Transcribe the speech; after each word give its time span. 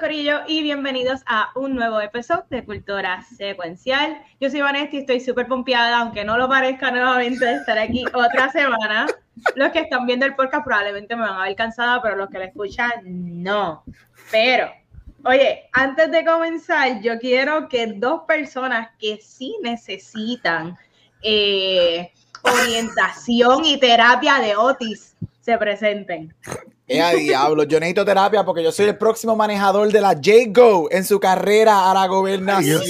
Corillo 0.00 0.40
y 0.48 0.62
bienvenidos 0.62 1.20
a 1.26 1.50
un 1.54 1.74
nuevo 1.74 2.00
episodio 2.00 2.46
de 2.48 2.64
Cultura 2.64 3.22
Secuencial. 3.36 4.22
Yo 4.40 4.48
soy 4.48 4.62
Vanessa 4.62 4.96
y 4.96 5.00
estoy 5.00 5.20
súper 5.20 5.46
pompeada, 5.46 5.98
aunque 5.98 6.24
no 6.24 6.38
lo 6.38 6.48
parezca 6.48 6.90
nuevamente 6.90 7.44
de 7.44 7.56
estar 7.56 7.76
aquí 7.76 8.06
otra 8.14 8.50
semana. 8.50 9.06
Los 9.56 9.70
que 9.72 9.80
están 9.80 10.06
viendo 10.06 10.24
el 10.24 10.34
podcast 10.34 10.64
probablemente 10.64 11.14
me 11.14 11.22
van 11.22 11.38
a 11.38 11.42
ver 11.42 11.54
cansada, 11.54 12.00
pero 12.00 12.16
los 12.16 12.30
que 12.30 12.38
la 12.38 12.46
escuchan 12.46 13.02
no. 13.04 13.84
Pero, 14.30 14.72
oye, 15.26 15.68
antes 15.72 16.10
de 16.10 16.24
comenzar, 16.24 17.02
yo 17.02 17.18
quiero 17.18 17.68
que 17.68 17.86
dos 17.88 18.22
personas 18.26 18.88
que 18.98 19.18
sí 19.20 19.54
necesitan 19.62 20.78
eh, 21.20 22.10
orientación 22.40 23.66
y 23.66 23.78
terapia 23.78 24.38
de 24.38 24.56
Otis 24.56 25.14
se 25.42 25.58
presenten. 25.58 26.34
¡Eh, 26.92 27.16
diablo! 27.18 27.62
Yo 27.62 27.78
necesito 27.78 28.04
terapia 28.04 28.44
porque 28.44 28.64
yo 28.64 28.72
soy 28.72 28.86
el 28.86 28.98
próximo 28.98 29.36
manejador 29.36 29.92
de 29.92 30.00
la 30.00 30.14
J-Go 30.14 30.88
en 30.90 31.04
su 31.04 31.20
carrera 31.20 31.88
a 31.88 31.94
la 31.94 32.08
gobernación. 32.08 32.82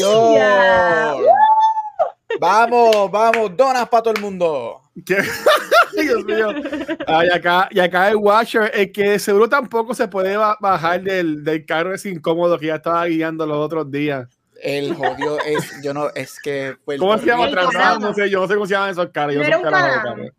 Vamos, 2.41 3.11
vamos, 3.11 3.55
donas 3.55 3.87
para 3.91 4.03
todo 4.05 4.15
el 4.15 4.23
mundo. 4.23 4.81
Dios 4.95 6.25
mío. 6.25 6.49
y, 6.55 7.31
acá, 7.31 7.69
y 7.71 7.81
acá 7.81 8.09
el 8.09 8.17
Watcher, 8.17 8.71
es 8.73 8.91
que 8.91 9.19
seguro 9.19 9.51
tampoco 9.51 9.93
se 9.93 10.09
puede 10.09 10.35
bajar 10.37 11.03
del, 11.03 11.45
del 11.45 11.67
carro 11.67 11.95
ese 11.95 12.09
incómodo 12.09 12.59
que 12.59 12.69
ya 12.69 12.77
estaba 12.77 13.05
guiando 13.05 13.45
los 13.45 13.59
otros 13.59 13.91
días. 13.91 14.27
El 14.63 14.95
jodido 14.95 15.39
es, 15.41 15.83
yo 15.83 15.93
no, 15.93 16.09
es 16.15 16.39
que. 16.41 16.77
¿Cómo 16.99 17.19
se 17.19 17.27
llama? 17.27 17.51
No 17.99 18.15
sé, 18.15 18.31
yo 18.31 18.41
no 18.41 18.49
sé 18.49 18.55
cómo 18.55 18.67
se 18.67 18.73
llaman 18.73 18.91
esos 18.91 19.11
carros. 19.11 19.37
Era 19.37 19.59
un 19.59 19.67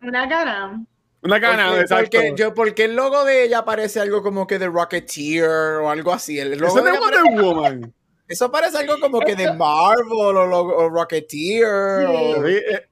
una 0.01 0.27
cara. 0.27 0.79
Una 1.23 1.39
cara, 1.39 1.79
exacto. 1.79 2.17
Porque, 2.17 2.33
yo, 2.35 2.53
porque 2.53 2.85
el 2.85 2.95
logo 2.95 3.23
de 3.23 3.43
ella 3.43 3.63
parece 3.63 3.99
algo 3.99 4.23
como 4.23 4.47
que 4.47 4.57
de 4.57 4.67
Rocketeer 4.67 5.79
o 5.81 5.89
algo 5.89 6.11
así. 6.13 6.39
El 6.39 6.57
logo 6.57 6.79
Eso 6.79 6.83
de 6.83 6.97
Wonder 6.97 7.43
Woman. 7.43 7.93
Eso 8.27 8.51
parece 8.51 8.77
algo 8.77 8.99
como 8.99 9.19
que 9.19 9.35
de 9.35 9.53
Marvel 9.53 10.07
o, 10.09 10.89
Rocketeer. 10.89 12.87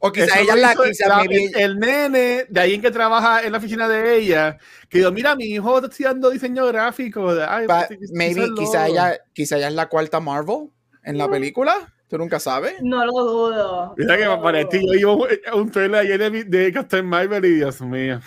O, 0.00 0.10
quizá 0.10 0.40
ella 0.40 0.56
la, 0.56 0.74
quizá 0.74 1.22
el, 1.56 1.78
nene 1.78 2.46
de 2.48 2.60
ahí 2.60 2.74
en 2.74 2.80
que 2.80 2.90
trabaja 2.90 3.42
en 3.42 3.52
la 3.52 3.58
oficina 3.58 3.86
de 3.86 4.16
ella, 4.16 4.56
que 4.88 4.98
dijo, 4.98 5.12
mira, 5.12 5.36
mi 5.36 5.44
hijo 5.44 5.76
está 5.76 5.88
estudiando 5.88 6.30
diseño 6.30 6.66
gráfico. 6.66 7.30
Ay, 7.46 7.66
pues, 7.66 8.10
maybe, 8.12 8.46
quizá 8.56 8.88
ella, 8.88 9.20
quizá 9.34 9.58
ella 9.58 9.68
es 9.68 9.74
la 9.74 9.88
cuarta 9.88 10.20
Marvel 10.20 10.70
en 11.04 11.18
la 11.18 11.28
película. 11.28 11.94
¿Tú 12.08 12.16
nunca 12.16 12.40
sabes? 12.40 12.76
No 12.80 13.04
lo 13.04 13.12
dudo. 13.12 13.94
Mira 13.98 14.16
que 14.16 14.26
me 14.26 14.38
pareció, 14.38 14.80
yo 14.80 14.96
iba 14.98 15.54
un 15.54 15.70
trailer 15.70 16.00
ayer 16.00 16.32
de, 16.32 16.44
de 16.44 16.72
Captain 16.72 17.04
Marvel 17.04 17.44
y 17.44 17.56
Dios 17.56 17.82
mío. 17.82 18.20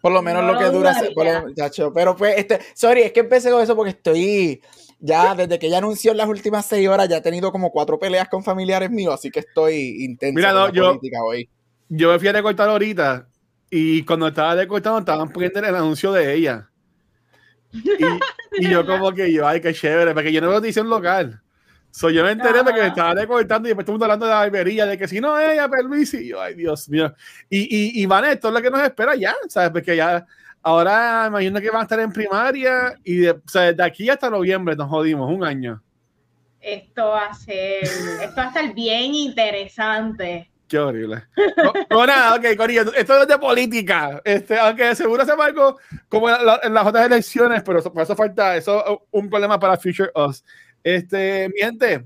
Por 0.00 0.12
lo 0.12 0.22
menos 0.22 0.44
lo 0.44 0.58
que 0.58 0.66
dura, 0.66 0.94
por 1.14 1.94
Pero 1.94 2.16
pues, 2.16 2.38
este, 2.38 2.60
sorry, 2.74 3.02
es 3.02 3.12
que 3.12 3.20
empecé 3.20 3.50
con 3.50 3.62
eso 3.62 3.76
porque 3.76 3.90
estoy, 3.90 4.62
ya 4.98 5.34
desde 5.34 5.58
que 5.58 5.66
ella 5.66 5.78
anunció 5.78 6.12
en 6.12 6.18
las 6.18 6.28
últimas 6.28 6.66
seis 6.66 6.88
horas, 6.88 7.08
ya 7.08 7.18
he 7.18 7.22
tenido 7.22 7.52
como 7.52 7.70
cuatro 7.70 7.98
peleas 7.98 8.28
con 8.28 8.42
familiares 8.42 8.90
míos, 8.90 9.14
así 9.14 9.30
que 9.30 9.40
estoy 9.40 10.04
intenso 10.04 10.36
Mira, 10.36 10.52
no, 10.52 10.70
yo, 10.72 10.98
hoy. 11.22 11.48
Yo 11.88 12.10
me 12.12 12.18
fui 12.18 12.28
a 12.28 12.32
recortar 12.32 12.68
ahorita 12.68 13.28
y 13.70 14.02
cuando 14.04 14.28
estaba 14.28 14.54
recortando 14.54 15.00
estaban 15.00 15.30
poniendo 15.30 15.60
el 15.60 15.74
anuncio 15.74 16.12
de 16.12 16.34
ella. 16.34 16.70
Y, 17.72 18.64
y 18.64 18.70
yo 18.70 18.86
como 18.86 19.12
que 19.12 19.32
yo, 19.32 19.46
ay, 19.46 19.60
qué 19.60 19.74
chévere, 19.74 20.14
porque 20.14 20.32
yo 20.32 20.40
no 20.40 20.48
veo 20.48 20.58
edición 20.58 20.88
local. 20.88 21.43
So, 21.94 22.10
yo 22.10 22.24
me 22.24 22.32
enteré 22.32 22.64
de 22.64 22.72
que 22.72 22.80
me 22.80 22.88
estaba 22.88 23.14
recortando 23.14 23.68
y 23.68 23.70
después 23.70 23.84
estuvimos 23.84 24.02
hablando 24.02 24.26
de 24.26 24.32
la 24.32 24.38
barbería, 24.38 24.84
de 24.84 24.98
que 24.98 25.06
si 25.06 25.20
no 25.20 25.38
ella, 25.38 25.68
permiso, 25.68 26.16
y 26.16 26.30
yo, 26.30 26.42
ay, 26.42 26.54
Dios 26.54 26.88
mío. 26.88 27.14
Y, 27.48 27.60
y, 27.60 28.02
y 28.02 28.06
van, 28.06 28.24
esto 28.24 28.48
es 28.48 28.54
lo 28.54 28.60
que 28.60 28.68
nos 28.68 28.82
espera 28.82 29.14
ya, 29.14 29.32
¿sabes? 29.48 29.70
Porque 29.70 29.94
ya, 29.94 30.26
ahora 30.60 31.26
imagino 31.28 31.60
que 31.60 31.70
van 31.70 31.78
a 31.78 31.82
estar 31.84 32.00
en 32.00 32.10
primaria 32.10 32.98
y 33.04 33.18
de, 33.18 33.30
o 33.30 33.42
sea, 33.46 33.72
de 33.72 33.84
aquí 33.84 34.10
hasta 34.10 34.28
noviembre 34.28 34.74
nos 34.74 34.88
jodimos, 34.88 35.30
un 35.30 35.44
año. 35.44 35.80
Esto 36.60 37.10
va 37.10 37.26
a 37.26 37.34
ser, 37.34 37.84
esto 37.84 38.36
va 38.38 38.42
a 38.42 38.48
estar 38.48 38.74
bien 38.74 39.14
interesante. 39.14 40.50
Qué 40.66 40.78
horrible. 40.80 41.22
No, 41.90 42.06
nada, 42.06 42.34
ok, 42.34 42.56
Corillo, 42.56 42.92
esto 42.92 43.22
es 43.22 43.28
de 43.28 43.38
política. 43.38 44.20
Este, 44.24 44.58
aunque 44.58 44.96
seguro 44.96 45.24
sea 45.24 45.36
algo 45.38 45.78
como 46.08 46.28
en, 46.28 46.74
las 46.74 46.86
otras 46.86 47.06
elecciones, 47.06 47.62
pero 47.62 47.78
eso, 47.78 47.92
por 47.92 48.02
eso 48.02 48.16
falta, 48.16 48.56
eso 48.56 48.84
es 48.84 48.98
un 49.12 49.30
problema 49.30 49.60
para 49.60 49.76
Future 49.76 50.10
Us. 50.16 50.42
Este, 50.84 51.48
miente. 51.48 52.04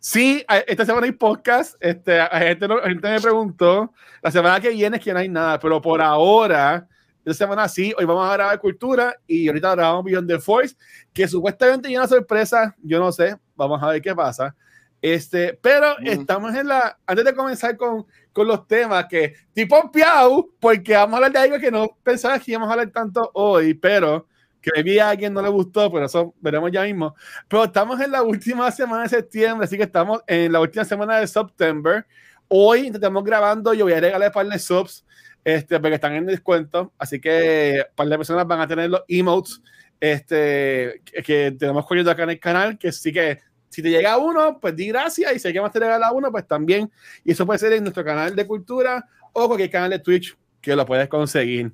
Sí, 0.00 0.44
esta 0.66 0.84
semana 0.84 1.06
hay 1.06 1.12
podcast. 1.12 1.76
Este, 1.78 2.20
gente, 2.32 2.66
gente 2.84 3.08
me 3.08 3.20
preguntó. 3.20 3.92
La 4.20 4.32
semana 4.32 4.58
que 4.60 4.70
viene 4.70 4.96
es 4.96 5.04
que 5.04 5.12
no 5.12 5.20
hay 5.20 5.28
nada, 5.28 5.60
pero 5.60 5.80
por 5.80 6.02
ahora, 6.02 6.88
esta 7.18 7.44
semana 7.44 7.68
sí, 7.68 7.94
hoy 7.96 8.04
vamos 8.04 8.28
a 8.28 8.32
grabar 8.32 8.58
cultura 8.58 9.14
y 9.28 9.46
ahorita 9.46 9.76
grabamos 9.76 10.04
Beyond 10.04 10.28
the 10.28 10.40
Force, 10.40 10.74
que 11.12 11.28
supuestamente 11.28 11.86
hay 11.86 11.96
una 11.96 12.08
sorpresa. 12.08 12.74
Yo 12.82 12.98
no 12.98 13.12
sé, 13.12 13.36
vamos 13.54 13.80
a 13.80 13.86
ver 13.86 14.02
qué 14.02 14.12
pasa. 14.12 14.56
Este, 15.00 15.54
pero 15.62 15.96
estamos 16.00 16.52
en 16.56 16.66
la. 16.66 16.98
Antes 17.06 17.24
de 17.24 17.34
comenzar 17.34 17.76
con, 17.76 18.06
con 18.32 18.48
los 18.48 18.66
temas, 18.66 19.06
que 19.08 19.34
tipo 19.52 19.90
piau, 19.92 20.50
porque 20.58 20.94
vamos 20.94 21.14
a 21.14 21.16
hablar 21.18 21.32
de 21.32 21.38
algo 21.38 21.58
que 21.60 21.70
no 21.70 21.96
pensaba 22.02 22.40
que 22.40 22.50
íbamos 22.50 22.68
a 22.68 22.72
hablar 22.72 22.90
tanto 22.90 23.30
hoy, 23.34 23.74
pero 23.74 24.26
que 24.60 24.82
vi 24.82 24.98
a 24.98 25.10
alguien 25.10 25.32
no 25.32 25.42
le 25.42 25.48
gustó, 25.48 25.90
pero 25.90 26.06
eso 26.06 26.34
veremos 26.40 26.70
ya 26.70 26.82
mismo. 26.82 27.14
Pero 27.48 27.64
estamos 27.64 28.00
en 28.00 28.10
la 28.12 28.22
última 28.22 28.70
semana 28.70 29.04
de 29.04 29.08
septiembre, 29.08 29.64
así 29.64 29.76
que 29.76 29.84
estamos 29.84 30.20
en 30.26 30.52
la 30.52 30.60
última 30.60 30.84
semana 30.84 31.18
de 31.18 31.26
septiembre. 31.26 32.04
Hoy 32.48 32.88
estamos 32.88 33.24
grabando, 33.24 33.72
yo 33.74 33.84
voy 33.84 33.94
a 33.94 34.00
regalar 34.00 34.32
par 34.32 34.46
de 34.46 34.58
subs, 34.58 35.04
este, 35.44 35.78
porque 35.80 35.94
están 35.94 36.14
en 36.14 36.26
descuento, 36.26 36.92
así 36.98 37.20
que 37.20 37.84
par 37.94 38.08
de 38.08 38.16
personas 38.16 38.46
van 38.46 38.60
a 38.60 38.66
tener 38.66 38.90
los 38.90 39.02
emotes 39.08 39.62
este, 40.00 41.02
que, 41.24 41.54
tenemos 41.58 41.86
corriendo 41.86 42.10
acá 42.10 42.24
en 42.24 42.30
el 42.30 42.40
canal, 42.40 42.78
que 42.78 42.90
sí 42.90 43.12
que 43.12 43.38
si 43.68 43.82
te 43.82 43.90
llega 43.90 44.18
uno, 44.18 44.58
pues 44.60 44.74
di 44.74 44.88
gracias, 44.88 45.32
y 45.34 45.38
si 45.38 45.48
hay 45.48 45.54
que 45.54 45.60
más 45.60 45.70
te 45.70 45.78
regala 45.78 46.10
uno, 46.10 46.32
pues 46.32 46.46
también. 46.46 46.90
Y 47.24 47.32
eso 47.32 47.46
puede 47.46 47.58
ser 47.58 47.72
en 47.72 47.84
nuestro 47.84 48.04
canal 48.04 48.34
de 48.34 48.46
cultura 48.46 49.06
o 49.32 49.46
cualquier 49.46 49.70
canal 49.70 49.90
de 49.90 50.00
Twitch 50.00 50.36
que 50.60 50.74
lo 50.74 50.84
puedes 50.84 51.08
conseguir. 51.08 51.72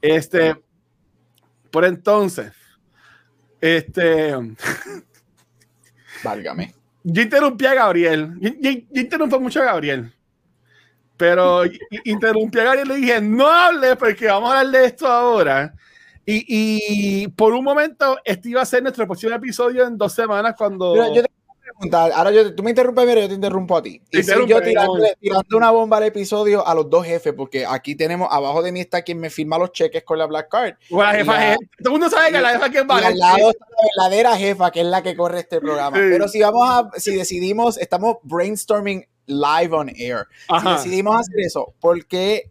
Este, 0.00 0.56
por 1.76 1.84
entonces, 1.84 2.52
este. 3.60 4.34
Válgame. 6.24 6.74
Yo 7.04 7.20
interrumpí 7.20 7.66
a 7.66 7.74
Gabriel. 7.74 8.32
Yo, 8.40 8.70
interrumpí 8.94 9.38
mucho 9.38 9.60
a 9.60 9.66
Gabriel. 9.66 10.10
Pero 11.18 11.64
interrumpí 12.04 12.60
a 12.60 12.64
Gabriel 12.64 12.86
y 12.86 12.88
le 12.88 12.96
dije, 12.96 13.20
no 13.20 13.46
hable 13.46 13.94
porque 13.96 14.24
vamos 14.24 14.54
a 14.54 14.60
hablar 14.60 14.80
de 14.80 14.86
esto 14.86 15.06
ahora. 15.06 15.74
Y, 16.24 16.46
y 16.48 17.28
por 17.28 17.52
un 17.52 17.62
momento, 17.62 18.16
este 18.24 18.48
iba 18.48 18.62
a 18.62 18.64
ser 18.64 18.82
nuestro 18.82 19.04
próximo 19.04 19.34
episodio 19.34 19.86
en 19.86 19.98
dos 19.98 20.14
semanas 20.14 20.54
cuando 20.56 20.94
ahora 21.92 22.30
yo, 22.30 22.54
tú 22.54 22.62
me 22.62 22.70
interrumpes, 22.70 23.06
mira, 23.06 23.20
yo 23.20 23.28
te 23.28 23.34
interrumpo 23.34 23.76
a 23.76 23.82
ti. 23.82 24.00
Y 24.10 24.22
yo 24.46 24.62
tirando, 24.62 24.94
una 25.54 25.70
bomba 25.70 25.98
al 25.98 26.04
episodio 26.04 26.66
a 26.66 26.74
los 26.74 26.88
dos 26.88 27.04
jefes, 27.04 27.34
porque 27.34 27.66
aquí 27.66 27.94
tenemos, 27.94 28.28
abajo 28.30 28.62
de 28.62 28.72
mí 28.72 28.80
está 28.80 29.02
quien 29.02 29.18
me 29.20 29.30
firma 29.30 29.58
los 29.58 29.72
cheques 29.72 30.02
con 30.04 30.18
la 30.18 30.26
Black 30.26 30.48
Card. 30.48 30.74
Bueno, 30.90 31.12
la 31.12 31.18
jefa, 31.18 31.56
todo 31.78 31.84
el 31.84 31.90
mundo 31.90 32.10
sabe 32.10 32.32
que 32.32 32.40
la 32.40 32.50
jefa 32.50 32.70
que 32.70 32.82
va. 32.82 32.98
al 32.98 33.18
lado 33.18 33.50
está 33.50 33.66
la 33.68 34.08
verdadera 34.08 34.36
jefa, 34.36 34.70
que 34.70 34.80
es 34.80 34.86
la 34.86 35.02
que 35.02 35.16
corre 35.16 35.40
este 35.40 35.60
programa. 35.60 35.96
Pero 35.96 36.28
si 36.28 36.40
vamos 36.40 36.68
a, 36.68 36.90
si 36.98 37.14
decidimos, 37.14 37.78
estamos 37.78 38.16
brainstorming 38.22 39.06
live 39.26 39.74
on 39.74 39.88
air. 39.96 40.26
Si 40.60 40.68
decidimos 40.68 41.20
hacer 41.20 41.40
eso, 41.40 41.74
¿por 41.80 42.06
qué 42.06 42.50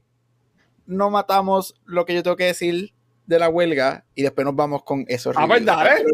no 0.85 1.09
matamos 1.09 1.75
lo 1.85 2.05
que 2.05 2.13
yo 2.13 2.23
tengo 2.23 2.35
que 2.35 2.45
decir 2.45 2.94
de 3.25 3.39
la 3.39 3.49
huelga 3.49 4.05
y 4.13 4.23
después 4.23 4.45
nos 4.45 4.55
vamos 4.55 4.83
con 4.83 5.05
esos 5.07 5.35
Ah, 5.37 5.45
pues 5.47 5.65
dale. 5.65 6.05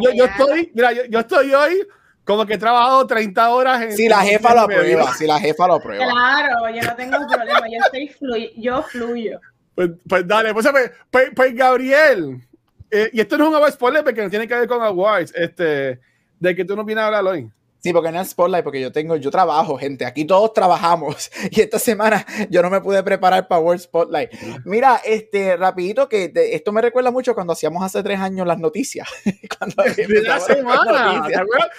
Yo, 0.00 0.12
yo, 0.12 0.24
estoy, 0.24 0.70
mira, 0.74 0.92
yo, 0.92 1.04
yo, 1.08 1.20
estoy 1.20 1.52
hoy 1.52 1.86
como 2.24 2.46
que 2.46 2.54
he 2.54 2.58
trabajado 2.58 3.06
30 3.06 3.50
horas 3.50 3.82
en. 3.82 3.92
Si 3.96 4.08
la 4.08 4.20
jefa 4.20 4.54
lo 4.54 4.60
aprueba, 4.60 5.14
si 5.14 5.26
la 5.26 5.38
jefa 5.40 5.66
lo 5.66 5.74
aprueba. 5.74 6.04
Claro, 6.04 6.70
yo 6.74 6.82
no 6.82 6.96
tengo 6.96 7.18
problema, 7.26 7.68
yo 7.68 7.78
estoy 7.84 8.08
fluyo, 8.08 8.48
yo 8.56 8.82
fluyo. 8.82 9.40
Pues, 9.74 9.90
pues 10.08 10.26
dale, 10.26 10.52
pues, 10.52 10.68
pues, 10.70 10.90
pues, 11.10 11.30
pues 11.34 11.54
Gabriel, 11.54 12.40
eh, 12.90 13.10
y 13.12 13.20
esto 13.20 13.38
no 13.38 13.44
es 13.44 13.50
un 13.50 13.56
agua 13.56 13.70
spoiler 13.70 14.04
porque 14.04 14.22
no 14.22 14.30
tiene 14.30 14.46
que 14.46 14.54
ver 14.54 14.68
con 14.68 14.82
awards, 14.82 15.32
este, 15.34 16.00
de 16.38 16.56
que 16.56 16.64
tú 16.64 16.76
no 16.76 16.84
vienes 16.84 17.02
a 17.02 17.06
hablar 17.06 17.24
hoy. 17.24 17.50
Sí, 17.82 17.94
porque 17.94 18.12
no 18.12 18.20
es 18.20 18.28
Spotlight, 18.28 18.62
porque 18.62 18.80
yo 18.80 18.92
tengo, 18.92 19.16
yo 19.16 19.30
trabajo, 19.30 19.78
gente. 19.78 20.04
Aquí 20.04 20.24
todos 20.24 20.52
trabajamos. 20.52 21.30
Y 21.50 21.60
esta 21.60 21.78
semana 21.78 22.24
yo 22.48 22.62
no 22.62 22.70
me 22.70 22.80
pude 22.80 23.02
preparar 23.02 23.48
para 23.48 23.60
World 23.60 23.80
Spotlight. 23.80 24.30
Mira, 24.64 25.00
este, 25.04 25.56
rapidito, 25.56 26.08
que 26.08 26.30
esto 26.34 26.70
me 26.72 26.80
recuerda 26.80 27.10
mucho 27.10 27.34
cuando 27.34 27.54
hacíamos 27.54 27.82
hace 27.82 28.02
tres 28.02 28.20
años 28.20 28.46
las 28.46 28.58
noticias. 28.58 29.08
cuando 29.58 29.82
la 29.84 30.40
semana. 30.40 31.26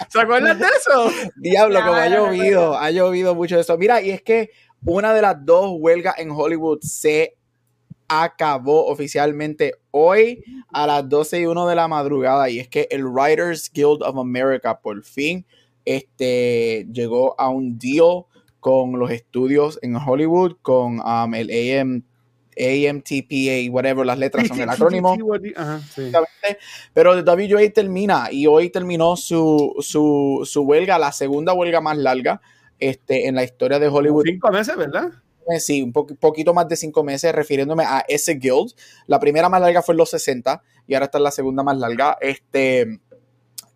¿Se 0.08 0.20
acuerdan 0.20 0.58
de 0.58 0.66
eso? 0.66 1.10
Diablo, 1.36 1.80
como 1.80 1.94
ha 1.94 2.08
llovido, 2.08 2.76
ha 2.76 2.90
llovido 2.90 3.34
mucho 3.34 3.54
de 3.54 3.62
eso. 3.62 3.78
Mira, 3.78 4.02
y 4.02 4.10
es 4.10 4.22
que 4.22 4.50
una 4.84 5.14
de 5.14 5.22
las 5.22 5.44
dos 5.44 5.76
huelgas 5.78 6.18
en 6.18 6.30
Hollywood 6.30 6.80
se 6.82 7.36
acabó 8.08 8.86
oficialmente 8.86 9.74
hoy 9.90 10.44
a 10.70 10.86
las 10.86 11.08
12 11.08 11.40
y 11.40 11.46
1 11.46 11.66
de 11.66 11.74
la 11.74 11.88
madrugada 11.88 12.50
y 12.50 12.58
es 12.58 12.68
que 12.68 12.86
el 12.90 13.06
Writers 13.06 13.70
Guild 13.72 14.02
of 14.02 14.18
America 14.18 14.78
por 14.80 15.02
fin 15.02 15.46
este, 15.84 16.86
llegó 16.92 17.38
a 17.40 17.48
un 17.48 17.78
deal 17.78 18.24
con 18.60 18.98
los 18.98 19.10
estudios 19.10 19.78
en 19.82 19.96
Hollywood, 19.96 20.56
con 20.62 21.00
um, 21.00 21.34
el 21.34 21.50
AM, 21.50 22.04
AMTPA, 22.56 23.70
whatever, 23.72 24.06
las 24.06 24.18
letras 24.18 24.46
son 24.46 24.60
el 24.60 24.68
acrónimo. 24.68 25.16
Pero 26.92 27.14
el 27.14 27.24
WA 27.24 27.70
termina 27.74 28.28
y 28.30 28.46
hoy 28.46 28.70
terminó 28.70 29.16
su, 29.16 29.74
su, 29.80 30.42
su, 30.44 30.62
huelga, 30.62 30.98
la 30.98 31.12
segunda 31.12 31.54
huelga 31.54 31.80
más 31.80 31.96
larga 31.96 32.40
este, 32.78 33.26
en 33.26 33.34
la 33.34 33.44
historia 33.44 33.78
de 33.78 33.88
Hollywood. 33.88 34.24
Cinco 34.26 34.50
meses, 34.50 34.76
¿verdad? 34.76 35.10
Eh, 35.48 35.58
sí, 35.58 35.82
un 35.82 35.92
poquito 35.92 36.54
más 36.54 36.68
de 36.68 36.76
cinco 36.76 37.02
meses, 37.02 37.34
refiriéndome 37.34 37.84
a 37.84 38.04
ese 38.06 38.34
guild. 38.34 38.74
La 39.06 39.18
primera 39.18 39.48
más 39.48 39.60
larga 39.60 39.82
fue 39.82 39.94
en 39.94 39.98
los 39.98 40.10
60 40.10 40.62
y 40.86 40.94
ahora 40.94 41.06
está 41.06 41.18
la 41.18 41.30
segunda 41.30 41.62
más 41.62 41.76
larga. 41.78 42.16
Este, 42.20 43.00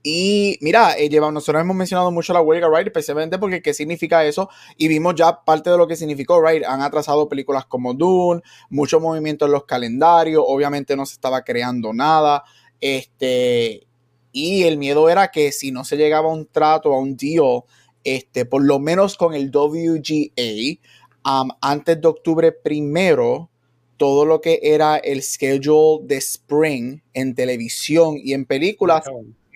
y 0.08 0.56
mira, 0.60 0.96
eh, 0.96 1.10
nosotros 1.10 1.60
hemos 1.60 1.74
mencionado 1.74 2.12
mucho 2.12 2.32
la 2.32 2.40
huelga, 2.40 2.68
right? 2.72 2.86
Especialmente 2.86 3.40
porque 3.40 3.60
qué 3.60 3.74
significa 3.74 4.24
eso. 4.24 4.48
Y 4.76 4.86
vimos 4.86 5.16
ya 5.16 5.42
parte 5.44 5.68
de 5.68 5.76
lo 5.76 5.88
que 5.88 5.96
significó, 5.96 6.40
right? 6.40 6.62
Han 6.62 6.80
atrasado 6.80 7.28
películas 7.28 7.66
como 7.66 7.92
Dune, 7.92 8.40
mucho 8.70 9.00
movimiento 9.00 9.46
en 9.46 9.50
los 9.50 9.64
calendarios. 9.64 10.44
Obviamente 10.46 10.94
no 10.94 11.06
se 11.06 11.14
estaba 11.14 11.42
creando 11.42 11.92
nada. 11.92 12.44
Este, 12.80 13.88
y 14.30 14.62
el 14.62 14.78
miedo 14.78 15.10
era 15.10 15.32
que 15.32 15.50
si 15.50 15.72
no 15.72 15.84
se 15.84 15.96
llegaba 15.96 16.28
a 16.28 16.34
un 16.34 16.46
trato, 16.46 16.94
a 16.94 17.00
un 17.00 17.16
deal, 17.16 17.64
este, 18.04 18.44
por 18.44 18.62
lo 18.62 18.78
menos 18.78 19.16
con 19.16 19.34
el 19.34 19.50
WGA, 19.50 20.78
um, 21.28 21.48
antes 21.60 22.00
de 22.00 22.06
octubre 22.06 22.52
primero, 22.52 23.50
todo 23.96 24.24
lo 24.24 24.40
que 24.40 24.60
era 24.62 24.98
el 24.98 25.20
schedule 25.20 26.06
de 26.06 26.18
spring 26.18 27.00
en 27.12 27.34
televisión 27.34 28.14
y 28.22 28.34
en 28.34 28.44
películas 28.44 29.02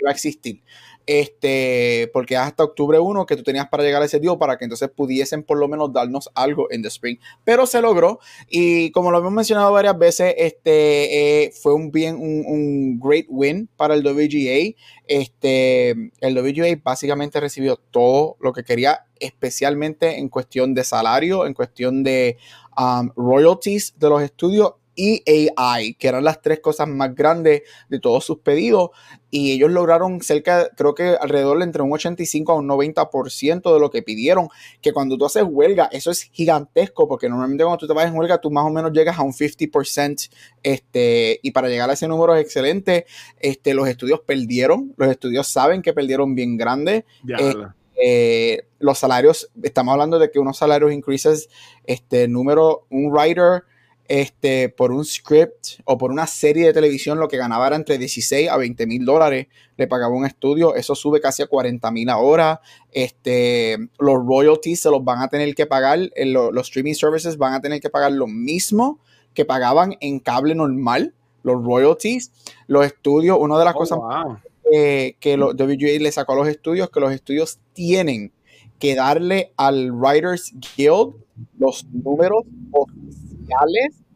iba 0.00 0.10
a 0.10 0.12
existir. 0.12 0.62
Este, 1.06 2.08
porque 2.12 2.36
hasta 2.36 2.62
octubre 2.62 2.98
1 3.00 3.26
que 3.26 3.34
tú 3.34 3.42
tenías 3.42 3.68
para 3.68 3.82
llegar 3.82 4.00
a 4.00 4.04
ese 4.04 4.20
día 4.20 4.36
para 4.36 4.56
que 4.58 4.64
entonces 4.64 4.90
pudiesen 4.90 5.42
por 5.42 5.58
lo 5.58 5.66
menos 5.66 5.92
darnos 5.92 6.30
algo 6.34 6.70
en 6.70 6.82
The 6.82 6.88
Spring. 6.88 7.18
Pero 7.42 7.66
se 7.66 7.80
logró 7.80 8.20
y 8.48 8.92
como 8.92 9.10
lo 9.10 9.18
hemos 9.18 9.32
mencionado 9.32 9.72
varias 9.72 9.98
veces, 9.98 10.34
este 10.36 11.44
eh, 11.44 11.50
fue 11.50 11.74
un 11.74 11.90
bien, 11.90 12.16
un, 12.16 13.00
great 13.00 13.26
win 13.28 13.68
para 13.76 13.94
el 13.94 14.06
WGA. 14.06 14.76
Este, 15.08 15.90
el 16.20 16.38
WGA 16.38 16.80
básicamente 16.82 17.40
recibió 17.40 17.76
todo 17.76 18.36
lo 18.38 18.52
que 18.52 18.62
quería, 18.62 19.06
especialmente 19.18 20.18
en 20.18 20.28
cuestión 20.28 20.74
de 20.74 20.84
salario, 20.84 21.46
en 21.46 21.54
cuestión 21.54 22.04
de 22.04 22.36
um, 22.78 23.10
royalties 23.16 23.98
de 23.98 24.08
los 24.08 24.22
estudios 24.22 24.74
y 25.00 25.22
AI, 25.56 25.94
que 25.94 26.08
eran 26.08 26.24
las 26.24 26.42
tres 26.42 26.60
cosas 26.60 26.86
más 26.86 27.14
grandes 27.14 27.62
de 27.88 27.98
todos 28.00 28.22
sus 28.22 28.40
pedidos. 28.40 28.90
Y 29.30 29.52
ellos 29.52 29.70
lograron 29.70 30.20
cerca, 30.20 30.68
creo 30.76 30.94
que 30.94 31.16
alrededor 31.18 31.56
de 31.56 31.64
entre 31.64 31.80
un 31.80 31.90
85 31.90 32.52
a 32.52 32.56
un 32.56 32.68
90% 32.68 33.72
de 33.72 33.80
lo 33.80 33.90
que 33.90 34.02
pidieron. 34.02 34.48
Que 34.82 34.92
cuando 34.92 35.16
tú 35.16 35.24
haces 35.24 35.44
huelga, 35.48 35.88
eso 35.90 36.10
es 36.10 36.24
gigantesco, 36.24 37.08
porque 37.08 37.30
normalmente 37.30 37.64
cuando 37.64 37.78
tú 37.78 37.86
te 37.86 37.94
vas 37.94 38.08
en 38.08 38.14
huelga, 38.14 38.42
tú 38.42 38.50
más 38.50 38.66
o 38.66 38.70
menos 38.70 38.92
llegas 38.92 39.18
a 39.18 39.22
un 39.22 39.32
50%. 39.32 40.28
Este, 40.62 41.40
y 41.42 41.50
para 41.52 41.70
llegar 41.70 41.88
a 41.88 41.94
ese 41.94 42.06
número 42.06 42.34
es 42.34 42.44
excelente. 42.44 43.06
Este, 43.38 43.72
los 43.72 43.88
estudios 43.88 44.20
perdieron, 44.20 44.92
los 44.98 45.08
estudios 45.08 45.48
saben 45.48 45.80
que 45.80 45.94
perdieron 45.94 46.34
bien 46.34 46.58
grande. 46.58 47.06
Eh, 47.26 47.54
eh, 48.02 48.66
los 48.78 48.98
salarios, 48.98 49.50
estamos 49.62 49.92
hablando 49.92 50.18
de 50.18 50.30
que 50.30 50.38
unos 50.38 50.58
salarios 50.58 50.92
increases, 50.92 51.48
este 51.84 52.28
número, 52.28 52.84
un 52.90 53.10
writer 53.10 53.64
este, 54.10 54.68
por 54.68 54.90
un 54.90 55.04
script 55.04 55.78
o 55.84 55.96
por 55.96 56.10
una 56.10 56.26
serie 56.26 56.66
de 56.66 56.72
televisión, 56.72 57.20
lo 57.20 57.28
que 57.28 57.36
ganaba 57.36 57.68
era 57.68 57.76
entre 57.76 57.96
16 57.96 58.50
a 58.50 58.56
20 58.56 58.84
mil 58.88 59.04
dólares, 59.04 59.46
le 59.76 59.86
pagaba 59.86 60.12
un 60.12 60.26
estudio, 60.26 60.74
eso 60.74 60.96
sube 60.96 61.20
casi 61.20 61.44
a 61.44 61.46
40 61.46 61.88
mil 61.92 62.08
ahora, 62.08 62.60
este, 62.90 63.78
los 64.00 64.16
royalties 64.26 64.80
se 64.80 64.90
los 64.90 65.04
van 65.04 65.22
a 65.22 65.28
tener 65.28 65.54
que 65.54 65.64
pagar, 65.64 66.00
eh, 66.16 66.26
los, 66.26 66.50
streaming 66.66 66.94
services 66.94 67.38
van 67.38 67.54
a 67.54 67.60
tener 67.60 67.80
que 67.80 67.88
pagar 67.88 68.10
lo 68.10 68.26
mismo 68.26 68.98
que 69.32 69.44
pagaban 69.44 69.94
en 70.00 70.18
cable 70.18 70.56
normal, 70.56 71.14
los 71.44 71.64
royalties, 71.64 72.32
los 72.66 72.84
estudios, 72.84 73.38
una 73.40 73.60
de 73.60 73.64
las 73.64 73.76
oh, 73.76 73.78
cosas 73.78 73.98
que 74.72 75.36
los 75.36 75.54
WGA 75.54 76.00
le 76.00 76.10
sacó 76.10 76.32
a 76.32 76.36
los 76.36 76.48
estudios, 76.48 76.90
que 76.90 76.98
los 76.98 77.12
estudios 77.12 77.60
tienen 77.74 78.32
que 78.80 78.96
darle 78.96 79.52
al 79.56 79.92
Writers 79.92 80.52
Guild 80.76 81.14
los 81.58 81.86
números 81.92 82.44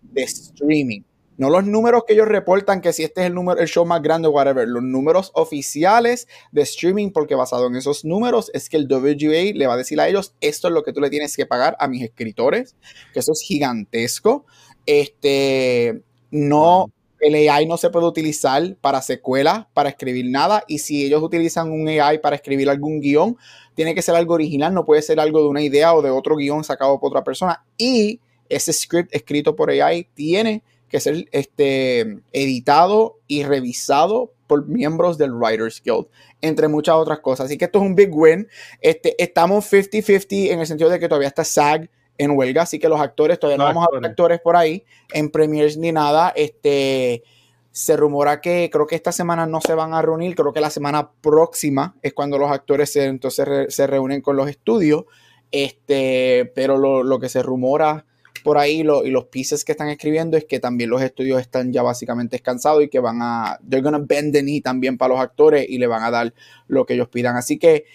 de 0.03 0.23
streaming. 0.23 1.03
No 1.37 1.51
los 1.51 1.67
números 1.67 2.05
que 2.07 2.13
ellos 2.13 2.29
reportan 2.29 2.81
que 2.81 2.93
si 2.93 3.03
este 3.03 3.23
es 3.23 3.27
el 3.27 3.35
número, 3.35 3.61
el 3.61 3.67
show 3.67 3.85
más 3.85 4.01
grande, 4.03 4.29
whatever. 4.29 4.69
Los 4.69 4.83
números 4.85 5.33
oficiales 5.35 6.29
de 6.53 6.63
streaming, 6.63 7.11
porque 7.11 7.35
basado 7.35 7.67
en 7.67 7.75
esos 7.75 8.05
números 8.05 8.51
es 8.55 8.69
que 8.69 8.77
el 8.77 8.87
WGA 8.87 9.53
le 9.55 9.67
va 9.67 9.75
a 9.75 9.77
decir 9.77 10.01
a 10.01 10.09
ellos, 10.09 10.35
esto 10.41 10.69
es 10.69 10.75
lo 10.75 10.85
que 10.85 10.93
tú 10.93 11.01
le 11.01 11.11
tienes 11.11 11.37
que 11.37 11.47
pagar 11.47 11.77
a 11.81 11.89
mis 11.89 12.03
escritores, 12.03 12.77
que 13.13 13.19
eso 13.19 13.33
es 13.33 13.41
gigantesco. 13.41 14.47
Este, 14.87 16.03
no, 16.31 16.93
el 17.19 17.35
AI 17.49 17.67
no 17.67 17.79
se 17.79 17.91
puede 17.91 18.07
utilizar 18.07 18.77
para 18.81 19.03
secuelas, 19.03 19.67
para 19.75 19.89
escribir 19.89 20.27
nada. 20.31 20.63
Y 20.69 20.79
si 20.79 21.05
ellos 21.05 21.21
utilizan 21.21 21.73
un 21.73 21.89
AI 21.89 22.19
para 22.19 22.37
escribir 22.37 22.71
algún 22.71 23.01
guion, 23.01 23.37
tiene 23.75 23.97
que 23.97 24.03
ser 24.03 24.15
algo 24.15 24.35
original, 24.35 24.73
no 24.73 24.85
puede 24.85 25.03
ser 25.03 25.19
algo 25.19 25.41
de 25.41 25.49
una 25.49 25.63
idea 25.63 25.95
o 25.95 26.03
de 26.03 26.11
otro 26.11 26.37
guion 26.37 26.63
sacado 26.63 27.01
por 27.01 27.09
otra 27.09 27.25
persona. 27.25 27.65
Y 27.77 28.21
ese 28.49 28.73
script 28.73 29.15
escrito 29.15 29.57
por 29.57 29.71
AI 29.71 30.09
tiene 30.15 30.63
que 30.89 31.01
ser 31.01 31.27
este, 31.33 32.21
editado 32.33 33.19
y 33.27 33.43
revisado 33.43 34.33
por 34.47 34.69
miembros 34.69 35.19
del 35.19 35.33
Writers 35.33 35.83
Guild, 35.85 36.07
entre 36.41 36.69
muchas 36.69 36.95
otras 36.95 37.21
cosas. 37.21 37.47
Así 37.47 37.59
que 37.59 37.65
esto 37.65 37.81
es 37.81 37.85
un 37.85 37.95
big 37.95 38.15
win. 38.15 38.47
Este, 38.81 39.21
estamos 39.23 39.71
50-50 39.73 40.51
en 40.51 40.61
el 40.61 40.67
sentido 40.67 40.91
de 40.91 40.99
que 41.01 41.09
todavía 41.09 41.29
está 41.29 41.45
SAG 41.45 41.89
en 42.17 42.31
huelga, 42.31 42.63
así 42.63 42.79
que 42.79 42.89
los 42.89 43.01
actores, 43.01 43.41
todavía 43.41 43.59
no, 43.59 43.65
vamos 43.65 43.89
a 43.89 43.95
ver 43.95 44.09
actores 44.09 44.41
por 44.41 44.57
ahí 44.57 44.85
en 45.13 45.31
premiers 45.31 45.77
ni 45.77 45.91
nada. 45.91 46.33
Este, 46.37 47.25
se 47.73 47.97
rumora 47.97 48.41
que 48.41 48.71
creo 48.73 48.87
que 48.87 48.95
esta 48.95 49.11
semana 49.11 49.47
no 49.47 49.61
se 49.61 49.75
van 49.75 49.95
a 49.95 50.03
reunir, 50.03 50.37
creo 50.37 50.53
que 50.53 50.61
la 50.61 50.71
semana 50.71 51.11
próxima 51.21 51.97
es 52.03 52.13
cuando 52.15 52.39
los 52.39 52.53
actores 52.53 52.93
se, 52.93 53.07
entonces 53.07 53.75
se 53.75 53.87
reúnen 53.89 54.21
con 54.21 54.37
los 54.37 54.49
estudios. 54.49 55.07
Este, 55.51 56.53
pero 56.55 56.79
lo, 56.79 57.03
lo 57.03 57.19
que 57.19 57.29
se 57.29 57.43
rumora 57.43 58.07
por 58.45 58.59
ahí 58.59 58.81
y 58.81 59.11
los 59.11 59.25
pieces 59.25 59.65
que 59.65 59.73
están 59.73 59.89
escribiendo 59.89 60.37
es 60.37 60.45
que 60.45 60.61
también 60.61 60.91
los 60.91 61.03
estudios 61.03 61.41
están 61.41 61.73
ya 61.73 61.83
básicamente 61.83 62.37
descansados 62.37 62.85
y 62.85 62.89
que 62.89 63.01
van 63.01 63.21
a, 63.23 63.59
they're 63.69 63.83
gonna 63.83 64.05
bend 64.07 64.35
the 64.35 64.43
knee 64.43 64.61
también 64.61 64.99
para 64.99 65.15
los 65.15 65.23
actores 65.23 65.67
y 65.69 65.79
le 65.79 65.87
van 65.87 66.05
a 66.05 66.11
dar 66.11 66.35
lo 66.69 66.85
que 66.85 66.93
ellos 66.93 67.09
pidan. 67.09 67.37
Así 67.37 67.59
que 67.59 67.87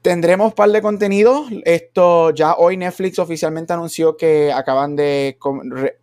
tendremos 0.00 0.46
un 0.48 0.52
par 0.52 0.70
de 0.70 0.80
contenido. 0.80 1.44
Esto 1.66 2.30
ya 2.30 2.54
hoy 2.54 2.78
Netflix 2.78 3.18
oficialmente 3.18 3.74
anunció 3.74 4.16
que 4.16 4.50
acaban 4.50 4.96
de 4.96 5.36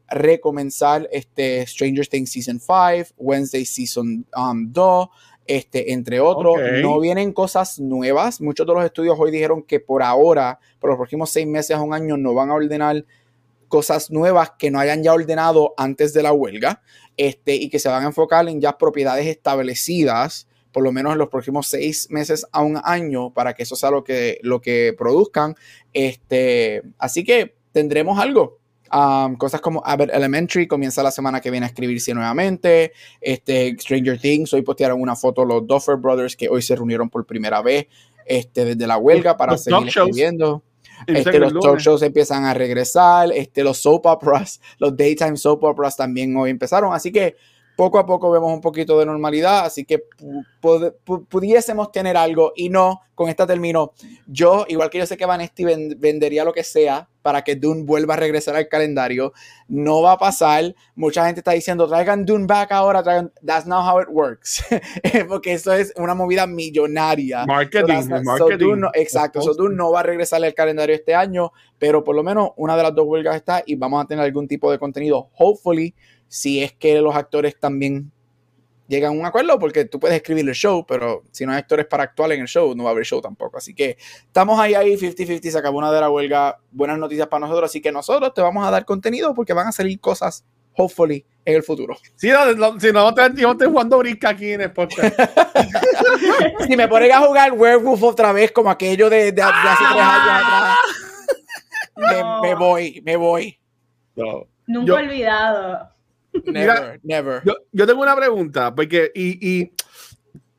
recomenzar 0.09 1.09
este 1.11 1.65
Stranger 1.65 2.07
Things 2.07 2.31
Season 2.31 2.59
5, 2.59 3.15
Wednesday 3.17 3.65
Season 3.65 4.27
2. 4.31 5.05
Um, 5.05 5.09
este, 5.47 5.93
entre 5.93 6.19
otros, 6.19 6.55
no 6.81 6.99
vienen 6.99 7.31
cosas 7.31 7.79
nuevas. 7.79 8.41
Muchos 8.41 8.65
de 8.65 8.73
los 8.73 8.85
estudios 8.85 9.15
hoy 9.19 9.31
dijeron 9.31 9.63
que 9.63 9.79
por 9.79 10.01
ahora, 10.01 10.59
por 10.79 10.89
los 10.91 10.97
próximos 10.97 11.29
seis 11.29 11.45
meses 11.45 11.75
a 11.77 11.81
un 11.81 11.93
año, 11.93 12.17
no 12.17 12.33
van 12.33 12.49
a 12.49 12.55
ordenar 12.55 13.05
cosas 13.67 14.11
nuevas 14.11 14.51
que 14.57 14.71
no 14.71 14.79
hayan 14.79 15.03
ya 15.03 15.13
ordenado 15.13 15.73
antes 15.77 16.13
de 16.13 16.23
la 16.23 16.33
huelga 16.33 16.81
este, 17.17 17.55
y 17.55 17.69
que 17.69 17.79
se 17.79 17.89
van 17.89 18.03
a 18.03 18.07
enfocar 18.07 18.47
en 18.47 18.61
ya 18.61 18.77
propiedades 18.77 19.27
establecidas 19.27 20.47
por 20.75 20.83
lo 20.83 20.91
menos 20.91 21.13
en 21.13 21.19
los 21.19 21.29
próximos 21.29 21.67
seis 21.67 22.11
meses 22.11 22.45
a 22.51 22.61
un 22.61 22.77
año 22.83 23.33
para 23.33 23.53
que 23.53 23.63
eso 23.63 23.77
sea 23.77 23.91
lo 23.91 24.03
que, 24.03 24.39
lo 24.41 24.59
que 24.59 24.93
produzcan. 24.97 25.55
Este, 25.93 26.81
así 26.97 27.23
que 27.23 27.55
tendremos 27.71 28.19
algo. 28.19 28.59
Um, 28.91 29.37
cosas 29.37 29.61
como 29.61 29.81
Abbott 29.85 30.09
Elementary 30.13 30.67
comienza 30.67 31.01
la 31.01 31.11
semana 31.11 31.39
que 31.39 31.49
viene 31.49 31.65
a 31.65 31.69
escribirse 31.69 32.13
nuevamente. 32.13 32.91
Este, 33.21 33.73
Stranger 33.79 34.19
Things, 34.19 34.53
hoy 34.53 34.63
postearon 34.63 35.01
una 35.01 35.15
foto 35.15 35.45
los 35.45 35.65
Duffer 35.65 35.95
Brothers 35.95 36.35
que 36.35 36.49
hoy 36.49 36.61
se 36.61 36.75
reunieron 36.75 37.09
por 37.09 37.25
primera 37.25 37.61
vez 37.61 37.87
este, 38.25 38.65
desde 38.65 38.85
la 38.85 38.97
huelga 38.97 39.37
para 39.37 39.57
seguir 39.57 39.87
escribiendo. 39.87 40.61
Este, 41.07 41.39
los 41.39 41.53
talk 41.53 41.79
shows 41.79 42.01
empiezan 42.01 42.45
a 42.45 42.53
regresar, 42.53 43.31
este, 43.31 43.63
los 43.63 43.77
soap 43.77 44.05
operas, 44.05 44.61
los 44.79 44.95
daytime 44.95 45.37
soap 45.37 45.63
operas 45.63 45.95
también 45.95 46.35
hoy 46.37 46.49
empezaron, 46.49 46.93
así 46.93 47.11
que 47.11 47.35
poco 47.75 47.99
a 47.99 48.05
poco 48.05 48.31
vemos 48.31 48.53
un 48.53 48.61
poquito 48.61 48.97
de 48.99 49.05
normalidad, 49.05 49.65
así 49.65 49.83
que 49.83 50.03
pudiésemos 51.29 51.91
tener 51.91 52.15
algo 52.15 52.53
y 52.55 52.69
no, 52.69 53.01
con 53.13 53.29
esta 53.29 53.45
termino, 53.45 53.93
yo, 54.27 54.65
igual 54.69 54.89
que 54.89 54.99
yo 54.99 55.05
sé 55.05 55.17
que 55.17 55.25
Vanesti 55.25 55.65
vendería 55.97 56.45
lo 56.45 56.53
que 56.53 56.63
sea 56.63 57.09
para 57.25 57.43
que 57.43 57.55
Dune 57.55 57.81
vuelva 57.85 58.13
a 58.13 58.17
regresar 58.17 58.55
al 58.55 58.67
calendario. 58.67 59.33
No 59.67 60.03
va 60.03 60.11
a 60.11 60.17
pasar. 60.19 60.75
Mucha 60.93 61.25
gente 61.25 61.39
está 61.39 61.53
diciendo, 61.53 61.87
traigan 61.87 62.23
Dune 62.23 62.45
back 62.45 62.71
ahora, 62.71 63.01
traigan... 63.01 63.33
That's 63.43 63.65
not 63.65 63.83
how 63.83 63.99
it 63.99 64.07
works. 64.11 64.63
Porque 65.27 65.53
eso 65.53 65.73
es 65.73 65.91
una 65.97 66.13
movida 66.13 66.45
millonaria. 66.45 67.43
Marketing. 67.47 68.07
marketing. 68.23 68.83
exacto. 68.93 69.41
So 69.41 69.55
Dune 69.55 69.75
no 69.75 69.89
va 69.89 70.01
a 70.01 70.03
regresar 70.03 70.43
al 70.43 70.53
calendario 70.53 70.93
este 70.93 71.15
año, 71.15 71.51
pero 71.79 72.03
por 72.03 72.15
lo 72.15 72.21
menos 72.21 72.51
una 72.57 72.77
de 72.77 72.83
las 72.83 72.93
dos 72.93 73.07
huelgas 73.07 73.37
está 73.37 73.63
y 73.65 73.73
vamos 73.73 74.03
a 74.03 74.07
tener 74.07 74.23
algún 74.23 74.47
tipo 74.47 74.69
de 74.69 74.77
contenido. 74.77 75.31
Hopefully, 75.35 75.95
si 76.27 76.61
es 76.61 76.73
que 76.73 77.01
los 77.01 77.15
actores 77.15 77.59
también 77.59 78.11
llegan 78.87 79.15
a 79.15 79.19
un 79.19 79.25
acuerdo 79.25 79.57
porque 79.59 79.85
tú 79.85 79.99
puedes 79.99 80.15
escribir 80.15 80.47
el 80.47 80.55
show, 80.55 80.85
pero 80.85 81.23
si 81.31 81.45
no 81.45 81.51
hay 81.51 81.59
actores 81.59 81.85
para 81.85 82.03
actuar 82.03 82.31
en 82.31 82.41
el 82.41 82.47
show, 82.47 82.75
no 82.75 82.83
va 82.83 82.91
a 82.91 82.93
haber 82.93 83.05
show 83.05 83.21
tampoco. 83.21 83.57
Así 83.57 83.73
que 83.73 83.97
estamos 84.25 84.59
ahí, 84.59 84.73
ahí, 84.73 84.95
50-50, 84.95 85.49
se 85.49 85.57
acabó 85.57 85.77
una 85.77 85.91
de 85.91 86.01
la 86.01 86.09
huelga. 86.09 86.59
Buenas 86.71 86.97
noticias 86.97 87.27
para 87.27 87.41
nosotros, 87.41 87.69
así 87.69 87.81
que 87.81 87.91
nosotros 87.91 88.33
te 88.33 88.41
vamos 88.41 88.65
a 88.67 88.71
dar 88.71 88.85
contenido 88.85 89.33
porque 89.33 89.53
van 89.53 89.67
a 89.67 89.71
salir 89.71 89.99
cosas, 89.99 90.45
hopefully, 90.75 91.25
en 91.43 91.55
el 91.55 91.63
futuro. 91.63 91.97
Sí, 92.15 92.29
no, 92.29 92.79
si 92.79 92.91
no, 92.91 93.13
te, 93.13 93.21
yo 93.35 93.51
estoy 93.51 93.67
jugando 93.67 93.97
brinca 93.99 94.29
aquí 94.29 94.51
en 94.51 94.61
el 94.61 94.71
podcast. 94.71 95.17
si 96.67 96.75
me 96.75 96.87
ponen 96.87 97.11
a 97.11 97.19
jugar 97.19 97.53
Werewolf 97.53 98.03
otra 98.03 98.31
vez, 98.31 98.51
como 98.51 98.69
aquello 98.69 99.09
de, 99.09 99.31
de, 99.31 99.41
hace 99.41 99.53
tres 99.61 99.79
años 99.79 100.01
atrás, 100.01 100.77
me, 102.41 102.55
voy, 102.55 103.01
me 103.03 103.15
voy. 103.15 103.59
Nunca 104.67 104.93
olvidado. 104.95 105.94
Never, 106.45 106.99
never. 107.03 107.41
Yo, 107.71 107.87
tengo 107.87 108.01
una 108.01 108.15
pregunta, 108.15 108.73
porque, 108.73 109.11
y, 109.13 109.59
y 109.61 109.71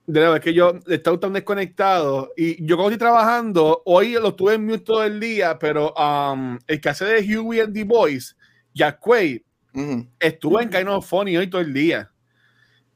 de 0.07 0.21
nuevo, 0.21 0.37
es 0.37 0.41
que 0.41 0.55
yo 0.55 0.79
estoy 0.87 1.19
tan 1.19 1.33
desconectado 1.33 2.33
y 2.37 2.65
yo 2.65 2.77
cuando 2.77 2.93
estoy 2.93 3.07
trabajando, 3.07 3.83
hoy 3.85 4.13
lo 4.13 4.35
tuve 4.35 4.55
en 4.55 4.65
mute 4.65 4.79
todo 4.85 5.05
el 5.05 5.19
día, 5.19 5.59
pero 5.59 5.93
um, 5.95 6.59
el 6.67 6.81
que 6.81 6.89
hace 6.89 7.05
de 7.05 7.39
Huey 7.39 7.61
and 7.61 7.75
the 7.75 7.85
Boys, 7.85 8.37
Jack 8.73 9.01
Quaid, 9.01 9.41
estuve 10.21 10.63
en 10.63 10.71
Kind 10.71 10.89
of 10.89 11.07
Funny 11.07 11.37
hoy 11.37 11.49
todo 11.49 11.61
el 11.61 11.73
día 11.75 12.11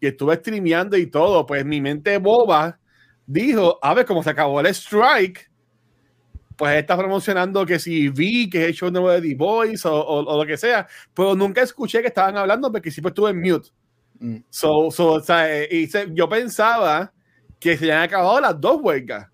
y 0.00 0.06
estuve 0.06 0.36
streameando 0.36 0.96
y 0.96 1.06
todo, 1.06 1.44
pues 1.44 1.64
mi 1.64 1.80
mente 1.80 2.16
boba 2.18 2.78
dijo, 3.26 3.78
a 3.82 3.92
ver, 3.92 4.06
cómo 4.06 4.22
se 4.22 4.30
acabó 4.30 4.60
el 4.60 4.66
strike, 4.68 5.49
pues 6.60 6.76
está 6.76 6.94
promocionando 6.94 7.64
que 7.64 7.78
si 7.78 8.10
vi 8.10 8.50
que 8.50 8.60
es 8.60 8.68
el 8.68 8.74
show 8.74 8.90
nuevo 8.90 9.08
de 9.08 9.22
The 9.22 9.34
Voice 9.34 9.88
o, 9.88 9.94
o, 9.94 10.38
lo 10.38 10.46
que 10.46 10.58
sea, 10.58 10.86
pero 11.14 11.34
nunca 11.34 11.62
escuché 11.62 12.02
que 12.02 12.08
estaban 12.08 12.36
hablando 12.36 12.70
porque 12.70 12.90
siempre 12.90 13.08
estuve 13.08 13.30
en 13.30 13.40
mute. 13.40 13.70
Mm. 14.18 14.36
So, 14.50 14.90
so, 14.90 15.12
o 15.12 15.20
sea, 15.20 15.48
y 15.64 15.88
yo 16.12 16.28
pensaba 16.28 17.14
que 17.58 17.78
se 17.78 17.84
habían 17.84 18.02
acabado 18.02 18.42
las 18.42 18.60
dos 18.60 18.78
huelgas. 18.82 19.29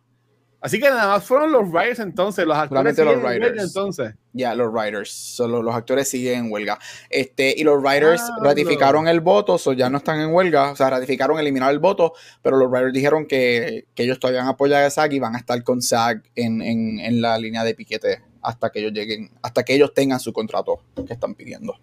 Así 0.66 0.80
que 0.80 0.90
nada 0.90 1.06
más 1.06 1.22
fueron 1.22 1.52
los 1.52 1.70
writers 1.70 2.00
entonces, 2.00 2.44
los 2.44 2.56
actores 2.56 2.98
los 2.98 3.22
writers. 3.22 3.62
entonces. 3.62 4.14
Ya, 4.32 4.52
los 4.56 4.72
writers, 4.72 5.12
solo 5.12 5.62
los 5.62 5.72
actores 5.72 6.08
siguen 6.08 6.46
en 6.46 6.52
huelga. 6.52 6.76
Este, 7.08 7.54
y 7.56 7.62
los 7.62 7.80
writers 7.80 8.20
ah, 8.20 8.38
ratificaron 8.42 9.06
el 9.06 9.20
voto, 9.20 9.58
o 9.64 9.72
ya 9.74 9.88
no 9.88 9.98
están 9.98 10.18
en 10.18 10.34
huelga, 10.34 10.72
o 10.72 10.76
sea, 10.76 10.90
ratificaron 10.90 11.38
eliminar 11.38 11.70
el 11.70 11.78
voto, 11.78 12.14
pero 12.42 12.56
los 12.56 12.68
writers 12.68 12.92
dijeron 12.92 13.26
que, 13.26 13.86
que 13.94 14.02
ellos 14.02 14.18
todavía 14.18 14.42
han 14.42 14.48
apoyado 14.48 14.84
a 14.84 14.90
SAG 14.90 15.12
y 15.12 15.20
van 15.20 15.36
a 15.36 15.38
estar 15.38 15.62
con 15.62 15.80
SAG 15.80 16.24
en, 16.34 16.60
en, 16.60 16.98
en, 16.98 17.22
la 17.22 17.38
línea 17.38 17.62
de 17.62 17.76
piquete 17.76 18.22
hasta 18.42 18.70
que 18.70 18.80
ellos 18.80 18.92
lleguen, 18.92 19.30
hasta 19.42 19.62
que 19.62 19.72
ellos 19.72 19.94
tengan 19.94 20.18
su 20.18 20.32
contrato 20.32 20.80
que 21.06 21.12
están 21.12 21.36
pidiendo. 21.36 21.78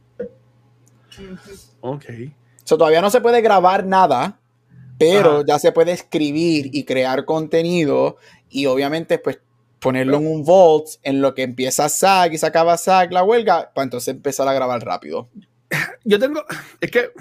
Ok. 1.79 2.05
So, 2.65 2.77
todavía 2.77 3.01
no 3.01 3.09
se 3.09 3.21
puede 3.21 3.39
grabar 3.39 3.85
nada, 3.85 4.41
pero 4.97 5.45
ya 5.45 5.59
se 5.59 5.71
puede 5.71 5.91
escribir 5.91 6.69
y 6.71 6.83
crear 6.85 7.25
contenido 7.25 8.17
y 8.49 8.65
obviamente 8.65 9.17
pues 9.17 9.39
ponerlo 9.79 10.17
en 10.17 10.27
un 10.27 10.45
vault 10.45 10.87
en 11.03 11.21
lo 11.21 11.33
que 11.33 11.43
empieza 11.43 11.89
SAG 11.89 12.33
y 12.33 12.37
se 12.37 12.45
acaba 12.45 12.77
SAG 12.77 13.11
la 13.11 13.23
huelga, 13.23 13.71
para 13.73 13.83
entonces 13.83 14.13
empezar 14.15 14.47
a 14.47 14.53
grabar 14.53 14.81
rápido. 14.83 15.29
Yo 16.05 16.17
tengo, 16.19 16.43
es 16.79 16.89
que, 16.89 17.11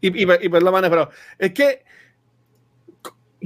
y, 0.00 0.22
y, 0.22 0.22
y 0.22 0.48
perdón, 0.48 0.74
pero 0.82 1.10
es 1.38 1.52
que, 1.52 1.82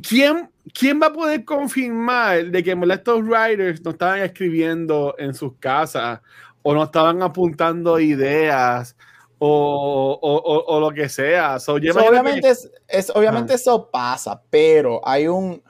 ¿quién, 0.07 0.51
¿quién 0.75 1.01
va 1.01 1.07
a 1.07 1.13
poder 1.13 1.45
confirmar 1.45 2.47
de 2.47 2.63
que 2.63 2.77
estos 2.93 3.23
writers 3.23 3.83
no 3.83 3.93
estaban 3.93 4.21
escribiendo 4.21 5.15
en 5.19 5.33
sus 5.35 5.55
casas 5.59 6.21
o 6.63 6.75
no 6.75 6.85
estaban 6.85 7.23
apuntando 7.23 7.99
ideas? 7.99 8.97
O, 9.39 10.19
o, 10.23 10.75
o, 10.75 10.81
lo 10.81 10.91
que 10.93 11.11
sea. 11.11 11.59
obviamente, 11.69 12.49
es, 12.89 13.13
obviamente 13.15 13.55
eso 13.55 13.91
pasa, 13.91 14.41
pero 14.49 15.07
hay 15.07 15.29
un, 15.29 15.63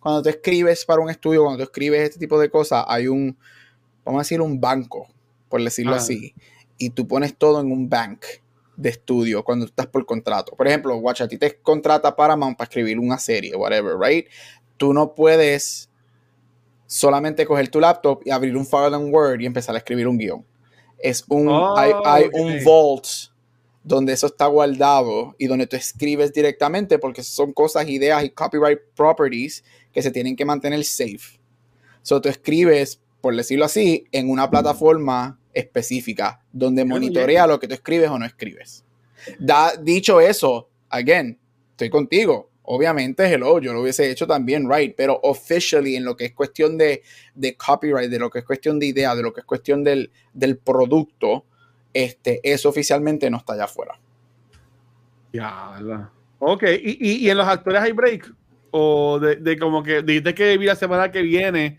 cuando 0.00 0.22
tú 0.22 0.28
escribes 0.28 0.84
para 0.84 1.00
un 1.00 1.08
estudio, 1.08 1.44
cuando 1.44 1.58
tú 1.58 1.64
escribes 1.64 2.00
este 2.00 2.18
tipo 2.18 2.38
de 2.40 2.50
cosas, 2.50 2.84
hay 2.88 3.06
un, 3.06 3.36
vamos 4.04 4.18
a 4.18 4.22
decir, 4.22 4.40
un 4.40 4.60
banco, 4.60 5.06
por 5.48 5.62
decirlo 5.62 5.94
así, 5.94 6.34
y 6.78 6.90
tú 6.90 7.06
pones 7.06 7.36
todo 7.36 7.60
en 7.60 7.70
un 7.70 7.88
bank 7.88 8.24
de 8.76 8.88
estudio 8.88 9.44
cuando 9.44 9.66
estás 9.66 9.86
por 9.86 10.04
contrato. 10.04 10.56
Por 10.56 10.66
ejemplo, 10.66 10.96
watch, 10.96 11.20
a 11.20 11.28
ti 11.28 11.38
te 11.38 11.60
contrata 11.60 12.16
Paramount 12.16 12.56
para 12.56 12.68
escribir 12.68 12.98
una 12.98 13.18
serie, 13.18 13.54
whatever, 13.54 13.96
right? 13.98 14.26
Tú 14.76 14.92
no 14.92 15.14
puedes 15.14 15.88
solamente 16.86 17.46
coger 17.46 17.68
tu 17.68 17.80
laptop 17.80 18.22
y 18.24 18.30
abrir 18.30 18.56
un 18.56 18.66
file 18.66 18.96
en 18.96 19.14
Word 19.14 19.40
y 19.40 19.46
empezar 19.46 19.74
a 19.74 19.78
escribir 19.78 20.08
un 20.08 20.18
guion. 20.18 20.44
Es 21.02 21.24
un, 21.28 21.48
hay, 21.76 21.92
hay 22.04 22.24
un 22.32 22.64
vault 22.64 23.06
donde 23.84 24.12
eso 24.12 24.26
está 24.26 24.46
guardado 24.46 25.34
y 25.38 25.46
donde 25.46 25.66
tú 25.66 25.76
escribes 25.76 26.32
directamente 26.32 26.98
porque 26.98 27.22
son 27.22 27.52
cosas, 27.52 27.88
ideas 27.88 28.24
y 28.24 28.30
copyright 28.30 28.78
properties 28.94 29.64
que 29.92 30.02
se 30.02 30.10
tienen 30.10 30.36
que 30.36 30.44
mantener 30.44 30.84
safe. 30.84 31.40
So 32.02 32.20
tú 32.20 32.28
escribes, 32.28 33.00
por 33.20 33.34
decirlo 33.36 33.64
así, 33.64 34.06
en 34.12 34.30
una 34.30 34.50
plataforma 34.50 35.38
específica 35.52 36.42
donde 36.52 36.84
monitorea 36.84 37.46
lo 37.46 37.58
que 37.58 37.68
tú 37.68 37.74
escribes 37.74 38.10
o 38.10 38.18
no 38.18 38.24
escribes. 38.24 38.84
Da, 39.38 39.76
dicho 39.76 40.20
eso, 40.20 40.68
again, 40.88 41.38
estoy 41.72 41.90
contigo. 41.90 42.50
Obviamente, 42.64 43.24
hello, 43.26 43.58
yo 43.58 43.72
lo 43.72 43.82
hubiese 43.82 44.08
hecho 44.10 44.26
también, 44.26 44.70
right, 44.70 44.94
pero 44.96 45.18
officially 45.24 45.96
en 45.96 46.04
lo 46.04 46.16
que 46.16 46.26
es 46.26 46.32
cuestión 46.32 46.78
de, 46.78 47.02
de 47.34 47.56
copyright, 47.56 48.10
de 48.10 48.18
lo 48.18 48.30
que 48.30 48.40
es 48.40 48.44
cuestión 48.44 48.78
de 48.78 48.86
idea, 48.86 49.14
de 49.16 49.22
lo 49.22 49.32
que 49.32 49.40
es 49.40 49.46
cuestión 49.46 49.82
del, 49.82 50.10
del 50.32 50.56
producto, 50.58 51.44
este, 51.92 52.40
eso 52.44 52.68
oficialmente 52.68 53.28
no 53.30 53.38
está 53.38 53.54
allá 53.54 53.64
afuera. 53.64 53.98
Ya, 55.32 55.72
¿verdad? 55.76 56.08
Ok, 56.38 56.64
¿Y, 56.82 57.26
¿Y, 57.26 57.30
en 57.30 57.36
los 57.36 57.46
actores 57.46 57.80
hay 57.80 57.92
break? 57.92 58.32
O 58.70 59.18
de, 59.18 59.36
de 59.36 59.58
como 59.58 59.82
que 59.82 60.02
dijiste 60.02 60.34
que 60.34 60.56
vi 60.56 60.66
la 60.66 60.76
semana 60.76 61.10
que 61.10 61.22
viene. 61.22 61.78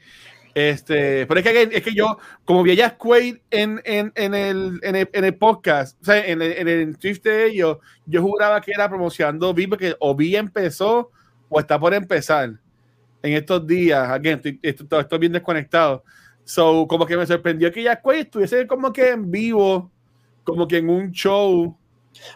Este, 0.56 1.26
pero 1.26 1.40
es 1.40 1.46
que, 1.46 1.78
es 1.78 1.84
que 1.84 1.94
yo, 1.94 2.18
como 2.46 2.62
vi 2.62 2.72
a 2.72 2.76
Jack 2.76 2.98
Quaid 2.98 3.38
en, 3.50 3.82
en, 3.86 4.12
en, 4.16 4.34
el, 4.36 4.80
en, 4.84 5.26
el, 5.26 5.36
podcast, 5.36 6.00
o 6.02 6.06
sea, 6.06 6.26
en 6.26 6.42
el, 6.42 6.52
en 6.52 6.68
el 6.68 6.98
Swift 7.00 7.24
de 7.24 7.48
ellos, 7.48 7.78
yo 8.06 8.22
juraba 8.22 8.62
que 8.62 8.72
era 8.72 8.88
promocionando 8.88 9.54
Vi 9.54 9.66
porque 9.66 9.96
o 10.00 10.16
Vi 10.16 10.36
empezó 10.36 11.12
o 11.50 11.60
está 11.60 11.80
por 11.80 11.94
empezar 11.94 12.52
en 13.24 13.34
estos 13.34 13.66
días. 13.66 14.08
Again, 14.10 14.36
estoy, 14.36 14.60
estoy, 14.62 15.00
estoy 15.00 15.20
bien 15.20 15.32
desconectado. 15.32 16.04
So, 16.44 16.86
como 16.88 17.06
que 17.06 17.18
me 17.18 17.26
sorprendió 17.26 17.72
que 17.72 17.84
Jack 17.84 18.02
Quaid 18.02 18.22
estuviese 18.22 18.68
como 18.68 18.94
que 18.94 19.10
en 19.10 19.32
vivo 19.32 19.92
como 20.44 20.68
que 20.68 20.78
en 20.78 20.90
un 20.90 21.12
show. 21.12 21.78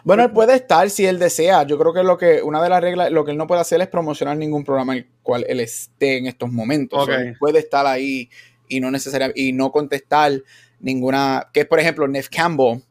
Bueno, 0.04 0.24
él 0.24 0.30
puede 0.30 0.54
estar 0.54 0.90
si 0.90 1.06
él 1.06 1.18
desea. 1.18 1.64
Yo 1.64 1.78
creo 1.78 1.92
que 1.92 2.02
lo 2.02 2.18
que 2.18 2.42
una 2.42 2.62
de 2.62 2.68
las 2.68 2.80
reglas, 2.80 3.10
lo 3.10 3.24
que 3.24 3.32
él 3.32 3.36
no 3.36 3.46
puede 3.46 3.60
hacer 3.60 3.80
es 3.80 3.88
promocionar 3.88 4.36
ningún 4.36 4.64
programa 4.64 4.94
en 4.94 4.98
el 5.00 5.08
cual 5.22 5.44
él 5.48 5.60
esté 5.60 6.18
en 6.18 6.26
estos 6.26 6.50
momentos. 6.50 7.08
puede 7.38 7.58
estar 7.60 7.86
ahí 7.86 8.30
y 8.68 8.80
no 8.80 8.90
necesariamente 8.90 9.40
y 9.40 9.52
no 9.52 9.70
contestar 9.72 10.32
ninguna. 10.80 11.48
Que 11.52 11.60
es, 11.60 11.66
por 11.66 11.80
ejemplo, 11.80 12.06
Neff 12.08 12.28
Campbell 12.28 12.82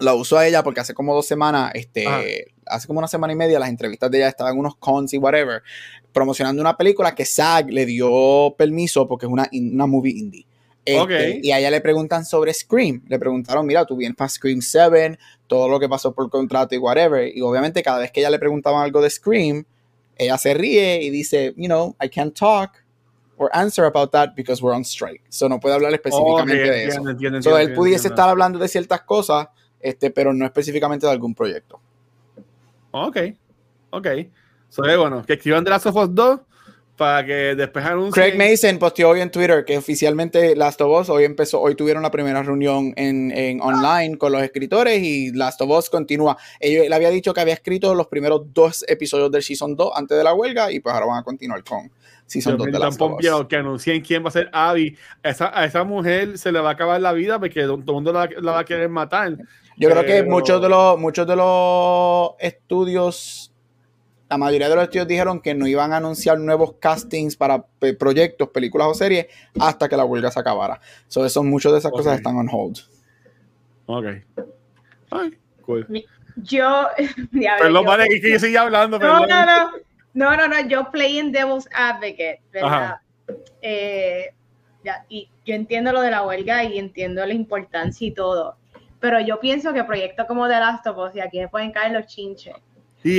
la 0.00 0.14
usó 0.14 0.38
a 0.38 0.46
ella 0.46 0.62
porque 0.62 0.80
hace 0.80 0.94
como 0.94 1.14
dos 1.14 1.26
semanas, 1.26 1.72
este, 1.74 2.52
hace 2.66 2.86
como 2.86 2.98
una 2.98 3.08
semana 3.08 3.32
y 3.32 3.36
media, 3.36 3.58
las 3.58 3.68
entrevistas 3.68 4.10
de 4.10 4.18
ella 4.18 4.28
estaban 4.28 4.54
en 4.54 4.60
unos 4.60 4.76
cons 4.76 5.12
y 5.14 5.18
whatever, 5.18 5.62
promocionando 6.12 6.60
una 6.60 6.76
película 6.76 7.14
que 7.14 7.24
SAG 7.24 7.70
le 7.70 7.86
dio 7.86 8.54
permiso 8.58 9.08
porque 9.08 9.26
es 9.26 9.32
una, 9.32 9.48
una 9.52 9.86
movie 9.86 10.12
indie. 10.12 10.46
Este, 10.86 11.40
y 11.42 11.50
a 11.50 11.58
ella 11.58 11.70
le 11.70 11.80
preguntan 11.80 12.24
sobre 12.24 12.54
Scream. 12.54 13.02
Le 13.08 13.18
preguntaron, 13.18 13.66
mira, 13.66 13.84
tú 13.84 13.96
vienes 13.96 14.16
para 14.16 14.28
Scream 14.28 14.60
7, 14.62 15.18
todo 15.48 15.68
lo 15.68 15.80
que 15.80 15.88
pasó 15.88 16.14
por 16.14 16.30
contrato 16.30 16.74
y 16.76 16.78
whatever. 16.78 17.28
Y 17.36 17.40
obviamente 17.40 17.82
cada 17.82 17.98
vez 17.98 18.12
que 18.12 18.20
ella 18.20 18.30
le 18.30 18.38
preguntaban 18.38 18.82
algo 18.82 19.02
de 19.02 19.10
Scream, 19.10 19.64
ella 20.16 20.38
se 20.38 20.54
ríe 20.54 21.02
y 21.02 21.10
dice, 21.10 21.52
you 21.56 21.66
know, 21.66 21.96
I 22.00 22.08
can't 22.08 22.34
talk 22.34 22.84
or 23.36 23.50
answer 23.52 23.84
about 23.84 24.12
that 24.12 24.30
because 24.36 24.62
we're 24.62 24.74
on 24.74 24.84
strike. 24.84 25.22
So 25.28 25.48
no 25.48 25.58
puede 25.58 25.74
hablar 25.74 25.92
específicamente 25.92 26.70
de 26.70 26.84
eso. 26.84 27.02
so 27.42 27.58
él 27.58 27.74
pudiese 27.74 28.08
estar 28.08 28.28
hablando 28.28 28.58
de 28.58 28.68
ciertas 28.68 29.02
cosas, 29.02 29.48
este, 29.80 30.10
pero 30.10 30.32
no 30.32 30.46
específicamente 30.46 31.04
de 31.04 31.12
algún 31.12 31.34
proyecto. 31.34 31.80
Ok, 32.92 33.16
ok. 33.90 34.06
So, 34.68 34.82
bueno, 34.82 35.24
que 35.24 35.34
escriban 35.34 35.64
de 35.64 35.70
Last 35.70 35.86
of 35.86 35.96
Us 35.96 36.14
2 36.14 36.40
para 36.96 37.24
que 37.26 37.54
después 37.54 37.84
Craig 38.12 38.36
Mason 38.36 38.78
posteó 38.78 39.10
hoy 39.10 39.20
en 39.20 39.30
Twitter 39.30 39.64
que 39.64 39.76
oficialmente 39.76 40.56
Last 40.56 40.80
of 40.80 41.00
Us 41.00 41.10
hoy 41.10 41.24
empezó, 41.24 41.60
hoy 41.60 41.74
tuvieron 41.74 42.02
la 42.02 42.10
primera 42.10 42.42
reunión 42.42 42.92
en, 42.96 43.30
en 43.30 43.60
online 43.60 44.16
con 44.16 44.32
los 44.32 44.42
escritores 44.42 45.02
y 45.02 45.32
Last 45.32 45.60
of 45.60 45.70
Us 45.70 45.90
continúa. 45.90 46.36
Él, 46.58 46.88
le 46.88 46.94
había 46.94 47.10
dicho 47.10 47.34
que 47.34 47.40
había 47.40 47.54
escrito 47.54 47.94
los 47.94 48.06
primeros 48.06 48.42
dos 48.52 48.84
episodios 48.88 49.30
del 49.30 49.42
Season 49.42 49.76
2 49.76 49.92
antes 49.94 50.16
de 50.16 50.24
la 50.24 50.34
huelga 50.34 50.72
y 50.72 50.80
pues 50.80 50.94
ahora 50.94 51.06
van 51.06 51.18
a 51.18 51.22
continuar 51.22 51.62
con, 51.62 51.90
season 52.26 52.56
2 52.56 52.66
de 52.66 52.78
Last 52.78 53.00
of 53.00 53.12
Us. 53.12 53.46
Que 53.48 53.56
anuncien 53.56 54.02
quién 54.02 54.24
va 54.24 54.28
a 54.28 54.32
ser 54.32 54.50
Abby. 54.52 54.96
Esa, 55.22 55.58
a 55.58 55.64
esa 55.64 55.84
mujer 55.84 56.38
se 56.38 56.52
le 56.52 56.60
va 56.60 56.70
a 56.70 56.72
acabar 56.72 57.00
la 57.00 57.12
vida 57.12 57.38
porque 57.38 57.62
todo 57.62 57.74
el 57.74 57.84
mundo 57.84 58.12
la, 58.12 58.28
va 58.52 58.60
a 58.60 58.64
querer 58.64 58.88
matar. 58.88 59.36
Yo 59.78 59.90
creo 59.90 60.04
que 60.04 60.22
muchos 60.22 60.60
de 60.60 60.68
los 60.68 60.98
muchos 60.98 61.26
de 61.26 61.36
los 61.36 62.30
estudios 62.38 63.52
la 64.28 64.38
mayoría 64.38 64.68
de 64.68 64.74
los 64.74 64.84
estudios 64.84 65.06
dijeron 65.06 65.40
que 65.40 65.54
no 65.54 65.66
iban 65.66 65.92
a 65.92 65.98
anunciar 65.98 66.38
nuevos 66.38 66.74
castings 66.80 67.36
para 67.36 67.64
proyectos, 67.98 68.48
películas 68.48 68.88
o 68.88 68.94
series 68.94 69.26
hasta 69.58 69.88
que 69.88 69.96
la 69.96 70.04
huelga 70.04 70.30
se 70.30 70.40
acabara. 70.40 70.80
So, 71.06 71.24
eso, 71.24 71.42
muchas 71.42 71.72
de 71.72 71.78
esas 71.78 71.92
cosas 71.92 72.16
están 72.16 72.36
on 72.36 72.48
hold. 72.50 72.78
Ok. 73.86 74.06
Ay, 75.10 75.38
cool. 75.62 75.86
Yo. 76.36 76.88
Perdón, 77.58 77.84
vale, 77.84 78.08
que 78.08 78.32
yo 78.32 78.38
sigue 78.38 78.58
hablando. 78.58 78.98
No, 78.98 79.26
no, 79.26 79.46
no. 79.46 79.70
No, 80.14 80.36
no, 80.36 80.48
no. 80.48 80.68
Yo 80.68 80.90
playing 80.90 81.30
Devil's 81.30 81.68
Advocate, 81.72 82.42
¿verdad? 82.52 82.96
Eh, 83.62 84.32
ya, 84.82 85.04
y 85.08 85.28
yo 85.44 85.54
entiendo 85.54 85.92
lo 85.92 86.00
de 86.00 86.10
la 86.10 86.22
huelga 86.22 86.64
y 86.64 86.78
entiendo 86.78 87.24
la 87.24 87.34
importancia 87.34 88.06
y 88.06 88.12
todo. 88.12 88.56
Pero 88.98 89.20
yo 89.20 89.38
pienso 89.38 89.72
que 89.72 89.84
proyectos 89.84 90.26
como 90.26 90.48
The 90.48 90.54
Last 90.54 90.86
of 90.86 90.98
Us, 90.98 91.14
y 91.14 91.20
aquí 91.20 91.38
me 91.38 91.48
pueden 91.48 91.70
caer 91.70 91.92
los 91.92 92.06
chinches 92.06 92.54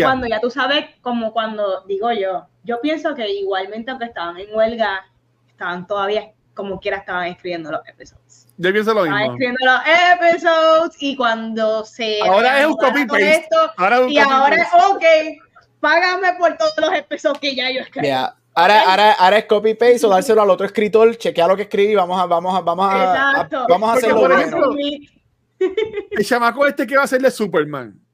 cuando 0.01 0.27
ya 0.27 0.39
tú 0.39 0.49
sabes, 0.49 0.85
como 1.01 1.31
cuando 1.31 1.81
digo 1.87 2.11
yo, 2.11 2.47
yo 2.63 2.81
pienso 2.81 3.15
que 3.15 3.29
igualmente 3.29 3.91
aunque 3.91 4.05
estaban 4.05 4.37
en 4.37 4.53
huelga, 4.53 5.05
estaban 5.47 5.87
todavía, 5.87 6.31
como 6.53 6.79
quiera, 6.79 6.97
estaban 6.97 7.27
escribiendo 7.27 7.71
los 7.71 7.87
episodios. 7.87 8.47
Yo 8.57 8.71
pienso 8.73 8.93
lo 8.93 9.03
mismo. 9.03 9.17
Estaban 9.17 9.31
escribiendo 9.31 9.59
los 9.65 10.31
episodios 10.33 10.95
y 10.99 11.15
cuando 11.15 11.85
se... 11.85 12.19
Ahora 12.21 12.61
es 12.61 12.67
un 12.67 12.75
copy-paste. 12.75 13.47
y 14.09 14.17
ahora 14.17 14.55
es, 14.55 14.67
ok, 14.89 15.03
págame 15.79 16.33
por 16.37 16.57
todos 16.57 16.73
los 16.77 16.93
episodios 16.93 17.39
que 17.39 17.55
ya 17.55 17.71
yo 17.71 17.81
escribí. 17.81 18.09
Ahora, 18.09 18.81
ahora, 18.89 19.11
ahora, 19.13 19.37
es 19.37 19.45
copy 19.45 19.75
paste 19.75 20.07
o 20.07 20.09
dárselo 20.09 20.41
al 20.41 20.49
otro 20.49 20.65
escritor, 20.65 21.15
chequea 21.15 21.47
lo 21.47 21.55
que 21.55 21.61
escribí 21.63 21.91
y 21.91 21.95
vamos 21.95 22.19
a, 22.19 22.25
vamos 22.25 22.55
a, 22.55 22.61
vamos 22.61 22.87
a, 22.89 23.47
vamos 23.69 23.89
a 23.89 23.93
hacerlo 23.93 24.19
bueno. 24.19 24.71
El 26.11 26.25
chamaco 26.25 26.65
este 26.65 26.87
que 26.87 26.97
va 26.97 27.03
a 27.03 27.07
ser 27.07 27.21
de 27.21 27.29
Superman 27.29 28.06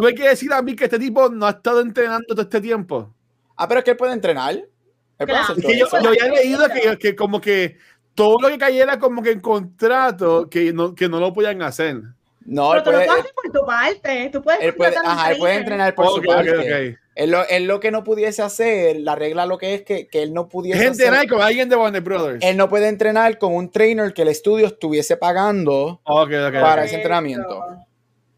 Tuve 0.00 0.14
que 0.14 0.28
decir 0.28 0.50
a 0.52 0.62
mí 0.62 0.74
que 0.74 0.84
este 0.84 0.98
tipo 0.98 1.28
no 1.28 1.46
ha 1.46 1.50
estado 1.50 1.82
entrenando 1.82 2.24
todo 2.28 2.40
este 2.40 2.60
tiempo. 2.60 3.14
Ah, 3.54 3.68
pero 3.68 3.80
es 3.80 3.84
que 3.84 3.90
él 3.90 3.96
puede 3.98 4.14
entrenar. 4.14 4.54
yo, 4.54 5.94
había 5.94 6.28
leído 6.28 6.66
que, 6.70 6.96
que, 6.98 7.14
como 7.14 7.38
que 7.38 7.76
todo 8.14 8.38
lo 8.40 8.48
que 8.48 8.56
cayera 8.56 8.98
como 8.98 9.22
que 9.22 9.32
en 9.32 9.40
contrato, 9.40 10.48
que 10.48 10.72
no, 10.72 10.94
que 10.94 11.06
no 11.06 11.20
lo 11.20 11.34
podían 11.34 11.60
hacer. 11.60 12.00
No, 12.46 12.70
pero 12.70 12.82
tú 12.82 12.90
lo 12.92 12.96
puedes 12.96 13.10
hacer 13.10 13.32
por 13.34 13.52
tu 13.52 13.66
parte. 13.66 14.30
Tú 14.32 14.42
puedes, 14.42 14.62
él 14.62 14.74
puede, 14.74 14.96
ajá, 14.96 15.32
él 15.32 15.38
puede 15.38 15.56
entrenar 15.56 15.94
por 15.94 16.14
su 16.14 16.22
parte. 16.22 16.50
Okay, 16.50 16.96
él, 17.14 17.30
lo, 17.30 17.46
él, 17.46 17.64
lo, 17.64 17.78
que 17.78 17.90
no 17.90 18.02
pudiese 18.02 18.40
hacer, 18.40 18.96
la 19.00 19.14
regla 19.16 19.44
lo 19.44 19.58
que 19.58 19.74
es 19.74 19.82
que, 19.82 20.08
que 20.08 20.22
él 20.22 20.32
no 20.32 20.48
pudiese 20.48 20.82
es 20.82 20.92
entrenar 20.92 21.28
con 21.28 21.42
alguien 21.42 21.68
de 21.68 21.76
Warner 21.76 22.00
Brothers. 22.00 22.42
Él 22.42 22.56
no 22.56 22.70
puede 22.70 22.88
entrenar 22.88 23.36
con 23.36 23.54
un 23.54 23.70
trainer 23.70 24.14
que 24.14 24.22
el 24.22 24.28
estudio 24.28 24.66
estuviese 24.68 25.18
pagando 25.18 26.00
para 26.06 26.86
ese 26.86 26.96
entrenamiento. 26.96 27.62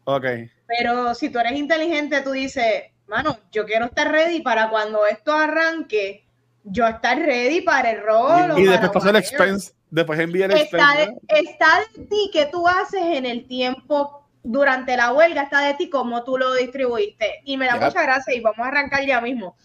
Ok. 0.03 0.25
Pero 0.67 1.13
si 1.13 1.29
tú 1.29 1.39
eres 1.39 1.53
inteligente, 1.53 2.21
tú 2.21 2.31
dices, 2.31 2.83
mano, 3.07 3.37
yo 3.51 3.65
quiero 3.65 3.85
estar 3.85 4.11
ready 4.11 4.41
para 4.41 4.69
cuando 4.69 5.05
esto 5.05 5.33
arranque, 5.33 6.25
yo 6.63 6.87
estar 6.87 7.17
ready 7.17 7.61
para 7.61 7.91
el 7.91 8.01
rol. 8.01 8.59
Y, 8.59 8.63
después 8.65 8.91
pasar 8.91 9.09
el 9.11 9.17
expense, 9.17 9.73
después 9.89 10.19
enviar 10.19 10.51
el 10.51 10.57
está 10.57 10.93
expense. 10.93 11.21
De, 11.27 11.39
está 11.39 11.67
de 11.95 12.05
ti 12.05 12.29
que 12.31 12.45
tú 12.47 12.67
haces 12.67 13.01
en 13.01 13.25
el 13.25 13.47
tiempo 13.47 14.27
durante 14.43 14.97
la 14.97 15.13
huelga, 15.13 15.43
está 15.43 15.61
de 15.61 15.73
ti 15.75 15.89
cómo 15.89 16.23
tú 16.23 16.37
lo 16.37 16.53
distribuiste. 16.53 17.41
Y 17.45 17.57
me 17.57 17.65
da 17.65 17.75
mucha 17.75 18.01
gracia 18.01 18.33
y 18.33 18.41
vamos 18.41 18.59
a 18.59 18.67
arrancar 18.67 19.05
ya 19.05 19.21
mismo. 19.21 19.55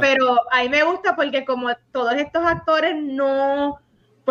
Pero 0.00 0.38
a 0.50 0.62
mí 0.62 0.68
me 0.68 0.82
gusta 0.82 1.16
porque 1.16 1.44
como 1.44 1.70
todos 1.92 2.14
estos 2.14 2.44
actores 2.44 2.94
no 2.96 3.78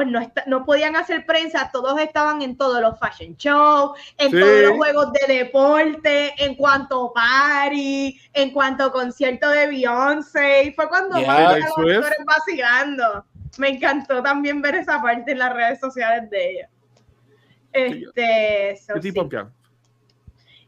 pues 0.02 0.12
no, 0.12 0.32
no 0.48 0.66
podían 0.66 0.96
hacer 0.96 1.26
prensa, 1.26 1.70
todos 1.72 2.00
estaban 2.00 2.42
en 2.42 2.58
todos 2.58 2.82
los 2.82 2.98
fashion 3.00 3.36
shows, 3.36 4.00
en 4.18 4.32
todos 4.32 4.62
los 4.62 4.78
juegos 4.78 5.14
de 5.14 5.34
deporte, 5.34 6.34
en 6.44 6.56
cuanto 6.56 7.14
party, 7.14 8.20
en 8.34 8.52
cuanto 8.52 8.92
concierto 8.92 9.50
de 9.50 9.68
Beyoncé, 9.68 10.74
fue 10.76 10.90
cuando 10.90 11.22
más 11.22 11.60
los 11.60 11.68
actores 11.68 12.18
vacilando. 12.26 13.26
Me 13.58 13.70
encantó 13.70 14.24
también 14.24 14.62
ver 14.62 14.76
esa 14.76 15.02
parte 15.02 15.34
en 15.34 15.40
las 15.40 15.54
redes 15.54 15.80
sociales 15.80 16.30
de 16.30 16.52
ella. 16.52 16.70
Este, 17.74 18.80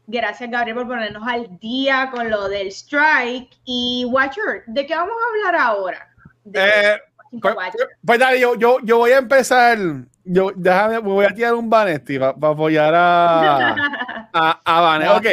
Gracias, 0.06 0.50
Gabriel, 0.50 0.76
por 0.76 0.86
ponernos 0.86 1.26
al 1.26 1.58
día 1.58 2.10
con 2.12 2.28
lo 2.30 2.48
del 2.48 2.68
strike. 2.68 3.50
Y 3.64 4.04
Watcher, 4.10 4.62
¿de 4.66 4.86
qué 4.86 4.94
vamos 4.94 5.16
a 5.16 5.48
hablar 5.48 5.62
ahora? 5.62 6.14
Eh, 6.52 6.98
pues, 7.40 7.54
pues, 8.04 8.18
dale, 8.18 8.40
yo, 8.40 8.54
yo, 8.56 8.78
yo, 8.82 8.98
voy 8.98 9.12
a 9.12 9.18
empezar. 9.18 9.78
Yo, 10.24 10.52
déjame, 10.54 10.98
voy 10.98 11.26
a 11.26 11.34
tirar 11.34 11.54
un 11.54 11.68
Vanesti 11.68 12.18
para 12.18 12.30
apoyar 12.30 12.94
a, 12.94 13.74
a, 14.32 14.60
a 14.64 15.16
Ok, 15.16 15.26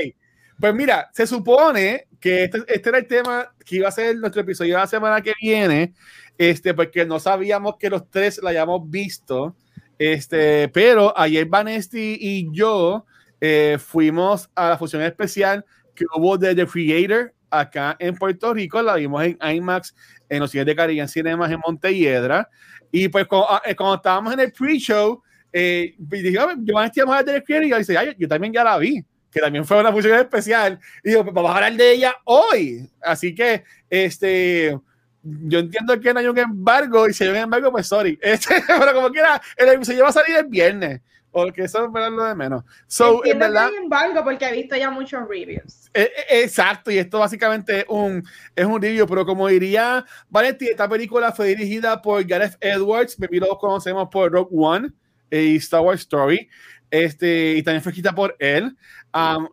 pues 0.59 0.75
mira, 0.75 1.09
se 1.13 1.25
supone 1.25 2.07
que 2.19 2.43
este, 2.43 2.59
este, 2.67 2.89
era 2.89 2.99
el 2.99 3.07
tema 3.07 3.53
que 3.65 3.77
iba 3.77 3.87
a 3.87 3.91
ser 3.91 4.15
nuestro 4.17 4.41
episodio 4.41 4.77
la 4.77 4.87
semana 4.87 5.21
que 5.21 5.33
viene, 5.41 5.93
este, 6.37 6.73
porque 6.73 7.05
no 7.05 7.19
sabíamos 7.19 7.77
que 7.77 7.89
los 7.89 8.09
tres 8.09 8.39
la 8.43 8.51
hayamos 8.51 8.89
visto. 8.89 9.55
Este, 9.97 10.67
pero 10.69 11.17
ayer 11.17 11.45
Vanesti 11.45 12.17
y 12.19 12.49
yo 12.51 13.05
eh, 13.39 13.77
fuimos 13.79 14.49
a 14.55 14.69
la 14.69 14.77
función 14.77 15.01
especial 15.03 15.65
que 15.95 16.05
hubo 16.15 16.37
de 16.37 16.55
The 16.55 16.65
Creator 16.65 17.33
acá 17.51 17.95
en 17.99 18.15
Puerto 18.15 18.53
Rico, 18.53 18.81
la 18.81 18.95
vimos 18.95 19.23
en 19.23 19.37
IMAX 19.41 19.93
en 20.31 20.39
los 20.39 20.49
cines 20.49 20.65
de 20.65 20.75
Caribe 20.75 21.01
en 21.01 21.09
Cinemas 21.09 21.51
en 21.51 21.59
Montelledra. 21.59 22.49
Y 22.89 23.09
pues 23.09 23.27
ah, 23.31 23.61
eh, 23.65 23.75
cuando, 23.75 23.95
estábamos 23.95 24.33
en 24.33 24.39
el 24.39 24.51
pre-show, 24.51 25.21
eh, 25.51 25.93
dije, 25.97 26.31
yo 26.31 26.41
a 26.41 27.19
hablar 27.19 27.25
de 27.25 27.43
y 27.65 27.69
yo 27.69 27.77
dice, 27.77 27.93
yo, 27.93 28.11
yo 28.17 28.27
también 28.29 28.53
ya 28.53 28.63
la 28.63 28.77
vi, 28.77 29.03
que 29.29 29.41
también 29.41 29.65
fue 29.65 29.79
una 29.81 29.91
función 29.91 30.17
especial. 30.17 30.79
Y 31.03 31.09
digo, 31.09 31.23
pues 31.23 31.35
vamos 31.35 31.51
a 31.51 31.55
hablar 31.55 31.73
de 31.73 31.91
ella 31.91 32.15
hoy. 32.23 32.89
Así 33.01 33.35
que, 33.35 33.65
este, 33.89 34.79
yo 35.21 35.59
entiendo 35.59 35.99
que 35.99 36.13
no 36.13 36.21
hay 36.21 36.27
un 36.27 36.39
embargo, 36.39 37.09
y 37.09 37.13
si 37.13 37.25
hay 37.25 37.31
un 37.31 37.35
embargo, 37.35 37.69
pues 37.71 37.87
sorry. 37.87 38.17
Este, 38.21 38.63
pero 38.65 38.93
como 38.93 39.09
quiera, 39.09 39.41
el 39.57 39.67
episodio 39.67 40.03
va 40.03 40.09
a 40.09 40.13
salir 40.13 40.37
el 40.37 40.45
viernes 40.45 41.01
porque 41.31 41.63
eso 41.63 41.85
es 41.85 42.11
lo 42.11 42.23
de 42.25 42.35
menos. 42.35 42.63
So, 42.87 43.25
en 43.25 43.39
verdad, 43.39 43.69
que 43.69 43.77
embargo, 43.77 44.23
porque 44.23 44.45
he 44.45 44.53
visto 44.53 44.75
ya 44.75 44.91
muchos 44.91 45.27
reviews. 45.27 45.89
Eh, 45.93 46.11
eh, 46.29 46.41
exacto, 46.43 46.91
y 46.91 46.97
esto 46.97 47.19
básicamente 47.19 47.79
es 47.79 47.85
un, 47.87 48.23
es 48.55 48.65
un 48.65 48.81
review, 48.81 49.07
pero 49.07 49.25
como 49.25 49.47
diría 49.47 50.05
Valentín, 50.29 50.69
esta 50.71 50.87
película 50.87 51.31
fue 51.31 51.47
dirigida 51.47 52.01
por 52.01 52.23
Gareth 52.25 52.57
Edwards, 52.59 53.17
me 53.17 53.27
lo 53.39 53.57
conocemos 53.57 54.09
por 54.11 54.31
Rogue 54.31 54.49
One 54.51 54.91
y 55.29 55.55
Star 55.57 55.81
Wars 55.81 56.01
Story, 56.01 56.49
este, 56.89 57.53
y 57.53 57.63
también 57.63 57.81
fue 57.81 57.91
escrita 57.91 58.13
por 58.13 58.35
él. 58.37 58.75
Um, 59.13 59.47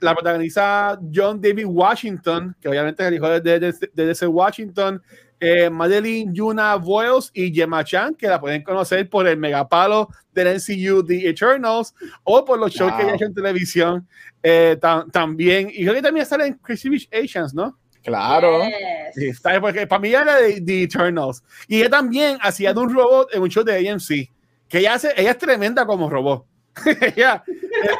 la 0.00 0.14
protagoniza 0.14 0.98
John 1.14 1.40
David 1.40 1.66
Washington, 1.66 2.54
que 2.60 2.68
obviamente 2.68 3.02
es 3.02 3.08
el 3.08 3.14
hijo 3.14 3.28
de, 3.28 3.40
de, 3.40 3.72
de, 3.94 4.14
de 4.14 4.26
Washington, 4.26 5.00
eh, 5.44 5.68
Madeline 5.68 6.32
Yuna 6.32 6.76
Boyles 6.76 7.32
y 7.34 7.52
Gemma 7.52 7.82
Chan, 7.82 8.14
que 8.14 8.28
la 8.28 8.40
pueden 8.40 8.62
conocer 8.62 9.10
por 9.10 9.26
el 9.26 9.36
megapalo 9.36 10.08
del 10.32 10.56
NCU 10.56 11.04
The 11.04 11.30
Eternals 11.30 11.92
o 12.22 12.44
por 12.44 12.60
los 12.60 12.70
shows 12.70 12.92
que 12.92 13.02
ella 13.02 13.16
hecho 13.16 13.24
en 13.24 13.34
televisión 13.34 14.08
eh, 14.40 14.78
también. 15.12 15.68
Y 15.74 15.82
creo 15.82 15.94
que 15.94 16.02
también 16.02 16.26
sale 16.26 16.46
en 16.46 16.54
Crazy 16.54 16.88
Rich 16.88 17.08
Asians, 17.12 17.52
¿no? 17.52 17.76
Claro. 18.04 18.60
porque 19.60 19.84
para 19.88 20.00
mí 20.00 20.14
era 20.14 20.36
de 20.36 20.60
The 20.60 20.84
Eternals. 20.84 21.42
Y 21.66 21.80
ella 21.80 21.90
también 21.90 22.38
hacía 22.40 22.72
de 22.72 22.78
un 22.78 22.94
robot 22.94 23.34
en 23.34 23.42
un 23.42 23.48
show 23.48 23.64
de 23.64 23.90
AMC, 23.90 24.30
que 24.68 24.78
ella, 24.78 24.94
hace, 24.94 25.12
ella 25.16 25.32
es 25.32 25.38
tremenda 25.38 25.84
como 25.84 26.08
robot. 26.08 26.46
ella, 27.16 27.42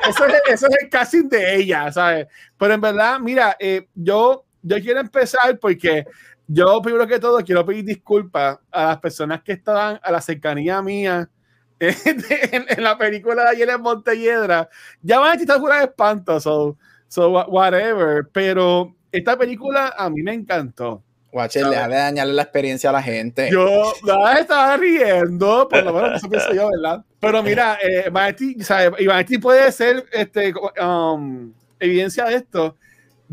eso, 0.09 0.27
es, 0.27 0.35
eso, 0.49 0.67
es, 0.69 0.77
el 0.81 0.89
casting 0.89 1.29
de 1.29 1.57
ella, 1.57 1.91
¿sabes? 1.91 2.29
Pero 2.57 2.75
en 2.75 2.81
verdad, 2.81 3.19
mira, 3.19 3.57
eh, 3.59 3.89
yo, 3.97 4.45
yo 4.63 4.81
quiero 4.81 5.01
empezar 5.01 5.59
porque 5.59 6.07
yo, 6.47 6.83
primero 6.83 7.07
que 7.07 7.19
todo, 7.19 7.39
quiero 7.45 7.65
pedir 7.65 7.85
disculpas 7.85 8.59
a 8.71 8.87
las 8.87 8.99
personas 8.99 9.43
que 9.43 9.53
estaban 9.53 10.01
a 10.03 10.11
la 10.11 10.21
cercanía 10.21 10.83
mía 10.83 11.29
en, 11.81 12.83
la 12.83 12.97
película 12.97 13.45
de 13.45 13.49
ayer 13.51 13.71
en 13.71 13.81
Montelledra. 13.81 14.69
Ya 15.03 15.19
van 15.19 15.39
a 15.39 15.41
estar 15.41 15.59
fuera 15.59 15.79
de 15.79 15.85
espanto, 15.85 16.41
so, 16.41 16.77
so 17.09 17.31
whatever. 17.31 18.29
Pero 18.33 18.95
esta 19.11 19.37
película 19.37 19.95
a 19.97 20.09
mí 20.11 20.23
me 20.23 20.33
encantó. 20.33 21.03
Watcher, 21.33 21.65
deja 21.67 21.89
de 21.89 21.97
dañarle 21.97 22.35
la 22.35 22.43
experiencia 22.43 22.91
a 22.91 22.93
la 22.93 23.03
gente. 23.03 23.49
Yo 23.51 23.95
la 24.05 24.35
estaba 24.35 24.77
riendo, 24.77 25.67
por 25.67 25.83
lo 25.83 25.95
menos 25.95 26.17
eso 26.17 26.29
pienso 26.29 26.53
yo, 26.53 26.69
¿verdad? 26.69 27.03
Pero 27.19 27.43
mira, 27.43 27.79
eh, 27.83 28.11
Vanetti, 28.11 29.39
puede 29.39 29.73
ser 29.73 30.05
este, 30.13 30.53
um, 30.85 31.53
evidencia 31.81 32.27
de 32.27 32.35
esto 32.35 32.77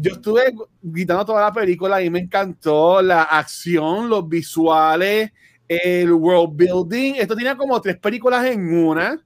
yo 0.01 0.13
estuve 0.13 0.53
gritando 0.81 1.25
toda 1.25 1.41
la 1.41 1.53
película 1.53 2.01
y 2.01 2.09
me 2.09 2.19
encantó 2.19 3.01
la 3.01 3.23
acción, 3.23 4.09
los 4.09 4.27
visuales, 4.27 5.31
el 5.67 6.11
world 6.11 6.55
building. 6.55 7.15
Esto 7.15 7.35
tiene 7.35 7.55
como 7.57 7.79
tres 7.81 7.97
películas 7.97 8.45
en 8.45 8.73
una. 8.85 9.23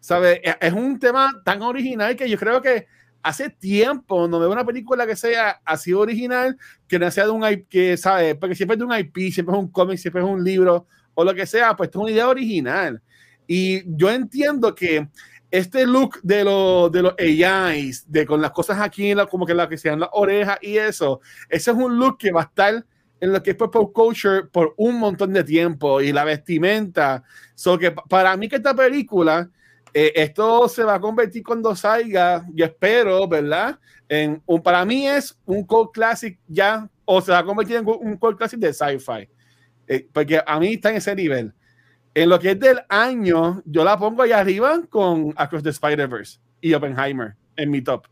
¿Sabes? 0.00 0.40
E, 0.42 0.56
es 0.60 0.72
un 0.72 0.98
tema 0.98 1.32
tan 1.44 1.62
original 1.62 2.16
que 2.16 2.28
yo 2.28 2.38
creo 2.38 2.60
que 2.60 2.86
hace 3.22 3.50
tiempo 3.50 4.28
no 4.28 4.38
veo 4.38 4.50
una 4.50 4.64
película 4.64 5.06
que 5.06 5.16
sea 5.16 5.60
así 5.64 5.92
original, 5.92 6.56
que 6.86 6.98
no 6.98 7.10
sea 7.10 7.24
de 7.24 7.30
un 7.30 7.44
IP, 7.44 7.68
que 7.68 7.96
sabe, 7.96 8.34
porque 8.36 8.54
siempre 8.54 8.74
es 8.74 8.78
de 8.78 8.84
un 8.84 8.96
IP, 8.96 9.32
siempre 9.32 9.54
es 9.54 9.60
un 9.60 9.68
cómic, 9.68 9.98
siempre 9.98 10.22
es 10.22 10.28
un 10.28 10.44
libro 10.44 10.86
o 11.14 11.24
lo 11.24 11.34
que 11.34 11.46
sea, 11.46 11.74
pues 11.74 11.90
es 11.90 11.96
una 11.96 12.10
idea 12.10 12.28
original. 12.28 13.02
Y 13.46 13.82
yo 13.96 14.10
entiendo 14.10 14.74
que 14.74 15.08
este 15.50 15.86
look 15.86 16.20
de, 16.22 16.44
lo, 16.44 16.90
de 16.90 17.02
los 17.02 17.14
AIs, 17.18 18.10
de 18.10 18.26
con 18.26 18.40
las 18.40 18.50
cosas 18.50 18.80
aquí, 18.80 19.14
la, 19.14 19.26
como 19.26 19.46
que 19.46 19.54
la 19.54 19.68
que 19.68 19.78
sean 19.78 20.00
las 20.00 20.10
orejas 20.12 20.58
y 20.60 20.76
eso, 20.76 21.20
ese 21.48 21.70
es 21.70 21.76
un 21.76 21.98
look 21.98 22.18
que 22.18 22.32
va 22.32 22.42
a 22.42 22.44
estar 22.44 22.84
en 23.20 23.32
lo 23.32 23.42
que 23.42 23.50
es 23.50 23.56
pop 23.56 23.92
culture 23.92 24.44
por 24.44 24.74
un 24.76 24.98
montón 24.98 25.32
de 25.32 25.42
tiempo 25.42 26.00
y 26.00 26.12
la 26.12 26.24
vestimenta. 26.24 27.22
So 27.54 27.78
que 27.78 27.90
para 27.90 28.36
mí 28.36 28.48
que 28.48 28.56
esta 28.56 28.74
película, 28.74 29.48
eh, 29.94 30.12
esto 30.14 30.68
se 30.68 30.84
va 30.84 30.94
a 30.94 31.00
convertir 31.00 31.42
cuando 31.42 31.74
salga, 31.74 32.44
yo 32.52 32.66
espero, 32.66 33.26
¿verdad? 33.26 33.78
En 34.08 34.42
un, 34.46 34.62
para 34.62 34.84
mí 34.84 35.08
es 35.08 35.38
un 35.46 35.64
cult 35.64 35.92
classic 35.92 36.38
ya, 36.46 36.88
o 37.04 37.20
se 37.20 37.32
va 37.32 37.38
a 37.38 37.44
convertir 37.44 37.76
en 37.76 37.86
un 37.86 38.16
cult 38.16 38.36
classic 38.36 38.58
de 38.58 38.72
sci-fi. 38.72 39.28
Eh, 39.88 40.06
porque 40.12 40.40
a 40.44 40.58
mí 40.58 40.74
está 40.74 40.90
en 40.90 40.96
ese 40.96 41.14
nivel. 41.14 41.54
En 42.16 42.30
lo 42.30 42.38
que 42.38 42.52
es 42.52 42.58
del 42.58 42.80
año, 42.88 43.62
yo 43.66 43.84
la 43.84 43.98
pongo 43.98 44.22
ahí 44.22 44.32
arriba 44.32 44.80
con 44.88 45.34
Across 45.36 45.62
the 45.62 45.68
Spider-Verse 45.68 46.38
y 46.62 46.72
Oppenheimer 46.72 47.34
en 47.56 47.70
mi 47.70 47.82
top. 47.82 48.06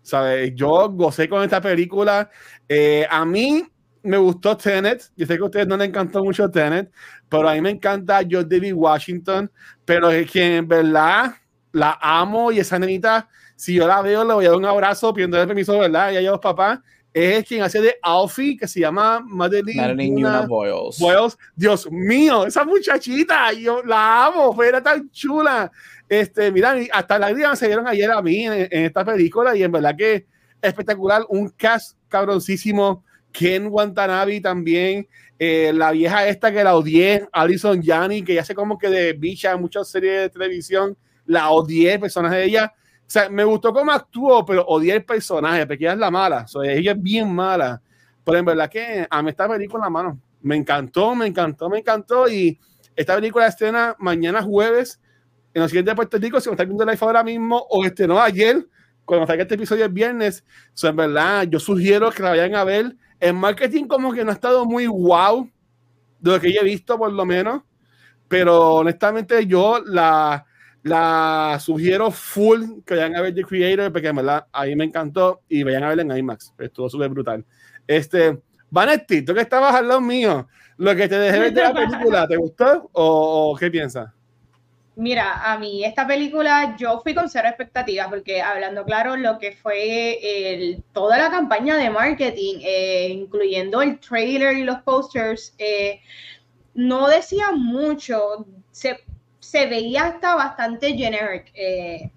¿Sabes? 0.00 0.54
Yo 0.54 0.88
gocé 0.88 1.28
con 1.28 1.42
esta 1.42 1.60
película. 1.60 2.30
Eh, 2.66 3.06
a 3.10 3.26
mí 3.26 3.62
me 4.02 4.16
gustó 4.16 4.56
Tenet. 4.56 5.12
Yo 5.14 5.26
sé 5.26 5.36
que 5.36 5.42
a 5.42 5.44
ustedes 5.44 5.66
no 5.66 5.76
les 5.76 5.88
encantó 5.88 6.24
mucho 6.24 6.50
Tenet, 6.50 6.90
pero 7.28 7.46
a 7.46 7.52
mí 7.52 7.60
me 7.60 7.68
encanta 7.68 8.22
George 8.26 8.48
David 8.48 8.72
Washington. 8.72 9.52
Pero 9.84 10.10
es 10.10 10.30
que 10.30 10.56
en 10.56 10.66
verdad 10.66 11.34
la 11.72 11.98
amo 12.00 12.50
y 12.50 12.60
esa 12.60 12.78
nenita, 12.78 13.28
si 13.54 13.74
yo 13.74 13.86
la 13.86 14.00
veo, 14.00 14.24
le 14.24 14.32
voy 14.32 14.46
a 14.46 14.48
dar 14.48 14.56
un 14.56 14.64
abrazo 14.64 15.12
pidiendo 15.12 15.36
permiso, 15.46 15.78
¿verdad? 15.78 16.12
Y 16.12 16.16
a 16.16 16.20
ellos, 16.20 16.38
papá 16.40 16.82
es 17.12 17.44
quien 17.44 17.62
hace 17.62 17.80
de 17.80 17.96
Alfie, 18.02 18.56
que 18.56 18.68
se 18.68 18.80
llama 18.80 19.20
Madeline, 19.20 19.80
Madeline 19.80 20.46
Boyles. 20.46 21.36
Dios 21.56 21.90
mío, 21.90 22.46
esa 22.46 22.64
muchachita, 22.64 23.52
yo 23.52 23.82
la 23.82 24.26
amo, 24.26 24.62
era 24.62 24.82
tan 24.82 25.10
chula. 25.10 25.70
Este, 26.08 26.52
mira, 26.52 26.76
hasta 26.92 27.18
la 27.18 27.28
lágrimas 27.28 27.58
se 27.58 27.66
dieron 27.66 27.86
ayer 27.86 28.10
a 28.10 28.22
mí 28.22 28.46
en, 28.46 28.68
esta 28.70 29.04
película 29.04 29.56
y 29.56 29.62
en 29.62 29.72
verdad 29.72 29.96
que 29.96 30.26
espectacular, 30.62 31.22
un 31.28 31.48
cast 31.50 31.96
cabroncísimo. 32.08 33.04
Ken 33.32 33.68
Watanabe 33.68 34.40
también, 34.40 35.06
eh, 35.38 35.70
la 35.72 35.92
vieja 35.92 36.26
esta 36.26 36.50
que 36.50 36.64
la 36.64 36.74
odié, 36.74 37.28
Alison 37.30 37.80
Janney, 37.80 38.22
que 38.22 38.34
ya 38.34 38.44
sé 38.44 38.56
como 38.56 38.76
que 38.76 38.88
de 38.88 39.12
bicha 39.12 39.52
en 39.52 39.60
muchas 39.60 39.88
series 39.88 40.22
de 40.22 40.30
televisión, 40.30 40.96
la 41.26 41.50
odié, 41.50 41.96
personaje 42.00 42.36
de 42.36 42.44
ella 42.46 42.74
sea, 43.12 43.28
me 43.28 43.42
gustó 43.42 43.72
cómo 43.72 43.90
actuó, 43.90 44.44
pero 44.44 44.64
odié 44.66 44.94
el 44.94 45.04
personaje, 45.04 45.66
porque 45.66 45.84
ella 45.84 45.94
es 45.94 45.98
la 45.98 46.12
mala. 46.12 46.46
O 46.54 46.62
ella 46.62 46.92
es 46.92 47.02
bien 47.02 47.34
mala. 47.34 47.82
Pero 48.24 48.38
en 48.38 48.44
verdad 48.44 48.70
que 48.70 49.06
a 49.10 49.22
mí 49.22 49.30
esta 49.30 49.48
película, 49.48 49.84
la 49.84 49.90
mano, 49.90 50.20
me 50.42 50.54
encantó, 50.54 51.14
me 51.16 51.26
encantó, 51.26 51.68
me 51.68 51.78
encantó. 51.78 52.28
Y 52.28 52.60
esta 52.94 53.16
película 53.16 53.48
estrena 53.48 53.96
mañana 53.98 54.42
jueves 54.42 55.00
en 55.52 55.62
los 55.62 55.72
siguientes 55.72 55.94
Puerto 55.96 56.18
Rico. 56.18 56.40
Si 56.40 56.48
me 56.48 56.54
está 56.54 56.64
viendo 56.64 56.84
live 56.84 56.98
ahora 57.00 57.24
mismo, 57.24 57.66
o 57.68 57.84
estrenó 57.84 58.20
ayer, 58.20 58.64
cuando 59.04 59.26
salga 59.26 59.42
este 59.42 59.56
episodio 59.56 59.86
el 59.86 59.92
viernes. 59.92 60.44
O 60.68 60.76
sea, 60.76 60.90
en 60.90 60.96
verdad, 60.96 61.42
yo 61.48 61.58
sugiero 61.58 62.10
que 62.12 62.22
la 62.22 62.30
vayan 62.30 62.54
a 62.54 62.62
ver. 62.62 62.94
El 63.18 63.34
marketing, 63.34 63.86
como 63.86 64.12
que 64.12 64.24
no 64.24 64.30
ha 64.30 64.34
estado 64.34 64.64
muy 64.64 64.86
wow 64.86 65.50
de 66.20 66.30
lo 66.30 66.40
que 66.40 66.52
yo 66.52 66.60
he 66.60 66.64
visto, 66.64 66.96
por 66.96 67.12
lo 67.12 67.24
menos. 67.24 67.62
Pero 68.28 68.74
honestamente, 68.74 69.46
yo 69.46 69.82
la 69.84 70.46
la 70.82 71.58
sugiero 71.60 72.10
full 72.10 72.82
que 72.86 72.94
vayan 72.94 73.16
a 73.16 73.20
ver 73.20 73.34
The 73.34 73.44
Creator, 73.44 73.92
porque 73.92 74.08
en 74.08 74.16
verdad 74.16 74.46
ahí 74.52 74.74
me 74.74 74.84
encantó 74.84 75.42
y 75.48 75.62
vayan 75.62 75.84
a 75.84 75.88
verla 75.88 76.02
en 76.02 76.16
IMAX. 76.18 76.54
Estuvo 76.58 76.88
súper 76.88 77.10
brutal. 77.10 77.44
Este, 77.86 78.40
Vanetti, 78.70 79.22
tú 79.22 79.34
que 79.34 79.40
estabas 79.40 79.74
al 79.74 79.88
lado 79.88 80.00
mío, 80.00 80.48
lo 80.78 80.96
que 80.96 81.08
te 81.08 81.18
dejé 81.18 81.38
ver 81.38 81.52
de 81.52 81.62
la 81.62 81.74
película, 81.74 82.26
¿te 82.26 82.36
gustó 82.36 82.88
o, 82.92 83.56
qué 83.58 83.70
piensas? 83.70 84.10
Mira, 84.96 85.52
a 85.52 85.58
mí 85.58 85.84
esta 85.84 86.06
película 86.06 86.76
yo 86.78 87.00
fui 87.00 87.14
con 87.14 87.28
cero 87.28 87.48
expectativas 87.48 88.08
porque 88.08 88.42
hablando 88.42 88.84
claro 88.84 89.16
lo 89.16 89.38
que 89.38 89.52
fue 89.52 90.76
toda 90.92 91.18
la 91.18 91.30
campaña 91.30 91.76
de 91.76 91.88
marketing, 91.88 92.58
eh, 92.62 93.08
incluyendo 93.10 93.80
el 93.80 93.98
trailer 93.98 94.58
y 94.58 94.64
los 94.64 94.78
posters, 94.82 95.54
eh, 95.58 96.00
no 96.74 97.08
decía 97.08 97.52
mucho. 97.52 98.46
Se 99.40 99.66
veía 99.66 100.04
hasta 100.04 100.34
bastante 100.34 100.94
generic 100.94 101.50
eh, 101.54 102.10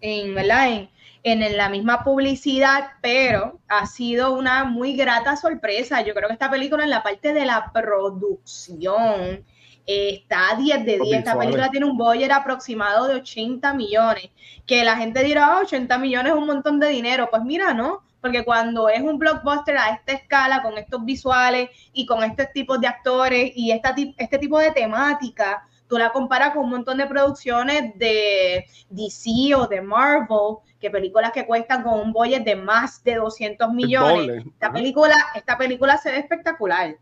en, 0.00 0.34
¿verdad? 0.34 0.88
En, 1.22 1.56
la 1.56 1.68
misma 1.68 2.02
publicidad, 2.04 2.92
pero 3.02 3.60
ha 3.68 3.84
sido 3.86 4.32
una 4.32 4.64
muy 4.64 4.96
grata 4.96 5.36
sorpresa. 5.36 6.00
Yo 6.00 6.14
creo 6.14 6.26
que 6.26 6.32
esta 6.32 6.50
película 6.50 6.84
en 6.84 6.90
la 6.90 7.02
parte 7.02 7.34
de 7.34 7.44
la 7.44 7.70
producción 7.70 9.44
está 9.84 10.52
a 10.52 10.56
10 10.56 10.86
de 10.86 10.98
10. 11.00 11.18
Esta 11.18 11.38
película 11.38 11.70
tiene 11.70 11.84
un 11.84 11.98
budget 11.98 12.30
aproximado 12.30 13.08
de 13.08 13.16
80 13.16 13.74
millones. 13.74 14.30
Que 14.66 14.84
la 14.84 14.96
gente 14.96 15.22
dirá, 15.22 15.58
80 15.58 15.98
millones 15.98 16.32
es 16.32 16.38
un 16.38 16.46
montón 16.46 16.80
de 16.80 16.88
dinero. 16.88 17.28
Pues 17.30 17.42
mira, 17.42 17.74
¿no? 17.74 18.02
Porque 18.22 18.42
cuando 18.42 18.88
es 18.88 19.02
un 19.02 19.18
blockbuster 19.18 19.76
a 19.76 19.90
esta 19.90 20.12
escala, 20.12 20.62
con 20.62 20.78
estos 20.78 21.04
visuales 21.04 21.68
y 21.92 22.06
con 22.06 22.24
estos 22.24 22.46
tipos 22.54 22.80
de 22.80 22.86
actores 22.86 23.52
y 23.54 23.70
esta, 23.70 23.94
este 24.16 24.38
tipo 24.38 24.58
de 24.58 24.72
temática, 24.72 25.62
tú 25.88 25.98
la 25.98 26.12
comparas 26.12 26.52
con 26.52 26.64
un 26.64 26.70
montón 26.70 26.98
de 26.98 27.06
producciones 27.06 27.98
de 27.98 28.66
DC 28.90 29.54
o 29.56 29.66
de 29.66 29.80
Marvel, 29.80 30.58
que 30.80 30.90
películas 30.90 31.32
que 31.32 31.46
cuestan 31.46 31.82
con 31.82 31.98
un 31.98 32.12
budget 32.12 32.44
de 32.44 32.56
más 32.56 33.02
de 33.02 33.16
200 33.16 33.72
millones. 33.72 34.44
Esta 34.46 34.72
película, 34.72 35.16
esta 35.34 35.58
película 35.58 35.98
se 35.98 36.10
ve 36.10 36.18
espectacular. 36.18 36.96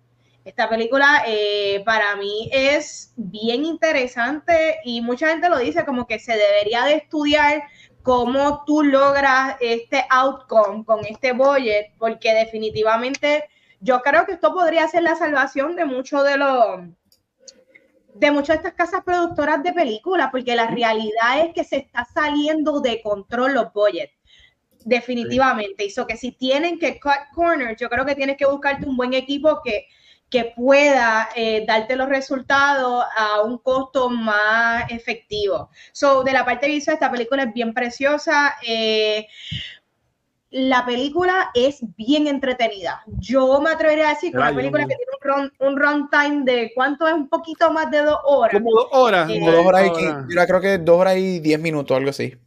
Esta 0.44 0.68
película 0.68 1.25
eh, 1.27 1.83
para 1.85 2.14
mí 2.14 2.49
es 2.53 3.12
bien 3.16 3.64
interesante 3.64 4.77
y 4.85 5.01
mucha 5.01 5.29
gente 5.29 5.49
lo 5.49 5.59
dice 5.59 5.85
como 5.85 6.07
que 6.07 6.20
se 6.20 6.37
debería 6.37 6.85
de 6.85 6.94
estudiar 6.94 7.64
cómo 8.03 8.62
tú 8.64 8.85
logras 8.85 9.57
este 9.61 10.07
outcome 10.09 10.85
con 10.85 11.05
este 11.05 11.33
budget, 11.33 11.90
porque 11.99 12.33
definitivamente 12.33 13.49
yo 13.81 14.01
creo 14.03 14.25
que 14.25 14.33
esto 14.33 14.55
podría 14.55 14.87
ser 14.87 15.03
la 15.03 15.16
salvación 15.16 15.75
de 15.75 15.85
muchos 15.85 16.25
de 16.25 16.37
los 16.37 16.83
de 18.18 18.31
muchas 18.31 18.62
de 18.62 18.68
estas 18.68 18.74
casas 18.74 19.02
productoras 19.05 19.62
de 19.62 19.72
películas, 19.72 20.29
porque 20.31 20.57
la 20.57 20.68
realidad 20.68 21.40
es 21.44 21.52
que 21.55 21.64
se 21.64 21.76
está 21.76 22.05
saliendo 22.05 22.81
de 22.81 23.02
control 23.02 23.55
los 23.55 23.72
budgets. 23.72 24.12
Definitivamente. 24.85 25.85
Hizo 25.85 26.07
que 26.07 26.16
si 26.16 26.33
tienen 26.33 26.79
que 26.79 27.00
cut 27.00 27.35
corners, 27.35 27.81
yo 27.81 27.88
creo 27.88 28.07
que 28.07 28.14
tienes 28.14 28.37
que 28.37 28.46
buscarte 28.46 28.87
un 28.87 28.96
buen 28.96 29.14
equipo 29.14 29.61
que, 29.64 29.87
que 30.31 30.52
pueda 30.57 31.29
eh, 31.35 31.64
darte 31.66 31.96
los 31.96 32.09
resultados 32.09 33.05
a 33.16 33.42
un 33.42 33.59
costo 33.59 34.09
más 34.11 34.90
efectivo. 34.90 35.70
So, 35.92 36.22
de 36.22 36.33
la 36.33 36.44
parte 36.44 36.68
visual, 36.68 36.94
esta 36.94 37.11
película 37.11 37.42
es 37.42 37.52
bien 37.52 37.74
preciosa. 37.74 38.57
Eh, 38.66 39.26
la 40.57 40.87
película 40.87 41.51
es 41.53 41.81
bien 41.99 42.27
entretenida. 42.27 43.03
Yo 43.19 43.61
me 43.61 43.69
atrevería 43.69 44.07
a 44.07 44.14
decir 44.14 44.33
que 44.33 44.38
una 44.38 44.55
película 44.55 44.87
que 44.87 44.97
tiene 44.97 45.51
un, 45.61 45.77
runtime 45.77 46.45
de 46.45 46.73
cuánto 46.75 47.07
es 47.07 47.12
un 47.12 47.29
poquito 47.29 47.71
más 47.71 47.90
de 47.90 48.01
dos 48.01 48.16
horas. 48.25 48.55
Como 48.55 48.71
dos 48.71 48.88
horas. 48.90 49.31
como 49.31 49.53
dos 49.53 49.66
horas 49.66 49.90
y 49.99 50.35
yo 50.35 50.47
creo 50.47 50.61
que 50.62 50.79
dos 50.79 50.99
horas 50.99 51.19
y 51.19 51.40
diez 51.40 51.61
minutos, 51.61 51.95
algo 51.95 52.09
así. 52.09 52.38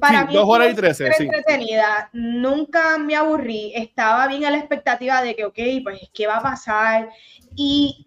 Para 0.00 0.24
mí, 0.24 0.32
dos 0.32 0.48
horas 0.48 0.72
y 0.72 0.76
trece. 0.76 1.12
Sí. 1.12 1.24
entretenida. 1.24 2.08
Nunca 2.14 2.96
me 2.96 3.14
aburrí. 3.14 3.70
Estaba 3.74 4.26
bien 4.28 4.46
a 4.46 4.50
la 4.50 4.56
expectativa 4.56 5.20
de 5.20 5.36
que, 5.36 5.44
ok, 5.44 5.58
pues, 5.84 6.00
¿qué 6.14 6.26
va 6.26 6.38
a 6.38 6.42
pasar? 6.42 7.10
Y 7.54 8.06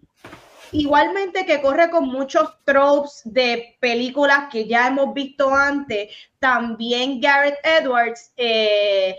Igualmente 0.72 1.44
que 1.44 1.60
corre 1.60 1.90
con 1.90 2.06
muchos 2.08 2.48
tropes 2.64 3.22
de 3.24 3.76
películas 3.80 4.48
que 4.50 4.66
ya 4.66 4.86
hemos 4.86 5.12
visto 5.12 5.52
antes, 5.52 6.14
también 6.38 7.20
Gareth 7.20 7.58
Edwards 7.64 8.32
eh, 8.36 9.16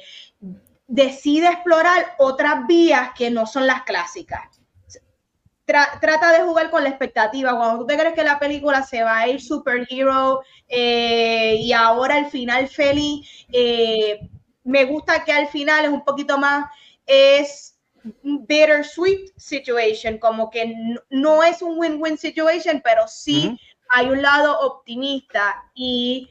decide 0.87 1.47
explorar 1.47 2.15
otras 2.19 2.65
vías 2.67 3.11
que 3.17 3.29
no 3.29 3.45
son 3.45 3.67
las 3.67 3.83
clásicas. 3.83 4.61
trata 5.65 6.31
de 6.33 6.43
jugar 6.43 6.69
con 6.69 6.83
la 6.83 6.89
expectativa. 6.89 7.55
Cuando 7.55 7.79
tú 7.79 7.87
te 7.87 7.97
crees 7.97 8.13
que 8.13 8.23
la 8.23 8.39
película 8.39 8.83
se 8.83 9.03
va 9.03 9.19
a 9.19 9.27
ir 9.27 9.41
superhero 9.41 10.41
eh, 10.67 11.55
y 11.59 11.71
ahora 11.73 12.15
al 12.15 12.29
final 12.29 12.67
feliz, 12.67 13.27
eh, 13.51 14.19
me 14.63 14.85
gusta 14.85 15.23
que 15.23 15.31
al 15.31 15.47
final 15.47 15.85
es 15.85 15.91
un 15.91 16.03
poquito 16.03 16.37
más, 16.37 16.65
es 17.05 17.77
bittersweet 18.23 19.31
situation, 19.37 20.17
como 20.17 20.49
que 20.49 20.73
no 21.09 21.43
es 21.43 21.61
un 21.61 21.77
win-win 21.77 22.17
situation, 22.17 22.81
pero 22.83 23.07
sí 23.07 23.57
hay 23.89 24.07
un 24.07 24.21
lado 24.21 24.59
optimista 24.61 25.63
y 25.73 26.29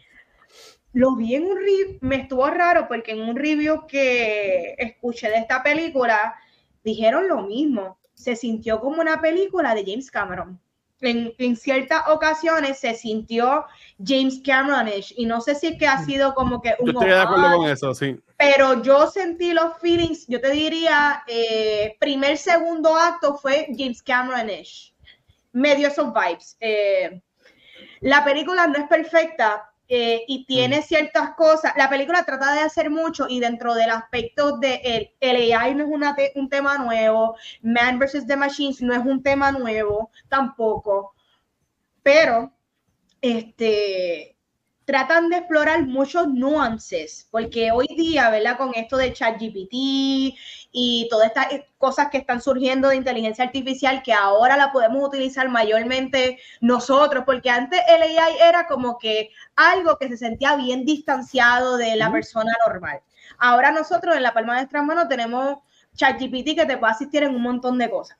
lo 0.92 1.14
vi 1.14 1.36
en 1.36 1.44
un 1.44 1.56
review, 1.56 1.98
me 2.00 2.16
estuvo 2.16 2.48
raro 2.48 2.88
porque 2.88 3.12
en 3.12 3.20
un 3.20 3.36
review 3.36 3.86
que 3.86 4.74
escuché 4.78 5.28
de 5.28 5.38
esta 5.38 5.62
película 5.62 6.34
dijeron 6.82 7.28
lo 7.28 7.42
mismo, 7.42 7.98
se 8.14 8.34
sintió 8.34 8.80
como 8.80 9.00
una 9.00 9.20
película 9.20 9.74
de 9.74 9.84
James 9.84 10.10
Cameron. 10.10 10.60
en, 11.00 11.56
ciertas 11.56 12.08
ocasiones 12.08 12.78
se 12.78 12.94
sintió 12.94 13.64
James 14.04 14.40
Cameronish 14.44 15.14
y 15.16 15.26
no 15.26 15.40
sé 15.40 15.54
si 15.54 15.68
es 15.68 15.78
que 15.78 15.86
ha 15.86 16.04
sido 16.04 16.34
como 16.34 16.60
que 16.60 16.74
un... 16.80 16.92
Yo 16.92 16.92
estoy 16.92 17.10
de 17.10 17.20
acuerdo 17.20 17.56
con 17.56 17.68
eso, 17.68 17.94
sí. 17.94 18.18
Pero 18.40 18.82
yo 18.82 19.06
sentí 19.06 19.52
los 19.52 19.76
feelings, 19.80 20.26
yo 20.26 20.40
te 20.40 20.48
diría, 20.48 21.22
eh, 21.26 21.94
primer, 22.00 22.38
segundo 22.38 22.96
acto 22.96 23.36
fue 23.36 23.66
James 23.76 24.02
Cameronish. 24.02 24.94
Medio 25.52 25.88
esos 25.88 26.10
vibes. 26.14 26.56
Eh, 26.58 27.20
la 28.00 28.24
película 28.24 28.66
no 28.66 28.78
es 28.78 28.88
perfecta, 28.88 29.70
eh, 29.88 30.24
y 30.26 30.46
tiene 30.46 30.78
mm. 30.78 30.82
ciertas 30.84 31.34
cosas. 31.34 31.74
La 31.76 31.90
película 31.90 32.24
trata 32.24 32.54
de 32.54 32.60
hacer 32.60 32.88
mucho 32.88 33.26
y 33.28 33.40
dentro 33.40 33.74
del 33.74 33.90
aspecto 33.90 34.56
de 34.56 35.10
el, 35.20 35.52
AI 35.52 35.74
no 35.74 35.84
es 36.16 36.32
un 36.34 36.48
tema 36.48 36.78
nuevo, 36.78 37.36
Man 37.60 37.98
vs. 37.98 38.26
The 38.26 38.36
Machines 38.36 38.80
no 38.80 38.94
es 38.94 39.04
un 39.04 39.22
tema 39.22 39.52
nuevo 39.52 40.10
tampoco, 40.30 41.14
pero 42.02 42.54
este 43.20 44.38
tratan 44.84 45.28
de 45.28 45.36
explorar 45.36 45.86
muchos 45.86 46.28
nuances, 46.28 47.28
porque 47.30 47.70
hoy 47.70 47.86
día, 47.96 48.30
¿verdad? 48.30 48.56
Con 48.56 48.74
esto 48.74 48.96
de 48.96 49.12
ChatGPT 49.12 49.72
y 50.72 51.06
todas 51.10 51.28
estas 51.28 51.48
cosas 51.78 52.08
que 52.10 52.18
están 52.18 52.40
surgiendo 52.40 52.88
de 52.88 52.96
inteligencia 52.96 53.44
artificial, 53.44 54.02
que 54.02 54.12
ahora 54.12 54.56
la 54.56 54.72
podemos 54.72 55.06
utilizar 55.06 55.48
mayormente 55.48 56.38
nosotros, 56.60 57.24
porque 57.24 57.50
antes 57.50 57.80
el 57.88 58.02
AI 58.02 58.34
era 58.42 58.66
como 58.66 58.98
que 58.98 59.30
algo 59.56 59.96
que 59.96 60.08
se 60.08 60.16
sentía 60.16 60.56
bien 60.56 60.84
distanciado 60.84 61.76
de 61.76 61.96
la 61.96 62.10
persona 62.10 62.52
normal. 62.66 63.00
Ahora 63.38 63.70
nosotros 63.70 64.16
en 64.16 64.22
la 64.22 64.34
palma 64.34 64.54
de 64.54 64.60
nuestras 64.62 64.84
manos 64.84 65.08
tenemos 65.08 65.58
ChatGPT 65.94 66.56
que 66.56 66.66
te 66.66 66.78
puede 66.78 66.92
asistir 66.92 67.22
en 67.22 67.34
un 67.34 67.42
montón 67.42 67.78
de 67.78 67.90
cosas. 67.90 68.16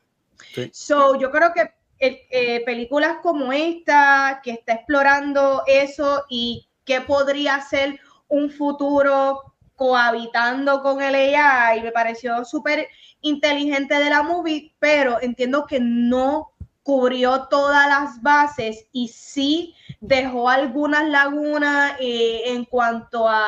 So, 0.73 1.17
yo 1.17 1.31
creo 1.31 1.53
que 1.53 1.80
eh, 2.01 2.63
películas 2.65 3.19
como 3.23 3.53
esta, 3.53 4.41
que 4.43 4.53
está 4.53 4.73
explorando 4.73 5.63
eso 5.67 6.25
y 6.29 6.67
qué 6.85 7.03
podría 7.03 7.61
ser 7.61 8.01
un 8.29 8.51
futuro 8.51 9.43
cohabitando 9.77 10.83
con 10.83 11.03
el 11.03 11.15
AI, 11.15 11.83
me 11.83 11.93
pareció 11.93 12.45
súper 12.45 12.89
inteligente 13.21 13.95
de 13.95 14.11
la 14.11 14.23
movie, 14.23 14.75
pero 14.79 15.21
entiendo 15.21 15.67
que 15.67 15.81
no 15.81 16.53
cubrió 16.83 17.49
todas 17.49 17.89
las 17.89 18.23
bases 18.23 18.87
y 18.93 19.09
sí 19.09 19.75
dejó 20.01 20.49
algunas 20.49 21.09
lagunas 21.09 21.93
eh, 22.01 22.43
en 22.47 22.65
cuanto 22.65 23.29
a 23.29 23.47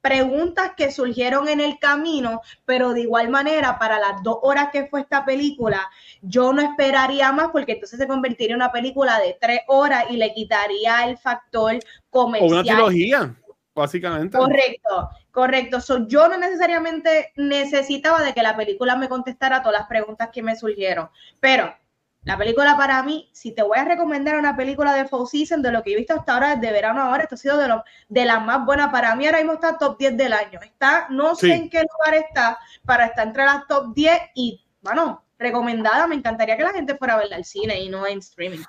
preguntas 0.00 0.72
que 0.76 0.90
surgieron 0.90 1.48
en 1.48 1.60
el 1.60 1.78
camino, 1.78 2.40
pero 2.64 2.92
de 2.92 3.02
igual 3.02 3.28
manera, 3.28 3.78
para 3.78 3.98
las 3.98 4.22
dos 4.22 4.38
horas 4.42 4.70
que 4.72 4.86
fue 4.86 5.00
esta 5.00 5.24
película, 5.24 5.88
yo 6.22 6.52
no 6.52 6.62
esperaría 6.62 7.32
más 7.32 7.48
porque 7.48 7.72
entonces 7.72 7.98
se 7.98 8.06
convertiría 8.06 8.54
en 8.54 8.62
una 8.62 8.72
película 8.72 9.18
de 9.18 9.36
tres 9.40 9.60
horas 9.68 10.04
y 10.10 10.16
le 10.16 10.32
quitaría 10.32 11.08
el 11.08 11.18
factor 11.18 11.78
comercial. 12.10 12.50
O 12.50 12.54
una 12.54 12.62
trilogía, 12.62 13.36
básicamente. 13.74 14.36
Correcto, 14.36 15.10
correcto. 15.30 15.78
yo 16.06 16.28
no 16.28 16.38
necesariamente 16.38 17.32
necesitaba 17.36 18.22
de 18.22 18.34
que 18.34 18.42
la 18.42 18.56
película 18.56 18.96
me 18.96 19.08
contestara 19.08 19.62
todas 19.62 19.80
las 19.80 19.88
preguntas 19.88 20.30
que 20.32 20.42
me 20.42 20.56
surgieron, 20.56 21.08
pero 21.40 21.74
la 22.22 22.36
película 22.36 22.76
para 22.76 23.02
mí, 23.02 23.30
si 23.32 23.52
te 23.52 23.62
voy 23.62 23.78
a 23.78 23.84
recomendar 23.84 24.38
una 24.38 24.54
película 24.54 24.92
de 24.94 25.06
Fall 25.08 25.26
Season, 25.26 25.62
de 25.62 25.72
lo 25.72 25.82
que 25.82 25.92
he 25.92 25.96
visto 25.96 26.14
hasta 26.14 26.34
ahora, 26.34 26.56
desde 26.56 26.72
verano 26.72 27.00
ahora, 27.00 27.22
esto 27.22 27.34
ha 27.34 27.38
sido 27.38 27.56
de, 27.56 27.66
lo, 27.66 27.82
de 28.08 28.24
las 28.26 28.44
más 28.44 28.66
buenas 28.66 28.90
para 28.90 29.16
mí. 29.16 29.24
Ahora 29.24 29.38
mismo 29.38 29.54
está 29.54 29.78
top 29.78 29.98
10 29.98 30.18
del 30.18 30.34
año. 30.34 30.60
Está, 30.62 31.06
no 31.08 31.34
sé 31.34 31.54
en 31.54 31.70
qué 31.70 31.78
lugar 31.78 32.22
está 32.22 32.58
para 32.84 33.06
estar 33.06 33.26
entre 33.26 33.44
las 33.44 33.66
top 33.66 33.94
10 33.94 34.20
y, 34.34 34.62
bueno, 34.82 35.24
recomendada. 35.38 36.06
Me 36.06 36.14
encantaría 36.14 36.58
que 36.58 36.62
la 36.62 36.74
gente 36.74 36.94
fuera 36.94 37.14
a 37.14 37.18
verla 37.18 37.36
al 37.36 37.44
cine 37.46 37.80
y 37.80 37.88
no 37.88 38.06
en 38.06 38.18
streaming. 38.18 38.60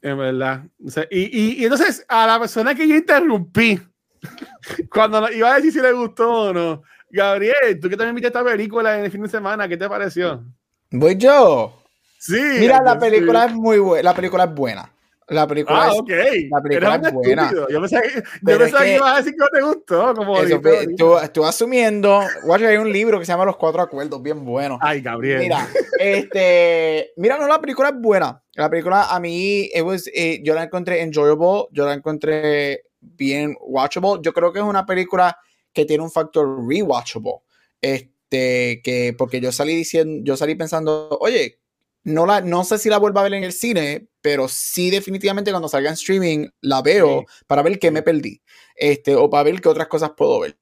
Es 0.00 0.16
verdad. 0.16 0.62
y, 1.10 1.60
y, 1.60 1.64
entonces, 1.64 2.04
a 2.08 2.26
la 2.26 2.38
persona 2.38 2.74
que 2.74 2.88
yo 2.88 2.96
interrumpí, 2.96 3.78
cuando 4.90 5.30
iba 5.32 5.52
a 5.52 5.56
decir 5.56 5.72
si 5.72 5.80
le 5.80 5.92
gustó 5.92 6.30
o 6.30 6.52
no, 6.52 6.82
Gabriel, 7.10 7.78
tú 7.78 7.90
que 7.90 7.96
también 7.96 8.14
viste 8.14 8.28
esta 8.28 8.42
película 8.42 8.98
en 8.98 9.04
el 9.04 9.10
fin 9.10 9.22
de 9.22 9.28
semana, 9.28 9.68
¿qué 9.68 9.76
te 9.76 9.86
pareció? 9.86 10.44
Voy 10.90 11.16
yo. 11.16 11.85
Sí. 12.18 12.40
Mira, 12.60 12.82
la 12.82 12.98
película 12.98 13.46
es 13.46 13.52
muy 13.54 13.78
buena. 13.78 14.10
La 14.10 14.14
película 14.14 14.44
es 14.44 14.54
buena. 14.54 14.92
La 15.28 15.44
película 15.44 15.86
ah, 15.86 15.92
es, 16.06 16.48
la 16.48 16.62
película 16.62 17.00
es 17.02 17.12
buena. 17.12 17.50
Yo 17.68 17.80
pensaba 17.80 18.02
que, 18.02 18.22
yo 18.42 18.58
pensaba 18.58 18.84
que, 18.84 18.94
ibas 18.94 19.12
a 19.12 19.16
decir 19.16 19.32
que 19.32 19.38
no 19.38 19.48
te 19.48 19.60
gustó. 19.60 20.14
Como 20.14 20.40
eso, 20.40 20.60
tú, 20.96 21.16
tú, 21.32 21.44
asumiendo. 21.44 22.20
hay 22.20 22.76
un 22.76 22.92
libro 22.92 23.18
que 23.18 23.24
se 23.24 23.32
llama 23.32 23.44
Los 23.44 23.56
Cuatro 23.56 23.82
Acuerdos, 23.82 24.22
bien 24.22 24.44
bueno. 24.44 24.78
Ay, 24.80 25.00
Gabriel. 25.00 25.40
Mira, 25.40 25.66
este. 25.98 27.12
Mira, 27.16 27.38
no, 27.38 27.48
la 27.48 27.60
película 27.60 27.88
es 27.88 27.96
buena. 27.98 28.40
La 28.54 28.70
película 28.70 29.12
a 29.12 29.18
mí, 29.18 29.68
it 29.74 29.82
was, 29.82 30.08
eh, 30.14 30.40
yo 30.44 30.54
la 30.54 30.62
encontré 30.62 31.02
enjoyable. 31.02 31.66
Yo 31.72 31.86
la 31.86 31.94
encontré 31.94 32.84
bien 33.00 33.56
watchable. 33.60 34.20
Yo 34.22 34.32
creo 34.32 34.52
que 34.52 34.60
es 34.60 34.64
una 34.64 34.86
película 34.86 35.36
que 35.72 35.84
tiene 35.84 36.04
un 36.04 36.10
factor 36.12 36.46
rewatchable. 36.68 37.40
Este, 37.80 38.80
que, 38.80 39.12
porque 39.18 39.40
yo 39.40 39.50
salí 39.50 39.74
diciendo, 39.74 40.22
yo 40.24 40.36
salí 40.36 40.54
pensando, 40.54 41.18
oye, 41.20 41.58
no, 42.06 42.24
la, 42.24 42.40
no 42.40 42.62
sé 42.62 42.78
si 42.78 42.88
la 42.88 42.98
vuelvo 42.98 43.18
a 43.18 43.24
ver 43.24 43.34
en 43.34 43.42
el 43.42 43.52
cine, 43.52 44.06
pero 44.20 44.46
sí 44.46 44.90
definitivamente 44.90 45.50
cuando 45.50 45.68
salga 45.68 45.88
en 45.88 45.94
streaming 45.94 46.48
la 46.60 46.80
veo 46.80 47.24
para 47.48 47.62
ver 47.62 47.80
qué 47.80 47.90
me 47.90 48.00
perdí. 48.00 48.40
Este, 48.76 49.16
o 49.16 49.28
para 49.28 49.42
ver 49.42 49.60
qué 49.60 49.68
otras 49.68 49.88
cosas 49.88 50.12
puedo 50.16 50.38
ver. 50.38 50.56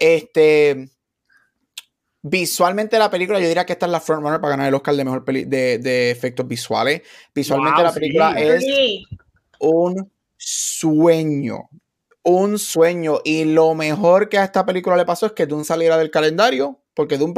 Este, 0.00 0.90
visualmente 2.20 2.98
la 2.98 3.10
película, 3.10 3.38
yo 3.38 3.46
diría 3.46 3.64
que 3.64 3.74
esta 3.74 3.86
es 3.86 3.92
la 3.92 4.00
frontrunner 4.00 4.40
para 4.40 4.50
ganar 4.50 4.66
el 4.66 4.74
Oscar 4.74 4.96
de 4.96 5.04
mejor 5.04 5.24
de, 5.24 5.78
de, 5.78 6.10
efectos 6.10 6.48
visuales. 6.48 7.02
Visualmente 7.32 7.84
la 7.84 7.92
película 7.92 8.32
es 8.36 8.64
un 9.60 10.10
sueño. 10.36 11.68
Un 12.24 12.58
sueño. 12.58 13.20
Y 13.24 13.44
lo 13.44 13.76
mejor 13.76 14.28
que 14.28 14.38
a 14.38 14.44
esta 14.44 14.66
película 14.66 14.96
le 14.96 15.06
pasó 15.06 15.26
es 15.26 15.32
que 15.32 15.46
Dune 15.46 15.62
saliera 15.62 15.96
del 15.96 16.10
calendario, 16.10 16.80
porque 17.00 17.16
Dune 17.16 17.32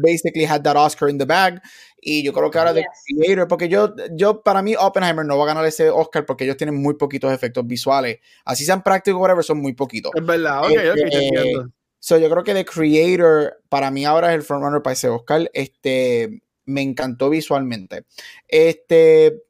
basically 0.00 0.44
had 0.44 0.62
that 0.62 0.76
Oscar 0.76 1.08
in 1.08 1.18
the 1.18 1.24
bag. 1.24 1.60
Y 2.00 2.22
yo 2.22 2.32
creo 2.32 2.50
que 2.50 2.58
ahora 2.58 2.72
de 2.72 2.84
Creator, 3.06 3.48
porque 3.48 3.68
yo, 3.68 3.94
yo, 4.12 4.42
para 4.42 4.62
mí, 4.62 4.76
Oppenheimer 4.78 5.26
no 5.26 5.36
va 5.36 5.44
a 5.44 5.46
ganar 5.48 5.64
ese 5.64 5.90
Oscar 5.90 6.24
porque 6.24 6.44
ellos 6.44 6.56
tienen 6.56 6.80
muy 6.80 6.94
poquitos 6.94 7.32
efectos 7.32 7.66
visuales. 7.66 8.20
Así 8.44 8.64
sean 8.64 8.82
prácticos, 8.82 9.20
whatever, 9.20 9.44
son 9.44 9.60
muy 9.60 9.72
poquitos. 9.72 10.12
Es 10.14 10.24
verdad, 10.24 10.64
ok, 10.64 10.70
ok, 10.70 10.98
este, 11.10 11.54
So, 11.98 12.18
yo 12.18 12.30
creo 12.30 12.44
que 12.44 12.54
The 12.54 12.64
Creator, 12.64 13.62
para 13.68 13.90
mí 13.90 14.04
ahora 14.04 14.30
es 14.30 14.34
el 14.36 14.42
frontrunner 14.42 14.82
para 14.82 14.94
ese 14.94 15.08
Oscar. 15.08 15.50
Este, 15.52 16.42
me 16.64 16.82
encantó 16.82 17.30
visualmente. 17.30 18.04
Este, 18.46 19.42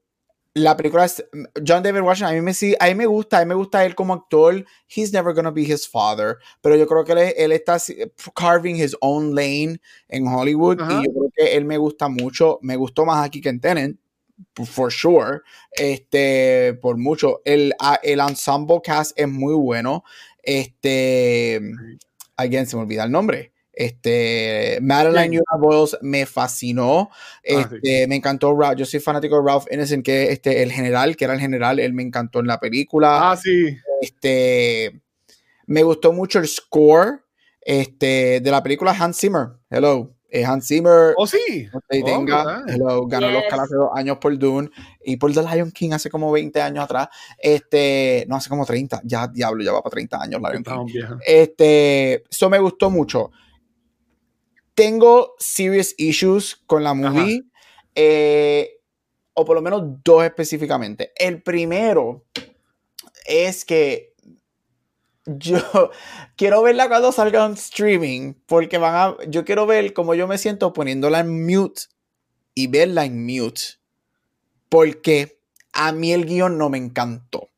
la 0.54 0.76
película 0.76 1.06
es 1.06 1.24
John 1.66 1.82
David 1.82 2.02
Washington. 2.02 2.36
A 2.36 2.40
mí 2.40 2.42
me, 2.42 2.52
a 2.78 2.86
mí 2.86 2.94
me 2.94 3.06
gusta, 3.06 3.38
a 3.38 3.40
mí 3.40 3.48
me 3.48 3.54
gusta 3.54 3.84
él 3.84 3.94
como 3.94 4.12
actor. 4.14 4.64
He's 4.86 5.12
never 5.12 5.34
gonna 5.34 5.50
be 5.50 5.62
his 5.62 5.88
father. 5.88 6.36
Pero 6.60 6.76
yo 6.76 6.86
creo 6.86 7.04
que 7.04 7.12
él, 7.12 7.34
él 7.36 7.52
está 7.52 7.78
carving 8.34 8.76
his 8.76 8.94
own 9.00 9.34
lane 9.34 9.80
en 10.08 10.26
Hollywood. 10.26 10.78
Y 10.78 11.06
yo 11.06 11.12
creo 11.12 11.32
que 11.34 11.56
él 11.56 11.64
me 11.64 11.78
gusta 11.78 12.08
mucho. 12.08 12.58
Me 12.62 12.76
gustó 12.76 13.06
más 13.06 13.24
aquí 13.24 13.40
que 13.40 13.48
en 13.48 13.60
Tenet. 13.60 13.96
For 14.66 14.92
sure. 14.92 15.40
Este, 15.70 16.74
por 16.82 16.98
mucho. 16.98 17.40
El, 17.44 17.74
el 18.02 18.20
ensemble 18.20 18.80
cast 18.84 19.18
es 19.18 19.28
muy 19.28 19.54
bueno. 19.54 20.04
Este. 20.42 21.60
Alguien 22.36 22.66
se 22.66 22.76
me 22.76 22.82
olvida 22.82 23.04
el 23.04 23.10
nombre. 23.10 23.51
Este, 23.72 24.78
Madeline 24.82 25.32
Yuna 25.32 25.58
Boyles 25.58 25.96
me 26.02 26.26
fascinó. 26.26 27.10
Ah, 27.10 27.68
este, 27.72 28.06
Me 28.06 28.16
encantó. 28.16 28.56
Yo 28.74 28.84
soy 28.84 29.00
fanático 29.00 29.36
de 29.40 29.46
Ralph 29.46 29.66
Innocent, 29.70 30.04
que 30.04 30.30
este, 30.32 30.62
el 30.62 30.72
general, 30.72 31.16
que 31.16 31.24
era 31.24 31.34
el 31.34 31.40
general, 31.40 31.78
él 31.78 31.92
me 31.92 32.02
encantó 32.02 32.40
en 32.40 32.46
la 32.46 32.60
película. 32.60 33.32
Ah, 33.32 33.36
sí. 33.36 33.76
Este, 34.00 35.00
me 35.66 35.82
gustó 35.82 36.12
mucho 36.12 36.38
el 36.38 36.48
score 36.48 37.24
este, 37.60 38.40
de 38.40 38.50
la 38.50 38.62
película 38.62 38.92
Hans 38.98 39.18
Zimmer. 39.18 39.48
Hello. 39.70 40.14
Eh, 40.28 40.46
Hans 40.46 40.66
Zimmer. 40.66 41.12
Oh, 41.16 41.26
sí. 41.26 41.68
Oh, 41.72 41.80
hello, 41.90 43.06
ganó 43.06 43.30
los 43.30 43.42
Oscar 43.42 43.60
hace 43.60 43.74
dos 43.74 43.90
años 43.94 44.16
por 44.16 44.36
Dune 44.38 44.70
y 45.04 45.16
por 45.16 45.32
The 45.32 45.42
Lion 45.42 45.70
King 45.70 45.90
hace 45.92 46.08
como 46.08 46.32
20 46.32 46.60
años 46.60 46.84
atrás. 46.84 47.08
Este, 47.38 48.24
no, 48.28 48.36
hace 48.36 48.48
como 48.48 48.64
30. 48.64 49.02
Ya, 49.04 49.28
diablo, 49.28 49.62
ya 49.62 49.72
va 49.72 49.82
para 49.82 49.92
30 49.92 50.22
años 50.22 50.40
Lion 50.40 50.86
King. 50.86 51.04
Este, 51.26 52.24
eso 52.30 52.48
me 52.48 52.58
gustó 52.58 52.88
mucho 52.88 53.30
tengo 54.82 55.36
serious 55.38 55.94
issues 55.96 56.56
con 56.66 56.82
la 56.82 56.92
movie, 56.92 57.44
eh, 57.94 58.80
o 59.32 59.44
por 59.44 59.54
lo 59.54 59.62
menos 59.62 60.02
dos 60.02 60.24
específicamente. 60.24 61.12
El 61.14 61.40
primero 61.40 62.24
es 63.24 63.64
que 63.64 64.12
yo 65.24 65.58
quiero 66.36 66.62
verla 66.62 66.88
cuando 66.88 67.12
salga 67.12 67.46
en 67.46 67.52
streaming, 67.52 68.34
porque 68.46 68.78
van 68.78 68.94
a, 68.96 69.16
yo 69.28 69.44
quiero 69.44 69.66
ver 69.66 69.92
cómo 69.92 70.16
yo 70.16 70.26
me 70.26 70.36
siento 70.36 70.72
poniéndola 70.72 71.20
en 71.20 71.46
mute 71.46 71.82
y 72.52 72.66
verla 72.66 73.04
en 73.04 73.24
mute, 73.24 73.62
porque 74.68 75.38
a 75.72 75.92
mí 75.92 76.12
el 76.12 76.26
guion 76.26 76.58
no 76.58 76.70
me 76.70 76.78
encantó. 76.78 77.50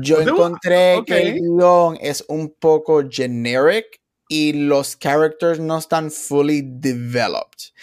Yo 0.00 0.20
encontré 0.20 1.04
que 1.06 1.22
el 1.22 1.34
guion 1.34 1.98
es 2.00 2.24
un 2.26 2.50
poco 2.50 3.04
generic 3.08 4.01
y 4.32 4.54
los 4.54 4.96
characters 4.96 5.60
no 5.60 5.76
están 5.76 6.10
fully 6.10 6.62
developed. 6.64 7.74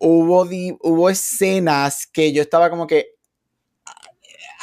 Hubo, 0.00 0.42
hubo 0.82 1.08
escenas 1.08 2.06
que 2.06 2.30
yo 2.30 2.42
estaba 2.42 2.68
como 2.68 2.86
que, 2.86 3.14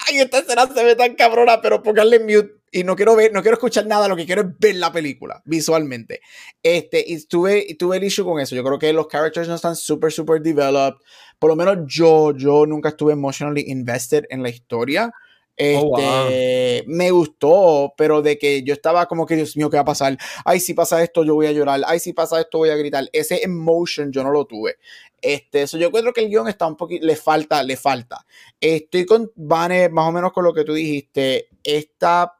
ay, 0.06 0.20
esta 0.20 0.38
escena 0.38 0.68
se 0.72 0.84
ve 0.84 0.96
tan 0.96 1.16
cabrona, 1.16 1.60
pero 1.60 1.82
pónganle 1.82 2.20
mute 2.20 2.62
y 2.72 2.84
no 2.84 2.96
quiero 2.96 3.16
ver, 3.16 3.34
no 3.34 3.42
quiero 3.42 3.56
escuchar 3.56 3.88
nada, 3.88 4.08
lo 4.08 4.16
que 4.16 4.28
quiero 4.28 4.44
es 4.44 4.48
ver 4.60 4.76
la 4.76 4.92
película 4.92 5.42
visualmente. 5.44 6.22
Este, 6.62 7.04
y 7.08 7.20
tuve, 7.26 7.76
tuve 7.80 7.98
el 7.98 8.04
issue 8.04 8.24
con 8.24 8.40
eso. 8.40 8.56
Yo 8.56 8.64
creo 8.64 8.78
que 8.78 8.94
los 8.94 9.08
characters 9.08 9.48
no 9.48 9.56
están 9.56 9.76
súper, 9.76 10.12
súper 10.12 10.44
developed. 10.44 11.02
Por 11.40 11.50
lo 11.50 11.56
menos 11.56 11.80
yo, 11.88 12.38
yo 12.38 12.68
nunca 12.68 12.90
estuve 12.90 13.14
emotionally 13.14 13.66
invested 13.66 14.26
en 14.30 14.44
la 14.44 14.50
historia. 14.50 15.12
Oh, 15.60 15.98
este, 15.98 16.84
Me 16.88 17.12
gustó, 17.12 17.94
pero 17.98 18.22
de 18.22 18.38
que 18.38 18.64
yo 18.64 18.74
estaba 18.74 19.06
como 19.06 19.26
que, 19.26 19.36
Dios 19.36 19.56
mío, 19.56 19.70
¿qué 19.70 19.78
va 19.78 19.82
a 19.82 19.86
pasar? 19.86 20.18
Ay, 20.44 20.60
si 20.60 20.74
pasa 20.74 21.04
esto, 21.04 21.24
yo 21.24 21.36
voy 21.36 21.48
a 21.48 21.52
llorar. 21.52 21.82
Ay, 21.86 22.00
si 22.00 22.14
pasa 22.14 22.40
esto, 22.40 22.58
voy 22.60 22.70
a 22.70 22.76
gritar. 22.76 23.10
Ese 23.14 23.44
emotion 23.44 24.12
yo 24.12 24.24
no 24.24 24.32
lo 24.32 24.46
tuve. 24.46 24.78
Este, 25.22 25.66
yo 25.68 25.88
encuentro 25.88 26.14
que 26.14 26.22
el 26.22 26.30
guion 26.30 26.48
está 26.48 26.66
un 26.66 26.76
poquito, 26.76 27.06
le 27.06 27.16
falta, 27.16 27.62
le 27.64 27.78
falta. 27.78 28.26
Estoy 28.60 29.06
con 29.06 29.32
Vane, 29.36 29.90
más 29.90 30.08
o 30.08 30.12
menos 30.12 30.32
con 30.32 30.44
lo 30.44 30.54
que 30.54 30.64
tú 30.64 30.74
dijiste. 30.74 31.50
Esta 31.64 32.34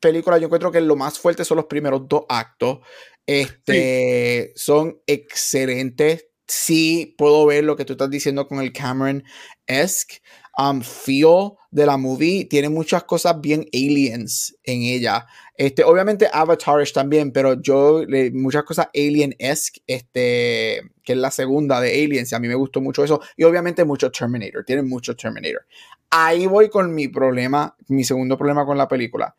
película 0.00 0.38
yo 0.38 0.46
encuentro 0.46 0.72
que 0.72 0.80
lo 0.80 0.96
más 0.96 1.18
fuerte 1.18 1.44
son 1.44 1.58
los 1.58 1.66
primeros 1.66 2.08
dos 2.08 2.24
actos. 2.28 2.80
Este, 3.26 4.52
Son 4.56 5.00
excelentes. 5.06 6.26
Sí, 6.46 7.14
puedo 7.16 7.46
ver 7.46 7.64
lo 7.64 7.76
que 7.76 7.84
tú 7.84 7.94
estás 7.94 8.10
diciendo 8.10 8.46
con 8.46 8.60
el 8.60 8.72
Cameron-esque 8.72 10.20
um, 10.58 10.80
feel 10.80 11.52
de 11.70 11.86
la 11.86 11.96
movie. 11.96 12.44
Tiene 12.44 12.68
muchas 12.68 13.04
cosas 13.04 13.40
bien 13.40 13.66
aliens 13.72 14.56
en 14.62 14.82
ella. 14.82 15.26
Este, 15.56 15.84
obviamente 15.84 16.28
Avatar 16.32 16.84
también, 16.92 17.30
pero 17.32 17.60
yo 17.60 18.02
muchas 18.32 18.64
cosas 18.64 18.88
alien-esque, 18.94 19.82
este, 19.86 20.82
que 21.02 21.12
es 21.12 21.18
la 21.18 21.30
segunda 21.30 21.80
de 21.80 21.92
Aliens, 22.04 22.32
y 22.32 22.34
a 22.34 22.40
mí 22.40 22.48
me 22.48 22.54
gustó 22.56 22.80
mucho 22.80 23.04
eso. 23.04 23.20
Y 23.36 23.44
obviamente 23.44 23.84
mucho 23.84 24.10
Terminator, 24.10 24.64
tiene 24.64 24.82
mucho 24.82 25.14
Terminator. 25.14 25.64
Ahí 26.10 26.46
voy 26.46 26.68
con 26.68 26.94
mi 26.94 27.08
problema, 27.08 27.76
mi 27.88 28.04
segundo 28.04 28.36
problema 28.36 28.66
con 28.66 28.78
la 28.78 28.88
película. 28.88 29.36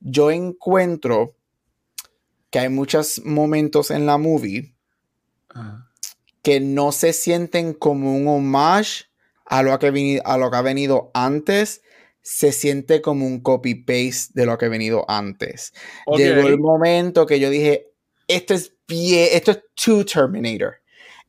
Yo 0.00 0.30
encuentro 0.30 1.34
que 2.50 2.60
hay 2.60 2.68
muchos 2.68 3.22
momentos 3.24 3.90
en 3.90 4.06
la 4.06 4.18
movie 4.18 4.72
que 6.42 6.60
no 6.60 6.92
se 6.92 7.12
sienten 7.12 7.74
como 7.74 8.16
un 8.16 8.28
homage 8.28 9.06
a 9.46 9.62
lo 9.62 9.78
que, 9.78 10.20
a 10.24 10.38
lo 10.38 10.50
que 10.50 10.56
ha 10.56 10.62
venido 10.62 11.10
antes, 11.14 11.82
se 12.22 12.50
siente 12.50 13.00
como 13.00 13.24
un 13.24 13.40
copy-paste 13.40 14.32
de 14.34 14.46
lo 14.46 14.58
que 14.58 14.66
ha 14.66 14.68
venido 14.68 15.04
antes. 15.08 15.72
Llegó 16.16 16.48
el 16.48 16.58
momento 16.58 17.24
que 17.24 17.38
yo 17.38 17.50
dije, 17.50 17.92
esto 18.26 18.54
es 18.54 18.74
bien, 18.88 19.28
esto 19.32 19.52
es 19.52 19.62
too 19.74 20.04
Terminator, 20.04 20.74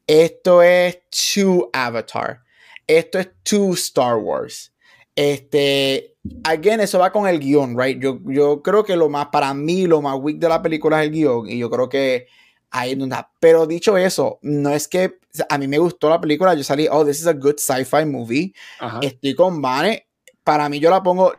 esto 0.08 0.64
es 0.64 1.00
too 1.10 1.70
Avatar, 1.72 2.40
esto 2.88 3.20
es 3.20 3.30
too 3.44 3.74
Star 3.74 4.16
Wars. 4.18 4.74
Este, 5.16 6.16
again, 6.44 6.80
eso 6.80 7.00
va 7.00 7.12
con 7.12 7.28
el 7.28 7.40
guion, 7.40 7.80
right? 7.80 8.02
Yo, 8.02 8.20
yo 8.26 8.62
creo 8.64 8.84
que 8.84 8.96
lo 8.96 9.10
más, 9.10 9.28
para 9.28 9.54
mí, 9.54 9.86
lo 9.86 10.02
más 10.02 10.18
weak 10.20 10.38
de 10.38 10.50
la 10.50 10.62
película 10.62 11.02
es 11.02 11.08
el 11.08 11.14
guion, 11.14 11.50
y 11.50 11.60
yo 11.60 11.70
creo 11.70 11.90
que 11.90 12.28
ahí 12.72 12.98
Pero 13.40 13.66
dicho 13.66 13.98
eso, 13.98 14.40
no 14.42 14.70
es 14.72 14.88
que 14.88 15.20
a 15.50 15.58
mí 15.58 15.68
me 15.68 15.78
gustó 15.78 16.10
la 16.10 16.20
película, 16.20 16.54
yo 16.54 16.64
salí, 16.64 16.88
oh, 16.90 17.06
this 17.06 17.20
is 17.20 17.28
a 17.28 17.34
good 17.34 17.58
sci-fi 17.58 18.06
movie. 18.06 18.54
Estoy 19.02 19.36
con 19.36 19.62
Vane. 19.62 20.08
Para 20.44 20.70
mí, 20.70 20.80
yo 20.80 20.90
la 20.90 21.04
pongo. 21.04 21.34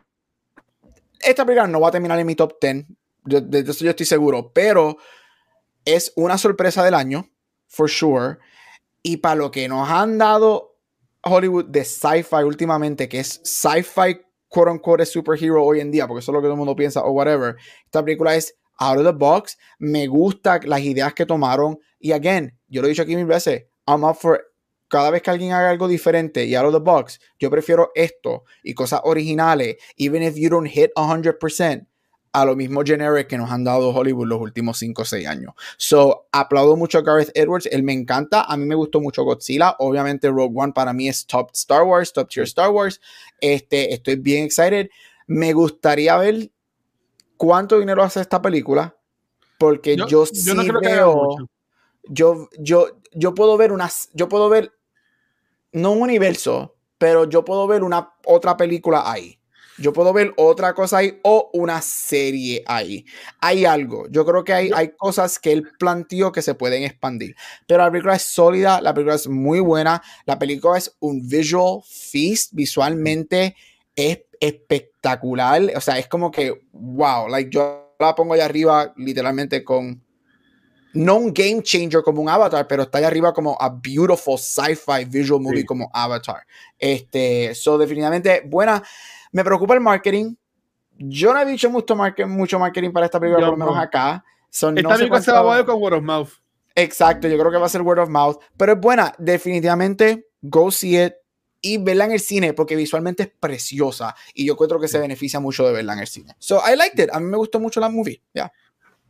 Esta 1.19 1.45
película 1.45 1.67
no 1.67 1.81
va 1.81 1.89
a 1.89 1.91
terminar 1.91 2.19
en 2.19 2.27
mi 2.27 2.35
top 2.35 2.53
10. 2.61 2.85
De, 3.25 3.59
eso 3.59 3.83
yo 3.83 3.91
estoy 3.91 4.05
seguro. 4.05 4.51
Pero 4.53 4.97
es 5.85 6.13
una 6.15 6.37
sorpresa 6.37 6.83
del 6.83 6.93
año, 6.93 7.29
for 7.67 7.89
sure. 7.89 8.37
Y 9.01 9.17
para 9.17 9.35
lo 9.35 9.51
que 9.51 9.67
nos 9.67 9.89
han 9.89 10.17
dado 10.17 10.77
Hollywood 11.23 11.65
de 11.65 11.83
sci-fi 11.83 12.43
últimamente, 12.45 13.09
que 13.09 13.19
es 13.19 13.41
sci-fi, 13.43 14.21
quote 14.47 14.71
unquote, 14.71 15.05
superhero 15.05 15.63
hoy 15.63 15.79
en 15.79 15.91
día, 15.91 16.07
porque 16.07 16.19
eso 16.19 16.31
es 16.31 16.33
lo 16.33 16.41
que 16.41 16.45
todo 16.45 16.53
el 16.53 16.59
mundo 16.59 16.75
piensa, 16.75 17.03
o 17.03 17.11
whatever. 17.11 17.55
Esta 17.85 18.03
película 18.03 18.35
es 18.35 18.55
out 18.79 18.97
of 18.97 19.05
the 19.05 19.11
box. 19.11 19.57
Me 19.77 20.07
gusta 20.07 20.59
las 20.63 20.81
ideas 20.81 21.13
que 21.13 21.25
tomaron. 21.25 21.79
Y 21.99 22.11
again, 22.11 22.57
yo 22.67 22.81
lo 22.81 22.87
he 22.87 22.89
dicho 22.89 23.03
aquí 23.03 23.15
mil 23.15 23.25
veces, 23.25 23.65
I'm 23.85 24.03
up 24.03 24.15
for 24.15 24.41
cada 24.89 25.11
vez 25.11 25.21
que 25.21 25.29
alguien 25.29 25.53
haga 25.53 25.69
algo 25.69 25.87
diferente 25.87 26.45
y 26.45 26.55
out 26.55 26.65
of 26.65 26.73
the 26.73 26.79
box, 26.79 27.19
yo 27.39 27.49
prefiero 27.49 27.91
esto 27.95 28.43
y 28.63 28.73
cosas 28.73 29.01
originales, 29.03 29.77
even 29.97 30.23
if 30.23 30.35
you 30.35 30.49
don't 30.49 30.67
hit 30.67 30.91
100%, 30.95 31.85
a 32.31 32.45
lo 32.45 32.55
mismo 32.55 32.83
generic 32.83 33.27
que 33.27 33.37
nos 33.37 33.49
han 33.49 33.63
dado 33.63 33.89
Hollywood 33.89 34.27
los 34.27 34.39
últimos 34.39 34.77
5 34.77 35.01
o 35.01 35.05
6 35.05 35.27
años. 35.27 35.53
So, 35.77 36.27
aplaudo 36.31 36.75
mucho 36.75 36.99
a 36.99 37.01
Gareth 37.01 37.31
Edwards, 37.33 37.67
él 37.71 37.83
me 37.83 37.93
encanta, 37.93 38.43
a 38.43 38.57
mí 38.57 38.65
me 38.65 38.75
gustó 38.75 38.99
mucho 38.99 39.23
Godzilla, 39.23 39.75
obviamente 39.79 40.29
Rogue 40.29 40.53
One 40.55 40.73
para 40.73 40.93
mí 40.93 41.07
es 41.07 41.25
top 41.25 41.51
Star 41.53 41.83
Wars, 41.83 42.13
top 42.13 42.29
tier 42.29 42.45
Star 42.45 42.69
Wars, 42.69 42.99
este, 43.41 43.93
estoy 43.93 44.15
bien 44.15 44.45
excited, 44.45 44.89
me 45.27 45.53
gustaría 45.53 46.17
ver 46.17 46.51
cuánto 47.39 47.79
dinero 47.79 48.03
hace 48.03 48.19
esta 48.19 48.41
película, 48.41 48.97
porque 49.57 49.95
yo, 50.09 50.25
sí 50.25 50.51
veo, 50.81 51.37
yo, 52.03 52.49
yo, 52.59 52.99
yo 53.13 53.33
puedo 53.33 53.55
ver 53.55 53.71
unas, 53.71 54.09
yo 54.13 54.27
puedo 54.27 54.49
ver, 54.49 54.73
no 55.71 55.93
un 55.93 56.01
universo, 56.01 56.75
pero 56.97 57.29
yo 57.29 57.45
puedo 57.45 57.65
ver 57.65 57.83
una 57.83 58.13
otra 58.25 58.57
película 58.57 59.09
ahí. 59.09 59.39
Yo 59.77 59.93
puedo 59.93 60.11
ver 60.11 60.33
otra 60.35 60.73
cosa 60.73 60.97
ahí 60.97 61.17
o 61.23 61.49
una 61.53 61.81
serie 61.81 62.61
ahí. 62.67 63.05
Hay 63.39 63.63
algo. 63.63 64.09
Yo 64.09 64.25
creo 64.25 64.43
que 64.43 64.51
hay, 64.51 64.71
hay 64.75 64.91
cosas 64.97 65.39
que 65.39 65.53
él 65.53 65.63
planteó 65.79 66.33
que 66.33 66.41
se 66.41 66.53
pueden 66.53 66.83
expandir. 66.83 67.37
Pero 67.65 67.85
la 67.85 67.89
película 67.89 68.15
es 68.17 68.23
sólida, 68.23 68.81
la 68.81 68.93
película 68.93 69.15
es 69.15 69.29
muy 69.29 69.61
buena. 69.61 70.03
La 70.25 70.37
película 70.37 70.77
es 70.77 70.93
un 70.99 71.25
visual 71.25 71.79
feast. 71.87 72.51
Visualmente 72.51 73.55
es 73.95 74.19
espectacular. 74.41 74.88
O 75.01 75.81
sea, 75.81 75.97
es 75.97 76.07
como 76.07 76.31
que, 76.31 76.61
wow, 76.71 77.27
like 77.27 77.49
yo 77.51 77.95
la 77.99 78.15
pongo 78.15 78.33
allá 78.33 78.45
arriba 78.45 78.93
literalmente 78.97 79.63
con 79.63 80.01
no 80.93 81.17
un 81.17 81.33
game 81.33 81.61
changer 81.61 82.01
como 82.01 82.21
un 82.21 82.29
Avatar, 82.29 82.67
pero 82.67 82.83
está 82.83 82.97
ahí 82.97 83.03
arriba 83.03 83.33
como 83.33 83.55
a 83.59 83.69
beautiful 83.69 84.37
sci-fi 84.37 85.05
visual 85.07 85.41
movie 85.41 85.65
como 85.65 85.89
Avatar. 85.93 86.45
Este, 86.77 87.53
so 87.53 87.77
definitivamente 87.77 88.41
buena. 88.45 88.81
Me 89.31 89.43
preocupa 89.43 89.75
el 89.75 89.81
marketing. 89.81 90.35
Yo 90.97 91.33
no 91.33 91.41
he 91.41 91.45
dicho 91.45 91.69
mucho, 91.69 91.95
mucho 92.27 92.59
marketing 92.59 92.91
para 92.91 93.05
esta 93.05 93.19
película, 93.19 93.47
por 93.47 93.57
lo 93.57 93.65
menos 93.65 93.81
acá. 93.81 94.23
esta 94.49 94.73
película 94.73 95.21
se 95.21 95.31
va 95.31 95.57
a 95.57 95.65
con 95.65 95.81
word 95.81 95.93
of 95.93 96.03
mouth. 96.03 96.29
Exacto, 96.75 97.27
yo 97.27 97.37
creo 97.37 97.51
que 97.51 97.57
va 97.57 97.67
a 97.67 97.69
ser 97.69 97.81
word 97.81 97.99
of 97.99 98.09
mouth. 98.09 98.37
Pero 98.57 98.73
es 98.73 98.79
buena, 98.79 99.13
definitivamente, 99.17 100.27
go 100.41 100.71
see 100.71 101.01
it 101.01 101.13
y 101.61 101.77
verla 101.77 102.05
en 102.05 102.11
el 102.11 102.19
cine 102.19 102.53
porque 102.53 102.75
visualmente 102.75 103.23
es 103.23 103.29
preciosa 103.29 104.15
y 104.33 104.45
yo 104.45 104.55
creo 104.55 104.79
que 104.79 104.87
se 104.87 104.99
beneficia 104.99 105.39
mucho 105.39 105.65
de 105.65 105.73
verla 105.73 105.93
en 105.93 105.99
el 105.99 106.07
cine. 106.07 106.35
So 106.39 106.61
I 106.65 106.75
liked 106.75 107.03
it. 107.03 107.09
A 107.11 107.19
mí 107.19 107.25
me 107.25 107.37
gustó 107.37 107.59
mucho 107.59 107.79
la 107.79 107.89
movie. 107.89 108.21
Ya. 108.33 108.51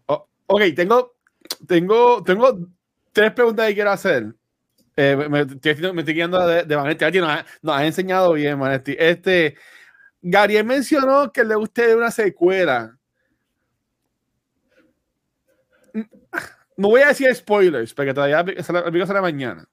Oh, 0.08 0.28
ok, 0.48 0.62
tengo 0.76 1.20
tengo, 1.68 2.24
tengo 2.24 2.60
tres 3.12 3.32
preguntas 3.34 3.68
que 3.68 3.74
quiero 3.74 3.92
hacer. 3.92 4.34
Eh, 4.96 5.16
me, 5.30 5.42
estoy, 5.42 5.94
me, 5.94 6.02
estoy, 6.02 6.14
guiando 6.14 6.46
de, 6.46 6.64
de 6.64 6.76
Vanetti. 6.76 7.20
nos, 7.20 7.76
ha, 7.76 7.86
enseñado 7.86 8.34
bien, 8.34 8.60
Vanetti. 8.60 8.96
Este, 9.00 9.56
Gary 10.22 10.62
mencionó 10.64 11.32
que 11.32 11.44
le 11.44 11.56
guste 11.56 11.96
una 11.96 12.12
secuela. 12.12 12.96
No 16.76 16.90
voy 16.90 17.02
a 17.02 17.08
decir 17.08 17.34
spoilers, 17.34 17.94
porque 17.94 18.14
todavía 18.14 18.40
el 18.40 18.64
sale 18.64 19.22
mañana. 19.22 19.68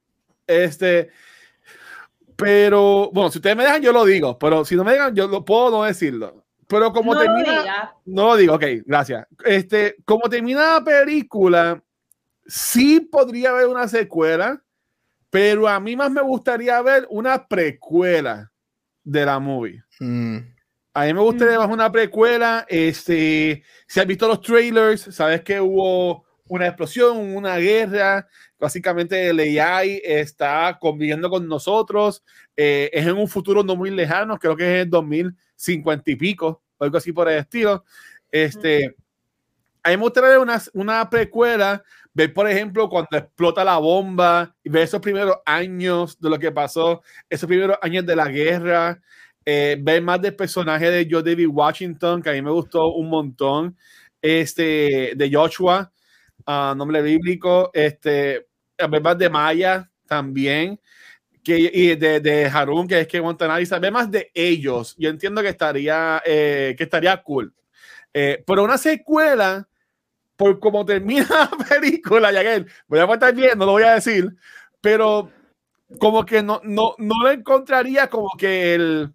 Este, 0.47 1.11
pero, 2.37 3.11
bueno, 3.13 3.31
si 3.31 3.39
ustedes 3.39 3.57
me 3.57 3.65
dejan, 3.65 3.83
yo 3.83 3.93
lo 3.93 4.05
digo. 4.05 4.39
Pero 4.39 4.65
si 4.65 4.77
no 4.77 4.85
me 4.85 4.93
dejan, 4.93 5.15
yo 5.15 5.27
lo 5.27 5.45
puedo 5.45 5.71
no 5.71 5.85
decirlo. 5.85 6.45
Pero 6.69 6.93
como 6.93 7.15
no 7.15 7.21
termina. 7.21 7.95
no 8.05 8.27
lo 8.27 8.37
digo, 8.37 8.55
ok, 8.55 8.65
gracias. 8.85 9.27
Este, 9.45 9.97
como 10.05 10.29
termina 10.29 10.75
la 10.75 10.85
película, 10.85 11.83
sí 12.47 13.01
podría 13.01 13.51
haber 13.51 13.69
una 13.69 13.89
secuela, 13.89 14.63
pero 15.31 15.69
a 15.69 15.79
mí 15.81 15.97
más 15.97 16.11
me 16.11 16.23
gustaría 16.23 16.81
ver 16.83 17.07
una 17.09 17.47
precuela 17.47 18.51
de 19.05 19.25
la 19.25 19.39
movie. 19.39 19.83
Mm. 20.01 20.39
A 20.95 21.05
mí 21.05 21.15
me 21.15 21.21
gustaría 21.21 21.59
ver 21.59 21.69
mm. 21.69 21.73
una 21.73 21.93
precuela. 21.93 22.67
Este, 22.69 23.63
si 23.87 24.01
has 24.01 24.07
visto 24.07 24.27
los 24.27 24.41
trailers, 24.41 25.03
sabes 25.15 25.43
que 25.43 25.61
hubo 25.61 26.25
una 26.49 26.67
explosión, 26.67 27.37
una 27.37 27.57
guerra. 27.59 28.27
Básicamente 28.59 29.29
el 29.29 29.41
AI 29.59 30.01
está 30.03 30.79
conviviendo 30.81 31.29
con 31.29 31.47
nosotros. 31.47 32.23
Eh, 32.57 32.91
es 32.93 33.07
en 33.07 33.17
un 33.17 33.29
futuro 33.29 33.63
no 33.63 33.77
muy 33.77 33.91
lejano, 33.91 34.39
creo 34.39 34.57
que 34.57 34.81
es 34.81 34.85
en 34.85 34.91
2050 34.91 36.11
y 36.11 36.17
pico, 36.17 36.63
o 36.79 36.85
algo 36.85 36.97
así 36.97 37.13
por 37.13 37.29
el 37.29 37.39
estilo. 37.39 37.85
Este, 38.31 38.97
a 39.83 39.91
mí 39.91 39.97
me 39.97 40.03
gustaría 40.03 40.41
una, 40.41 40.61
una 40.73 41.09
precuela, 41.11 41.83
ver, 42.15 42.33
por 42.33 42.49
ejemplo, 42.49 42.89
cuando 42.89 43.17
explota 43.17 43.65
la 43.65 43.77
bomba 43.79 44.55
y 44.65 44.71
ver 44.71 44.83
esos 44.85 45.01
primeros 45.01 45.37
años 45.45 46.19
de 46.19 46.31
lo 46.31 46.39
que 46.39 46.51
pasó, 46.51 47.03
esos 47.29 47.47
primeros 47.47 47.77
años 47.83 48.07
de 48.07 48.17
la 48.17 48.29
guerra. 48.29 49.01
Eh, 49.49 49.77
ver 49.81 50.03
más 50.03 50.21
del 50.21 50.35
personaje 50.35 50.91
de 50.91 51.07
Joe 51.09 51.23
David 51.23 51.47
Washington, 51.49 52.21
que 52.21 52.31
a 52.31 52.33
mí 52.33 52.43
me 52.43 52.51
gustó 52.51 52.89
un 52.89 53.09
montón, 53.09 53.77
este, 54.21 55.13
de 55.15 55.31
Joshua, 55.33 55.93
nombre 56.47 57.03
bíblico, 57.03 57.71
este, 57.75 58.47
ver 58.79 59.03
más 59.03 59.19
de 59.19 59.31
Maya 59.31 59.91
también, 60.07 60.81
que, 61.43 61.59
y 61.59 61.95
de, 61.97 62.21
de 62.21 62.47
Harun, 62.47 62.89
que 62.89 63.01
es 63.01 63.09
que 63.09 63.21
Montanari 63.21 63.67
sabe 63.67 63.91
más 63.91 64.11
de 64.11 64.31
ellos. 64.35 64.95
Yo 64.99 65.11
entiendo 65.11 65.43
que 65.43 65.49
estaría, 65.49 66.23
eh, 66.25 66.75
que 66.77 66.85
estaría 66.85 67.23
cool. 67.23 67.55
Eh, 68.13 68.43
pero 68.47 68.65
una 68.65 68.79
secuela, 68.79 69.69
por 70.37 70.59
cómo 70.61 70.85
termina 70.85 71.27
la 71.59 71.65
película, 71.67 72.33
ya 72.33 72.43
que 72.43 72.67
voy 72.89 73.01
a 73.01 73.13
estar 73.15 73.35
bien, 73.35 73.59
no 73.59 73.67
lo 73.67 73.73
voy 73.73 73.85
a 73.85 73.95
decir, 73.95 74.35
pero 74.81 75.31
como 75.99 76.25
que 76.25 76.43
no, 76.43 76.61
no, 76.65 76.95
no 76.99 77.15
lo 77.23 77.31
encontraría 77.31 78.09
como 78.09 78.31
que 78.39 78.75
el, 78.75 79.13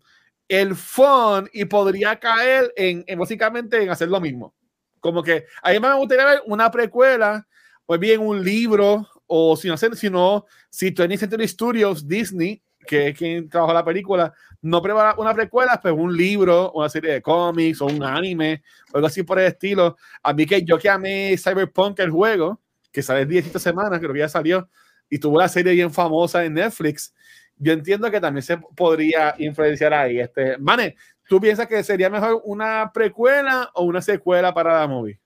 el 0.47 0.75
fun 0.75 1.49
y 1.53 1.65
podría 1.65 2.19
caer 2.19 2.73
en, 2.75 3.03
en, 3.07 3.19
básicamente 3.19 3.81
en 3.81 3.89
hacer 3.89 4.09
lo 4.09 4.21
mismo. 4.21 4.53
Como 5.01 5.21
que 5.21 5.45
a 5.61 5.71
mí 5.71 5.79
me 5.79 5.93
gustaría 5.95 6.25
ver 6.25 6.43
una 6.45 6.71
precuela, 6.71 7.45
o 7.85 7.97
bien 7.97 8.21
un 8.21 8.41
libro, 8.41 9.05
o 9.27 9.57
si 9.57 9.67
no, 9.67 9.75
si 9.77 10.09
no, 10.09 10.45
si 10.69 10.93
20th 10.93 11.17
Century 11.17 11.47
Studios, 11.47 12.07
Disney, 12.07 12.61
que 12.87 13.09
es 13.09 13.17
quien 13.17 13.49
trabajó 13.49 13.73
la 13.73 13.83
película, 13.83 14.33
no 14.61 14.81
prepara 14.81 15.15
una 15.17 15.33
precuela, 15.33 15.79
pero 15.81 15.95
un 15.95 16.15
libro, 16.15 16.71
una 16.73 16.87
serie 16.87 17.13
de 17.13 17.21
cómics 17.21 17.81
o 17.81 17.87
un 17.87 18.03
anime, 18.03 18.63
o 18.93 18.97
algo 18.97 19.07
así 19.07 19.23
por 19.23 19.39
el 19.39 19.47
estilo. 19.47 19.97
A 20.23 20.33
mí 20.33 20.45
que 20.45 20.63
yo 20.63 20.77
que 20.77 20.89
amé 20.89 21.35
Cyberpunk, 21.37 21.99
el 21.99 22.11
juego, 22.11 22.61
que 22.91 23.01
sale 23.01 23.25
10 23.25 23.51
semanas, 23.61 23.99
creo 23.99 24.13
que 24.13 24.19
ya 24.19 24.29
salió, 24.29 24.69
y 25.09 25.19
tuvo 25.19 25.39
la 25.39 25.49
serie 25.49 25.73
bien 25.73 25.91
famosa 25.91 26.45
en 26.45 26.53
Netflix, 26.53 27.13
yo 27.57 27.73
entiendo 27.73 28.09
que 28.09 28.19
también 28.19 28.43
se 28.43 28.57
podría 28.57 29.35
influenciar 29.37 29.93
ahí. 29.93 30.19
Este, 30.19 30.57
Mane, 30.57 30.95
¿tú 31.31 31.39
piensas 31.39 31.65
que 31.65 31.81
sería 31.81 32.09
mejor 32.09 32.41
una 32.43 32.91
precuela 32.93 33.71
o 33.73 33.83
una 33.83 34.01
secuela 34.01 34.53
para 34.53 34.77
la 34.77 34.85
movie? 34.85 35.17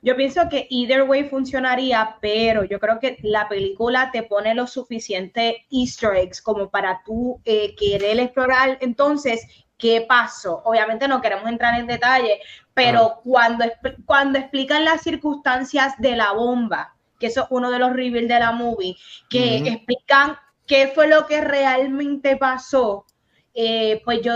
Yo 0.00 0.16
pienso 0.16 0.48
que 0.48 0.66
either 0.70 1.02
way 1.02 1.28
funcionaría, 1.28 2.16
pero 2.22 2.64
yo 2.64 2.80
creo 2.80 2.98
que 2.98 3.18
la 3.20 3.46
película 3.46 4.10
te 4.10 4.22
pone 4.22 4.54
lo 4.54 4.66
suficiente 4.66 5.66
easter 5.70 6.16
eggs 6.16 6.40
como 6.40 6.70
para 6.70 7.02
tú 7.04 7.42
eh, 7.44 7.74
querer 7.76 8.18
explorar 8.20 8.78
entonces 8.80 9.46
qué 9.76 10.06
pasó. 10.08 10.62
Obviamente 10.64 11.06
no 11.08 11.20
queremos 11.20 11.46
entrar 11.46 11.78
en 11.78 11.86
detalle, 11.86 12.40
pero 12.72 13.20
cuando, 13.22 13.66
cuando 14.06 14.38
explican 14.38 14.82
las 14.86 15.02
circunstancias 15.02 15.92
de 15.98 16.16
la 16.16 16.32
bomba, 16.32 16.96
que 17.20 17.26
eso 17.26 17.42
es 17.42 17.46
uno 17.50 17.70
de 17.70 17.80
los 17.80 17.92
reveals 17.92 18.28
de 18.28 18.38
la 18.40 18.52
movie, 18.52 18.96
que 19.28 19.58
explican 19.58 20.38
qué 20.66 20.90
fue 20.94 21.06
lo 21.06 21.26
que 21.26 21.42
realmente 21.42 22.38
pasó, 22.38 23.04
eh, 23.52 24.00
pues 24.02 24.22
yo 24.22 24.32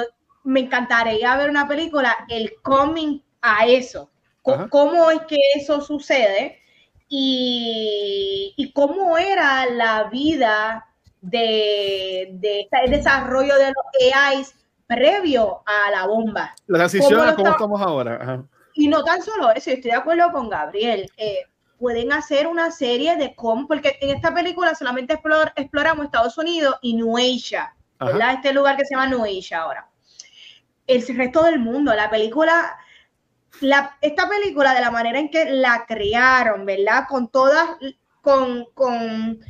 me 0.50 0.60
encantaría 0.60 1.36
ver 1.36 1.48
una 1.48 1.68
película, 1.68 2.16
el 2.28 2.54
coming 2.62 3.20
a 3.40 3.66
eso, 3.66 4.10
cómo 4.42 5.10
es 5.10 5.20
que 5.22 5.38
eso 5.54 5.80
sucede 5.80 6.58
y, 7.08 8.72
cómo 8.74 9.16
era 9.16 9.66
la 9.66 10.04
vida 10.04 10.86
de, 11.20 12.30
de, 12.32 12.68
el 12.84 12.90
desarrollo 12.90 13.54
de 13.56 13.66
los 13.66 14.14
AIs 14.14 14.54
previo 14.86 15.62
a 15.66 15.90
la 15.92 16.06
bomba. 16.06 16.54
La 16.66 16.78
transición 16.78 17.28
a 17.28 17.36
cómo 17.36 17.50
estamos 17.50 17.80
ahora. 17.80 18.44
Y 18.74 18.88
no 18.88 19.04
tan 19.04 19.22
solo 19.22 19.50
eso, 19.50 19.70
estoy 19.70 19.92
de 19.92 19.96
acuerdo 19.96 20.32
con 20.32 20.48
Gabriel. 20.48 21.08
Eh, 21.16 21.44
pueden 21.78 22.12
hacer 22.12 22.48
una 22.48 22.72
serie 22.72 23.16
de 23.16 23.36
cómo, 23.36 23.68
porque 23.68 23.98
en 24.00 24.16
esta 24.16 24.34
película 24.34 24.74
solamente 24.74 25.14
exploramos 25.56 26.06
Estados 26.06 26.36
Unidos 26.38 26.76
y 26.82 26.94
Nuecia, 26.94 27.72
¿verdad? 28.00 28.34
Este 28.34 28.52
lugar 28.52 28.76
que 28.76 28.84
se 28.84 28.94
llama 28.94 29.08
Nuecia 29.08 29.60
ahora. 29.60 29.89
El 30.90 31.06
resto 31.16 31.44
del 31.44 31.60
mundo, 31.60 31.94
la 31.94 32.10
película, 32.10 32.76
la, 33.60 33.96
esta 34.00 34.28
película 34.28 34.74
de 34.74 34.80
la 34.80 34.90
manera 34.90 35.18
en 35.18 35.30
que 35.30 35.44
la 35.44 35.84
crearon, 35.86 36.66
¿verdad? 36.66 37.04
Con 37.08 37.28
todas, 37.28 37.68
con, 38.20 38.66
con 38.74 39.40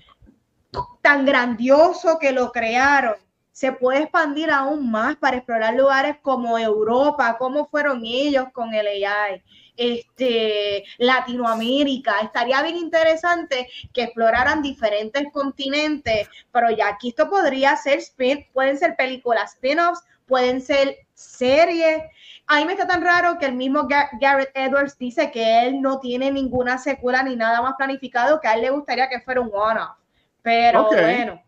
tan 1.00 1.24
grandioso 1.24 2.18
que 2.18 2.32
lo 2.32 2.52
crearon, 2.52 3.16
se 3.52 3.72
puede 3.72 4.00
expandir 4.02 4.50
aún 4.50 4.90
más 4.90 5.16
para 5.16 5.38
explorar 5.38 5.74
lugares 5.74 6.16
como 6.22 6.58
Europa, 6.58 7.36
cómo 7.38 7.68
fueron 7.68 8.02
ellos 8.04 8.46
con 8.52 8.72
el 8.74 8.86
AI 8.86 9.42
este, 9.76 10.84
Latinoamérica. 10.98 12.20
Estaría 12.20 12.62
bien 12.62 12.76
interesante 12.76 13.68
que 13.92 14.04
exploraran 14.04 14.62
diferentes 14.62 15.24
continentes, 15.32 16.28
pero 16.52 16.70
ya 16.70 16.88
aquí 16.88 17.10
esto 17.10 17.28
podría 17.28 17.76
ser 17.76 17.98
spin, 17.98 18.46
pueden 18.52 18.78
ser 18.78 18.94
películas 18.96 19.54
spin-offs, 19.54 20.04
pueden 20.26 20.60
ser 20.60 20.96
series. 21.20 22.02
A 22.46 22.58
mí 22.58 22.64
me 22.64 22.72
está 22.72 22.86
tan 22.86 23.02
raro 23.02 23.38
que 23.38 23.46
el 23.46 23.54
mismo 23.54 23.86
Garrett 23.86 24.50
Edwards 24.54 24.98
dice 24.98 25.30
que 25.30 25.66
él 25.66 25.80
no 25.80 26.00
tiene 26.00 26.30
ninguna 26.30 26.78
secuela 26.78 27.22
ni 27.22 27.36
nada 27.36 27.62
más 27.62 27.74
planificado, 27.76 28.40
que 28.40 28.48
a 28.48 28.54
él 28.54 28.62
le 28.62 28.70
gustaría 28.70 29.08
que 29.08 29.20
fuera 29.20 29.40
un 29.40 29.50
one-off. 29.52 29.96
Pero 30.42 30.86
bueno, 30.86 31.42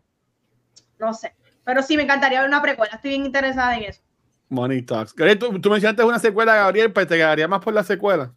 no 0.99 1.13
sé. 1.13 1.35
Pero 1.63 1.81
sí, 1.81 1.97
me 1.97 2.03
encantaría 2.03 2.39
ver 2.39 2.47
una 2.47 2.61
precuela. 2.61 2.95
Estoy 2.95 3.11
bien 3.11 3.25
interesada 3.25 3.75
en 3.77 3.83
eso. 3.83 4.01
Money 4.49 4.83
Talks. 4.83 5.15
¿Tú, 5.39 5.59
tú 5.59 5.69
mencionaste 5.69 6.03
una 6.03 6.19
secuela, 6.19 6.55
Gabriel, 6.55 6.93
pues 6.93 7.07
te 7.07 7.15
quedaría 7.15 7.47
más 7.47 7.61
por 7.61 7.73
la 7.73 7.83
secuela. 7.83 8.33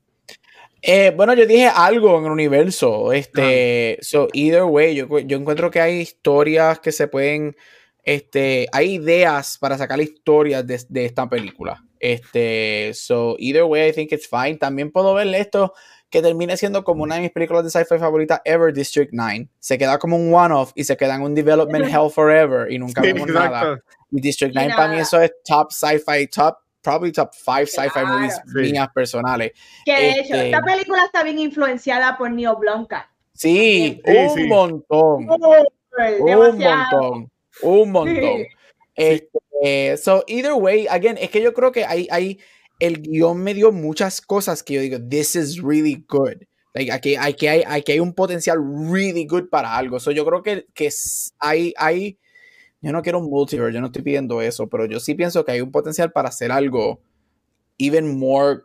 Eh, 0.83 1.13
bueno, 1.17 1.35
yo 1.35 1.47
dije 1.47 1.67
algo 1.67 2.19
en 2.19 2.27
el 2.27 2.33
universo. 2.33 3.13
Este, 3.13 3.99
so 4.03 4.29
either 4.33 4.63
way, 4.63 4.95
yo, 4.95 5.19
yo, 5.19 5.37
encuentro 5.37 5.71
que 5.71 5.81
hay 5.81 6.01
historias 6.01 6.79
que 6.81 6.93
se 6.93 7.09
pueden, 7.09 7.57
este, 8.07 8.69
hay 8.71 8.95
ideas 8.95 9.59
para 9.59 9.77
sacar 9.77 10.01
historias 10.01 10.65
de, 10.65 10.81
de, 10.89 11.05
esta 11.05 11.29
película. 11.29 11.83
Este, 11.99 12.93
so 12.95 13.35
either 13.41 13.65
way, 13.65 13.89
I 13.89 13.93
think 13.93 14.13
it's 14.13 14.29
fine. 14.29 14.57
También 14.59 14.93
puedo 14.93 15.13
ver 15.13 15.27
esto 15.35 15.75
que 16.09 16.23
termine 16.23 16.57
siendo 16.57 16.85
como 16.85 17.03
una 17.03 17.17
de 17.17 17.23
mis 17.23 17.33
películas 17.33 17.65
de 17.65 17.71
sci-fi 17.71 17.99
favoritas 17.99 18.41
ever, 18.45 18.73
District 18.73 19.11
9. 19.13 19.49
Se 19.59 19.77
queda 19.77 19.99
como 19.99 20.17
un 20.17 20.33
one-off 20.33 20.71
y 20.77 20.85
se 20.85 20.97
queda 20.97 21.17
en 21.17 21.23
un 21.23 21.35
development 21.35 21.85
hell 21.93 22.09
forever 22.09 22.71
y 22.71 22.79
nunca 22.79 23.03
vemos 23.03 23.27
nada. 23.27 23.83
District 24.11 24.55
9 24.55 24.73
para 24.77 24.93
mí 24.93 25.01
eso 25.01 25.21
es 25.21 25.33
top 25.45 25.73
sci-fi, 25.73 26.29
top, 26.29 26.59
probably 26.83 27.11
top 27.11 27.31
5 27.35 27.67
sci-fi 27.67 28.05
movies 28.07 28.41
mías 28.55 28.89
personales. 28.95 29.51
Que 29.85 29.93
de 29.93 30.11
hecho, 30.13 30.35
este 30.35 30.47
esta 30.47 30.63
película 30.63 31.05
está 31.07 31.25
bien 31.25 31.41
influenciada 31.41 32.17
por 32.17 32.31
Neo 32.31 32.57
Blanca. 32.57 33.11
Sí, 33.33 34.01
un 34.07 34.49
montón. 34.49 35.29
un 35.29 36.59
montón. 36.59 37.33
Un 37.63 37.93
montón. 37.93 38.47
Este, 38.95 39.97
so, 39.97 40.25
either 40.27 40.55
way, 40.55 40.87
again, 40.89 41.19
es 41.19 41.31
que 41.31 41.43
yo 41.43 41.53
creo 41.53 41.73
que 41.73 41.85
hay, 41.85 42.09
hay, 42.11 42.39
el 42.79 43.03
guion 43.03 43.43
me 43.43 43.55
dio 43.55 43.73
muchas 43.73 44.21
cosas 44.21 44.63
que 44.63 44.75
yo 44.75 44.81
digo, 44.81 44.99
this 45.09 45.37
is 45.37 45.63
really 45.63 46.05
good. 46.09 46.43
Like, 46.75 46.93
aquí, 46.93 47.17
aquí, 47.17 47.47
hay, 47.47 47.63
aquí 47.67 47.93
hay 47.93 48.01
un 48.01 48.15
potencial 48.15 48.59
really 48.91 49.27
good 49.27 49.49
para 49.49 49.77
algo. 49.77 49.99
So, 49.99 50.11
yo 50.11 50.25
creo 50.25 50.43
que, 50.43 50.67
que 50.75 50.91
hay, 51.41 51.73
hay 51.77 52.19
yo 52.87 52.93
no 52.93 53.03
quiero 53.03 53.19
un 53.19 53.31
multiverse, 53.31 53.75
yo 53.75 53.81
no 53.81 53.87
estoy 53.87 54.03
pidiendo 54.03 54.41
eso, 54.41 54.69
pero 54.69 54.87
yo 54.87 55.01
sí 55.01 55.15
pienso 55.15 55.45
que 55.45 55.53
hay 55.53 55.61
un 55.61 55.73
potencial 55.73 56.13
para 56.13 56.29
hacer 56.29 56.53
algo 56.53 57.01
even 57.79 58.19
more. 58.19 58.63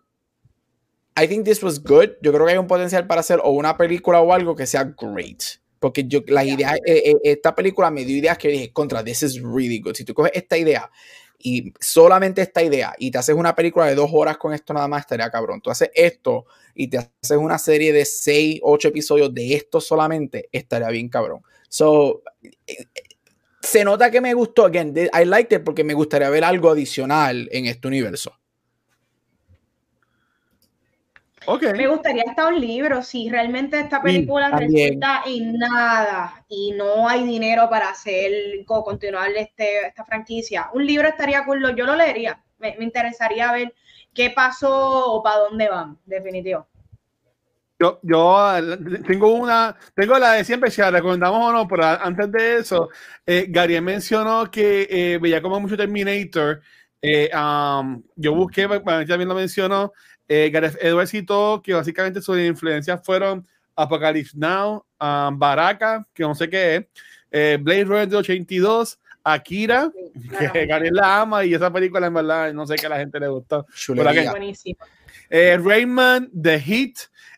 I 1.18 1.28
think 1.28 1.46
this 1.46 1.64
was 1.64 1.82
good. 1.82 2.12
Yo 2.22 2.32
creo 2.32 2.46
que 2.46 2.52
hay 2.52 2.58
un 2.58 2.68
potencial 2.68 3.08
para 3.08 3.22
hacer 3.22 3.39
o 3.44 3.52
una 3.52 3.78
película 3.78 4.22
o 4.22 4.32
algo 4.32 4.56
que 4.56 4.68
sea 4.68 4.84
great. 4.84 5.44
Porque 5.82 6.03
yo, 6.05 6.19
la 6.27 6.45
idea, 6.45 6.75
eh, 6.75 7.01
eh, 7.05 7.13
esta 7.23 7.55
película 7.55 7.89
me 7.89 8.05
dio 8.05 8.15
ideas 8.15 8.38
que 8.38 8.49
dije, 8.49 8.71
contra, 8.71 9.03
this 9.03 9.23
is 9.23 9.41
really 9.41 9.79
good. 9.79 9.95
Si 9.95 10.05
tú 10.05 10.13
coges 10.13 10.32
esta 10.36 10.55
idea 10.55 10.91
y 11.39 11.73
solamente 11.79 12.43
esta 12.43 12.61
idea 12.61 12.93
y 12.99 13.09
te 13.09 13.17
haces 13.17 13.36
una 13.36 13.55
película 13.55 13.88
de 13.88 13.95
dos 13.95 14.11
horas 14.13 14.38
con 14.38 14.53
esto 14.53 14.75
nada 14.75 14.88
más, 14.88 15.01
estaría 15.01 15.32
cabrón. 15.32 15.59
Tú 15.59 15.71
haces 15.71 15.89
esto 15.95 16.45
y 16.75 16.88
te 16.88 16.99
haces 16.99 17.36
una 17.36 17.57
serie 17.57 17.91
de 17.93 18.05
seis, 18.05 18.59
ocho 18.61 18.89
episodios 18.89 19.34
de 19.34 19.55
esto 19.55 19.82
solamente, 19.82 20.49
estaría 20.51 20.88
bien 20.89 21.09
cabrón. 21.09 21.41
So, 21.67 22.21
se 23.59 23.84
nota 23.84 24.11
que 24.11 24.21
me 24.21 24.36
gustó. 24.36 24.65
Again, 24.65 24.93
I 24.95 25.25
liked 25.25 25.57
it 25.57 25.63
porque 25.63 25.84
me 25.84 25.95
gustaría 25.95 26.29
ver 26.29 26.43
algo 26.43 26.69
adicional 26.69 27.49
en 27.51 27.65
este 27.65 27.88
universo. 27.88 28.39
Okay. 31.46 31.74
Me 31.74 31.88
gustaría 31.88 32.24
estar 32.24 32.54
un 32.54 32.60
libro. 32.60 33.02
Si 33.02 33.30
realmente 33.30 33.80
esta 33.80 34.02
película 34.02 34.52
resulta 34.52 35.24
en 35.26 35.58
nada 35.58 36.46
y 36.48 36.72
no 36.74 37.08
hay 37.08 37.24
dinero 37.24 37.68
para 37.70 37.89
hacer 37.89 38.32
o 38.68 38.84
continuar 38.84 39.32
este, 39.36 39.88
esta 39.88 40.06
franquicia, 40.06 40.70
un 40.74 40.86
libro 40.86 41.08
estaría 41.08 41.44
cool. 41.46 41.76
Yo 41.76 41.86
lo 41.86 41.96
leería. 41.96 42.44
Me, 42.60 42.76
me 42.78 42.84
interesaría 42.84 43.52
ver 43.52 43.74
qué 44.14 44.30
pasó 44.30 45.14
o 45.14 45.24
para 45.24 45.38
dónde 45.38 45.68
van, 45.68 45.98
definitivo. 46.06 46.68
Yo, 47.80 48.00
yo 48.04 48.54
tengo 49.08 49.34
una, 49.34 49.76
tengo 49.96 50.20
la 50.20 50.34
de 50.34 50.44
siempre, 50.44 50.70
si 50.70 50.82
la 50.82 50.92
recomendamos 50.92 51.50
o 51.50 51.52
no, 51.52 51.68
pero 51.68 51.84
antes 51.84 52.32
de 52.32 52.58
eso, 52.58 52.89
eh, 53.26 53.48
Gary 53.50 53.82
mencionó 53.82 54.52
que 54.52 54.88
eh, 54.88 55.18
veía 55.18 55.42
como 55.42 55.60
mucho 55.60 55.76
Terminator. 55.76 56.62
Eh, 57.02 57.32
um, 57.36 58.04
yo 58.16 58.36
busqué, 58.36 58.68
también 58.68 59.28
lo 59.28 59.34
mencionó, 59.34 59.94
eh, 60.34 60.49
Gareth 60.49 60.77
Edwards 60.82 61.11
citó 61.11 61.61
que 61.61 61.73
básicamente 61.73 62.21
sus 62.21 62.39
influencias 62.39 63.01
fueron 63.03 63.45
Apocalypse 63.75 64.38
Now, 64.38 64.86
um, 64.97 65.38
Baraka, 65.38 66.07
que 66.13 66.23
no 66.23 66.34
sé 66.34 66.49
qué 66.49 66.75
es, 66.77 66.86
eh, 67.32 67.57
Blade 67.59 67.84
Runner 67.84 68.07
de 68.07 68.15
82, 68.15 68.97
Akira, 69.25 69.91
que 70.53 70.65
Gary 70.67 70.89
la 70.89 71.19
ama 71.19 71.43
y 71.43 71.53
esa 71.53 71.71
película 71.71 72.07
en 72.07 72.13
verdad 72.13 72.53
no 72.53 72.65
sé 72.65 72.75
qué 72.75 72.86
a 72.86 72.89
la 72.89 72.99
gente 72.99 73.19
le 73.19 73.27
gustó. 73.27 73.65
Buenísimo. 74.32 74.79
Eh, 75.29 75.59
Rayman, 75.61 76.32
The 76.41 76.59
Heat, 76.59 76.93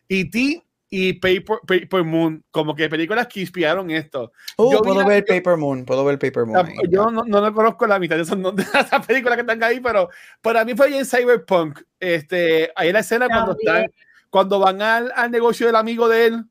E.T. 0.08 0.63
y 0.96 1.12
Paper, 1.14 2.04
Moon, 2.04 2.44
como 2.52 2.72
que 2.72 2.88
películas 2.88 3.26
que 3.26 3.40
inspiraron 3.40 3.90
esto. 3.90 4.30
Oh, 4.56 4.70
yo 4.72 4.80
puedo 4.80 5.04
ver 5.04 5.24
Paper 5.24 5.56
Moon, 5.56 5.84
puedo 5.84 6.04
ver 6.04 6.20
Paper 6.20 6.46
Moon. 6.46 6.68
yo 6.88 7.10
no, 7.10 7.24
no, 7.24 7.52
conozco 7.52 7.84
la 7.88 7.98
mitad 7.98 8.14
de 8.16 8.22
esas, 8.22 9.04
películas 9.04 9.34
que 9.34 9.40
están 9.40 9.60
ahí, 9.64 9.80
pero 9.80 10.08
para 10.40 10.64
mí 10.64 10.74
fue 10.76 10.90
bien 10.90 11.04
Cyberpunk. 11.04 11.80
Este, 11.98 12.70
ahí 12.76 12.92
la 12.92 13.00
escena 13.00 13.26
cuando 13.26 13.56
están, 13.58 13.86
cuando 14.30 14.60
van 14.60 14.80
al, 14.82 15.12
al, 15.16 15.32
negocio 15.32 15.66
del 15.66 15.74
amigo 15.74 16.08
de 16.08 16.26
él, 16.26 16.44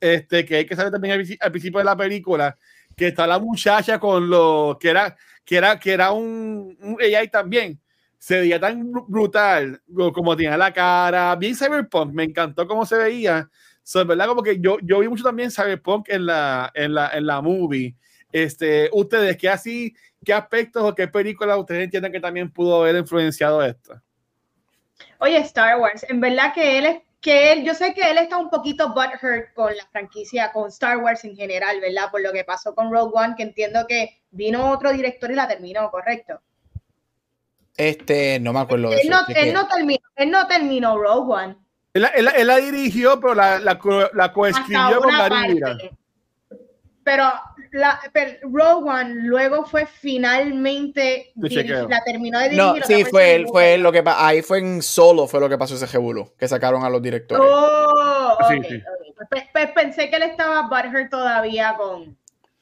este, 0.00 0.46
que 0.46 0.56
hay 0.56 0.64
que 0.64 0.74
saber 0.74 0.90
también 0.90 1.20
al, 1.38 1.50
principio 1.50 1.80
de 1.80 1.84
la 1.84 1.96
película, 1.98 2.56
que 2.96 3.08
está 3.08 3.26
la 3.26 3.38
muchacha 3.38 3.98
con 3.98 4.30
lo 4.30 4.78
que 4.80 4.88
era, 4.88 5.18
que 5.44 5.56
era, 5.56 5.78
que 5.78 5.92
era 5.92 6.12
un, 6.12 6.78
un 6.80 6.96
AI 6.98 7.28
también 7.28 7.78
se 8.20 8.38
veía 8.38 8.60
tan 8.60 8.92
brutal 9.08 9.80
como 10.12 10.36
tenía 10.36 10.56
la 10.58 10.72
cara, 10.72 11.34
bien 11.36 11.56
cyberpunk, 11.56 12.12
me 12.12 12.24
encantó 12.24 12.66
cómo 12.66 12.84
se 12.84 12.96
veía. 12.96 13.48
¿verdad? 14.06 14.26
Como 14.26 14.42
que 14.42 14.60
yo, 14.60 14.76
yo 14.82 15.00
vi 15.00 15.08
mucho 15.08 15.24
también 15.24 15.50
cyberpunk 15.50 16.10
en 16.10 16.26
la, 16.26 16.70
en 16.74 16.94
la, 16.94 17.10
en 17.14 17.26
la 17.26 17.40
movie. 17.40 17.96
Este, 18.30 18.90
ustedes, 18.92 19.38
¿qué 19.38 19.48
así, 19.48 19.94
qué 20.22 20.34
aspectos 20.34 20.82
o 20.84 20.94
qué 20.94 21.08
películas 21.08 21.58
ustedes 21.58 21.84
entienden 21.84 22.12
que 22.12 22.20
también 22.20 22.52
pudo 22.52 22.82
haber 22.82 22.96
influenciado 22.96 23.64
esto? 23.64 24.00
Oye, 25.18 25.38
Star 25.38 25.80
Wars, 25.80 26.04
en 26.08 26.20
verdad 26.20 26.52
que 26.54 26.78
él 26.78 26.86
es 26.86 27.02
que 27.22 27.52
él, 27.52 27.64
yo 27.64 27.74
sé 27.74 27.94
que 27.94 28.10
él 28.10 28.18
está 28.18 28.36
un 28.36 28.50
poquito 28.50 28.94
butthurt 28.94 29.52
con 29.54 29.74
la 29.74 29.86
franquicia, 29.92 30.52
con 30.52 30.68
Star 30.68 30.98
Wars 30.98 31.24
en 31.24 31.36
general, 31.36 31.80
¿verdad? 31.80 32.10
Por 32.10 32.22
lo 32.22 32.32
que 32.32 32.44
pasó 32.44 32.74
con 32.74 32.92
Rogue 32.92 33.12
One, 33.14 33.34
que 33.36 33.42
entiendo 33.42 33.86
que 33.86 34.22
vino 34.30 34.70
otro 34.70 34.92
director 34.92 35.30
y 35.30 35.34
la 35.34 35.48
terminó, 35.48 35.90
¿correcto? 35.90 36.40
Este, 37.80 38.38
no 38.40 38.52
me 38.52 38.60
acuerdo 38.60 38.90
de 38.90 39.00
él 39.00 39.08
No, 39.08 39.20
él, 39.28 39.54
no 39.54 39.66
terminó, 39.66 40.02
él 40.16 40.30
no 40.30 40.46
terminó 40.46 40.98
Rogue 40.98 41.32
One. 41.32 41.56
Él, 41.94 42.06
él, 42.14 42.46
la 42.46 42.56
dirigió, 42.58 43.18
pero 43.18 43.34
la, 43.34 43.58
la, 43.58 43.80
la 44.12 44.32
coescribió 44.34 45.00
con 45.00 45.10
Gary 45.10 45.60
pero, 47.02 47.32
la, 47.72 47.98
pero 48.12 48.32
Rogue 48.42 48.90
One 48.90 49.14
luego 49.22 49.64
fue 49.64 49.86
finalmente 49.86 51.32
la 51.36 52.04
terminó 52.04 52.38
de 52.38 52.50
dirigir. 52.50 52.80
No, 52.80 52.86
sí, 52.86 53.04
fue 53.06 53.34
él, 53.34 53.46
fue 53.48 53.74
él 53.74 53.82
lo 53.82 53.90
que 53.90 54.04
ahí 54.06 54.42
fue 54.42 54.58
en 54.58 54.82
solo 54.82 55.26
fue 55.26 55.40
lo 55.40 55.48
que 55.48 55.56
pasó 55.56 55.74
ese 55.74 55.86
jebulo, 55.86 56.34
que 56.38 56.46
sacaron 56.46 56.84
a 56.84 56.90
los 56.90 57.00
directores. 57.00 57.42
Oh, 57.50 58.36
okay, 58.44 58.62
sí, 58.62 58.82
Pues, 59.30 59.44
pues, 59.52 59.70
pensé 59.72 60.10
que 60.10 60.16
él 60.16 60.24
estaba 60.24 60.68
butthurt 60.68 61.10
todavía 61.10 61.74
con 61.78 62.16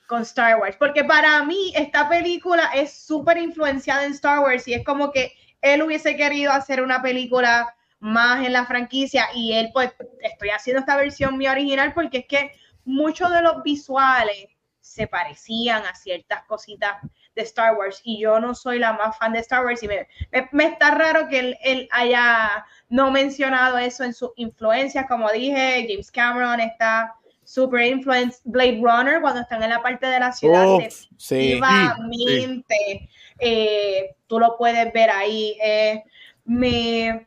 con 0.08 0.22
Star 0.22 0.58
Wars, 0.58 0.74
porque 0.76 1.04
para 1.04 1.44
mí 1.44 1.70
esta 1.76 2.08
película 2.08 2.70
es 2.74 2.92
súper 2.92 3.36
influenciada 3.36 4.04
en 4.04 4.12
Star 4.12 4.40
Wars 4.40 4.66
y 4.66 4.72
es 4.72 4.82
como 4.82 5.12
que 5.12 5.34
él 5.60 5.82
hubiese 5.82 6.16
querido 6.16 6.50
hacer 6.50 6.82
una 6.82 7.02
película 7.02 7.76
más 8.00 8.44
en 8.44 8.54
la 8.54 8.64
franquicia 8.64 9.28
y 9.34 9.52
él 9.52 9.68
pues 9.72 9.92
estoy 10.20 10.48
haciendo 10.48 10.80
esta 10.80 10.96
versión 10.96 11.36
mi 11.36 11.46
original 11.46 11.92
porque 11.92 12.18
es 12.18 12.26
que 12.26 12.52
muchos 12.86 13.30
de 13.30 13.42
los 13.42 13.62
visuales 13.62 14.48
se 14.80 15.06
parecían 15.06 15.84
a 15.84 15.94
ciertas 15.94 16.42
cositas 16.44 16.96
de 17.34 17.42
Star 17.42 17.76
Wars 17.76 18.00
y 18.02 18.18
yo 18.22 18.40
no 18.40 18.54
soy 18.54 18.78
la 18.78 18.94
más 18.94 19.18
fan 19.18 19.34
de 19.34 19.40
Star 19.40 19.62
Wars 19.62 19.82
y 19.82 19.88
me, 19.88 20.08
me, 20.52 20.64
está 20.64 20.92
raro 20.92 21.28
que 21.28 21.38
él, 21.38 21.58
él, 21.62 21.88
haya 21.92 22.64
no 22.88 23.10
mencionado 23.10 23.76
eso 23.76 24.04
en 24.04 24.14
sus 24.14 24.30
influencias, 24.36 25.04
como 25.06 25.30
dije, 25.30 25.86
James 25.86 26.10
Cameron 26.10 26.60
está 26.60 27.14
super 27.48 27.80
influence 27.80 28.40
Blade 28.44 28.78
Runner 28.82 29.22
cuando 29.22 29.40
están 29.40 29.62
en 29.62 29.70
la 29.70 29.80
parte 29.80 30.06
de 30.06 30.20
la 30.20 30.32
ciudad 30.32 30.66
efectivamente 30.82 33.08
eh, 33.38 34.14
tú 34.26 34.38
lo 34.38 34.58
puedes 34.58 34.92
ver 34.92 35.08
ahí. 35.08 35.56
Eh, 35.64 36.04
me 36.44 37.26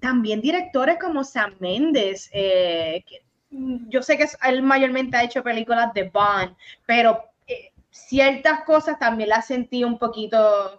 también 0.00 0.40
directores 0.40 0.98
como 1.00 1.24
Sam 1.24 1.56
Mendes 1.58 2.30
eh, 2.32 3.04
yo 3.50 4.02
sé 4.02 4.16
que 4.16 4.28
él 4.46 4.62
mayormente 4.62 5.16
ha 5.16 5.24
hecho 5.24 5.42
películas 5.42 5.92
de 5.94 6.04
Bond 6.04 6.54
pero 6.86 7.24
ciertas 7.90 8.62
cosas 8.62 9.00
también 9.00 9.30
las 9.30 9.48
sentí 9.48 9.82
un 9.82 9.98
poquito 9.98 10.78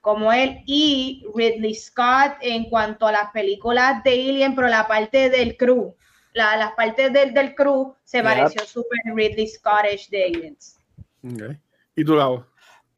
como 0.00 0.32
él 0.32 0.62
y 0.66 1.26
Ridley 1.34 1.74
Scott 1.74 2.34
en 2.40 2.70
cuanto 2.70 3.08
a 3.08 3.12
las 3.12 3.32
películas 3.32 4.04
de 4.04 4.12
Alien, 4.12 4.54
pero 4.54 4.68
la 4.68 4.86
parte 4.86 5.30
del 5.30 5.56
crew, 5.56 5.96
la, 6.36 6.54
las 6.56 6.72
partes 6.72 7.12
del, 7.12 7.32
del 7.32 7.54
crew 7.54 7.94
se 8.04 8.22
pareció 8.22 8.62
súper 8.66 8.98
Ridley 9.14 9.48
Scottish 9.48 10.10
de 10.10 10.24
Aliens. 10.24 10.76
Okay. 11.24 11.58
¿Y 11.96 12.04
tú, 12.04 12.14
Lau? 12.14 12.44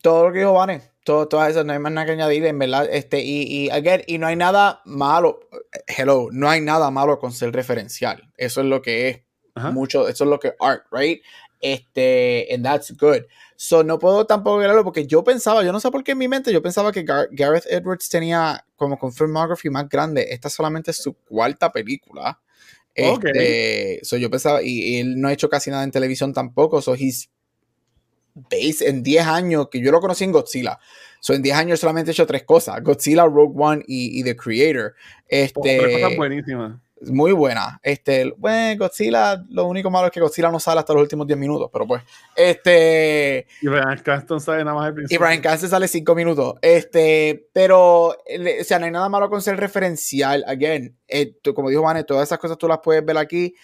Todo 0.02 0.26
lo 0.26 0.32
que 0.32 0.40
dijo 0.40 0.52
Vane, 0.52 0.82
todo, 1.04 1.28
todas 1.28 1.50
esas, 1.50 1.64
no 1.64 1.72
hay 1.72 1.78
más 1.78 1.92
nada 1.92 2.04
que 2.04 2.12
añadir, 2.12 2.44
en 2.44 2.58
verdad. 2.58 2.88
Este, 2.90 3.20
y, 3.20 3.42
y, 3.42 3.70
again, 3.70 4.02
y 4.08 4.18
no 4.18 4.26
hay 4.26 4.34
nada 4.34 4.82
malo, 4.84 5.40
hello, 5.86 6.28
no 6.32 6.50
hay 6.50 6.60
nada 6.60 6.90
malo 6.90 7.20
con 7.20 7.32
ser 7.32 7.52
referencial. 7.52 8.28
Eso 8.36 8.60
es 8.60 8.66
lo 8.66 8.82
que 8.82 9.08
es. 9.08 9.22
Mucho, 9.72 10.06
eso 10.06 10.22
es 10.22 10.30
lo 10.30 10.38
que 10.38 10.48
es 10.48 10.54
art, 10.60 10.84
right? 10.92 11.20
Este, 11.60 12.46
and 12.52 12.64
that's 12.64 12.96
good. 12.96 13.22
So, 13.56 13.82
no 13.82 13.98
puedo 13.98 14.24
tampoco 14.24 14.58
verlo 14.58 14.84
porque 14.84 15.04
yo 15.04 15.24
pensaba, 15.24 15.64
yo 15.64 15.72
no 15.72 15.80
sé 15.80 15.90
por 15.90 16.04
qué 16.04 16.12
en 16.12 16.18
mi 16.18 16.28
mente, 16.28 16.52
yo 16.52 16.62
pensaba 16.62 16.92
que 16.92 17.02
Gareth 17.02 17.66
Edwards 17.66 18.08
tenía 18.08 18.64
como 18.76 18.96
con 18.96 19.12
filmography 19.12 19.68
más 19.68 19.88
grande. 19.88 20.26
Esta 20.30 20.48
solamente 20.48 20.92
es 20.92 21.02
su 21.02 21.14
cuarta 21.14 21.72
película. 21.72 22.40
Este, 22.98 24.00
so 24.02 24.16
yo 24.16 24.30
pensaba, 24.30 24.62
y, 24.62 24.98
él 24.98 25.20
no 25.20 25.28
ha 25.28 25.32
hecho 25.32 25.48
casi 25.48 25.70
nada 25.70 25.84
en 25.84 25.90
televisión 25.90 26.32
tampoco, 26.32 26.82
so 26.82 26.94
he's 26.94 27.30
based 28.34 28.86
en 28.86 29.02
10 29.02 29.26
años, 29.26 29.68
que 29.70 29.80
yo 29.80 29.92
lo 29.92 30.00
conocí 30.00 30.24
en 30.24 30.32
Godzilla. 30.32 30.78
So 31.20 31.34
en 31.34 31.42
10 31.42 31.56
años 31.56 31.80
solamente 31.80 32.10
he 32.10 32.12
hecho 32.12 32.26
tres 32.26 32.44
cosas: 32.44 32.82
Godzilla, 32.82 33.24
Rogue 33.24 33.54
One 33.56 33.84
y, 33.86 34.20
y 34.20 34.24
The 34.24 34.36
Creator. 34.36 34.94
Este, 35.28 35.78
tres 35.78 35.96
cosas 35.96 36.16
buenísimas 36.16 36.80
muy 37.02 37.32
buena. 37.32 37.80
Este, 37.82 38.32
bueno, 38.36 38.84
Godzilla, 38.84 39.44
lo 39.50 39.66
único 39.66 39.90
malo 39.90 40.06
es 40.06 40.12
que 40.12 40.20
Godzilla 40.20 40.50
no 40.50 40.60
sale 40.60 40.80
hasta 40.80 40.92
los 40.92 41.02
últimos 41.02 41.26
10 41.26 41.38
minutos, 41.38 41.68
pero 41.72 41.86
pues, 41.86 42.02
este... 42.34 43.46
Y 43.62 43.68
Brian 43.68 43.98
Cranston 44.02 44.40
sale 44.40 44.64
nada 44.64 44.76
más 44.76 44.86
al 44.86 44.94
principio. 44.94 45.16
Y 45.16 45.26
Brian 45.26 45.42
Cranston 45.42 45.70
sale 45.70 45.88
5 45.88 46.14
minutos. 46.14 46.54
Este, 46.62 47.48
pero, 47.52 48.06
o 48.08 48.14
sea, 48.64 48.78
no 48.78 48.86
hay 48.86 48.90
nada 48.90 49.08
malo 49.08 49.30
con 49.30 49.42
ser 49.42 49.56
referencial. 49.56 50.44
Again, 50.46 50.96
eh, 51.06 51.34
como 51.54 51.70
dijo 51.70 51.82
Vane, 51.82 52.04
todas 52.04 52.28
esas 52.28 52.38
cosas 52.38 52.58
tú 52.58 52.68
las 52.68 52.78
puedes 52.82 53.04
ver 53.04 53.18
aquí. 53.18 53.54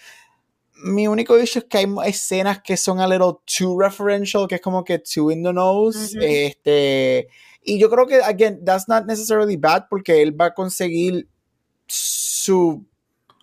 Mi 0.84 1.06
único 1.06 1.38
issue 1.38 1.60
es 1.60 1.66
que 1.66 1.78
hay 1.78 1.86
escenas 2.06 2.60
que 2.62 2.76
son 2.76 3.00
a 3.00 3.06
little 3.06 3.34
too 3.46 3.78
referential, 3.78 4.46
que 4.48 4.56
es 4.56 4.60
como 4.60 4.84
que 4.84 4.98
too 4.98 5.30
in 5.30 5.42
the 5.42 5.52
nose. 5.52 6.16
Este, 6.20 7.28
y 7.62 7.78
yo 7.78 7.88
creo 7.88 8.06
que, 8.06 8.16
again, 8.16 8.64
that's 8.64 8.88
not 8.88 9.06
necessarily 9.06 9.56
bad 9.56 9.84
porque 9.88 10.20
él 10.20 10.38
va 10.38 10.46
a 10.46 10.54
conseguir 10.54 11.28
su 11.86 12.84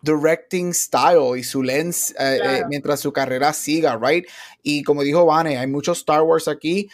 directing 0.01 0.73
style 0.73 1.37
y 1.37 1.43
su 1.43 1.61
lens 1.61 2.11
eh, 2.19 2.39
eh, 2.43 2.63
mientras 2.69 2.99
su 2.99 3.13
carrera 3.13 3.53
siga, 3.53 3.97
right? 4.01 4.25
Y 4.63 4.83
como 4.83 5.03
dijo 5.03 5.25
Vane, 5.25 5.57
hay 5.57 5.67
muchos 5.67 5.99
Star 5.99 6.21
Wars 6.21 6.47
aquí, 6.47 6.89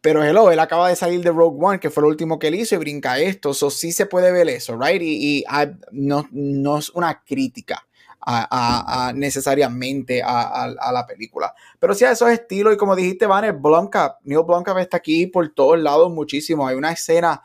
pero 0.00 0.22
hello, 0.22 0.50
él 0.50 0.60
acaba 0.60 0.88
de 0.88 0.96
salir 0.96 1.22
de 1.22 1.30
Rogue 1.30 1.58
One, 1.60 1.80
que 1.80 1.90
fue 1.90 2.02
lo 2.02 2.08
último 2.08 2.38
que 2.38 2.48
él 2.48 2.54
hizo, 2.54 2.74
y 2.76 2.78
brinca 2.78 3.18
esto, 3.18 3.54
so 3.54 3.70
sí 3.70 3.90
se 3.90 4.06
puede 4.06 4.30
ver 4.30 4.48
eso, 4.48 4.78
right? 4.78 5.02
Y, 5.02 5.44
ah, 5.48 5.66
no, 5.90 6.28
no, 6.30 6.78
es 6.78 6.90
una 6.90 7.22
crítica. 7.24 7.86
A, 8.28 9.12
necesariamente 9.14 10.20
a, 10.20 10.66
la 10.92 11.06
película. 11.06 11.54
Pero 11.78 11.94
sí 11.94 12.04
a 12.04 12.10
esos 12.10 12.28
estilos, 12.28 12.74
y 12.74 12.76
como 12.76 12.96
dijiste, 12.96 13.24
Vane, 13.24 13.52
Blomkamp, 13.52 14.14
Neil 14.24 14.42
Blomkamp 14.44 14.80
está 14.80 14.96
aquí 14.96 15.28
por 15.28 15.48
todos 15.54 15.78
lados 15.78 16.10
muchísimo. 16.10 16.66
Hay 16.66 16.74
una 16.74 16.90
escena 16.90 17.44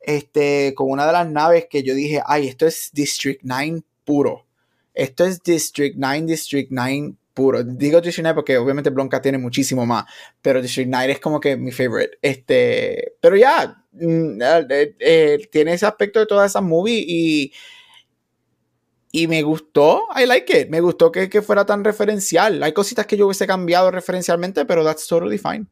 este, 0.00 0.74
con 0.74 0.90
una 0.90 1.06
de 1.06 1.12
las 1.12 1.28
naves 1.28 1.66
que 1.70 1.84
yo 1.84 1.94
dije, 1.94 2.20
ay, 2.26 2.48
esto 2.48 2.66
es 2.66 2.90
District 2.92 3.42
9 3.44 3.84
puro. 4.08 4.46
Esto 4.94 5.26
es 5.26 5.42
District 5.42 5.94
9, 5.98 6.22
District 6.22 6.70
9 6.70 7.12
puro. 7.34 7.62
Digo 7.62 8.00
District 8.00 8.24
9 8.24 8.34
porque 8.34 8.56
obviamente 8.56 8.88
Blanca 8.88 9.20
tiene 9.20 9.36
muchísimo 9.36 9.84
más, 9.84 10.06
pero 10.40 10.62
District 10.62 10.88
9 10.90 11.12
es 11.12 11.20
como 11.20 11.38
que 11.38 11.58
mi 11.58 11.70
favorite. 11.72 12.18
Este, 12.22 13.16
pero 13.20 13.36
ya, 13.36 13.84
mm, 13.92 14.40
eh, 14.70 14.96
eh, 14.98 15.48
tiene 15.52 15.74
ese 15.74 15.84
aspecto 15.84 16.20
de 16.20 16.26
toda 16.26 16.46
esa 16.46 16.62
movie 16.62 17.04
y, 17.06 17.52
y 19.12 19.26
me 19.26 19.42
gustó, 19.42 20.08
I 20.16 20.24
like 20.24 20.58
it. 20.58 20.70
Me 20.70 20.80
gustó 20.80 21.12
que, 21.12 21.28
que, 21.28 21.42
fuera 21.42 21.66
tan 21.66 21.84
referencial. 21.84 22.62
Hay 22.62 22.72
cositas 22.72 23.06
que 23.06 23.18
yo 23.18 23.26
hubiese 23.26 23.46
cambiado 23.46 23.90
referencialmente, 23.90 24.64
pero 24.64 24.82
that's 24.82 25.06
totally 25.06 25.36
fine. 25.36 25.66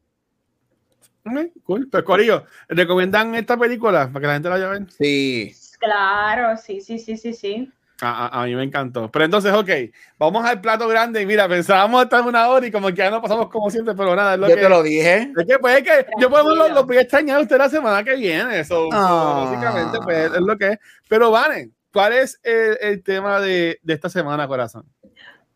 cool. 1.64 1.88
Pues 1.90 2.04
Corillo, 2.04 2.44
¿recomiendan 2.68 3.34
esta 3.34 3.56
película 3.56 4.10
para 4.12 4.20
que 4.20 4.26
la 4.26 4.32
gente 4.34 4.48
la 4.50 4.58
vaya 4.58 4.86
Sí. 4.98 5.54
Claro, 5.78 6.56
sí, 6.58 6.82
sí, 6.82 6.98
sí, 6.98 7.16
sí, 7.16 7.32
sí. 7.32 7.72
A, 8.00 8.42
a, 8.42 8.44
mí 8.44 8.54
me 8.54 8.62
encantó. 8.62 9.10
Pero 9.10 9.24
entonces, 9.24 9.52
ok, 9.52 9.70
vamos 10.18 10.44
al 10.44 10.60
plato 10.60 10.86
grande 10.86 11.22
y 11.22 11.26
mira, 11.26 11.48
pensábamos 11.48 12.04
estar 12.04 12.22
una 12.22 12.48
hora 12.48 12.66
y 12.66 12.70
como 12.70 12.88
que 12.88 12.96
ya 12.96 13.10
no 13.10 13.22
pasamos 13.22 13.48
como 13.48 13.70
siempre, 13.70 13.94
pero 13.94 14.14
nada, 14.14 14.34
es 14.34 14.40
lo 14.40 14.48
yo 14.48 14.54
que... 14.54 14.60
te 14.60 14.68
lo 14.68 14.82
dije. 14.82 15.32
Es 15.36 15.46
que 15.46 15.58
pues 15.58 15.78
es 15.78 15.82
que 15.82 16.06
yo 16.20 16.28
podemos 16.28 16.56
lo, 16.56 16.68
lo 16.68 16.84
voy 16.84 16.98
a 16.98 17.02
extrañar 17.02 17.38
a 17.38 17.42
usted 17.42 17.56
la 17.56 17.70
semana 17.70 18.04
que 18.04 18.16
viene, 18.16 18.60
eso 18.60 18.88
ah. 18.92 19.46
básicamente 19.46 19.98
pues 20.02 20.32
es 20.32 20.40
lo 20.40 20.58
que 20.58 20.68
es. 20.72 20.78
Pero 21.08 21.30
Vane, 21.30 21.70
¿cuál 21.92 22.12
es 22.12 22.38
el, 22.42 22.76
el 22.80 23.02
tema 23.02 23.40
de, 23.40 23.78
de, 23.82 23.94
esta 23.94 24.10
semana, 24.10 24.46
corazón? 24.46 24.84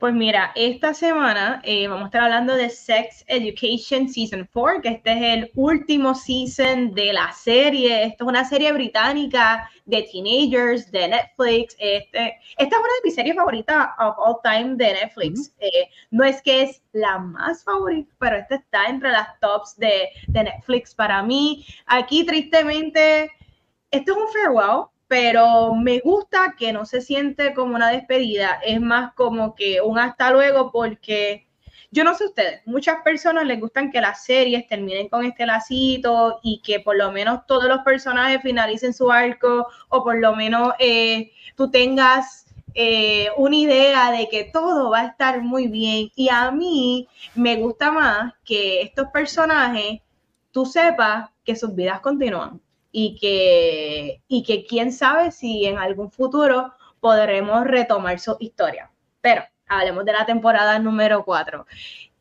Pues 0.00 0.14
mira, 0.14 0.52
esta 0.54 0.94
semana 0.94 1.60
eh, 1.62 1.86
vamos 1.86 2.04
a 2.04 2.06
estar 2.06 2.22
hablando 2.22 2.56
de 2.56 2.70
Sex 2.70 3.22
Education 3.26 4.08
Season 4.08 4.48
4, 4.50 4.80
que 4.80 4.88
este 4.88 5.12
es 5.12 5.22
el 5.38 5.50
último 5.56 6.14
season 6.14 6.94
de 6.94 7.12
la 7.12 7.30
serie. 7.32 8.04
Esto 8.04 8.24
es 8.24 8.28
una 8.28 8.46
serie 8.46 8.72
británica 8.72 9.70
de 9.84 10.08
teenagers 10.10 10.90
de 10.90 11.06
Netflix. 11.06 11.76
Este, 11.78 12.38
esta 12.56 12.76
es 12.76 12.82
una 12.82 12.94
de 12.94 13.04
mis 13.04 13.14
series 13.14 13.36
favoritas 13.36 13.88
of 13.98 14.14
all 14.16 14.36
time 14.42 14.76
de 14.76 14.94
Netflix. 14.94 15.52
Eh, 15.58 15.90
no 16.10 16.24
es 16.24 16.40
que 16.40 16.62
es 16.62 16.82
la 16.92 17.18
más 17.18 17.62
favorita, 17.62 18.10
pero 18.18 18.36
esta 18.36 18.54
está 18.54 18.86
entre 18.86 19.10
las 19.10 19.38
tops 19.40 19.76
de, 19.76 20.08
de 20.28 20.44
Netflix 20.44 20.94
para 20.94 21.22
mí. 21.22 21.66
Aquí, 21.84 22.24
tristemente, 22.24 23.30
esto 23.90 24.12
es 24.12 24.16
un 24.16 24.28
farewell 24.32 24.86
pero 25.10 25.74
me 25.74 25.98
gusta 25.98 26.54
que 26.56 26.72
no 26.72 26.86
se 26.86 27.00
siente 27.00 27.52
como 27.52 27.74
una 27.74 27.90
despedida, 27.90 28.60
es 28.64 28.80
más 28.80 29.12
como 29.14 29.56
que 29.56 29.80
un 29.80 29.98
hasta 29.98 30.30
luego 30.30 30.70
porque 30.70 31.48
yo 31.90 32.04
no 32.04 32.14
sé 32.14 32.26
ustedes, 32.26 32.64
muchas 32.64 32.98
personas 33.02 33.44
les 33.44 33.58
gustan 33.58 33.90
que 33.90 34.00
las 34.00 34.24
series 34.24 34.68
terminen 34.68 35.08
con 35.08 35.24
este 35.24 35.46
lacito 35.46 36.38
y 36.44 36.62
que 36.64 36.78
por 36.78 36.96
lo 36.96 37.10
menos 37.10 37.44
todos 37.48 37.64
los 37.64 37.80
personajes 37.80 38.40
finalicen 38.40 38.94
su 38.94 39.10
arco 39.10 39.66
o 39.88 40.04
por 40.04 40.16
lo 40.16 40.36
menos 40.36 40.74
eh, 40.78 41.32
tú 41.56 41.68
tengas 41.72 42.46
eh, 42.74 43.30
una 43.36 43.56
idea 43.56 44.12
de 44.12 44.28
que 44.28 44.44
todo 44.44 44.90
va 44.90 45.00
a 45.00 45.06
estar 45.06 45.42
muy 45.42 45.66
bien. 45.66 46.12
Y 46.14 46.28
a 46.28 46.52
mí 46.52 47.08
me 47.34 47.56
gusta 47.56 47.90
más 47.90 48.32
que 48.44 48.82
estos 48.82 49.08
personajes, 49.08 50.02
tú 50.52 50.66
sepas 50.66 51.30
que 51.44 51.56
sus 51.56 51.74
vidas 51.74 51.98
continúan 51.98 52.60
y 52.92 53.16
que, 53.18 54.22
y 54.28 54.42
que 54.42 54.66
quién 54.66 54.92
sabe 54.92 55.30
si 55.30 55.66
en 55.66 55.78
algún 55.78 56.10
futuro 56.10 56.72
podremos 57.00 57.64
retomar 57.64 58.18
su 58.18 58.36
historia. 58.40 58.90
Pero 59.20 59.42
hablemos 59.68 60.04
de 60.04 60.12
la 60.12 60.26
temporada 60.26 60.78
número 60.78 61.24
4. 61.24 61.66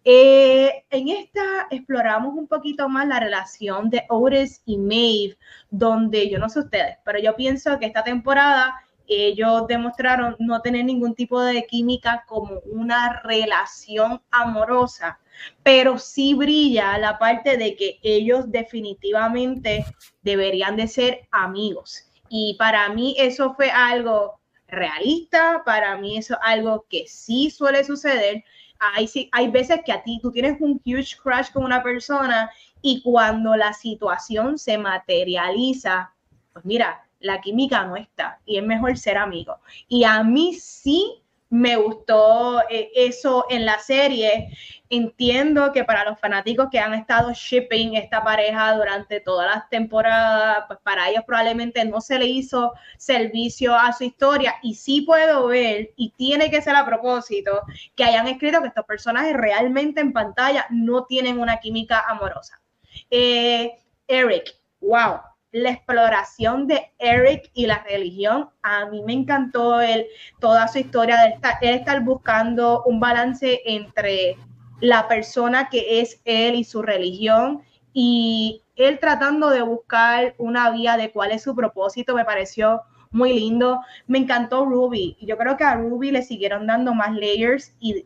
Eh, 0.05 0.85
en 0.89 1.09
esta 1.09 1.67
exploramos 1.69 2.33
un 2.33 2.47
poquito 2.47 2.87
más 2.87 3.07
la 3.07 3.19
relación 3.19 3.89
de 3.89 4.05
Otis 4.09 4.61
y 4.65 4.77
Maeve, 4.77 5.37
donde 5.69 6.29
yo 6.29 6.39
no 6.39 6.49
sé 6.49 6.59
ustedes, 6.59 6.97
pero 7.03 7.19
yo 7.19 7.35
pienso 7.35 7.77
que 7.77 7.85
esta 7.85 8.03
temporada 8.03 8.73
ellos 9.09 9.67
demostraron 9.67 10.35
no 10.39 10.61
tener 10.61 10.85
ningún 10.85 11.15
tipo 11.15 11.41
de 11.41 11.65
química 11.65 12.23
como 12.27 12.59
una 12.65 13.21
relación 13.23 14.21
amorosa, 14.29 15.19
pero 15.63 15.97
sí 15.97 16.35
brilla 16.35 16.97
la 16.97 17.17
parte 17.17 17.57
de 17.57 17.75
que 17.75 17.99
ellos 18.03 18.51
definitivamente 18.51 19.83
deberían 20.21 20.75
de 20.75 20.87
ser 20.87 21.27
amigos. 21.31 22.05
Y 22.29 22.55
para 22.59 22.87
mí 22.89 23.15
eso 23.17 23.55
fue 23.55 23.71
algo 23.71 24.39
realista, 24.67 25.63
para 25.65 25.97
mí 25.97 26.17
eso 26.17 26.35
es 26.35 26.39
algo 26.43 26.85
que 26.87 27.07
sí 27.07 27.49
suele 27.49 27.83
suceder. 27.83 28.43
Hay, 28.79 29.09
hay 29.31 29.47
veces 29.49 29.81
que 29.85 29.91
a 29.91 30.03
ti 30.03 30.19
tú 30.21 30.31
tienes 30.31 30.61
un 30.61 30.79
huge 30.85 31.17
crush 31.21 31.51
con 31.51 31.63
una 31.63 31.81
persona 31.81 32.51
y 32.81 33.01
cuando 33.01 33.55
la 33.55 33.73
situación 33.73 34.57
se 34.57 34.77
materializa, 34.77 36.13
pues 36.53 36.63
mira, 36.63 37.08
la 37.19 37.41
química 37.41 37.83
no 37.83 37.95
está 37.95 38.39
y 38.45 38.57
es 38.57 38.63
mejor 38.63 38.97
ser 38.97 39.17
amigo. 39.17 39.57
Y 39.87 40.03
a 40.03 40.23
mí 40.23 40.53
sí 40.53 41.23
me 41.49 41.75
gustó 41.77 42.61
eh, 42.69 42.91
eso 42.95 43.45
en 43.49 43.65
la 43.65 43.79
serie. 43.79 44.49
Entiendo 44.89 45.71
que 45.71 45.83
para 45.83 46.03
los 46.03 46.19
fanáticos 46.19 46.67
que 46.71 46.79
han 46.79 46.93
estado 46.93 47.31
shipping 47.33 47.95
esta 47.95 48.23
pareja 48.23 48.75
durante 48.75 49.19
todas 49.19 49.53
las 49.53 49.69
temporadas, 49.69 50.65
pues 50.67 50.79
para 50.83 51.09
ellos 51.09 51.23
probablemente 51.25 51.83
no 51.85 52.01
se 52.01 52.19
le 52.19 52.25
hizo 52.25 52.73
servicio 52.97 53.75
a 53.75 53.93
su 53.93 54.03
historia 54.03 54.55
y 54.61 54.75
sí 54.75 55.01
puedo 55.01 55.47
ver, 55.47 55.91
y 55.95 56.11
tiene 56.11 56.49
que 56.49 56.61
ser 56.61 56.75
a 56.75 56.85
propósito, 56.85 57.61
que 57.95 58.03
hayan 58.03 58.27
escrito 58.27 58.61
que 58.61 58.67
estos 58.67 58.85
personajes 58.85 59.33
realmente 59.35 60.01
en 60.01 60.13
pantalla 60.13 60.65
no 60.69 61.05
tienen 61.05 61.39
una 61.39 61.57
química 61.57 62.03
amorosa. 62.07 62.61
Eh, 63.09 63.77
Eric, 64.07 64.55
wow, 64.81 65.19
la 65.51 65.71
exploración 65.71 66.67
de 66.67 66.91
Eric 66.99 67.49
y 67.53 67.65
la 67.65 67.83
religión. 67.83 68.49
A 68.61 68.85
mí 68.87 69.01
me 69.03 69.13
encantó 69.13 69.81
él, 69.81 70.05
toda 70.39 70.67
su 70.67 70.79
historia 70.79 71.17
de 71.21 71.29
estar, 71.29 71.55
estar 71.61 72.03
buscando 72.03 72.83
un 72.85 72.99
balance 72.99 73.61
entre 73.65 74.35
la 74.81 75.07
persona 75.07 75.69
que 75.69 76.01
es 76.01 76.21
él 76.25 76.55
y 76.55 76.63
su 76.63 76.81
religión 76.81 77.61
y 77.93 78.63
él 78.75 78.99
tratando 78.99 79.49
de 79.49 79.61
buscar 79.61 80.35
una 80.37 80.69
vía 80.71 80.95
de 80.95 81.11
cuál 81.11 81.31
es 81.31 81.43
su 81.43 81.55
propósito, 81.55 82.15
me 82.15 82.23
pareció 82.23 82.81
muy 83.11 83.33
lindo. 83.33 83.81
Me 84.07 84.19
encantó 84.19 84.65
Ruby. 84.65 85.17
Yo 85.21 85.37
creo 85.37 85.57
que 85.57 85.63
a 85.63 85.75
Ruby 85.75 86.11
le 86.11 86.21
siguieron 86.21 86.67
dando 86.67 86.93
más 86.93 87.13
layers 87.13 87.75
y 87.79 88.05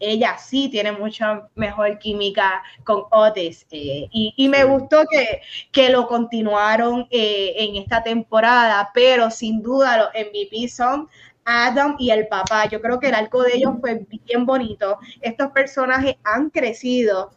ella 0.00 0.36
sí 0.38 0.68
tiene 0.68 0.92
mucha 0.92 1.48
mejor 1.54 1.98
química 1.98 2.62
con 2.84 3.04
Otis. 3.10 3.66
Eh, 3.70 4.08
y, 4.10 4.48
me 4.48 4.64
gustó 4.64 5.04
que, 5.10 5.40
que 5.72 5.90
lo 5.90 6.06
continuaron 6.06 7.06
eh, 7.10 7.54
en 7.56 7.76
esta 7.76 8.02
temporada, 8.02 8.90
pero 8.94 9.30
sin 9.30 9.62
duda 9.62 9.98
los 9.98 10.08
MVP 10.14 10.68
son 10.68 11.08
Adam 11.44 11.96
y 11.98 12.10
el 12.10 12.26
papá. 12.28 12.68
Yo 12.68 12.80
creo 12.80 13.00
que 13.00 13.08
el 13.08 13.14
arco 13.14 13.42
de 13.42 13.56
ellos 13.56 13.74
fue 13.80 14.06
bien 14.26 14.46
bonito. 14.46 14.98
Estos 15.20 15.50
personajes 15.52 16.16
han 16.24 16.50
crecido 16.50 17.30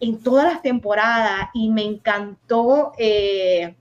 en 0.00 0.22
todas 0.22 0.52
las 0.52 0.62
temporadas 0.62 1.48
y 1.54 1.70
me 1.70 1.82
encantó 1.82 2.92
eh, 2.98 3.74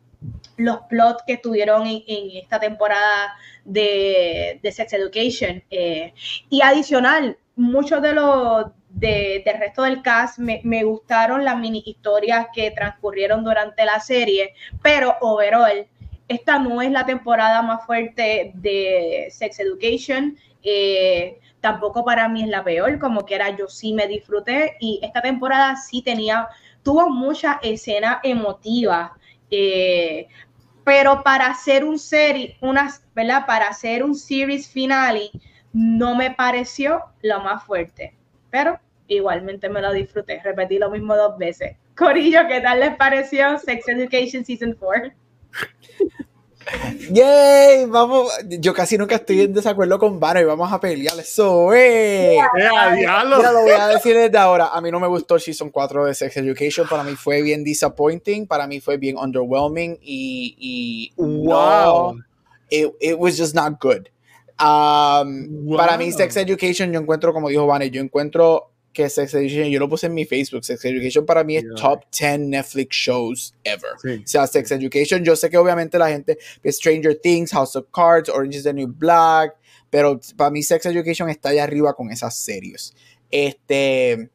los 0.57 0.79
plots 0.89 1.23
que 1.27 1.37
tuvieron 1.37 1.85
en, 1.85 2.03
esta 2.37 2.59
temporada 2.59 3.35
de, 3.65 4.59
Sex 4.63 4.93
Education. 4.93 5.63
y 5.69 6.61
adicional, 6.61 7.37
muchos 7.55 8.01
de 8.01 8.13
los 8.13 8.65
de, 8.89 9.41
del 9.45 9.59
resto 9.59 9.83
del 9.83 10.01
cast 10.01 10.37
me, 10.37 10.83
gustaron 10.83 11.43
las 11.43 11.57
mini 11.57 11.83
historias 11.85 12.47
que 12.53 12.71
transcurrieron 12.71 13.43
durante 13.43 13.85
la 13.85 13.99
serie, 13.99 14.53
pero 14.81 15.15
overall, 15.21 15.87
esta 16.27 16.59
no 16.59 16.81
es 16.81 16.91
la 16.91 17.05
temporada 17.05 17.61
más 17.61 17.85
fuerte 17.85 18.51
de 18.55 19.27
Sex 19.31 19.59
Education. 19.59 20.37
Eh, 20.63 21.39
tampoco 21.59 22.05
para 22.05 22.27
mí 22.29 22.43
es 22.43 22.49
la 22.49 22.63
peor, 22.63 22.99
como 22.99 23.25
que 23.25 23.35
era 23.35 23.55
yo 23.55 23.67
sí 23.67 23.93
me 23.93 24.07
disfruté 24.07 24.75
y 24.79 24.99
esta 25.01 25.21
temporada 25.21 25.75
sí 25.75 26.01
tenía, 26.01 26.47
tuvo 26.83 27.09
mucha 27.09 27.59
escena 27.63 28.19
emotiva, 28.23 29.17
eh, 29.49 30.27
pero 30.83 31.23
para 31.23 31.47
hacer 31.47 31.85
un 31.85 31.97
serie, 31.97 32.57
una, 32.61 32.93
¿verdad? 33.15 33.45
Para 33.45 33.69
hacer 33.69 34.03
un 34.03 34.15
series 34.15 34.67
finale, 34.67 35.31
no 35.73 36.15
me 36.15 36.31
pareció 36.31 37.01
lo 37.21 37.41
más 37.41 37.63
fuerte, 37.63 38.15
pero 38.49 38.79
igualmente 39.07 39.69
me 39.69 39.81
lo 39.81 39.91
disfruté. 39.91 40.41
Repetí 40.43 40.77
lo 40.77 40.89
mismo 40.89 41.15
dos 41.15 41.37
veces. 41.37 41.75
Corillo, 41.97 42.41
¿qué 42.47 42.61
tal 42.61 42.79
les 42.79 42.95
pareció 42.95 43.57
Sex 43.59 43.87
Education 43.87 44.45
Season 44.45 44.75
4? 44.79 45.11
Yay, 47.11 47.85
vamos, 47.87 48.31
yo 48.47 48.73
casi 48.73 48.97
nunca 48.97 49.15
estoy 49.15 49.41
en 49.41 49.53
desacuerdo 49.53 49.99
con 49.99 50.19
Vano 50.19 50.39
y 50.39 50.45
vamos 50.45 50.71
a 50.71 50.79
pelear. 50.79 51.19
Eso, 51.19 51.73
eh. 51.73 52.39
Mira, 52.95 53.23
lo 53.25 53.61
voy 53.61 53.71
a 53.71 53.87
decir 53.87 54.15
desde 54.15 54.37
ahora. 54.37 54.69
A 54.69 54.79
mí 54.79 54.89
no 54.89 54.99
me 54.99 55.07
gustó 55.07 55.37
Season 55.37 55.69
4 55.69 56.05
de 56.05 56.13
Sex 56.13 56.37
Education. 56.37 56.87
Para 56.87 57.03
mí 57.03 57.15
fue 57.15 57.41
bien 57.41 57.63
disappointing. 57.63 58.47
Para 58.47 58.65
mí 58.67 58.79
fue 58.79 58.97
bien 58.97 59.17
underwhelming. 59.17 59.99
Y, 60.01 61.11
wow. 61.17 62.17
it, 62.69 62.91
it 63.01 63.17
was 63.19 63.37
just 63.37 63.53
not 63.53 63.73
good. 63.81 64.09
Um, 64.59 65.75
para 65.75 65.97
mí, 65.97 66.11
Sex 66.11 66.37
Education, 66.37 66.91
yo 66.91 66.99
encuentro, 66.99 67.33
como 67.33 67.49
dijo 67.49 67.65
Vane, 67.65 67.89
yo 67.89 68.01
encuentro 68.01 68.71
que 68.93 69.09
Sex 69.09 69.33
Education, 69.33 69.69
yo 69.69 69.79
lo 69.79 69.89
puse 69.89 70.05
en 70.05 70.13
mi 70.13 70.25
Facebook, 70.25 70.63
Sex 70.63 70.85
Education 70.85 71.25
para 71.25 71.43
mí 71.43 71.57
es 71.57 71.65
top 71.75 72.03
10 72.17 72.39
Netflix 72.39 72.95
shows 72.95 73.55
ever. 73.63 74.19
O 74.21 74.27
sea, 74.27 74.45
Sex 74.45 74.71
Education, 74.71 75.23
yo 75.23 75.35
sé 75.35 75.49
que 75.49 75.57
obviamente 75.57 75.97
la 75.97 76.09
gente, 76.09 76.37
Stranger 76.65 77.19
Things, 77.19 77.51
House 77.51 77.75
of 77.75 77.87
Cards, 77.91 78.29
Orange 78.29 78.57
is 78.57 78.63
the 78.63 78.73
New 78.73 78.87
Black, 78.87 79.55
pero 79.89 80.19
para 80.37 80.51
mí 80.51 80.61
Sex 80.61 80.85
Education 80.85 81.29
está 81.29 81.49
allá 81.49 81.63
arriba 81.63 81.93
con 81.95 82.11
esas 82.11 82.35
series. 82.35 82.93
Este, 83.31 84.29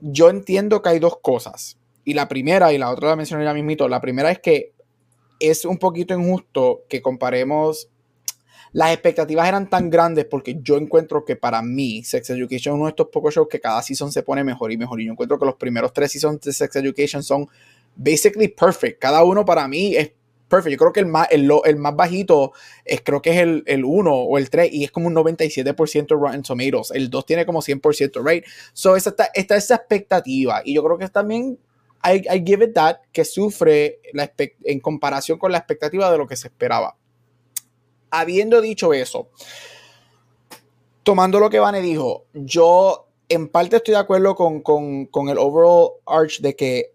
yo 0.00 0.28
entiendo 0.28 0.82
que 0.82 0.88
hay 0.90 0.98
dos 0.98 1.18
cosas. 1.20 1.78
Y 2.04 2.14
la 2.14 2.28
primera, 2.28 2.72
y 2.72 2.78
la 2.78 2.90
otra 2.90 3.10
la 3.10 3.16
mencioné 3.16 3.44
ya 3.44 3.54
mismito, 3.54 3.88
la 3.88 4.00
primera 4.00 4.30
es 4.30 4.40
que 4.40 4.74
es 5.40 5.64
un 5.64 5.78
poquito 5.78 6.12
injusto 6.14 6.84
que 6.88 7.00
comparemos 7.00 7.88
las 8.74 8.92
expectativas 8.92 9.46
eran 9.46 9.70
tan 9.70 9.88
grandes 9.88 10.24
porque 10.24 10.58
yo 10.60 10.76
encuentro 10.76 11.24
que 11.24 11.36
para 11.36 11.62
mí 11.62 12.02
Sex 12.02 12.30
Education 12.30 12.74
es 12.74 12.76
uno 12.76 12.84
de 12.86 12.90
estos 12.90 13.06
pocos 13.06 13.32
shows 13.32 13.46
que 13.48 13.60
cada 13.60 13.80
season 13.80 14.10
se 14.10 14.24
pone 14.24 14.42
mejor 14.42 14.72
y 14.72 14.76
mejor. 14.76 15.00
Y 15.00 15.06
yo 15.06 15.12
encuentro 15.12 15.38
que 15.38 15.46
los 15.46 15.54
primeros 15.54 15.92
tres 15.92 16.10
seasons 16.10 16.40
de 16.40 16.52
Sex 16.52 16.74
Education 16.74 17.22
son 17.22 17.46
basically 17.94 18.48
perfect. 18.48 19.00
Cada 19.00 19.22
uno 19.22 19.44
para 19.44 19.68
mí 19.68 19.94
es 19.94 20.10
perfect. 20.48 20.72
Yo 20.72 20.78
creo 20.78 20.92
que 20.92 20.98
el 20.98 21.06
más, 21.06 21.28
el, 21.30 21.46
más 21.76 21.94
bajito 21.94 22.52
es, 22.84 23.00
creo 23.02 23.22
que 23.22 23.30
es 23.30 23.38
el, 23.38 23.62
el 23.66 23.84
1 23.84 24.12
o 24.12 24.38
el 24.38 24.50
3 24.50 24.72
y 24.72 24.82
es 24.82 24.90
como 24.90 25.06
un 25.06 25.14
97% 25.14 26.08
Rotten 26.08 26.42
Tomatoes. 26.42 26.90
El 26.90 27.10
2 27.10 27.26
tiene 27.26 27.46
como 27.46 27.62
100%, 27.62 28.28
right? 28.28 28.44
So, 28.72 28.96
esta, 28.96 29.30
está 29.34 29.54
esa 29.54 29.76
expectativa. 29.76 30.62
Y 30.64 30.74
yo 30.74 30.82
creo 30.82 30.98
que 30.98 31.08
también 31.08 31.60
I, 32.02 32.26
I 32.28 32.42
give 32.44 32.64
it 32.64 32.74
that 32.74 32.96
que 33.12 33.24
sufre 33.24 34.00
la 34.12 34.32
en 34.64 34.80
comparación 34.80 35.38
con 35.38 35.52
la 35.52 35.58
expectativa 35.58 36.10
de 36.10 36.18
lo 36.18 36.26
que 36.26 36.34
se 36.34 36.48
esperaba 36.48 36.96
habiendo 38.20 38.60
dicho 38.60 38.92
eso, 38.92 39.28
tomando 41.02 41.38
lo 41.38 41.50
que 41.50 41.60
Vane 41.60 41.80
dijo, 41.80 42.26
yo 42.32 43.08
en 43.28 43.48
parte 43.48 43.76
estoy 43.76 43.92
de 43.92 44.00
acuerdo 44.00 44.34
con, 44.34 44.60
con 44.60 45.28
el 45.28 45.38
overall 45.38 45.92
arch 46.06 46.40
de 46.40 46.56
que 46.56 46.94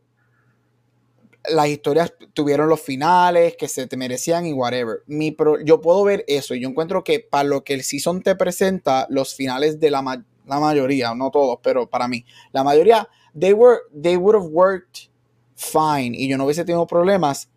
las 1.50 1.68
historias 1.68 2.14
tuvieron 2.34 2.70
los 2.70 2.82
finales 2.82 3.56
que 3.58 3.68
se 3.68 3.88
te 3.88 3.98
merecían 3.98 4.46
y 4.46 4.54
whatever. 4.54 5.04
Mi 5.08 5.36
yo 5.64 5.82
puedo 5.82 6.04
ver 6.04 6.24
eso 6.28 6.54
y 6.54 6.62
yo 6.62 6.70
encuentro 6.70 7.04
que 7.04 7.20
para 7.20 7.44
lo 7.44 7.64
que 7.64 7.74
el 7.74 7.84
season 7.84 8.22
te 8.22 8.36
presenta, 8.36 9.08
los 9.10 9.36
finales 9.36 9.80
de 9.80 9.92
la, 9.92 10.24
la 10.46 10.60
mayoría, 10.60 11.14
no 11.16 11.32
todos, 11.32 11.60
pero 11.62 11.90
para 11.90 12.08
mí, 12.08 12.26
la 12.52 12.64
mayoría, 12.64 13.08
they, 13.38 13.54
were, 13.54 13.80
they 14.00 14.18
would 14.18 14.36
have 14.36 14.50
worked 14.52 15.10
fine 15.56 16.16
y 16.16 16.30
yo 16.30 16.38
no 16.38 16.46
hubiese 16.46 16.66
tenido 16.66 16.86
problemas 16.88 17.50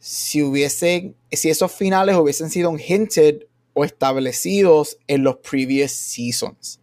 si 0.00 0.42
hubiesen, 0.42 1.14
si 1.30 1.50
esos 1.50 1.70
finales 1.70 2.16
hubiesen 2.16 2.50
sido 2.50 2.74
hinted 2.76 3.42
o 3.74 3.84
establecidos 3.84 4.98
en 5.06 5.22
los 5.22 5.36
previous 5.36 5.92
seasons. 5.92 6.80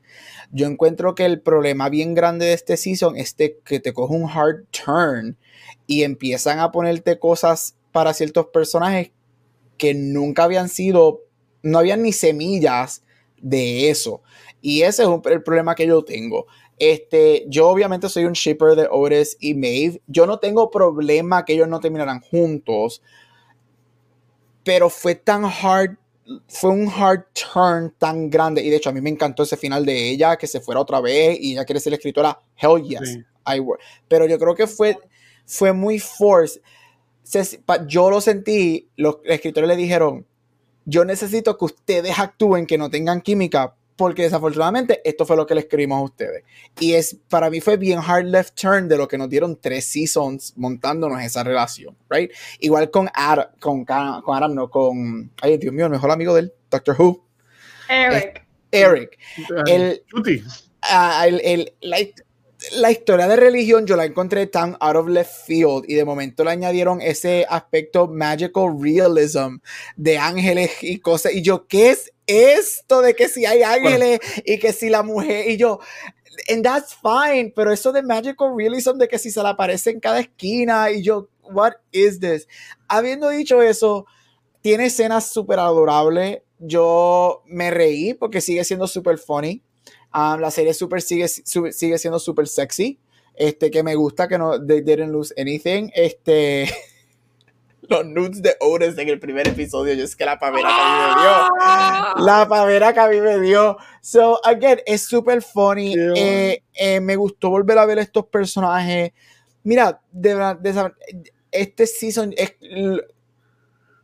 Yo 0.51 0.67
encuentro 0.67 1.13
que 1.15 1.25
el 1.25 1.41
problema 1.41 1.89
bien 1.89 2.13
grande 2.13 2.45
de 2.45 2.53
este 2.53 2.77
season 2.77 3.17
es 3.17 3.33
que 3.33 3.79
te 3.79 3.91
coge 3.91 4.13
un 4.13 4.29
hard 4.29 4.65
turn 4.71 5.37
y 5.87 6.03
empiezan 6.03 6.59
a 6.59 6.71
ponerte 6.71 7.19
cosas 7.19 7.75
para 7.91 8.13
ciertos 8.13 8.47
personajes 8.47 9.11
que 9.77 9.93
nunca 9.93 10.43
habían 10.43 10.69
sido, 10.69 11.23
no 11.63 11.79
habían 11.79 12.03
ni 12.03 12.13
semillas 12.13 13.03
de 13.41 13.89
eso. 13.89 14.21
Y 14.61 14.83
ese 14.83 15.03
es 15.03 15.09
el 15.25 15.43
problema 15.43 15.75
que 15.75 15.87
yo 15.87 16.03
tengo. 16.03 16.47
Este, 16.79 17.45
yo 17.47 17.69
obviamente 17.69 18.09
soy 18.09 18.25
un 18.25 18.33
shipper 18.33 18.75
de 18.75 18.87
Otis 18.89 19.37
y 19.39 19.53
Maeve. 19.53 20.01
Yo 20.07 20.27
no 20.27 20.39
tengo 20.39 20.69
problema 20.69 21.45
que 21.45 21.53
ellos 21.53 21.67
no 21.67 21.79
terminaran 21.79 22.19
juntos. 22.19 23.01
Pero 24.63 24.89
fue 24.89 25.15
tan 25.15 25.45
hard, 25.45 25.97
fue 26.47 26.71
un 26.71 26.89
hard 26.89 27.25
turn 27.33 27.93
tan 27.97 28.29
grande. 28.29 28.61
Y 28.61 28.69
de 28.69 28.75
hecho, 28.75 28.89
a 28.89 28.93
mí 28.93 29.01
me 29.01 29.09
encantó 29.09 29.43
ese 29.43 29.57
final 29.57 29.85
de 29.85 30.09
ella, 30.09 30.35
que 30.35 30.47
se 30.47 30.61
fuera 30.61 30.81
otra 30.81 31.01
vez 31.01 31.37
y 31.39 31.53
ella 31.53 31.65
quiere 31.65 31.79
ser 31.79 31.93
escritora. 31.93 32.39
Hell 32.55 32.83
yes. 32.83 33.17
I 33.45 33.63
Pero 34.07 34.27
yo 34.27 34.37
creo 34.37 34.53
que 34.53 34.67
fue 34.67 34.97
fue 35.47 35.73
muy 35.73 35.97
force. 35.97 36.61
yo 37.87 38.11
lo 38.11 38.21
sentí, 38.21 38.89
los 38.97 39.17
escritores 39.23 39.67
le 39.67 39.75
dijeron, 39.75 40.27
yo 40.85 41.05
necesito 41.05 41.57
que 41.57 41.65
ustedes 41.65 42.19
actúen, 42.19 42.67
que 42.67 42.77
no 42.77 42.89
tengan 42.89 43.21
química, 43.21 43.75
porque 43.97 44.21
desafortunadamente 44.21 45.01
esto 45.03 45.25
fue 45.25 45.35
lo 45.35 45.45
que 45.45 45.55
le 45.55 45.61
escribimos 45.61 45.99
a 45.99 46.03
ustedes. 46.03 46.43
Y 46.79 46.93
es, 46.93 47.17
para 47.29 47.49
mí 47.49 47.59
fue 47.59 47.75
bien 47.75 47.99
hard 47.99 48.25
left 48.25 48.55
turn 48.55 48.87
de 48.87 48.95
lo 48.95 49.07
que 49.07 49.17
nos 49.17 49.27
dieron 49.27 49.59
tres 49.59 49.85
seasons 49.85 50.53
montándonos 50.55 51.21
esa 51.21 51.43
relación, 51.43 51.97
right? 52.09 52.31
Igual 52.59 52.91
con 52.91 53.09
Adam, 53.13 53.47
con, 53.59 53.83
con 53.83 54.37
Adam, 54.37 54.53
no, 54.53 54.69
con, 54.69 55.31
ay 55.41 55.57
Dios 55.57 55.73
mío, 55.73 55.85
el 55.85 55.91
mejor 55.91 56.11
amigo 56.11 56.33
del 56.33 56.53
Doctor 56.69 56.95
Who. 56.97 57.25
Eric. 57.89 58.45
Eric. 58.71 59.17
El, 59.65 60.03
uh, 60.13 60.23
el, 61.25 61.41
el, 61.43 62.13
la 62.71 62.91
historia 62.91 63.27
de 63.27 63.35
religión 63.35 63.85
yo 63.85 63.95
la 63.95 64.05
encontré 64.05 64.47
tan 64.47 64.77
out 64.79 64.95
of 64.95 65.07
left 65.07 65.45
field 65.45 65.85
y 65.87 65.93
de 65.93 66.05
momento 66.05 66.43
le 66.43 66.51
añadieron 66.51 67.01
ese 67.01 67.45
aspecto 67.47 68.07
magical 68.07 68.75
realism 68.79 69.57
de 69.95 70.17
ángeles 70.17 70.71
y 70.81 70.99
cosas. 70.99 71.33
Y 71.33 71.41
yo, 71.41 71.67
¿qué 71.67 71.91
es 71.91 72.11
esto 72.25 73.01
de 73.01 73.15
que 73.15 73.29
si 73.29 73.45
hay 73.45 73.61
ángeles 73.61 74.19
y 74.43 74.57
que 74.59 74.73
si 74.73 74.89
la 74.89 75.03
mujer 75.03 75.49
y 75.49 75.57
yo, 75.57 75.79
and 76.49 76.63
that's 76.63 76.95
fine, 76.95 77.53
pero 77.55 77.71
eso 77.71 77.91
de 77.91 78.01
magical 78.01 78.49
realism 78.55 78.97
de 78.97 79.07
que 79.07 79.19
si 79.19 79.29
se 79.29 79.41
le 79.41 79.49
aparece 79.49 79.91
en 79.91 79.99
cada 79.99 80.19
esquina 80.19 80.91
y 80.91 81.03
yo, 81.03 81.29
what 81.43 81.73
is 81.91 82.19
this? 82.19 82.47
Habiendo 82.87 83.29
dicho 83.29 83.61
eso, 83.61 84.05
tiene 84.61 84.87
escenas 84.87 85.31
súper 85.31 85.59
adorables, 85.59 86.39
yo 86.59 87.43
me 87.45 87.69
reí 87.69 88.15
porque 88.15 88.41
sigue 88.41 88.63
siendo 88.63 88.87
súper 88.87 89.19
funny 89.19 89.63
Um, 90.13 90.39
la 90.39 90.51
serie 90.51 90.73
super 90.73 91.01
sigue, 91.01 91.27
sigue 91.27 91.97
siendo 91.97 92.19
súper 92.19 92.47
sexy. 92.47 92.99
Este, 93.35 93.69
que 93.69 93.83
me 93.83 93.95
gusta 93.95 94.27
que 94.27 94.37
no 94.37 94.65
they 94.65 94.81
didn't 94.81 95.11
lose 95.11 95.33
anything. 95.37 95.89
Este. 95.93 96.69
los 97.89 98.05
nudes 98.05 98.41
de 98.41 98.55
Otis 98.59 98.97
en 98.97 99.09
el 99.09 99.19
primer 99.19 99.47
episodio. 99.47 99.93
Yo 99.93 100.03
es 100.03 100.15
que 100.15 100.25
la 100.25 100.39
pavera 100.39 100.69
que 100.69 100.81
a 100.81 100.85
mí 100.85 101.15
me 101.15 101.21
dio. 101.21 101.55
¡Ah! 101.61 102.15
La 102.19 102.47
pavera 102.47 102.93
que 102.93 102.99
a 102.99 103.07
mí 103.07 103.21
me 103.21 103.39
dio. 103.39 103.77
So, 104.01 104.39
again, 104.45 104.79
es 104.85 105.03
súper 105.03 105.41
funny. 105.41 105.95
Eh, 106.15 106.63
eh, 106.73 106.99
me 106.99 107.15
gustó 107.15 107.49
volver 107.49 107.77
a 107.77 107.85
ver 107.85 107.99
estos 107.99 108.25
personajes. 108.25 109.11
Mira, 109.63 110.01
de 110.11 110.33
verdad, 110.33 110.93
este 111.51 111.87
season 111.87 112.33
es 112.37 112.55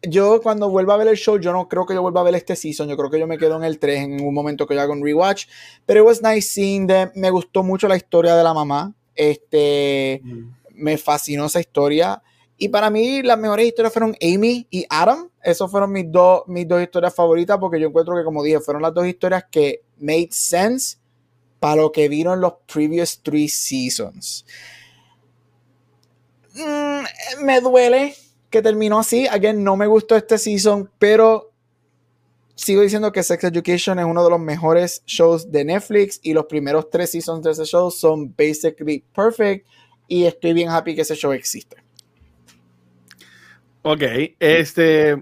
yo 0.04 0.42
cuando 0.42 0.70
vuelva 0.70 0.96
a 0.96 0.98
ver 0.98 1.08
el 1.08 1.16
show, 1.16 1.38
yo 1.40 1.54
no 1.54 1.68
creo 1.68 1.86
que 1.86 1.94
yo 1.94 2.02
vuelva 2.02 2.22
a 2.22 2.24
ver 2.24 2.36
este 2.36 2.56
season. 2.56 2.90
Yo 2.90 2.98
creo 2.98 3.10
que 3.10 3.20
yo 3.20 3.28
me 3.28 3.38
quedo 3.38 3.56
en 3.56 3.64
el 3.64 3.80
3 3.80 4.04
en 4.04 4.26
un 4.26 4.34
momento 4.34 4.68
que 4.68 4.76
yo 4.76 4.82
hago 4.82 4.94
un 4.94 5.04
rewatch. 5.04 5.48
Pero 5.86 6.02
it 6.02 6.06
was 6.06 6.22
nice 6.22 6.50
seeing 6.50 6.88
them. 6.88 7.10
Me 7.16 7.30
gustó 7.30 7.64
mucho 7.64 7.88
la 7.88 7.96
historia 7.96 8.36
de 8.36 8.44
la 8.44 8.54
mamá. 8.54 8.94
Este, 9.16 10.22
mm. 10.24 10.50
me 10.74 10.98
fascinó 10.98 11.46
esa 11.46 11.60
historia. 11.60 12.22
Y 12.58 12.70
para 12.70 12.90
mí 12.90 13.22
las 13.24 13.38
mejores 13.38 13.68
historias 13.68 13.94
fueron 13.94 14.16
Amy 14.22 14.68
y 14.70 14.86
Adam. 14.90 15.30
Esas 15.42 15.72
fueron 15.72 15.92
mis, 15.92 16.12
dos 16.12 16.44
mis 16.48 16.68
dos 16.68 16.82
historias 16.82 17.14
favoritas 17.14 17.58
porque 17.58 17.80
yo 17.80 17.88
encuentro 17.88 18.16
que, 18.16 18.24
como 18.24 18.44
dije, 18.44 18.60
fueron 18.60 18.82
las 18.82 18.94
dos 18.94 19.08
historias 19.08 19.46
que 19.50 19.84
made 19.98 20.30
sense 20.32 20.98
para 21.60 21.82
lo 21.82 21.92
que 21.92 22.10
vino 22.10 22.34
en 22.34 22.42
los 22.42 22.54
previous 22.72 23.22
three 23.22 23.48
seasons. 23.48 24.46
Mm, 26.56 27.46
me 27.46 27.62
duele 27.62 28.16
que 28.54 28.62
terminó 28.62 29.00
así. 29.00 29.26
Again, 29.26 29.64
no 29.64 29.76
me 29.76 29.88
gustó 29.88 30.16
este 30.16 30.38
season, 30.38 30.88
pero 31.00 31.52
sigo 32.54 32.84
diciendo 32.84 33.12
que 33.12 33.24
Sex 33.24 33.44
Education 33.46 33.98
es 33.98 34.06
uno 34.06 34.24
de 34.24 34.30
los 34.30 34.40
mejores 34.40 35.02
shows 35.08 35.52
de 35.52 35.66
Netflix 35.66 36.20
y 36.22 36.34
los 36.34 36.46
primeros 36.46 36.92
tres 36.92 37.10
seasons 37.10 37.44
de 37.44 37.50
ese 37.50 37.66
show 37.66 37.90
son 37.90 38.32
basically 38.38 39.04
perfect 39.16 39.66
y 40.08 40.26
estoy 40.26 40.54
bien 40.54 40.70
happy 40.70 40.94
que 40.94 41.02
ese 41.02 41.16
show 41.16 41.32
existe. 41.32 41.78
Ok, 43.82 44.04
este. 44.40 45.14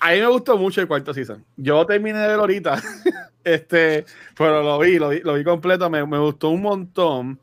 A 0.00 0.12
mí 0.12 0.20
me 0.20 0.28
gustó 0.28 0.56
mucho 0.56 0.80
el 0.80 0.86
cuarto 0.86 1.12
season. 1.12 1.44
Yo 1.56 1.84
terminé 1.86 2.20
de 2.20 2.28
ver 2.28 2.38
ahorita, 2.38 2.80
este, 3.44 4.04
pero 4.36 4.62
lo 4.62 4.78
vi, 4.78 4.96
lo 4.96 5.08
vi, 5.08 5.20
lo 5.22 5.34
vi 5.34 5.42
completo, 5.42 5.90
me 5.90 6.18
gustó 6.20 6.50
un 6.50 6.62
montón. 6.62 7.40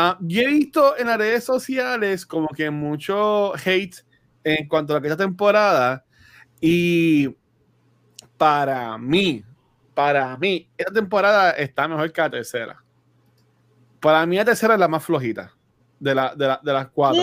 Uh, 0.00 0.16
yo 0.20 0.42
he 0.42 0.46
visto 0.46 0.96
en 0.96 1.08
las 1.08 1.18
redes 1.18 1.44
sociales 1.44 2.24
como 2.24 2.48
que 2.48 2.70
mucho 2.70 3.52
hate 3.56 3.96
en 4.44 4.68
cuanto 4.68 4.92
a 4.92 4.96
la 4.96 5.02
que 5.02 5.08
esta 5.08 5.24
temporada 5.24 6.04
y 6.60 7.36
para 8.36 8.96
mí, 8.96 9.44
para 9.94 10.36
mí, 10.38 10.68
esta 10.78 10.92
temporada 10.92 11.50
está 11.52 11.86
mejor 11.88 12.10
que 12.12 12.20
la 12.20 12.30
tercera. 12.30 12.84
Para 14.00 14.24
mí 14.24 14.36
la 14.36 14.44
tercera 14.44 14.74
es 14.74 14.80
la 14.80 14.88
más 14.88 15.04
flojita 15.04 15.54
de, 15.98 16.14
la, 16.14 16.34
de, 16.34 16.46
la, 16.46 16.60
de 16.62 16.72
las 16.72 16.88
cuatro. 16.88 17.22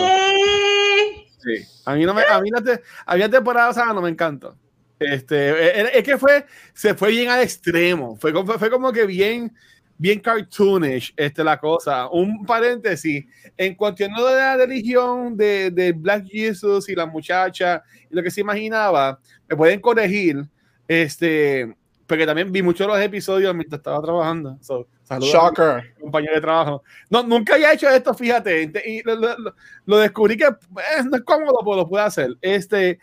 Sí, 1.38 1.64
a 1.84 1.94
mí, 1.94 2.04
no 2.04 2.14
me, 2.14 2.22
a 2.22 2.40
mí 2.40 2.50
la, 2.50 2.80
a 3.06 3.14
mí 3.14 3.20
la 3.20 3.28
temporada 3.28 3.90
o 3.90 3.94
no 3.94 4.02
me 4.02 4.10
encanta. 4.10 4.54
Este, 4.98 5.50
e, 5.50 5.80
e, 5.80 5.98
es, 5.98 6.04
que 6.04 6.18
fue, 6.18 6.46
se 6.72 6.94
fue 6.94 7.10
bien 7.10 7.30
al 7.30 7.40
extremo, 7.40 8.16
fue, 8.16 8.32
fue 8.32 8.70
como 8.70 8.92
que 8.92 9.06
bien, 9.06 9.54
bien 9.98 10.20
cartoonish 10.20 11.12
este, 11.16 11.44
la 11.44 11.58
cosa. 11.58 12.08
Un 12.08 12.46
paréntesis, 12.46 13.26
en 13.56 13.74
cuanto 13.74 14.04
a 14.04 14.08
de 14.08 14.14
la 14.14 14.56
religión 14.56 15.36
de, 15.36 15.70
de, 15.70 15.92
Black 15.92 16.26
Jesus 16.26 16.88
y 16.88 16.94
la 16.94 17.06
muchacha 17.06 17.82
y 18.08 18.14
lo 18.14 18.22
que 18.22 18.30
se 18.30 18.40
imaginaba, 18.40 19.18
me 19.48 19.56
pueden 19.56 19.80
corregir, 19.80 20.44
este, 20.86 21.76
porque 22.06 22.24
también 22.24 22.50
vi 22.50 22.62
muchos 22.62 22.86
de 22.86 22.94
los 22.94 23.02
episodios 23.02 23.54
mientras 23.54 23.80
estaba 23.80 24.00
trabajando. 24.00 24.56
So, 24.62 24.86
Shocker. 25.20 25.94
compañero 26.00 26.34
de 26.34 26.40
trabajo. 26.40 26.82
No, 27.10 27.22
nunca 27.22 27.54
había 27.54 27.72
hecho 27.72 27.88
esto, 27.88 28.14
fíjate, 28.14 28.70
y 28.86 29.02
lo, 29.02 29.98
descubrí 29.98 30.36
que 30.36 30.44
eh, 30.44 31.02
no 31.04 31.16
es 31.16 31.22
cómodo, 31.22 31.58
pero 31.64 31.76
lo 31.76 31.88
puedo 31.88 32.04
hacer. 32.04 32.36
Este, 32.40 32.98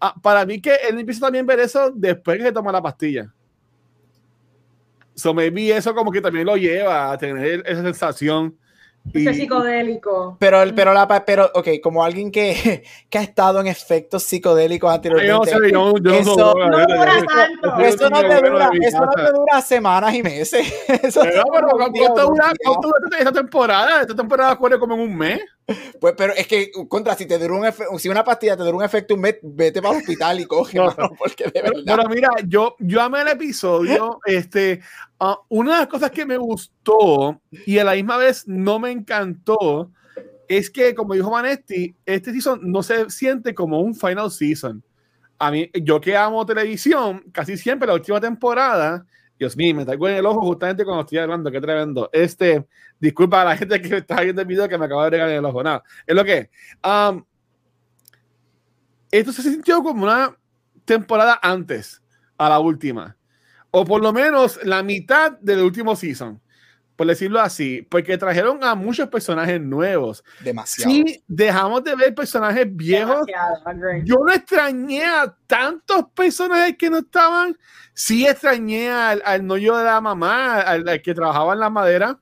ah, 0.00 0.14
para 0.20 0.44
mí 0.44 0.60
que 0.60 0.74
él 0.88 0.98
empieza 0.98 1.20
también 1.20 1.44
a 1.44 1.54
ver 1.54 1.60
eso 1.60 1.92
después 1.94 2.42
que 2.42 2.52
toma 2.52 2.72
la 2.72 2.82
pastilla. 2.82 3.32
So 5.20 5.34
maybe 5.34 5.70
eso 5.76 5.94
como 5.94 6.10
que 6.10 6.20
también 6.20 6.46
lo 6.46 6.56
lleva 6.56 7.12
a 7.12 7.18
tener 7.18 7.62
esa 7.66 7.82
sensación. 7.82 8.56
Ese 9.12 9.34
psicodélico. 9.34 10.36
Pero, 10.38 10.58
pero, 10.76 10.92
la, 10.92 11.24
pero, 11.24 11.50
ok, 11.54 11.68
como 11.82 12.04
alguien 12.04 12.30
que, 12.30 12.84
que 13.10 13.18
ha 13.18 13.22
estado 13.22 13.60
en 13.60 13.66
efectos 13.66 14.22
psicodélicos 14.22 14.92
anteriormente. 14.92 15.50
eso, 15.50 15.58
no, 15.72 15.92
dura 15.94 17.24
tanto. 17.26 17.80
Eso 17.80 18.10
no, 18.10 18.20
te 18.20 18.48
dura, 18.48 18.70
eso 18.80 19.00
no 19.00 19.12
te 19.12 19.32
dura 19.32 19.60
semanas 19.62 20.14
y 20.14 20.22
meses. 20.22 20.72
Eso 21.02 21.22
pero, 21.22 21.42
pero, 21.50 21.68
¿cuánto 21.70 22.26
dura, 22.26 22.52
esta 23.18 23.32
temporada? 23.32 24.02
Esta 24.02 24.14
temporada 24.14 24.52
ocurre 24.52 24.78
como 24.78 24.94
en 24.94 25.00
un 25.00 25.16
mes. 25.16 25.40
Pues, 26.00 26.14
pero 26.16 26.32
es 26.34 26.46
que, 26.46 26.70
contra, 26.88 27.14
si 27.14 27.26
te 27.26 27.38
dura 27.38 27.54
un 27.54 27.98
si 27.98 28.08
una 28.08 28.24
pastilla 28.24 28.56
te 28.56 28.64
dura 28.64 28.76
un 28.76 28.84
efecto 28.84 29.14
un 29.14 29.20
mes, 29.20 29.36
vete 29.42 29.80
para 29.80 29.94
el 29.94 30.00
hospital 30.00 30.40
y 30.40 30.44
coge, 30.44 30.78
porque 31.18 31.44
de 31.44 31.62
verdad. 31.62 31.82
Pero, 31.84 32.08
mira, 32.08 32.30
yo, 32.46 32.76
yo 32.78 33.00
amé 33.00 33.22
el 33.22 33.28
episodio. 33.28 34.20
este, 34.24 34.80
uh, 35.20 35.36
una 35.48 35.74
de 35.74 35.78
las 35.80 35.88
cosas 35.88 36.10
que 36.10 36.26
me 36.26 36.36
gustó 36.36 37.40
y 37.66 37.78
a 37.78 37.84
la 37.84 37.94
misma 37.94 38.16
vez 38.16 38.46
no 38.46 38.78
me 38.78 38.90
encantó 38.90 39.90
es 40.48 40.68
que, 40.68 40.94
como 40.94 41.14
dijo 41.14 41.30
Manetti, 41.30 41.94
este 42.04 42.32
season 42.32 42.60
no 42.62 42.82
se 42.82 43.08
siente 43.08 43.54
como 43.54 43.80
un 43.80 43.94
final 43.94 44.30
season. 44.30 44.82
a 45.38 45.50
mí, 45.50 45.70
yo 45.82 46.00
que 46.00 46.16
amo 46.16 46.44
televisión, 46.44 47.24
casi 47.32 47.56
siempre 47.56 47.86
la 47.86 47.94
última 47.94 48.20
temporada, 48.20 49.06
Dios 49.38 49.56
mío, 49.56 49.74
me 49.74 49.84
traigo 49.84 50.08
en 50.08 50.16
el 50.16 50.26
ojo 50.26 50.40
justamente 50.40 50.84
cuando 50.84 51.02
estoy 51.02 51.18
hablando, 51.18 51.50
qué 51.50 51.60
tremendo. 51.60 52.10
Este, 52.12 52.66
disculpa 52.98 53.40
a 53.40 53.44
la 53.46 53.56
gente 53.56 53.80
que 53.80 53.98
está 53.98 54.20
viendo 54.20 54.42
el 54.42 54.48
video 54.48 54.68
que 54.68 54.76
me 54.76 54.84
acaba 54.84 55.04
de 55.04 55.10
regalar 55.10 55.32
en 55.32 55.38
el 55.38 55.44
ojo, 55.44 55.62
nada, 55.62 55.82
es 56.06 56.14
lo 56.14 56.24
que 56.24 56.50
um, 56.84 57.24
esto 59.10 59.32
se 59.32 59.42
sintió 59.42 59.82
como 59.82 60.04
una 60.04 60.36
temporada 60.84 61.38
antes 61.42 62.02
a 62.36 62.48
la 62.48 62.58
última, 62.58 63.16
o 63.70 63.84
por 63.84 64.02
lo 64.02 64.12
menos 64.12 64.58
la 64.64 64.82
mitad 64.82 65.32
del 65.32 65.60
último 65.60 65.96
season 65.96 66.40
por 67.00 67.06
decirlo 67.06 67.40
así, 67.40 67.80
porque 67.90 68.18
trajeron 68.18 68.62
a 68.62 68.74
muchos 68.74 69.08
personajes 69.08 69.58
nuevos. 69.58 70.22
Demasiado. 70.44 70.90
Sí, 70.90 71.24
dejamos 71.26 71.82
de 71.82 71.96
ver 71.96 72.14
personajes 72.14 72.66
viejos. 72.68 73.26
Yo 74.04 74.16
no 74.16 74.30
extrañé 74.30 75.06
a 75.06 75.34
tantos 75.46 76.04
personajes 76.14 76.76
que 76.76 76.90
no 76.90 76.98
estaban. 76.98 77.56
Sí 77.94 78.26
extrañé 78.26 78.90
al, 78.90 79.22
al 79.24 79.46
novio 79.46 79.78
de 79.78 79.84
la 79.84 79.98
mamá, 80.02 80.60
al, 80.60 81.00
que 81.00 81.14
trabajaba 81.14 81.54
en 81.54 81.60
la 81.60 81.70
madera. 81.70 82.18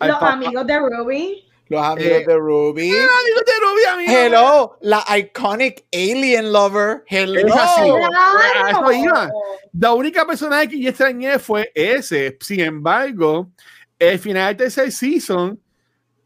Los 0.00 0.22
amigos 0.22 0.66
de 0.66 0.78
Ruby. 0.78 1.49
Los 1.70 1.80
amigos 1.84 2.18
eh, 2.18 2.24
de 2.26 2.36
Ruby. 2.36 2.90
Los 2.90 2.98
amigos 2.98 3.42
de 3.46 3.52
Ruby, 3.60 3.82
amigos. 3.92 4.14
Hello, 4.16 4.78
la 4.80 5.04
iconic 5.16 5.84
alien 5.92 6.52
lover. 6.52 7.04
Hello. 7.06 7.38
Es 7.38 7.54
así. 7.54 7.82
Claro. 7.82 8.92
iba. 8.92 9.30
La 9.72 9.92
única 9.92 10.26
personaje 10.26 10.68
que 10.68 10.80
yo 10.80 10.88
extrañé 10.88 11.38
fue 11.38 11.70
ese. 11.72 12.36
Sin 12.40 12.58
embargo, 12.58 13.52
el 14.00 14.18
final 14.18 14.48
del 14.48 14.56
tercer 14.56 14.90
season 14.90 15.60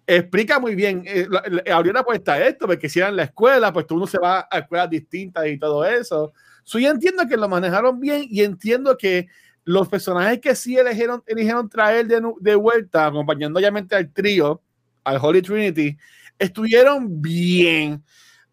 explica 0.07 0.59
muy 0.59 0.75
bien, 0.75 1.05
eh, 1.07 1.29
abrió 1.71 1.93
la 1.93 2.05
puesta 2.05 2.43
esto, 2.43 2.67
porque 2.67 2.89
si 2.89 3.01
era 3.01 3.09
en 3.09 3.17
la 3.17 3.25
escuela, 3.25 3.71
pues 3.71 3.85
uno 3.91 4.07
se 4.07 4.19
va 4.19 4.49
a 4.51 4.61
escuelas 4.61 4.89
distintas 4.89 5.47
y 5.47 5.59
todo 5.59 5.85
eso. 5.85 6.33
So, 6.63 6.79
yo 6.79 6.91
entiendo 6.91 7.29
que 7.29 7.37
lo 7.37 7.51
manejaron 7.51 8.01
bien 8.01 8.25
y 8.31 8.43
entiendo 8.43 8.97
que 8.97 9.29
los 9.65 9.89
personajes 9.89 10.41
que 10.41 10.55
sí 10.55 10.79
eligieron, 10.79 11.23
eligieron 11.27 11.69
traer 11.69 12.07
de, 12.07 12.23
de 12.41 12.55
vuelta, 12.55 13.05
acompañando 13.05 13.59
obviamente 13.59 13.95
al 13.95 14.11
trío, 14.11 14.63
al 15.05 15.19
Holy 15.21 15.43
Trinity, 15.43 15.97
estuvieron 16.39 17.21
bien. 17.21 18.03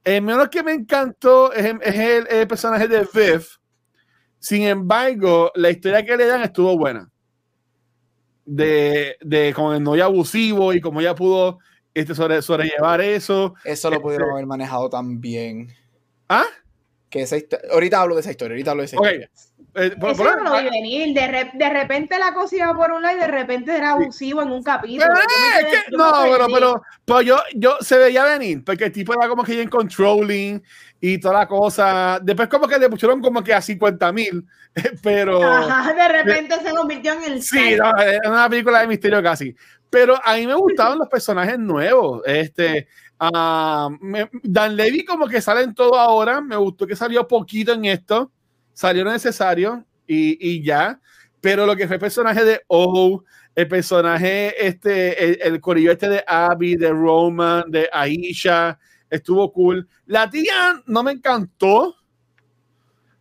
El 0.04 0.22
menos 0.22 0.50
que 0.50 0.64
me 0.64 0.74
encantó 0.74 1.54
es, 1.54 1.66
el, 1.66 2.28
el, 2.28 2.48
personaje 2.48 2.88
de 2.88 3.08
Viv. 3.14 3.46
Sin 4.40 4.64
embargo, 4.64 5.52
la 5.56 5.70
historia 5.70 6.04
que 6.04 6.18
le 6.18 6.26
dan 6.26 6.42
estuvo 6.42 6.78
buena 6.78 7.12
de, 8.46 9.18
de 9.22 9.54
con 9.54 9.76
el 9.76 9.84
novio 9.84 10.06
abusivo 10.06 10.74
y 10.74 10.82
cómo 10.82 11.00
ella 11.00 11.16
pudo 11.16 11.60
este, 11.94 12.16
sobre, 12.16 12.42
sobrellevar 12.42 13.02
eso. 13.02 13.54
Eso 13.64 13.90
lo 13.90 14.02
pudieron 14.02 14.28
este 14.28 14.34
haber 14.34 14.46
manejado 14.48 14.90
también. 14.90 15.70
¿Ah? 16.28 16.46
Que 17.10 17.22
esa 17.22 17.38
ahorita 17.72 18.02
hablo 18.02 18.16
de 18.16 18.22
esa 18.22 18.32
historia, 18.32 18.54
ahorita 18.54 18.72
hablo 18.72 18.82
de 18.82 18.86
esa 18.86 18.96
historia. 18.96 19.30
Eh, 19.74 19.96
por, 19.98 20.12
Eso 20.12 20.36
no 20.44 20.58
vi 20.58 20.70
venir. 20.70 21.14
De, 21.14 21.52
de, 21.54 21.70
repente 21.70 22.20
la 22.20 22.34
cosa 22.34 22.56
iba 22.58 22.74
por 22.74 22.92
un 22.92 23.02
lado 23.02 23.16
y 23.16 23.20
de 23.22 23.28
repente 23.28 23.76
era 23.76 23.92
abusivo 23.92 24.42
en 24.42 24.52
un 24.52 24.62
capítulo. 24.62 25.14
no, 25.92 26.12
pero, 26.24 26.48
pero, 26.54 26.82
pero, 27.06 27.22
yo, 27.22 27.38
yo 27.56 27.78
se 27.80 27.98
veía 27.98 28.26
venir, 28.26 28.64
porque 28.66 28.86
el 28.86 28.92
tipo 28.92 29.14
era 29.14 29.30
como 29.30 29.44
que 29.44 29.62
en 29.62 29.70
controlling 29.70 30.62
y 31.00 31.18
toda 31.20 31.40
la 31.40 31.48
cosa. 31.48 32.20
Después 32.22 32.50
como 32.50 32.68
que 32.68 32.80
le 32.80 32.90
pusieron 32.90 33.22
como 33.22 33.42
que 33.42 33.54
a 33.54 33.62
50 33.62 34.12
mil, 34.12 34.46
pero... 35.04 35.40
de 35.40 36.08
repente 36.10 36.56
se 36.62 36.72
convirtió 36.72 37.14
en 37.14 37.24
el... 37.32 37.42
Sí, 37.42 37.76
no, 37.78 37.96
es 38.02 38.20
una 38.26 38.50
película 38.50 38.82
de 38.82 38.88
misterio 38.88 39.24
casi. 39.24 39.56
Pero 39.90 40.20
a 40.24 40.36
mí 40.36 40.48
me 40.48 40.56
gustaban 40.56 40.98
los 40.98 41.08
personajes 41.08 41.58
nuevos. 41.58 42.22
Este, 42.26 42.88
uh, 43.20 43.90
Dan 44.44 44.76
Levy 44.76 45.06
como 45.06 45.28
que 45.28 45.42
sale 45.42 45.64
en 45.64 45.74
todo 45.74 45.98
ahora. 45.98 46.42
Me 46.42 46.56
gustó 46.56 46.86
que 46.86 46.96
salió 46.96 47.28
poquito 47.28 47.74
en 47.74 47.86
esto. 47.86 48.32
Salió 48.74 49.04
necesario 49.06 49.86
y, 50.08 50.38
y 50.40 50.64
ya. 50.64 51.00
Pero 51.40 51.66
lo 51.66 51.76
que 51.76 51.88
fue 51.88 51.96
el 51.96 52.00
personaje 52.00 52.44
de 52.44 52.62
Oh, 52.68 53.24
el 53.56 53.68
personaje, 53.68 54.66
este, 54.66 55.24
el, 55.24 55.54
el 55.54 55.62
corillo 55.62 55.92
este 55.92 56.08
de 56.08 56.24
Abby, 56.26 56.76
de 56.76 56.90
Roman, 56.90 57.70
de 57.70 57.90
Aisha, 57.92 58.80
estuvo 59.10 59.52
cool. 59.52 59.88
La 60.06 60.30
tía 60.30 60.82
no 60.86 61.04
me 61.04 61.12
encantó, 61.12 61.96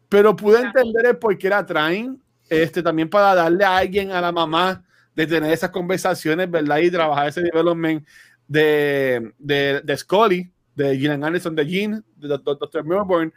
pero 0.09 0.35
pude 0.37 0.61
entender 0.61 1.07
el 1.07 1.19
por 1.19 1.37
qué 1.37 1.49
la 1.49 1.67
traen. 1.67 2.23
Este, 2.49 2.83
también 2.83 3.09
para 3.09 3.35
darle 3.35 3.65
a 3.65 3.77
alguien, 3.77 4.11
a 4.11 4.21
la 4.21 4.33
mamá, 4.33 4.85
de 5.15 5.27
tener 5.27 5.53
esas 5.53 5.71
conversaciones, 5.71 6.51
¿verdad? 6.51 6.79
Y 6.79 6.91
trabajar 6.91 7.29
ese 7.29 7.43
development 7.43 8.05
de, 8.49 9.33
de, 9.39 9.81
de 9.85 9.97
Scully, 9.97 10.51
de 10.75 10.97
Gillian 10.97 11.23
Anderson, 11.23 11.55
de 11.55 11.67
Jean, 11.67 12.05
de 12.17 12.29
Dr. 12.29 12.85
Melbourne. 12.85 13.33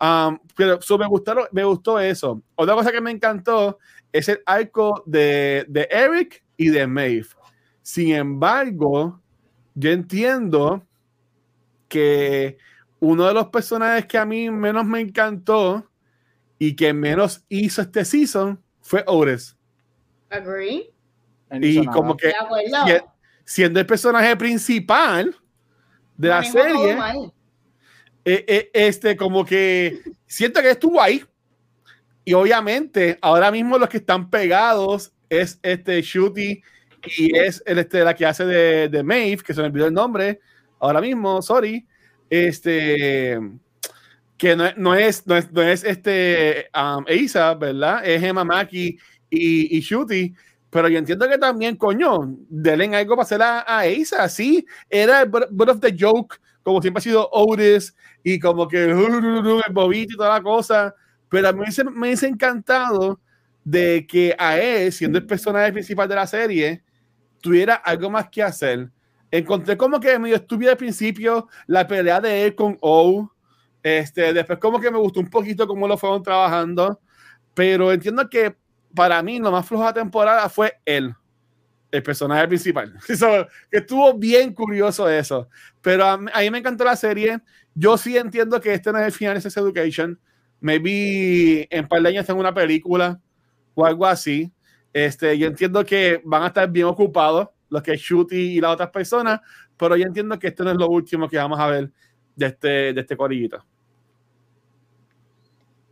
Um, 0.00 0.38
pero 0.54 0.78
me, 0.98 1.06
gustaron, 1.06 1.46
me 1.50 1.64
gustó 1.64 1.98
eso. 1.98 2.42
Otra 2.54 2.74
cosa 2.74 2.92
que 2.92 3.00
me 3.00 3.10
encantó 3.10 3.78
es 4.12 4.28
el 4.28 4.40
arco 4.46 5.02
de, 5.06 5.64
de 5.68 5.88
Eric 5.90 6.44
y 6.56 6.68
de 6.68 6.86
Maeve. 6.86 7.28
Sin 7.82 8.14
embargo, 8.14 9.20
yo 9.74 9.90
entiendo 9.90 10.86
que 11.88 12.58
uno 13.00 13.26
de 13.26 13.34
los 13.34 13.48
personajes 13.48 14.06
que 14.06 14.18
a 14.18 14.24
mí 14.24 14.50
menos 14.50 14.84
me 14.84 15.00
encantó 15.00 15.88
y 16.58 16.74
que 16.74 16.92
menos 16.92 17.44
hizo 17.48 17.82
este 17.82 18.04
season 18.04 18.60
fue 18.80 19.04
Ores. 19.06 19.56
Agree. 20.30 20.92
Y 21.60 21.86
como 21.86 22.16
que 22.16 22.32
siendo 23.44 23.80
el 23.80 23.86
personaje 23.86 24.36
principal 24.36 25.34
de 26.16 26.28
la 26.28 26.44
serie, 26.44 26.98
eh, 28.30 28.44
eh, 28.46 28.70
este 28.74 29.16
como 29.16 29.42
que 29.42 30.00
siento 30.26 30.60
que 30.60 30.70
estuvo 30.70 31.00
ahí. 31.00 31.24
Y 32.26 32.34
obviamente, 32.34 33.18
ahora 33.22 33.50
mismo 33.50 33.78
los 33.78 33.88
que 33.88 33.96
están 33.96 34.28
pegados 34.28 35.12
es 35.30 35.58
este 35.62 36.02
Shooty 36.02 36.62
y 37.16 37.34
es 37.34 37.62
el, 37.64 37.78
este, 37.78 38.04
la 38.04 38.14
que 38.14 38.26
hace 38.26 38.44
de, 38.44 38.88
de 38.90 39.02
Maeve, 39.02 39.42
que 39.42 39.54
se 39.54 39.62
me 39.62 39.68
olvidó 39.68 39.86
el 39.86 39.94
nombre, 39.94 40.40
ahora 40.78 41.00
mismo, 41.00 41.40
sorry, 41.40 41.86
este, 42.28 43.38
que 44.36 44.54
no, 44.54 44.64
no, 44.76 44.94
es, 44.94 45.26
no, 45.26 45.34
es, 45.34 45.50
no 45.50 45.62
es 45.62 45.82
este 45.84 46.68
um, 46.74 47.04
Eisa, 47.06 47.54
¿verdad? 47.54 48.06
Es 48.06 48.22
Emma 48.22 48.44
Maki 48.44 48.98
y, 49.30 49.78
y 49.78 49.80
Shuti, 49.80 50.34
pero 50.68 50.88
yo 50.88 50.98
entiendo 50.98 51.26
que 51.26 51.38
también, 51.38 51.76
coño, 51.76 52.36
denle 52.50 52.94
algo 52.94 53.16
para 53.16 53.24
hacer 53.24 53.40
a, 53.40 53.64
a 53.66 53.86
Eisa, 53.86 54.28
sí, 54.28 54.66
era 54.90 55.22
el 55.22 55.30
of 55.34 55.80
the 55.80 55.96
joke, 55.98 56.38
como 56.68 56.82
siempre 56.82 56.98
ha 56.98 57.02
sido 57.02 57.28
Otis, 57.32 57.94
y 58.22 58.38
como 58.38 58.68
que 58.68 58.84
el 58.84 59.72
bobito 59.72 60.14
y 60.14 60.16
toda 60.16 60.34
la 60.34 60.42
cosa, 60.42 60.94
pero 61.28 61.48
a 61.48 61.52
mí 61.52 61.60
me, 61.60 61.90
me 61.90 62.08
ha 62.08 62.26
encantado 62.26 63.20
de 63.64 64.06
que 64.06 64.34
a 64.38 64.58
él, 64.58 64.92
siendo 64.92 65.18
el 65.18 65.26
personaje 65.26 65.72
principal 65.72 66.08
de 66.08 66.14
la 66.14 66.26
serie, 66.26 66.82
tuviera 67.40 67.74
algo 67.74 68.10
más 68.10 68.28
que 68.28 68.42
hacer 68.42 68.90
encontré 69.30 69.76
como 69.76 70.00
que 70.00 70.18
medio 70.18 70.36
estúpida 70.36 70.72
al 70.72 70.76
principio 70.76 71.48
la 71.66 71.86
pelea 71.86 72.20
de 72.20 72.44
él 72.44 72.54
con 72.54 72.78
O. 72.80 73.30
Este, 73.82 74.32
después 74.32 74.58
como 74.58 74.80
que 74.80 74.90
me 74.90 74.98
gustó 74.98 75.20
un 75.20 75.30
poquito 75.30 75.66
cómo 75.66 75.86
lo 75.86 75.96
fueron 75.96 76.22
trabajando, 76.22 77.00
pero 77.54 77.92
entiendo 77.92 78.28
que 78.28 78.56
para 78.94 79.22
mí 79.22 79.38
lo 79.38 79.52
más 79.52 79.70
la 79.70 79.92
temporada 79.92 80.48
fue 80.48 80.74
él, 80.84 81.14
el 81.90 82.02
personaje 82.02 82.46
principal. 82.48 82.94
Eso, 83.08 83.46
estuvo 83.70 84.14
bien 84.14 84.52
curioso 84.52 85.08
eso. 85.08 85.48
Pero 85.80 86.04
a, 86.04 86.18
mí 86.18 86.50
me 86.50 86.58
encantó 86.58 86.84
la 86.84 86.96
serie. 86.96 87.40
Yo 87.74 87.96
sí 87.96 88.16
entiendo 88.16 88.60
que 88.60 88.74
este 88.74 88.92
no 88.92 88.98
es 88.98 89.06
el 89.06 89.12
final 89.12 89.34
de 89.34 89.40
Sex 89.40 89.56
Education. 89.56 90.18
Maybe 90.60 91.66
en 91.70 91.86
par 91.86 92.02
de 92.02 92.08
años 92.08 92.26
tengo 92.26 92.40
una 92.40 92.52
película 92.52 93.20
o 93.74 93.86
algo 93.86 94.06
así. 94.06 94.52
Este, 94.92 95.38
yo 95.38 95.46
entiendo 95.46 95.84
que 95.84 96.20
van 96.24 96.42
a 96.42 96.48
estar 96.48 96.68
bien 96.68 96.86
ocupados 96.86 97.48
los 97.68 97.82
que 97.82 97.92
es 97.92 98.00
Shooty 98.00 98.56
y 98.56 98.60
las 98.60 98.72
otras 98.72 98.90
personas, 98.90 99.40
pero 99.76 99.96
yo 99.96 100.04
entiendo 100.04 100.38
que 100.38 100.48
esto 100.48 100.64
no 100.64 100.70
es 100.70 100.76
lo 100.76 100.88
último 100.88 101.28
que 101.28 101.36
vamos 101.36 101.60
a 101.60 101.66
ver 101.66 101.90
de 102.34 102.46
este, 102.46 102.92
de 102.92 103.00
este 103.00 103.16
corillito. 103.16 103.64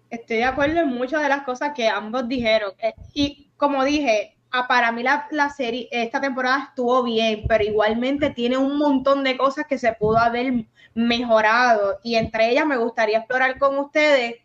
Estoy 0.08 0.38
de 0.38 0.44
acuerdo 0.44 0.80
en 0.80 0.88
muchas 0.88 1.22
de 1.22 1.28
las 1.28 1.42
cosas 1.42 1.72
que 1.74 1.88
ambos 1.88 2.26
dijeron. 2.28 2.72
Eh, 2.78 2.94
y 3.12 3.50
como 3.56 3.84
dije, 3.84 4.35
para 4.68 4.92
mí 4.92 5.02
la, 5.02 5.26
la, 5.30 5.50
serie, 5.50 5.88
esta 5.90 6.20
temporada 6.20 6.68
estuvo 6.68 7.02
bien, 7.02 7.44
pero 7.48 7.64
igualmente 7.64 8.30
tiene 8.30 8.56
un 8.56 8.78
montón 8.78 9.24
de 9.24 9.36
cosas 9.36 9.66
que 9.66 9.78
se 9.78 9.92
pudo 9.92 10.18
haber 10.18 10.66
mejorado. 10.94 12.00
Y 12.02 12.16
entre 12.16 12.50
ellas 12.50 12.66
me 12.66 12.76
gustaría 12.76 13.18
explorar 13.18 13.58
con 13.58 13.78
ustedes 13.78 14.36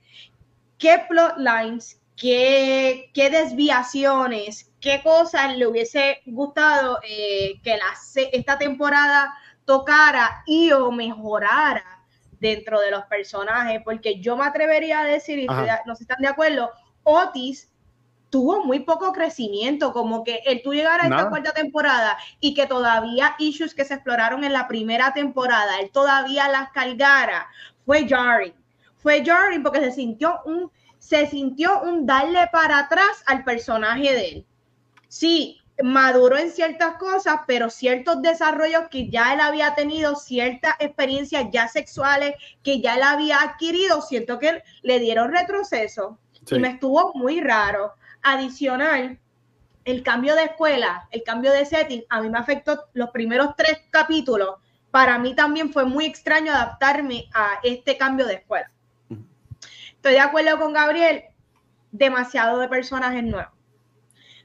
qué 0.78 1.04
plot 1.08 1.38
lines, 1.38 2.02
qué, 2.16 3.10
qué 3.14 3.30
desviaciones, 3.30 4.72
qué 4.80 5.02
cosas 5.04 5.56
le 5.56 5.68
hubiese 5.68 6.22
gustado 6.26 7.00
eh, 7.08 7.60
que 7.64 7.78
la, 7.78 7.86
esta 8.32 8.58
temporada 8.58 9.34
tocara 9.66 10.44
y 10.46 10.72
o 10.72 10.92
mejorara 10.92 12.04
dentro 12.40 12.80
de 12.82 12.92
los 12.92 13.06
personajes, 13.06 13.82
porque 13.86 14.20
yo 14.20 14.36
me 14.36 14.46
atrevería 14.46 15.02
a 15.02 15.06
decir, 15.06 15.40
y 15.40 15.48
no 15.48 15.96
se 15.96 16.04
están 16.04 16.22
de 16.22 16.28
acuerdo, 16.28 16.72
Otis 17.04 17.71
tuvo 18.32 18.66
muy 18.66 18.80
poco 18.80 19.14
crecimiento, 19.14 19.94
como 19.94 20.24
que 20.24 20.42
el 20.48 20.64
tú 20.64 20.74
llegar 20.74 21.00
a 21.02 21.04
esta 21.04 21.30
cuarta 21.30 21.52
temporada 21.52 22.18
y 22.40 22.56
que 22.56 22.66
todavía 22.66 23.36
issues 23.38 23.76
que 23.76 23.86
se 23.86 23.94
exploraron 23.94 24.44
en 24.44 24.54
la 24.54 24.68
primera 24.68 25.14
temporada, 25.14 25.80
él 25.80 25.92
todavía 25.92 26.50
las 26.50 26.72
cargara, 26.72 27.48
fue 27.86 28.08
jarring 28.08 28.56
fue 29.02 29.24
Jordan 29.26 29.64
porque 29.64 29.80
se 29.80 29.92
sintió 29.92 30.40
un, 30.46 30.72
se 31.00 31.28
sintió 31.28 31.82
un 31.82 32.06
darle 32.06 32.48
para 32.52 32.80
atrás 32.80 33.24
al 33.26 33.44
personaje 33.44 34.14
de 34.14 34.30
él. 34.30 34.46
Sí, 35.08 35.60
maduró 35.84 36.38
en 36.38 36.52
ciertas 36.52 36.98
cosas, 36.98 37.42
pero 37.48 37.70
ciertos 37.70 38.22
desarrollos 38.22 38.84
que 38.90 39.10
ya 39.10 39.34
él 39.34 39.40
había 39.40 39.74
tenido, 39.74 40.16
ciertas 40.16 40.76
experiencias 40.80 41.48
ya 41.52 41.68
sexuales 41.68 42.36
que 42.64 42.80
ya 42.80 42.96
él 42.96 43.04
había 43.04 43.42
adquirido, 43.42 44.02
siento 44.02 44.38
que 44.38 44.62
le 44.84 45.00
dieron 45.00 45.32
retroceso 45.32 46.20
y 46.50 46.60
me 46.60 46.70
estuvo 46.70 47.14
muy 47.16 47.42
raro. 47.42 47.94
Adicional, 48.22 49.20
el 49.86 50.04
cambio 50.04 50.36
de 50.36 50.44
escuela, 50.44 51.08
el 51.12 51.24
cambio 51.24 51.52
de 51.52 51.66
setting, 51.66 52.04
a 52.10 52.22
mí 52.22 52.30
me 52.30 52.38
afectó 52.38 52.86
los 52.94 53.10
primeros 53.12 53.56
tres 53.56 53.80
capítulos. 53.90 54.56
Para 54.92 55.18
mí 55.18 55.36
también 55.36 55.72
fue 55.72 55.86
muy 55.86 56.06
extraño 56.06 56.52
adaptarme 56.52 57.30
a 57.34 57.60
este 57.64 57.98
cambio 57.98 58.26
de 58.28 58.36
escuela. 58.36 58.72
Estoy 59.96 60.14
de 60.14 60.20
acuerdo 60.20 60.60
con 60.60 60.74
Gabriel, 60.74 61.24
demasiado 61.92 62.60
de 62.60 62.68
personajes 62.68 63.24
nuevos 63.24 63.62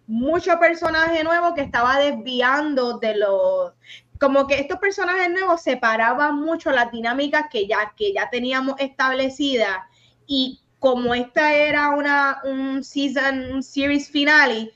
mucho 0.06 0.58
personaje 0.58 1.24
nuevo 1.24 1.54
que 1.54 1.62
estaba 1.62 1.98
desviando 1.98 2.98
de 2.98 3.16
los 3.16 3.72
como 4.20 4.46
que 4.46 4.60
estos 4.60 4.78
personajes 4.78 5.30
nuevos 5.30 5.60
separaban 5.60 6.36
mucho 6.40 6.70
las 6.70 6.90
dinámicas 6.90 7.46
que 7.50 7.66
ya, 7.66 7.92
que 7.96 8.14
ya 8.14 8.30
teníamos 8.30 8.76
establecidas 8.78 9.78
y 10.26 10.60
como 10.78 11.14
esta 11.14 11.54
era 11.54 11.90
una 11.90 12.40
un 12.44 12.84
season, 12.84 13.54
un 13.54 13.62
series 13.62 14.10
finale, 14.10 14.72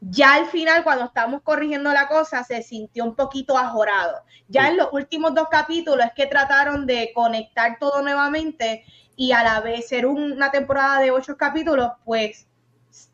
ya 0.00 0.34
al 0.34 0.46
final 0.46 0.84
cuando 0.84 1.06
estábamos 1.06 1.42
corrigiendo 1.42 1.92
la 1.92 2.08
cosa 2.08 2.44
se 2.44 2.62
sintió 2.62 3.04
un 3.04 3.16
poquito 3.16 3.56
ajorado. 3.58 4.22
Ya 4.48 4.68
en 4.68 4.76
los 4.76 4.88
últimos 4.92 5.34
dos 5.34 5.48
capítulos 5.50 6.06
es 6.06 6.12
que 6.14 6.26
trataron 6.26 6.86
de 6.86 7.10
conectar 7.14 7.78
todo 7.78 8.02
nuevamente 8.02 8.84
y 9.16 9.32
a 9.32 9.42
la 9.42 9.60
vez 9.60 9.88
ser 9.88 10.06
una 10.06 10.50
temporada 10.50 11.00
de 11.00 11.10
ocho 11.10 11.36
capítulos, 11.36 11.90
pues 12.04 12.46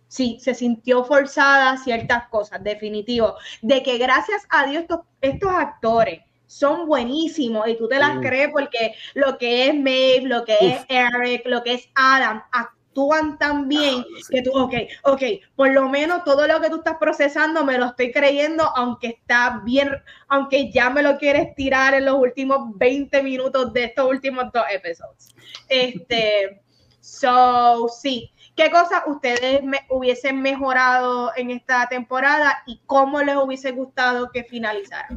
sí, 0.09 0.39
se 0.41 0.55
sintió 0.55 1.05
forzada 1.05 1.77
ciertas 1.79 2.29
cosas, 2.29 2.63
definitivo. 2.63 3.37
De 3.63 3.83
que 3.83 3.97
gracias 3.99 4.43
a 4.51 4.67
Dios 4.67 4.83
estos, 4.83 5.01
estos 5.21 5.53
actores 5.53 6.23
son 6.53 6.87
buenísimos 6.87 7.67
y 7.67 7.77
tú 7.77 7.89
te 7.89 7.99
las 7.99 8.19
crees 8.21 8.51
porque 8.53 8.95
lo 9.15 9.39
que 9.39 9.69
es 9.69 9.75
Maeve, 9.75 10.23
lo 10.25 10.45
que 10.45 10.57
es 10.61 10.85
Eric, 10.89 11.47
lo 11.47 11.63
que 11.63 11.75
es 11.75 11.89
Adam, 11.95 12.43
actúan 12.53 13.39
tan 13.39 13.69
bien 13.69 14.01
ah, 14.01 14.21
que 14.31 14.43
tú, 14.43 14.53
ok, 14.53 14.75
ok, 15.05 15.23
por 15.57 15.73
lo 15.73 15.89
menos 15.89 16.25
todo 16.25 16.47
lo 16.47 16.61
que 16.61 16.69
tú 16.69 16.77
estás 16.77 16.99
procesando 17.01 17.65
me 17.65 17.79
lo 17.79 17.87
estoy 17.87 18.13
creyendo, 18.13 18.65
aunque 18.77 19.07
está 19.09 19.63
bien, 19.65 19.91
aunque 20.29 20.71
ya 20.71 20.91
me 20.91 21.03
lo 21.03 21.17
quieres 21.17 21.55
tirar 21.55 21.95
en 21.95 22.05
los 22.05 22.17
últimos 22.17 22.77
20 22.77 23.23
minutos 23.23 23.73
de 23.73 23.85
estos 23.85 24.07
últimos 24.11 24.53
dos 24.53 24.65
episodios. 24.71 25.35
Este, 25.71 26.61
so, 27.01 27.89
sí, 27.89 28.31
¿Qué 28.55 28.71
cosas 28.71 29.05
ustedes 29.07 29.65
me 29.65 29.81
hubiesen 29.89 30.43
mejorado 30.43 31.33
en 31.35 31.51
esta 31.51 31.89
temporada 31.89 32.63
y 32.67 32.83
cómo 32.85 33.23
les 33.23 33.37
hubiese 33.37 33.73
gustado 33.73 34.31
que 34.31 34.45
finalizara? 34.45 35.09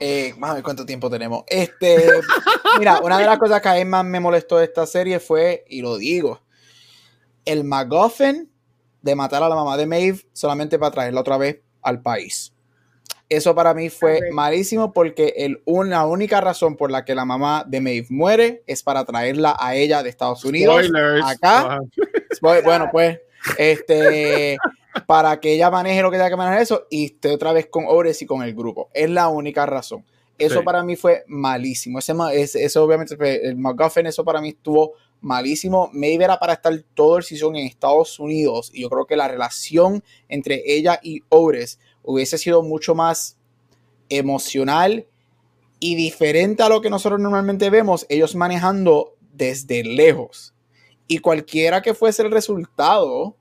Eh, 0.00 0.34
ver 0.38 0.62
cuánto 0.62 0.86
tiempo 0.86 1.10
tenemos. 1.10 1.44
Este, 1.46 2.10
mira, 2.78 3.00
una 3.00 3.18
de 3.18 3.26
las 3.26 3.38
cosas 3.38 3.60
que 3.60 3.68
a 3.68 3.74
mí 3.74 3.84
más 3.84 4.04
me 4.04 4.20
molestó 4.20 4.58
de 4.58 4.64
esta 4.64 4.86
serie 4.86 5.20
fue, 5.20 5.64
y 5.68 5.82
lo 5.82 5.96
digo, 5.96 6.40
el 7.44 7.64
MacGuffin 7.64 8.50
de 9.02 9.14
matar 9.14 9.42
a 9.42 9.48
la 9.48 9.54
mamá 9.54 9.76
de 9.76 9.86
Maeve 9.86 10.20
solamente 10.32 10.78
para 10.78 10.92
traerla 10.92 11.20
otra 11.20 11.38
vez 11.38 11.60
al 11.82 12.02
país. 12.02 12.52
Eso 13.28 13.54
para 13.54 13.74
mí 13.74 13.90
fue 13.90 14.20
malísimo 14.32 14.92
porque 14.92 15.34
el, 15.36 15.60
una 15.66 16.06
única 16.06 16.40
razón 16.40 16.76
por 16.76 16.90
la 16.90 17.04
que 17.04 17.14
la 17.14 17.26
mamá 17.26 17.64
de 17.66 17.80
Maeve 17.80 18.06
muere 18.08 18.62
es 18.66 18.82
para 18.82 19.04
traerla 19.04 19.56
a 19.58 19.74
ella 19.74 20.02
de 20.02 20.08
Estados 20.08 20.44
Unidos 20.44 20.90
acá. 21.22 21.80
bueno, 22.40 22.88
pues, 22.92 23.20
este, 23.58 24.56
para 25.06 25.38
que 25.40 25.54
ella 25.54 25.70
maneje 25.70 26.02
lo 26.02 26.10
que 26.10 26.16
tenga 26.16 26.30
que 26.30 26.36
manejar 26.36 26.62
eso 26.62 26.86
y 26.90 27.06
esté 27.06 27.30
otra 27.30 27.52
vez 27.52 27.66
con 27.66 27.84
Ores 27.86 28.20
y 28.22 28.26
con 28.26 28.42
el 28.42 28.54
grupo. 28.54 28.90
Es 28.94 29.10
la 29.10 29.28
única 29.28 29.66
razón. 29.66 30.04
Eso 30.38 30.62
para 30.62 30.84
mí 30.84 30.94
fue 30.94 31.24
malísimo. 31.26 31.98
Ese, 31.98 32.64
eso 32.64 32.84
obviamente, 32.84 33.16
el 33.48 33.56
McGuffin, 33.56 34.06
eso 34.06 34.24
para 34.24 34.40
mí 34.40 34.50
estuvo 34.50 34.92
malísimo. 35.20 35.90
Maeve 35.92 36.24
era 36.24 36.38
para 36.38 36.52
estar 36.52 36.72
todo 36.94 37.18
el 37.18 37.24
season 37.24 37.56
en 37.56 37.66
Estados 37.66 38.20
Unidos 38.20 38.70
y 38.72 38.82
yo 38.82 38.90
creo 38.90 39.06
que 39.06 39.16
la 39.16 39.26
relación 39.26 40.04
entre 40.28 40.62
ella 40.64 41.00
y 41.02 41.22
Ores 41.28 41.80
hubiese 42.02 42.38
sido 42.38 42.62
mucho 42.62 42.94
más 42.94 43.36
emocional 44.08 45.06
y 45.80 45.96
diferente 45.96 46.62
a 46.62 46.68
lo 46.68 46.80
que 46.80 46.90
nosotros 46.90 47.20
normalmente 47.20 47.70
vemos, 47.70 48.06
ellos 48.08 48.34
manejando 48.34 49.16
desde 49.32 49.84
lejos. 49.84 50.54
Y 51.06 51.18
cualquiera 51.18 51.82
que 51.82 51.94
fuese 51.94 52.22
el 52.22 52.30
resultado, 52.30 53.36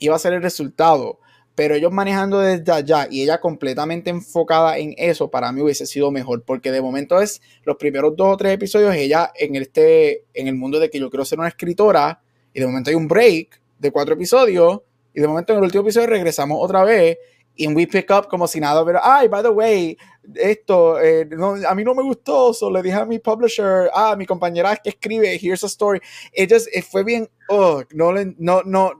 iba 0.00 0.16
a 0.16 0.18
ser 0.18 0.32
el 0.32 0.42
resultado. 0.42 1.20
Pero 1.54 1.74
ellos 1.74 1.92
manejando 1.92 2.40
desde 2.40 2.72
allá 2.72 3.06
y 3.10 3.22
ella 3.22 3.40
completamente 3.40 4.10
enfocada 4.10 4.78
en 4.78 4.94
eso, 4.96 5.30
para 5.30 5.52
mí 5.52 5.60
hubiese 5.60 5.86
sido 5.86 6.10
mejor. 6.10 6.42
Porque 6.42 6.72
de 6.72 6.82
momento 6.82 7.20
es 7.20 7.40
los 7.64 7.76
primeros 7.76 8.16
dos 8.16 8.34
o 8.34 8.36
tres 8.36 8.54
episodios, 8.54 8.94
ella 8.94 9.30
en, 9.34 9.56
este, 9.56 10.24
en 10.34 10.48
el 10.48 10.54
mundo 10.54 10.80
de 10.80 10.90
que 10.90 10.98
yo 10.98 11.10
quiero 11.10 11.24
ser 11.24 11.38
una 11.38 11.48
escritora, 11.48 12.20
y 12.52 12.60
de 12.60 12.66
momento 12.66 12.90
hay 12.90 12.96
un 12.96 13.06
break 13.06 13.60
de 13.78 13.90
cuatro 13.92 14.14
episodios, 14.14 14.80
y 15.14 15.20
de 15.20 15.28
momento 15.28 15.52
en 15.52 15.58
el 15.58 15.64
último 15.64 15.82
episodio 15.82 16.06
regresamos 16.06 16.58
otra 16.60 16.82
vez 16.84 17.18
y 17.60 17.66
we 17.66 17.86
pick 17.86 18.10
up 18.10 18.28
como 18.28 18.46
si 18.46 18.58
nada, 18.58 18.84
pero, 18.86 19.00
ay, 19.02 19.28
by 19.28 19.42
the 19.42 19.50
way, 19.50 19.96
esto, 20.34 20.98
eh, 20.98 21.28
a 21.68 21.74
mí 21.74 21.84
no 21.84 21.94
me 21.94 22.02
gustó, 22.02 22.52
le 22.72 22.82
dije 22.82 22.96
a 22.96 23.04
mi 23.04 23.18
publisher, 23.18 23.90
ah, 23.92 24.14
mi 24.16 24.24
compañera 24.24 24.76
que 24.76 24.90
escribe, 24.90 25.38
here's 25.40 25.62
a 25.62 25.66
story. 25.66 26.00
Eh, 26.32 26.48
fue 26.82 27.04
bien, 27.04 27.28
oh, 27.48 27.82
no, 27.92 28.12
no, 28.38 28.62
no. 28.64 28.99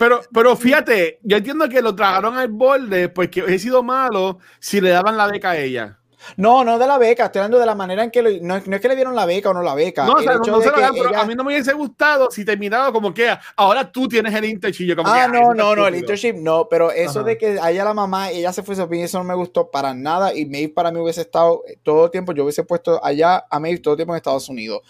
Pero, 0.00 0.22
pero 0.32 0.56
fíjate, 0.56 1.18
yo 1.22 1.36
entiendo 1.36 1.68
que 1.68 1.82
lo 1.82 1.94
tragaron 1.94 2.34
al 2.34 2.48
borde 2.48 3.10
porque 3.10 3.44
he 3.46 3.58
sido 3.58 3.82
malo 3.82 4.38
si 4.58 4.80
le 4.80 4.88
daban 4.88 5.14
la 5.14 5.26
beca 5.26 5.50
a 5.50 5.58
ella. 5.58 5.98
No, 6.38 6.64
no 6.64 6.78
de 6.78 6.86
la 6.86 6.96
beca, 6.96 7.26
estoy 7.26 7.40
hablando 7.40 7.58
de 7.58 7.66
la 7.66 7.74
manera 7.74 8.02
en 8.02 8.10
que 8.10 8.40
no, 8.40 8.56
es 8.56 8.80
que 8.80 8.88
le 8.88 8.96
dieron 8.96 9.14
la 9.14 9.26
beca 9.26 9.50
o 9.50 9.54
no 9.54 9.62
la 9.62 9.74
beca. 9.74 10.06
No, 10.06 10.16
a 10.16 11.26
mí 11.26 11.34
no 11.34 11.44
me 11.44 11.52
hubiese 11.52 11.74
gustado 11.74 12.30
si 12.30 12.46
terminaba 12.46 12.90
como 12.94 13.12
que 13.12 13.28
ahora 13.56 13.92
tú 13.92 14.08
tienes 14.08 14.34
el 14.34 14.46
internship. 14.46 14.96
Como 14.96 15.06
ah, 15.06 15.28
no, 15.28 15.52
no, 15.52 15.76
no, 15.76 15.86
el 15.86 15.96
internship 15.96 16.34
no, 16.34 16.66
pero 16.66 16.90
eso 16.90 17.22
de 17.22 17.36
que 17.36 17.58
haya 17.60 17.84
la 17.84 17.92
mamá, 17.92 18.30
ella 18.30 18.54
se 18.54 18.62
fuese 18.62 18.80
a 18.80 18.88
eso 18.90 19.18
no 19.18 19.24
me 19.24 19.34
gustó 19.34 19.70
para 19.70 19.92
nada 19.92 20.34
y 20.34 20.46
Maeve 20.46 20.70
para 20.70 20.90
mí 20.90 20.98
hubiese 20.98 21.20
estado 21.20 21.62
todo 21.82 22.06
el 22.06 22.10
tiempo, 22.10 22.32
yo 22.32 22.44
hubiese 22.44 22.64
puesto 22.64 23.04
allá 23.04 23.44
a 23.50 23.60
Maeve 23.60 23.80
todo 23.80 23.92
el 23.92 23.98
tiempo 23.98 24.14
en 24.14 24.16
Estados 24.16 24.48
Unidos. 24.48 24.80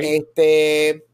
Este, 0.00 1.04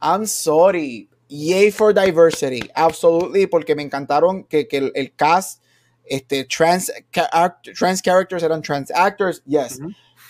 I'm 0.00 0.24
sorry, 0.26 1.08
yay 1.34 1.70
for 1.70 1.92
diversity, 1.92 2.70
absolutely, 2.74 3.46
porque 3.46 3.74
me 3.74 3.82
encantaron 3.82 4.44
que, 4.44 4.68
que 4.68 4.92
el 4.94 5.14
cast 5.16 5.64
este, 6.04 6.44
trans, 6.44 6.90
trans 7.74 8.02
characters 8.02 8.42
eran 8.42 8.62
trans 8.62 8.90
actors, 8.90 9.42
yes. 9.46 9.80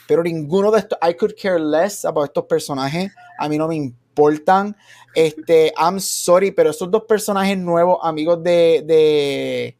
Pero 0.07 0.22
ninguno 0.22 0.70
de 0.70 0.80
estos, 0.80 0.98
I 1.02 1.14
could 1.14 1.34
care 1.36 1.59
less 1.59 2.05
about 2.05 2.26
estos 2.26 2.44
personajes. 2.46 3.11
A 3.38 3.48
mí 3.48 3.57
no 3.57 3.68
me 3.68 3.74
importan. 3.74 4.76
Este, 5.14 5.72
I'm 5.76 5.98
sorry, 5.98 6.50
pero 6.50 6.70
estos 6.70 6.90
dos 6.90 7.05
personajes 7.05 7.57
nuevos, 7.57 7.98
amigos 8.02 8.42
de, 8.42 8.82
de, 8.86 9.76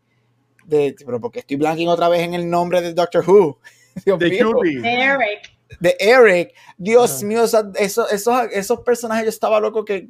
de 0.65 0.97
pero 1.05 1.21
porque 1.21 1.41
estoy 1.41 1.57
blanking 1.57 1.89
otra 1.89 2.09
vez 2.09 2.23
en 2.23 2.35
el 2.35 2.49
nombre 2.49 2.81
de 2.81 2.95
Doctor 2.95 3.29
Who. 3.29 3.59
de 4.19 4.39
Eric. 4.39 5.53
De 5.79 5.97
Eric. 5.99 6.55
Dios 6.79 7.23
mío, 7.23 7.45
esos, 7.45 8.11
esos, 8.11 8.49
esos 8.51 8.81
personajes 8.81 9.25
yo 9.25 9.31
estaba 9.31 9.61
loco 9.61 9.85
que 9.85 10.09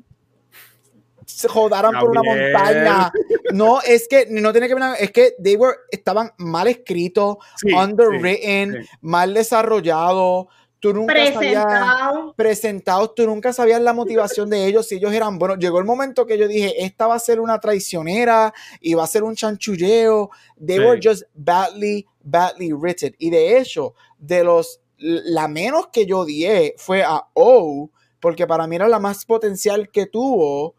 se 1.27 1.49
jodaran 1.49 1.93
por 1.99 2.11
una 2.11 2.23
montaña. 2.23 3.13
No, 3.53 3.81
es 3.83 4.09
que 4.09 4.27
no 4.31 4.53
tiene 4.53 4.69
que 4.69 4.75
ver, 4.75 4.83
es 4.99 5.11
que 5.11 5.35
they 5.43 5.57
were, 5.57 5.77
estaban 5.91 6.33
mal 6.39 6.67
escritos, 6.67 7.37
underwritten, 7.65 8.87
mal 9.01 9.35
desarrollados. 9.35 10.47
Tú 10.81 10.93
nunca 10.93 11.15
Presentado. 11.15 12.35
presentados, 12.37 13.15
tú 13.15 13.25
nunca 13.25 13.55
sabías 13.55 13.81
la 13.81 13.95
motivación 13.95 14.51
de 14.51 14.67
ellos, 14.67 14.87
si 14.87 14.97
ellos 14.97 15.15
eran 15.15 15.39
bueno 15.39 15.57
Llegó 15.57 15.79
el 15.79 15.87
momento 15.87 16.27
que 16.27 16.37
yo 16.37 16.47
dije, 16.47 16.85
esta 16.85 17.07
va 17.07 17.15
a 17.15 17.21
ser 17.21 17.41
una 17.41 17.59
traicionera 17.59 18.53
y 18.83 18.93
va 18.93 19.05
a 19.05 19.07
ser 19.07 19.23
un 19.23 19.35
chanchulleo. 19.35 20.29
They 20.63 20.81
were 20.81 21.01
just 21.03 21.23
badly, 21.33 22.07
badly 22.23 22.75
written. 22.75 23.17
Y 23.19 23.31
de 23.31 23.57
hecho, 23.57 23.95
de 24.19 24.45
los, 24.45 24.83
la 24.99 25.49
menos 25.49 25.89
que 25.89 26.05
yo 26.05 26.19
odié 26.19 26.75
fue 26.77 27.03
a 27.03 27.29
O, 27.33 27.89
porque 28.21 28.47
para 28.47 28.67
mí 28.67 28.77
era 28.77 28.87
la 28.87 28.99
más 28.99 29.25
potencial 29.25 29.89
que 29.91 30.05
tuvo 30.05 30.75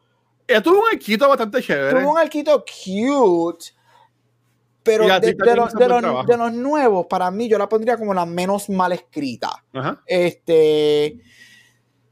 ella 0.48 0.62
tuvo 0.62 0.80
un 0.80 0.86
arquito 0.92 1.28
bastante 1.28 1.62
chévere. 1.62 2.00
Tuvo 2.00 2.12
un 2.12 2.18
arquito 2.18 2.64
cute. 2.64 3.66
Pero 4.84 5.08
de, 5.20 6.38
los, 6.38 6.54
nuevos, 6.54 7.08
para 7.08 7.32
mí, 7.32 7.50
yo 7.50 7.58
la 7.58 7.68
pondría 7.68 7.98
como 7.98 8.14
la 8.14 8.24
menos 8.28 8.70
mal 8.70 8.92
escrita. 8.92 9.64
Este. 10.06 11.20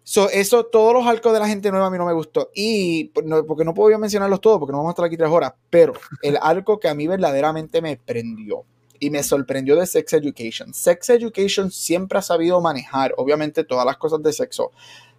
eso, 0.03 0.65
todos 0.65 0.93
los 0.95 1.05
arcos 1.05 1.33
de 1.33 1.39
la 1.39 1.47
gente 1.47 1.69
nueva 1.69 1.85
a 1.85 1.89
mí 1.91 1.99
no 1.99 2.07
me 2.07 2.13
gustó. 2.13 2.49
Y 2.55 3.05
porque 3.09 3.63
no 3.63 3.75
puedo 3.75 3.99
mencionarlos 3.99 4.41
todos, 4.41 4.57
porque 4.57 4.71
no 4.71 4.79
vamos 4.79 4.89
a 4.89 4.93
estar 4.93 5.05
aquí 5.05 5.17
tres 5.17 5.29
horas. 5.29 5.53
Pero 5.69 5.93
el 6.23 6.35
arco 6.41 6.79
que 6.79 6.87
a 6.87 6.95
mí 6.95 7.05
verdaderamente 7.05 7.79
me 7.79 7.95
prendió 7.97 8.65
y 8.99 9.11
me 9.11 9.21
sorprendió 9.21 9.75
de 9.75 9.85
Sex 9.85 10.13
Education. 10.13 10.73
Sex 10.73 11.11
Education 11.11 11.69
siempre 11.69 12.17
ha 12.17 12.23
sabido 12.23 12.59
manejar, 12.59 13.13
obviamente, 13.17 13.65
todas 13.65 13.85
las 13.85 13.97
cosas 13.97 14.23
de 14.23 14.33
sexo, 14.33 14.71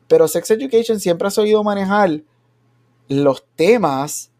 pero 0.08 0.26
Sex 0.26 0.50
Education 0.50 0.98
siempre 0.98 1.28
ha 1.28 1.30
sabido 1.30 1.62
manejar 1.62 2.22
los 3.09 3.44
temas 3.57 4.30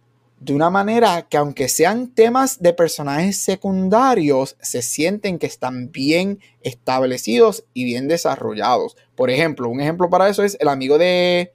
de 0.41 0.53
una 0.53 0.69
manera 0.69 1.27
que 1.29 1.39
aunque 1.39 1.69
sean 1.69 2.15
temas 2.15 2.61
de 2.61 2.75
personajes 2.75 3.39
secundarios, 3.39 4.57
se 4.61 4.83
sienten 4.83 5.39
que 5.39 5.47
están 5.47 5.91
bien 5.91 6.41
establecidos 6.61 7.65
y 7.73 7.85
bien 7.85 8.09
desarrollados. 8.09 8.97
Por 9.15 9.31
ejemplo, 9.31 9.69
un 9.69 9.81
ejemplo 9.81 10.11
para 10.11 10.29
eso 10.29 10.43
es 10.43 10.57
el 10.61 10.69
amigo 10.69 10.99
de 10.99 11.53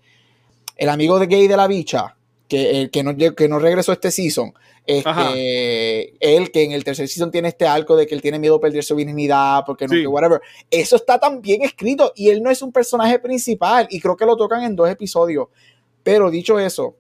el 0.76 0.90
amigo 0.90 1.20
de 1.20 1.28
gay 1.28 1.48
de 1.48 1.58
la 1.58 1.68
bicha, 1.68 2.16
que, 2.48 2.82
el 2.82 2.90
que, 2.90 3.04
no, 3.04 3.16
que 3.16 3.48
no 3.48 3.60
regresó 3.60 3.92
este 3.92 4.12
season. 4.12 4.54
Este, 4.88 6.16
él 6.20 6.52
que 6.52 6.64
en 6.64 6.72
el 6.72 6.84
tercer 6.84 7.08
season 7.08 7.30
tiene 7.30 7.50
este 7.50 7.68
arco 7.68 7.96
de 7.96 8.08
que 8.08 8.16
él 8.16 8.24
tiene 8.24 8.40
miedo 8.40 8.56
a 8.56 8.60
perder 8.60 8.84
su 8.84 8.96
virginidad, 8.96 9.64
porque 9.68 9.86
no, 9.86 9.92
que 9.92 10.08
whatever. 10.08 10.42
Eso 10.72 10.96
está 10.96 11.20
tan 11.20 11.42
bien 11.42 11.62
escrito 11.62 12.12
y 12.16 12.30
él 12.30 12.42
no 12.42 12.50
es 12.50 12.64
un 12.64 12.72
personaje 12.72 13.20
principal 13.20 13.88
y 13.92 14.00
creo 14.00 14.18
que 14.18 14.26
lo 14.26 14.36
tocan 14.36 14.64
en 14.64 14.76
dos 14.76 14.90
episodios. 14.90 15.50
Pero 16.04 16.32
dicho 16.32 16.60
eso, 16.60 16.96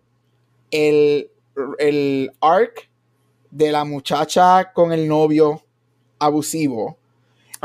el, 0.71 1.29
el 1.77 2.31
arc 2.41 2.89
de 3.51 3.71
la 3.71 3.85
muchacha 3.85 4.71
con 4.73 4.91
el 4.91 5.07
novio 5.07 5.63
abusivo, 6.19 6.97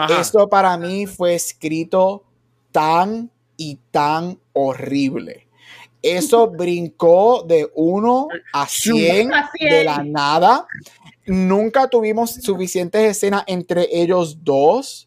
esto 0.09 0.49
para 0.49 0.77
mí 0.77 1.07
fue 1.07 1.35
escrito 1.35 2.25
tan 2.73 3.31
y 3.57 3.79
tan 3.91 4.39
horrible 4.53 5.45
eso 6.05 6.47
brincó 6.51 7.43
de 7.43 7.69
1 7.75 8.29
a 8.53 8.69
100 8.69 9.31
de 9.59 9.85
la 9.85 10.05
nada. 10.05 10.67
Nunca 11.27 11.89
tuvimos 11.89 12.31
suficientes 12.35 13.17
escenas 13.17 13.43
entre 13.47 13.89
ellos 13.91 14.45
dos. 14.45 15.04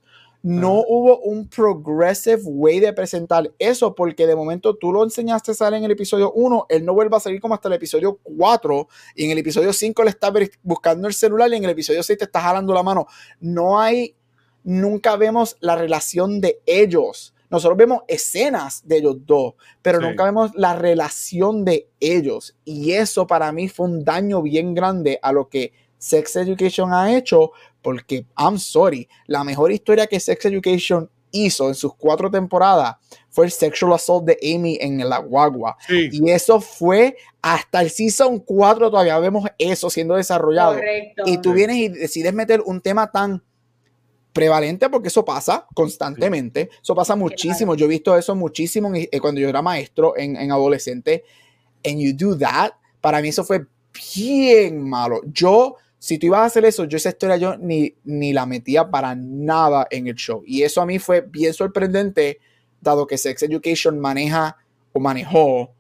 No 0.47 0.83
hubo 0.87 1.19
un 1.19 1.47
progressive 1.49 2.41
way 2.45 2.79
de 2.79 2.93
presentar 2.93 3.51
eso 3.59 3.93
porque 3.95 4.25
de 4.25 4.35
momento 4.35 4.75
tú 4.75 4.93
lo 4.93 5.03
enseñaste 5.03 5.51
a 5.51 5.53
salir 5.55 5.79
en 5.79 5.83
el 5.83 5.91
episodio 5.91 6.31
1, 6.31 6.67
él 6.69 6.85
no 6.85 6.93
vuelve 6.93 7.17
a 7.17 7.19
salir 7.19 7.41
como 7.41 7.53
hasta 7.53 7.67
el 7.67 7.73
episodio 7.73 8.19
4 8.23 8.87
y 9.15 9.25
en 9.25 9.31
el 9.31 9.39
episodio 9.39 9.73
5 9.73 10.03
le 10.03 10.09
está 10.09 10.31
buscando 10.63 11.07
el 11.07 11.13
celular 11.13 11.51
y 11.51 11.57
en 11.57 11.63
el 11.65 11.71
episodio 11.71 12.01
6 12.01 12.19
te 12.19 12.25
está 12.25 12.41
jalando 12.41 12.73
la 12.73 12.83
mano. 12.83 13.07
No 13.39 13.79
hay, 13.79 14.15
nunca 14.63 15.15
vemos 15.17 15.57
la 15.59 15.75
relación 15.75 16.39
de 16.39 16.61
ellos 16.65 17.33
nosotros 17.49 17.77
vemos 17.77 18.01
escenas 18.07 18.85
de 18.85 18.97
ellos 18.97 19.25
dos, 19.25 19.53
pero 19.81 20.01
nunca 20.01 20.25
vemos 20.25 20.51
la 20.55 20.75
relación 20.75 21.63
de 21.63 21.89
ellos. 21.99 22.57
Y 22.65 22.91
eso 22.91 23.25
para 23.25 23.51
mí 23.51 23.69
fue 23.69 23.85
un 23.85 24.03
daño 24.03 24.41
bien 24.41 24.73
grande 24.73 25.17
a 25.21 25.31
lo 25.31 25.47
que 25.47 25.71
Sex 25.97 26.35
Education 26.35 26.93
ha 26.93 27.15
hecho, 27.15 27.51
porque, 27.88 28.25
I'm 28.38 28.57
sorry, 28.59 29.07
la 29.27 29.45
mejor 29.45 29.71
historia 29.71 30.07
que 30.07 30.19
Sex 30.19 30.43
Education 30.43 31.09
hizo 31.31 31.69
en 31.69 31.73
sus 31.73 31.95
cuatro 31.95 32.29
temporadas 32.29 32.97
fue 33.29 33.45
el 33.45 33.51
sexual 33.51 33.93
assault 33.93 34.25
de 34.25 34.38
Amy 34.53 34.77
en 34.81 35.07
la 35.07 35.19
guagua. 35.19 35.77
Y 35.88 36.29
eso 36.29 36.59
fue 36.59 37.15
hasta 37.41 37.79
el 37.79 37.89
season 37.89 38.39
4, 38.39 38.91
todavía 38.91 39.17
vemos 39.19 39.45
eso 39.57 39.89
siendo 39.89 40.15
desarrollado. 40.15 40.81
Y 41.25 41.38
tú 41.38 41.53
vienes 41.53 41.77
y 41.77 41.88
decides 41.88 42.33
meter 42.33 42.59
un 42.59 42.81
tema 42.81 43.09
tan 43.09 43.41
prevalente 44.33 44.89
porque 44.89 45.07
eso 45.07 45.23
pasa 45.23 45.65
constantemente, 45.73 46.69
eso 46.83 46.93
pasa 46.93 47.15
muchísimo, 47.15 47.73
yo 47.73 47.85
he 47.85 47.89
visto 47.89 48.17
eso 48.17 48.35
muchísimo 48.35 48.91
eh, 48.93 49.17
cuando 49.21 49.39
yo 49.39 49.47
era 49.47 49.61
maestro 49.61 50.17
en, 50.17 50.35
en 50.35 50.51
adolescente, 50.51 51.23
and 51.85 51.99
you 51.99 52.11
do 52.13 52.38
that, 52.38 52.73
para 52.99 53.21
mí 53.21 53.29
eso 53.29 53.45
fue 53.45 53.65
bien 53.93 54.89
malo. 54.89 55.21
Yo, 55.31 55.77
si 55.99 56.17
tú 56.17 56.27
ibas 56.27 56.41
a 56.41 56.45
hacer 56.45 56.65
eso, 56.65 56.85
yo 56.85 56.97
esa 56.97 57.09
historia 57.09 57.37
yo 57.37 57.57
ni, 57.57 57.95
ni 58.03 58.33
la 58.33 58.45
metía 58.45 58.89
para 58.89 59.15
nada 59.15 59.87
en 59.89 60.07
el 60.07 60.15
show. 60.15 60.43
Y 60.45 60.63
eso 60.63 60.81
a 60.81 60.85
mí 60.85 60.99
fue 60.99 61.21
bien 61.21 61.53
sorprendente, 61.53 62.39
dado 62.81 63.07
que 63.07 63.17
Sex 63.17 63.43
Education 63.43 63.99
maneja 63.99 64.57
o 64.93 64.99
manejó 64.99 65.73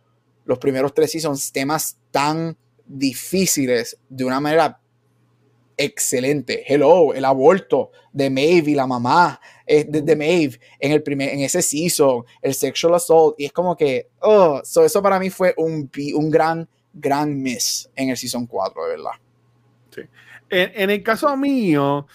los 0.45 0.57
primeros 0.57 0.93
tres 0.93 1.11
seasons 1.11 1.51
temas 1.51 1.97
tan 2.11 2.57
difíciles 2.85 3.97
de 4.09 4.25
una 4.25 4.39
manera 4.39 4.79
excelente. 5.75 6.63
Hello, 6.65 7.13
el 7.13 7.23
aborto 7.23 7.91
de 8.11 8.29
Maeve 8.29 8.71
y 8.71 8.75
la 8.75 8.87
mamá 8.87 9.39
eh, 9.65 9.85
de, 9.87 10.15
Maeve 10.15 10.59
en, 10.79 10.91
el 10.91 11.03
primer, 11.03 11.29
en 11.29 11.41
ese 11.41 11.61
season, 11.61 12.23
el 12.41 12.55
sexual 12.55 12.95
assault, 12.95 13.35
y 13.39 13.45
es 13.45 13.51
como 13.51 13.75
que, 13.75 14.09
oh, 14.21 14.61
eso 14.63 15.03
para 15.03 15.19
mí 15.19 15.29
fue 15.29 15.53
un, 15.57 15.91
un 16.15 16.31
gran, 16.31 16.67
gran 16.93 17.39
miss 17.39 17.89
en 17.95 18.09
el 18.09 18.17
season 18.17 18.47
4, 18.47 18.83
de 18.83 18.89
verdad. 18.89 19.11
Sí. 19.97 20.07
En, 20.49 20.89
el 20.89 21.03
caso 21.03 21.35
mío, 21.35 22.07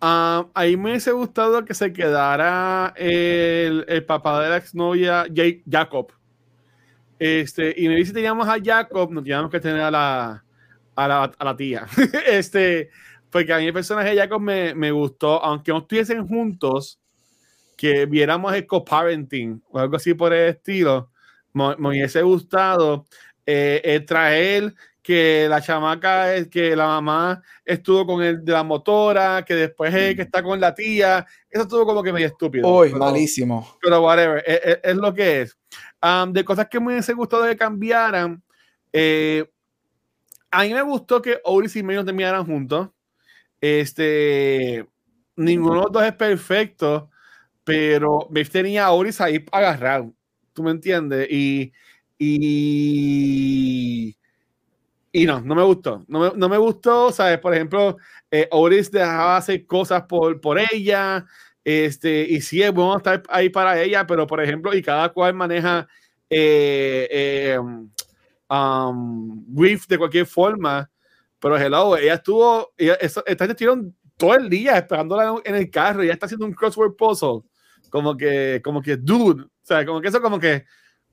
uh, 0.00 0.44
me 0.54 0.90
hubiese 0.90 1.10
gustado 1.12 1.64
que 1.64 1.74
se 1.74 1.92
quedara 1.92 2.92
el, 2.96 3.84
el 3.88 4.04
papá 4.04 4.42
de 4.42 4.50
la 4.50 4.56
exnovia, 4.58 5.26
Jacob. 5.68 6.12
Este, 7.18 7.74
y 7.76 7.88
me 7.88 7.96
dice 7.96 8.12
teníamos 8.12 8.48
a 8.48 8.56
Jacob, 8.62 9.10
no 9.10 9.22
teníamos 9.22 9.50
que 9.50 9.60
tener 9.60 9.82
a 9.82 9.90
la, 9.90 10.44
a 10.94 11.08
la, 11.08 11.24
a 11.24 11.44
la 11.44 11.56
tía. 11.56 11.86
este, 12.26 12.90
porque 13.30 13.52
a 13.52 13.58
mí 13.58 13.66
el 13.66 13.72
personaje 13.72 14.10
de 14.10 14.16
Jacob 14.16 14.40
me, 14.40 14.74
me 14.74 14.90
gustó, 14.90 15.42
aunque 15.42 15.72
no 15.72 15.78
estuviesen 15.78 16.26
juntos, 16.26 17.00
que 17.80 18.04
viéramos 18.04 18.52
el 18.52 18.66
co-parenting 18.66 19.62
o 19.70 19.78
algo 19.78 19.96
así 19.96 20.12
por 20.12 20.34
el 20.34 20.50
estilo, 20.50 21.10
me, 21.54 21.74
hubiese 21.78 22.20
gustado 22.20 23.06
eh, 23.46 24.04
traer 24.06 24.74
que 25.10 25.48
la 25.48 25.60
chamaca, 25.60 26.36
es 26.36 26.46
que 26.46 26.76
la 26.76 26.86
mamá 26.86 27.42
estuvo 27.64 28.06
con 28.06 28.22
el 28.22 28.44
de 28.44 28.52
la 28.52 28.62
motora, 28.62 29.44
que 29.44 29.56
después 29.56 29.92
es 29.92 30.14
que 30.14 30.22
está 30.22 30.40
con 30.40 30.60
la 30.60 30.72
tía, 30.72 31.26
eso 31.50 31.64
estuvo 31.64 31.84
como 31.84 32.00
que 32.00 32.12
medio 32.12 32.28
estúpido. 32.28 32.68
Uy, 32.68 32.94
malísimo. 32.94 33.76
Pero 33.82 34.02
whatever, 34.02 34.40
es, 34.46 34.94
lo 34.94 35.12
que 35.12 35.42
es. 35.42 35.58
de 36.28 36.44
cosas 36.44 36.68
que 36.68 36.78
me 36.78 36.92
hubiese 36.92 37.12
gustado 37.12 37.44
que 37.44 37.56
cambiaran, 37.56 38.40
eh, 38.92 39.50
a 40.48 40.62
mí 40.62 40.72
me 40.72 40.82
gustó 40.82 41.20
que 41.20 41.40
Oris 41.42 41.74
y 41.74 41.82
May 41.82 42.04
terminaran 42.04 42.46
juntos. 42.46 42.90
Este, 43.60 44.86
ninguno 45.34 45.74
de 45.74 45.82
los 45.82 45.92
dos 45.92 46.04
es 46.04 46.14
perfecto, 46.14 47.10
pero 47.64 48.28
me 48.30 48.44
tenía 48.44 48.86
a 48.86 48.92
Oris 48.92 49.20
ahí 49.20 49.44
agarrado. 49.50 50.14
¿Tú 50.52 50.62
me 50.62 50.70
entiendes? 50.70 51.26
Y, 51.28 51.72
y, 52.16 54.16
y 55.12 55.24
no, 55.26 55.40
no 55.40 55.54
me 55.54 55.62
gustó. 55.62 56.04
No 56.08 56.20
me, 56.20 56.32
no 56.36 56.48
me 56.48 56.58
gustó, 56.58 57.12
¿sabes? 57.12 57.38
Por 57.38 57.54
ejemplo, 57.54 57.96
eh, 58.30 58.48
Oris 58.50 58.90
dejaba 58.90 59.36
hacer 59.36 59.66
cosas 59.66 60.02
por, 60.04 60.40
por 60.40 60.58
ella. 60.58 61.26
Este, 61.64 62.26
y 62.28 62.40
sí 62.40 62.62
es 62.62 62.72
bueno 62.72 62.96
estar 62.96 63.22
ahí 63.28 63.50
para 63.50 63.80
ella, 63.80 64.06
pero 64.06 64.26
por 64.26 64.42
ejemplo, 64.42 64.74
y 64.74 64.82
cada 64.82 65.10
cual 65.10 65.34
maneja 65.34 65.86
eh, 66.30 67.08
eh, 67.10 67.58
um, 68.48 69.44
grief 69.48 69.86
de 69.86 69.98
cualquier 69.98 70.26
forma 70.26 70.90
pero 71.40 71.56
hello, 71.56 71.96
ella 71.96 72.14
estuvo, 72.14 72.72
ella, 72.76 72.94
estuvieron 72.96 73.96
todo 74.16 74.34
el 74.34 74.50
día 74.50 74.76
esperándola 74.76 75.40
en 75.44 75.54
el 75.54 75.70
carro 75.70 76.04
ya 76.04 76.12
está 76.12 76.26
haciendo 76.26 76.44
un 76.44 76.52
crossword 76.52 76.94
puzzle. 76.96 77.40
Como 77.88 78.16
que, 78.16 78.60
como 78.62 78.82
que, 78.82 78.96
dude, 78.96 79.42
o 79.44 79.48
sea, 79.62 79.84
como 79.84 80.00
que 80.00 80.08
eso, 80.08 80.20
como 80.20 80.38
que, 80.38 80.66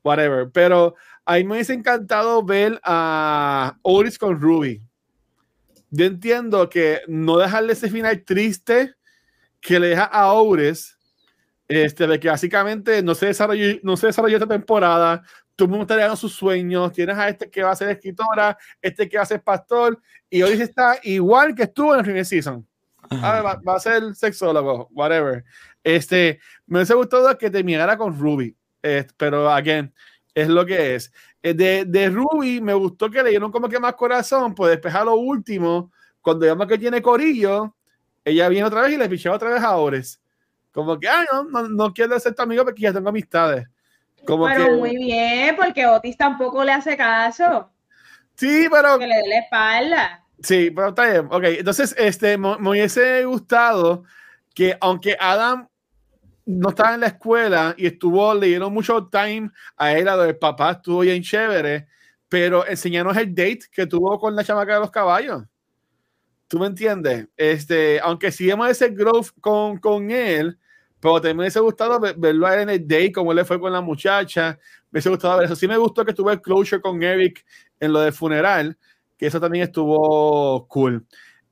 whatever. 0.04 0.50
Pero 0.52 0.96
a 1.28 1.36
mí 1.36 1.44
me 1.44 1.56
hubiese 1.56 1.74
encantado 1.74 2.42
ver 2.42 2.80
a 2.84 3.78
Oris 3.82 4.18
con 4.18 4.40
Ruby. 4.40 4.82
Yo 5.90 6.06
entiendo 6.06 6.70
que 6.70 7.02
no 7.08 7.38
dejarle 7.38 7.74
ese 7.74 7.90
final 7.90 8.24
triste 8.24 8.96
que 9.60 9.78
le 9.78 9.88
deja 9.88 10.06
a 10.06 10.32
Oris, 10.32 10.98
este, 11.68 12.08
de 12.08 12.18
que 12.18 12.30
básicamente 12.30 13.04
no 13.04 13.14
se 13.14 13.26
desarrolló, 13.26 13.78
no 13.84 13.98
se 13.98 14.08
desarrolló 14.08 14.38
esta 14.38 14.48
temporada, 14.48 15.22
el 15.58 15.68
mundo 15.68 15.94
está 15.94 16.16
sus 16.16 16.34
sueños, 16.34 16.94
tienes 16.94 17.18
a 17.18 17.28
este 17.28 17.50
que 17.50 17.62
va 17.62 17.72
a 17.72 17.76
ser 17.76 17.90
escritora, 17.90 18.58
este 18.82 19.10
que 19.10 19.18
va 19.18 19.24
a 19.24 19.26
ser 19.26 19.44
pastor, 19.44 20.00
y 20.30 20.42
hoy 20.44 20.54
está 20.62 20.98
igual 21.04 21.54
que 21.54 21.64
estuvo 21.64 21.94
en 21.94 22.00
el 22.00 22.06
primer 22.06 22.26
season. 22.26 22.66
va, 23.12 23.76
a 23.76 23.80
ser 23.80 24.16
sexólogo, 24.16 24.88
whatever. 24.92 25.44
Este, 25.84 26.40
me 26.68 26.80
hubiese 26.80 26.94
gustado 26.94 27.38
que 27.38 27.50
terminara 27.50 27.98
con 27.98 28.18
Ruby, 28.18 28.56
pero 29.18 29.52
again, 29.52 29.94
es 30.42 30.48
lo 30.48 30.66
que 30.66 30.96
es. 30.96 31.12
Eh, 31.42 31.54
de, 31.54 31.86
de, 31.86 32.10
Ruby 32.10 32.62
me 32.62 32.74
gustó 32.74 33.10
que 33.10 33.24
le 33.24 33.32
dieron 33.32 33.52
como 33.52 33.70
que 33.70 33.80
más 33.80 33.94
corazón, 33.94 34.54
pues 34.54 34.72
despejar 34.72 35.06
lo 35.06 35.16
último, 35.16 35.92
cuando 36.22 36.46
llama 36.46 36.68
que 36.68 36.78
tiene 36.78 37.02
corillo, 37.02 37.76
ella 38.26 38.50
viene 38.50 38.66
otra 38.66 38.82
vez 38.82 38.94
y 38.94 38.98
le 38.98 39.10
pichó 39.10 39.32
otra 39.32 39.50
vez 39.50 39.64
a 39.64 39.78
Ores. 39.78 40.22
Como 40.72 41.00
que, 41.00 41.08
ay, 41.08 41.26
no, 41.32 41.44
no, 41.44 41.68
no 41.68 41.94
quiero 41.94 42.20
ser 42.20 42.36
tu 42.36 42.42
amigo 42.42 42.64
porque 42.64 42.82
ya 42.82 42.94
tengo 42.94 43.10
amistades 43.10 43.68
pero 44.36 44.78
muy 44.78 44.98
bien, 44.98 45.56
porque 45.56 45.86
Otis 45.86 46.18
tampoco 46.18 46.64
le 46.64 46.74
hace 46.74 46.98
caso. 46.98 47.70
Sí, 48.36 48.68
pero. 48.72 49.00
Que 49.00 49.08
le 49.08 49.16
dé 49.16 49.28
la 49.28 49.40
espalda. 49.40 50.24
Sí, 50.42 50.72
pero 50.72 50.90
está 50.90 51.10
bien. 51.10 51.28
Ok, 51.32 51.44
entonces, 51.44 51.96
este, 51.98 52.38
me, 52.38 52.56
hubiese 52.70 53.26
gustado 53.26 54.04
que, 54.54 54.78
aunque 54.82 55.18
Adam 55.20 55.68
no 56.48 56.70
estaba 56.70 56.96
en 56.96 57.02
la 57.02 57.08
escuela 57.08 57.76
y 57.78 57.88
estuvo, 57.88 58.34
le 58.34 58.48
dieron 58.48 58.74
mucho 58.74 59.08
time 59.08 59.52
a 59.76 59.94
él, 59.94 60.08
a 60.08 60.16
lo 60.16 60.24
del 60.24 60.38
papá, 60.38 60.72
estuvo 60.72 61.02
bien 61.02 61.22
chévere, 61.22 61.88
pero 62.30 62.66
enseñanos 62.66 63.18
el 63.18 63.36
date 63.36 63.62
que 63.72 63.86
tuvo 63.86 64.18
con 64.18 64.36
la 64.36 64.44
chamaca 64.46 64.76
de 64.76 64.80
los 64.80 64.92
caballos. 64.92 65.44
¿Tú 66.48 66.60
me 66.60 66.68
entiendes? 66.68 67.28
Este, 67.36 68.00
aunque 68.00 68.32
sí 68.32 68.50
hemos 68.50 68.70
ese 68.70 68.90
growth 68.90 69.32
con, 69.42 69.78
con 69.78 70.10
él, 70.10 70.58
pero 71.02 71.16
también 71.16 71.38
me 71.38 71.44
hubiese 71.44 71.60
gustado 71.60 72.00
verlo 72.00 72.52
en 72.54 72.70
el 72.70 72.88
day, 72.88 73.12
como 73.12 73.32
él 73.32 73.38
le 73.38 73.46
fue 73.46 73.60
con 73.60 73.74
la 73.74 73.82
muchacha. 73.82 74.58
Me 74.90 74.98
hubiese 74.98 75.10
gustado 75.10 75.38
ver 75.38 75.46
eso. 75.46 75.56
Sí 75.56 75.68
me 75.68 75.78
gustó 75.78 76.06
que 76.06 76.14
tuve 76.14 76.32
el 76.34 76.42
closure 76.42 76.82
con 76.82 77.04
Eric 77.04 77.46
en 77.80 77.92
lo 77.92 78.00
de 78.00 78.14
funeral, 78.14 78.78
que 79.18 79.28
eso 79.28 79.42
también 79.42 79.66
estuvo 79.66 80.66
cool. 80.70 81.06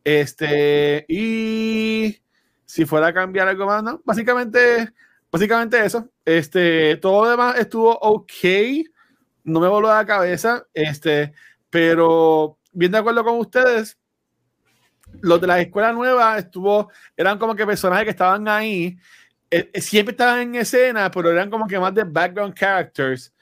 Este, 0.06 1.06
y 1.10 2.18
si 2.66 2.86
fuera 2.86 3.08
a 3.08 3.14
cambiar 3.14 3.48
algo 3.48 3.66
más, 3.66 3.84
no, 3.84 4.02
básicamente, 4.04 4.92
básicamente 5.32 5.86
eso. 5.86 6.10
Este, 6.24 6.98
todo 6.98 7.26
lo 7.26 7.32
demás 7.32 7.58
estuvo 7.58 7.98
ok, 7.98 8.32
no 9.44 9.60
me 9.60 9.68
voló 9.68 9.90
la 9.90 10.06
cabeza, 10.06 10.66
este, 10.74 11.34
pero 11.70 12.58
bien 12.72 12.92
de 12.92 12.98
acuerdo 12.98 13.24
con 13.24 13.40
ustedes, 13.40 13.98
los 15.22 15.40
de 15.40 15.48
la 15.48 15.62
escuela 15.62 15.94
nueva 15.94 16.38
estuvo, 16.38 16.92
eran 17.16 17.38
como 17.38 17.56
que 17.56 17.66
personajes 17.66 18.06
que 18.06 18.12
estaban 18.12 18.48
ahí, 18.48 18.98
eh, 19.52 19.70
eh, 19.72 19.82
siempre 19.82 20.12
estaban 20.12 20.42
en 20.42 20.56
escena, 20.56 21.10
pero 21.12 21.32
eran 21.32 21.50
como 21.50 21.68
que 21.68 21.80
más 21.80 21.94
de 21.94 22.04
background 22.04 22.54
characters. 22.54 23.34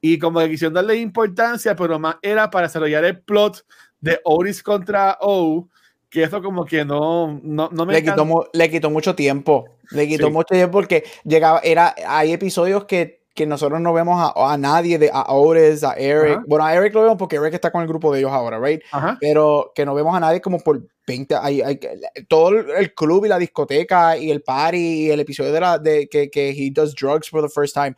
Y 0.00 0.18
como 0.18 0.38
que 0.38 0.50
quisieron 0.50 0.74
darle 0.74 0.96
importancia, 0.96 1.74
pero 1.74 1.98
más 1.98 2.16
era 2.22 2.48
para 2.48 2.68
desarrollar 2.68 3.04
el 3.04 3.20
plot 3.20 3.66
de 4.00 4.20
Oris 4.24 4.62
contra 4.62 5.18
O, 5.20 5.68
que 6.10 6.22
eso 6.22 6.42
como 6.42 6.64
que 6.64 6.84
no, 6.84 7.40
no, 7.42 7.68
no 7.70 7.86
me 7.86 7.92
le 7.92 8.02
quitó, 8.02 8.26
le 8.52 8.70
quitó 8.70 8.90
mucho 8.90 9.14
tiempo, 9.14 9.66
le 9.90 10.08
quitó 10.08 10.30
mucho 10.30 10.54
tiempo 10.54 10.72
porque 10.72 11.04
llegaba, 11.24 11.60
era, 11.62 11.94
hay 12.06 12.32
episodios 12.32 12.84
que 12.86 13.17
que 13.38 13.46
nosotros 13.46 13.80
no 13.80 13.92
vemos 13.92 14.20
a, 14.20 14.52
a 14.52 14.58
nadie, 14.58 14.98
de, 14.98 15.12
a 15.14 15.26
a 15.28 15.92
Eric. 15.96 16.40
Bueno, 16.48 16.64
a 16.64 16.74
Eric 16.74 16.92
lo 16.92 17.02
vemos 17.02 17.16
porque 17.16 17.36
Eric 17.36 17.54
está 17.54 17.70
con 17.70 17.82
el 17.82 17.86
grupo 17.86 18.12
de 18.12 18.18
ellos 18.18 18.32
ahora, 18.32 18.58
¿right? 18.58 18.82
Pero 19.20 19.70
que 19.76 19.86
no 19.86 19.94
vemos 19.94 20.16
a 20.16 20.18
nadie 20.18 20.40
como 20.40 20.58
por 20.58 20.82
20. 21.06 21.36
Hay, 21.36 21.62
hay, 21.62 21.78
todo 22.26 22.50
el 22.50 22.92
club 22.94 23.26
y 23.26 23.28
la 23.28 23.38
discoteca 23.38 24.16
y 24.16 24.32
el 24.32 24.42
party 24.42 24.76
y 24.76 25.10
el 25.12 25.20
episodio 25.20 25.52
de, 25.52 25.60
la, 25.60 25.78
de 25.78 26.08
que, 26.08 26.28
que 26.30 26.50
he 26.50 26.72
does 26.72 26.96
drugs 26.96 27.30
for 27.30 27.40
the 27.40 27.48
first 27.48 27.74
time. 27.74 27.94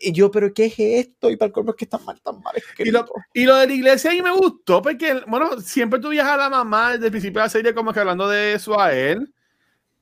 Y 0.00 0.10
yo, 0.10 0.28
pero 0.28 0.52
¿qué 0.52 0.64
es 0.64 0.74
esto? 0.76 1.30
Y 1.30 1.36
para 1.36 1.46
el 1.46 1.52
cuerpo 1.52 1.70
es 1.70 1.76
que 1.76 1.84
está 1.84 1.98
mal, 1.98 2.20
tan 2.20 2.42
mal 2.42 2.54
y 2.78 2.90
lo, 2.90 3.06
y 3.32 3.44
lo, 3.44 3.56
de 3.58 3.68
la 3.68 3.72
iglesia 3.72 4.10
ahí 4.10 4.22
me 4.22 4.32
gustó 4.32 4.82
porque, 4.82 5.22
bueno, 5.28 5.60
siempre 5.60 6.00
tú 6.00 6.10
a 6.10 6.36
la 6.36 6.50
mamá 6.50 6.92
desde 6.94 7.06
el 7.06 7.10
principio 7.12 7.40
de 7.40 7.46
la 7.46 7.50
serie 7.50 7.74
como 7.74 7.92
que 7.92 8.00
hablando 8.00 8.28
de 8.28 8.54
eso 8.54 8.80
a 8.80 8.92
él. 8.92 9.32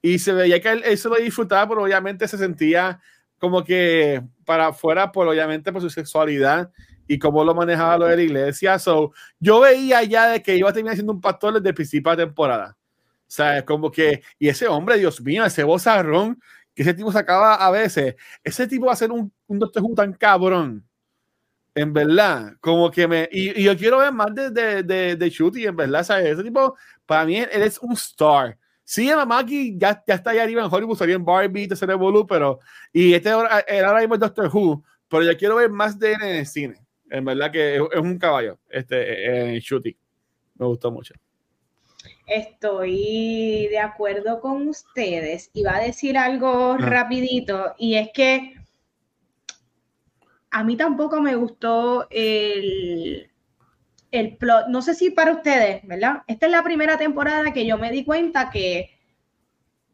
Y 0.01 0.19
se 0.19 0.33
veía 0.33 0.63
que 0.63 0.71
él, 0.71 0.83
él 0.87 0.97
se 0.97 1.11
lo 1.11 1.17
disfrutaba, 1.17 1.69
pero 1.69 1.83
obviamente 1.83 2.27
se 2.27 2.39
sentía 2.39 3.03
como 3.41 3.65
que 3.65 4.23
para 4.45 4.69
afuera, 4.69 5.11
por 5.11 5.27
obviamente 5.27 5.73
por 5.73 5.81
su 5.81 5.91
sexualidad 5.91 6.71
y 7.09 7.19
cómo 7.19 7.43
lo 7.43 7.55
manejaba 7.55 7.99
lo 7.99 8.07
de 8.07 8.17
la 8.17 8.23
iglesia. 8.23 8.79
So, 8.79 9.13
yo 9.41 9.61
veía 9.61 10.05
ya 10.05 10.29
de 10.29 10.43
que 10.43 10.57
iba 10.57 10.69
a 10.69 10.73
terminar 10.73 10.95
siendo 10.95 11.13
un 11.13 11.21
pastor 11.21 11.55
desde 11.55 11.71
el 11.71 11.75
principio 11.75 12.15
de 12.15 12.25
temporada. 12.25 12.77
O 12.77 13.33
sea, 13.33 13.59
es 13.59 13.65
como 13.65 13.91
que, 13.91 14.23
y 14.39 14.49
ese 14.49 14.69
hombre, 14.69 14.99
Dios 14.99 15.21
mío, 15.21 15.45
ese 15.45 15.65
bozarrón 15.65 16.41
que 16.75 16.83
ese 16.83 16.95
tipo 16.95 17.11
sacaba 17.11 17.55
a 17.55 17.71
veces, 17.71 18.15
ese 18.45 18.67
tipo 18.69 18.87
va 18.87 18.93
a 18.93 18.97
ser 18.97 19.11
un, 19.11 19.33
un 19.47 19.59
Doctor 19.59 19.83
Who 19.83 19.95
tan 19.95 20.13
cabrón. 20.13 20.87
En 21.75 21.93
verdad, 21.93 22.55
como 22.61 22.91
que 22.91 23.07
me. 23.09 23.29
Y, 23.33 23.63
yo 23.63 23.77
quiero 23.77 23.99
ver 23.99 24.13
más 24.13 24.35
de, 24.35 24.51
de, 24.51 24.83
de, 24.83 25.17
de 25.17 25.31
Shooty, 25.31 25.67
en 25.67 25.77
verdad, 25.77 26.05
¿sabes? 26.05 26.27
Ese 26.27 26.43
tipo, 26.43 26.77
para 27.07 27.25
mí, 27.25 27.39
él 27.39 27.63
es 27.63 27.79
un 27.79 27.93
star. 27.93 28.59
Sí, 28.91 29.07
Mamaki 29.07 29.79
ya, 29.79 30.03
ya 30.05 30.17
está 30.17 30.31
ahí 30.31 30.41
arriba 30.41 30.65
en 30.65 30.69
Hollywood, 30.69 30.99
salió 30.99 31.15
en 31.15 31.25
Barbie, 31.25 31.69
te 31.69 31.95
Bolu, 31.95 32.27
pero. 32.27 32.59
Y 32.93 33.15
este 33.15 33.29
era 33.29 33.87
ahora 33.87 34.01
mismo 34.01 34.19
Doctor 34.19 34.51
Who, 34.53 34.83
pero 35.09 35.23
yo 35.23 35.37
quiero 35.39 35.55
ver 35.55 35.71
más 35.71 35.97
de 35.97 36.15
él 36.15 36.19
en 36.21 36.37
el 36.39 36.47
cine. 36.47 36.85
En 37.09 37.25
verdad 37.25 37.53
que 37.53 37.77
es, 37.77 38.01
un 38.01 38.19
caballo, 38.19 38.59
este, 38.69 39.53
en 39.53 39.61
shooting. 39.61 39.97
Me 40.57 40.67
gustó 40.67 40.91
mucho. 40.91 41.15
Estoy 42.27 43.69
de 43.69 43.79
acuerdo 43.79 44.41
con 44.41 44.67
ustedes. 44.67 45.51
Iba 45.55 45.77
a 45.77 45.83
decir 45.83 46.19
algo 46.19 46.73
ah. 46.73 46.79
rapidito, 46.79 47.77
y 47.79 47.95
es 47.95 48.09
que 48.13 48.57
a 50.51 50.65
mí 50.65 50.77
tampoco 50.77 51.21
me 51.21 51.37
gustó 51.37 52.09
el, 52.11 53.30
el 54.11 54.37
plot, 54.37 54.69
no 54.69 54.83
sé 54.83 54.95
si 54.95 55.11
para 55.11 55.33
ustedes, 55.33 55.87
¿verdad? 55.87 56.23
Esta 56.27 56.47
es 56.47 56.53
la 56.53 56.63
primera 56.63 56.99
temporada 56.99 57.53
que 57.53 57.67
yo 57.67 57.79
me 57.79 57.91
di 57.91 58.05
cuenta 58.05 58.51
que 58.51 58.99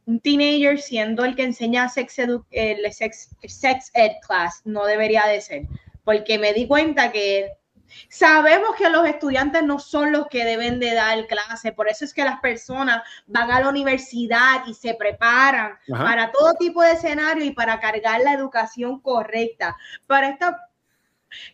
un 0.06 0.20
teenager 0.20 0.80
siendo 0.80 1.24
el 1.24 1.34
que 1.34 1.44
enseña 1.44 1.88
sex, 1.88 2.18
el 2.50 2.92
sex, 2.92 3.30
sex 3.42 3.90
ed 3.94 4.12
class 4.26 4.62
no 4.64 4.86
debería 4.86 5.26
de 5.26 5.40
ser, 5.40 5.62
porque 6.04 6.38
me 6.38 6.52
di 6.52 6.66
cuenta 6.66 7.12
que 7.12 7.50
Sabemos 8.08 8.76
que 8.76 8.90
los 8.90 9.06
estudiantes 9.06 9.62
no 9.62 9.78
son 9.78 10.12
los 10.12 10.26
que 10.28 10.44
deben 10.44 10.80
de 10.80 10.94
dar 10.94 11.26
clase, 11.26 11.72
por 11.72 11.88
eso 11.88 12.04
es 12.04 12.12
que 12.12 12.24
las 12.24 12.40
personas 12.40 13.02
van 13.26 13.50
a 13.50 13.60
la 13.60 13.68
universidad 13.68 14.66
y 14.66 14.74
se 14.74 14.94
preparan 14.94 15.72
para 15.88 16.32
todo 16.32 16.54
tipo 16.54 16.82
de 16.82 16.92
escenario 16.92 17.44
y 17.44 17.52
para 17.52 17.80
cargar 17.80 18.20
la 18.22 18.32
educación 18.32 19.00
correcta. 19.00 19.76
Para 20.06 20.28
esta 20.28 20.65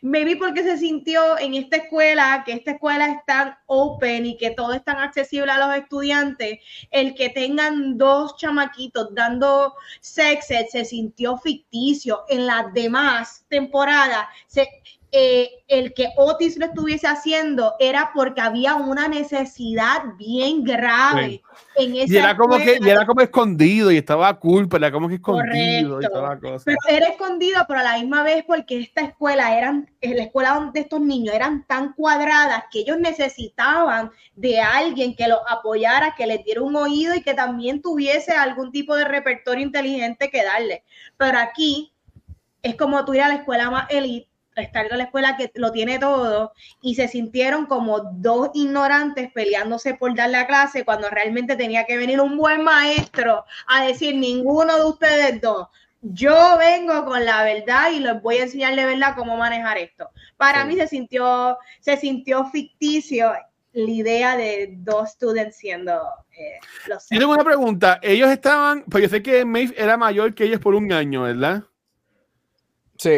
vi 0.03 0.35
porque 0.37 0.63
se 0.63 0.79
sintió 0.79 1.39
en 1.39 1.55
esta 1.55 1.77
escuela, 1.77 2.43
que 2.45 2.53
esta 2.53 2.73
escuela 2.73 3.07
es 3.07 3.25
tan 3.27 3.57
open 3.67 4.27
y 4.27 4.37
que 4.37 4.51
todo 4.51 4.73
es 4.73 4.85
tan 4.85 4.99
accesible 4.99 5.51
a 5.51 5.59
los 5.59 5.77
estudiantes, 5.77 6.59
el 6.91 7.15
que 7.15 7.31
tengan 7.31 7.99
dos 7.99 8.37
chamaquitos 8.37 9.15
dando 9.15 9.75
sex 10.01 10.47
se 10.47 10.85
sintió 10.85 11.39
ficticio. 11.39 12.25
En 12.29 12.47
las 12.47 12.73
demás 12.73 13.45
temporadas 13.49 14.27
se, 14.47 14.69
eh, 15.15 15.63
el 15.69 15.93
que 15.93 16.09
Otis 16.17 16.57
lo 16.57 16.65
estuviese 16.65 17.07
haciendo 17.07 17.75
era 17.79 18.13
porque 18.15 18.41
había 18.41 18.77
una 18.77 19.09
necesidad 19.09 20.05
bien 20.17 20.65
grave. 20.65 21.43
En 21.77 21.95
esa 21.97 22.15
y 22.15 22.17
era 22.17 22.35
como 22.35 22.57
que 22.57 22.79
era 22.83 23.05
como 23.05 23.21
escondido 23.21 23.93
y 23.93 23.99
estaba 23.99 24.33
culpa, 24.41 24.79
era 24.79 24.91
como 24.91 25.09
que 25.09 25.17
escondido 25.17 26.01
y 26.01 26.07
toda 26.07 26.41
cosa. 26.41 26.65
Pero 26.65 26.79
era 26.89 27.09
escondido, 27.09 27.63
pero 27.69 27.81
a 27.81 27.83
la 27.83 27.99
misma 27.99 28.23
vez 28.23 28.43
porque 28.47 28.81
esta 28.81 29.03
escuela 29.03 29.55
eran, 29.55 29.91
la 30.01 30.23
escuela 30.23 30.71
de 30.73 30.81
estos 30.81 31.03
niños 31.03 31.35
eran 31.35 31.67
tan 31.67 31.93
cuadradas 31.93 32.65
que 32.71 32.81
ellos 32.81 32.99
necesitaban 32.99 34.11
de 34.35 34.61
alguien 34.61 35.15
que 35.15 35.29
los 35.29 35.41
apoyara, 35.47 36.15
que 36.17 36.27
les 36.27 36.43
diera 36.43 36.63
un 36.63 36.75
oído 36.75 37.15
y 37.15 37.21
que 37.21 37.35
también 37.35 37.83
tuviese 37.83 38.33
algún 38.33 38.73
tipo 38.73 38.97
de 38.97 39.05
repertorio 39.05 39.63
inteligente 39.63 40.31
que 40.31 40.43
darle. 40.43 40.85
Pero 41.19 41.39
aquí 41.39 41.93
es 42.63 42.77
como 42.77 43.05
tú 43.05 43.13
ir 43.13 43.21
a 43.21 43.29
la 43.29 43.35
escuela 43.35 43.71
más 43.71 43.91
elite 43.91 44.32
estar 44.57 44.87
en 44.91 44.99
la 44.99 45.05
escuela 45.05 45.37
que 45.37 45.51
lo 45.55 45.73
tiene 45.73 45.99
todo 45.99 46.53
y 46.81 46.95
se 46.95 47.09
sintieron 47.09 47.67
como 47.67 48.01
dos 48.01 48.51
ignorantes 48.55 49.33
peleándose 49.33 49.95
por 49.95 50.15
dar 50.15 50.31
la 50.31 50.47
clase 50.47 50.85
cuando 50.85 51.09
realmente 51.09 51.57
tenía 51.57 51.85
que 51.85 51.97
venir 51.97 52.21
un 52.21 52.37
buen 52.37 52.63
maestro 52.63 53.45
a 53.67 53.85
decir 53.85 54.17
ninguno 54.17 54.77
de 54.77 54.85
ustedes 54.85 55.41
dos. 55.41 55.69
Yo 56.03 56.59
vengo 56.59 57.05
con 57.05 57.25
la 57.25 57.45
verdad 57.45 57.93
y 57.93 58.01
les 58.01 58.21
voy 58.21 58.39
a 58.39 58.43
enseñar 58.43 58.75
de 58.75 58.85
verdad 58.85 59.15
cómo 59.17 59.37
manejar 59.37 59.79
esto. 59.79 60.11
Para 60.37 60.65
mí 60.65 60.75
se 60.75 60.89
sintió, 60.89 61.57
se 61.81 61.97
sintió 61.97 62.47
ficticio 62.47 63.33
la 63.73 63.91
idea 63.91 64.37
de 64.37 64.75
dos 64.79 65.11
students 65.11 65.57
siendo 65.57 65.93
eh, 66.37 66.59
los. 66.89 67.07
Tengo 67.07 67.33
una 67.33 67.45
pregunta. 67.45 68.01
Ellos 68.03 68.31
estaban, 68.31 68.85
pues 68.91 69.05
yo 69.05 69.09
sé 69.09 69.23
que 69.23 69.45
Maeve 69.45 69.75
era 69.79 69.97
mayor 69.97 70.35
que 70.35 70.45
ellos 70.45 70.61
por 70.61 70.75
un 70.75 70.93
año, 70.93 71.23
¿verdad? 71.23 71.63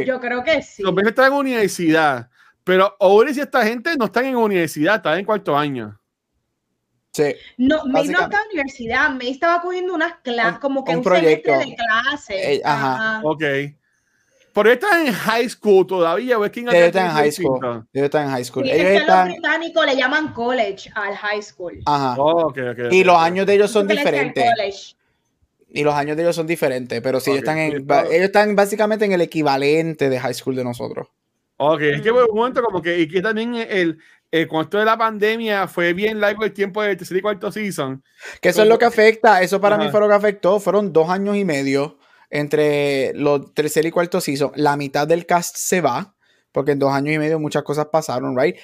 Yo 0.07 0.21
creo 0.21 0.43
que 0.43 0.63
sí. 0.63 0.83
Los 0.83 0.95
ves 0.95 1.09
están 1.09 1.33
en 1.33 1.39
universidad, 1.39 2.29
pero 2.63 2.95
Oris 2.99 3.37
y 3.37 3.41
esta 3.41 3.65
gente 3.65 3.97
no 3.97 4.07
están 4.07 4.27
en 4.27 4.37
universidad, 4.37 4.97
están 4.97 5.19
en 5.19 5.25
cuarto 5.25 5.57
año. 5.57 5.99
Sí. 7.13 7.35
No, 7.59 7.85
May 7.87 8.09
no 8.09 8.23
estaba 8.23 8.43
en 8.43 8.59
universidad, 8.59 9.11
May 9.11 9.31
estaba 9.31 9.63
cogiendo 9.63 9.95
unas 9.95 10.15
clases, 10.17 10.59
como 10.59 10.85
que 10.85 10.97
un, 10.97 11.03
proyecto 11.03 11.53
de 11.53 11.77
clase. 11.77 12.55
Eh, 12.55 12.63
ajá. 12.65 13.21
Ok. 13.23 13.43
Pero 14.55 14.71
están 14.71 15.07
en 15.07 15.13
high 15.13 15.49
school 15.49 15.85
todavía, 15.87 16.39
o 16.39 16.45
es 16.45 16.53
que 16.53 16.61
Ellos 16.61 16.75
están 16.75 17.07
en 17.07 17.13
high 17.13 17.33
school. 17.33 17.87
Ellos 17.93 18.05
están 18.05 18.25
en 18.27 18.31
high 18.31 18.45
school. 18.45 18.69
ellos 18.69 19.01
están... 19.01 19.29
Los 19.29 19.37
británicos 19.37 19.87
le 19.87 19.97
llaman 19.97 20.33
college 20.33 20.91
al 20.95 21.17
high 21.17 21.43
school. 21.43 21.81
Ajá. 21.87 22.15
Oh, 22.19 22.49
okay, 22.49 22.69
okay, 22.69 22.89
y 22.93 23.03
los 23.03 23.17
años 23.17 23.47
de 23.47 23.55
ellos 23.55 23.71
son 23.71 23.89
diferentes 23.89 24.45
y 25.75 25.83
los 25.83 25.95
años 25.95 26.17
de 26.17 26.23
ellos 26.23 26.37
son 26.37 26.47
diferentes, 26.47 27.01
pero 27.03 27.19
sí, 27.19 27.31
ellos, 27.31 27.41
están 27.41 27.59
en, 27.59 27.73
ellos 27.73 28.27
están 28.27 28.55
básicamente 28.55 29.05
en 29.05 29.13
el 29.13 29.21
equivalente 29.21 30.09
de 30.09 30.21
high 30.21 30.33
school 30.33 30.55
de 30.55 30.63
nosotros. 30.63 31.09
Ok, 31.57 31.81
es 31.81 32.01
que 32.01 32.13
un 32.13 32.27
momento 32.33 32.63
como 32.63 32.81
que, 32.81 33.01
y 33.01 33.09
que 33.09 33.21
también 33.21 33.57
el, 33.57 33.99
el, 34.31 34.47
con 34.47 34.63
esto 34.63 34.79
de 34.79 34.85
la 34.85 34.97
pandemia 34.97 35.67
fue 35.67 35.93
bien 35.93 36.21
largo 36.21 36.45
el 36.45 36.53
tiempo 36.53 36.81
del 36.81 36.97
tercer 36.97 37.17
y 37.17 37.23
cuarto 37.23 37.51
season. 37.51 38.05
Que 38.41 38.51
eso 38.51 38.63
es 38.63 38.69
lo 38.69 38.79
que 38.79 38.85
afecta, 38.85 39.43
eso 39.43 39.61
para 39.61 39.77
mí 39.77 39.89
fue 39.91 39.99
lo 39.99 40.09
que 40.09 40.15
afectó, 40.15 40.61
fueron 40.61 40.93
dos 40.93 41.11
años 41.11 41.37
y 41.37 41.45
medio 41.45 41.99
entre 42.31 43.13
los 43.15 43.53
tercer 43.53 43.85
y 43.85 43.91
cuarto 43.91 44.21
season, 44.21 44.53
la 44.55 44.77
mitad 44.77 45.09
del 45.09 45.27
cast 45.27 45.57
se 45.57 45.81
va, 45.81 46.15
porque 46.53 46.71
en 46.71 46.79
dos 46.79 46.93
años 46.93 47.17
y 47.17 47.19
medio 47.19 47.41
muchas 47.41 47.65
cosas 47.65 47.87
pasaron, 47.87 48.39
right? 48.39 48.57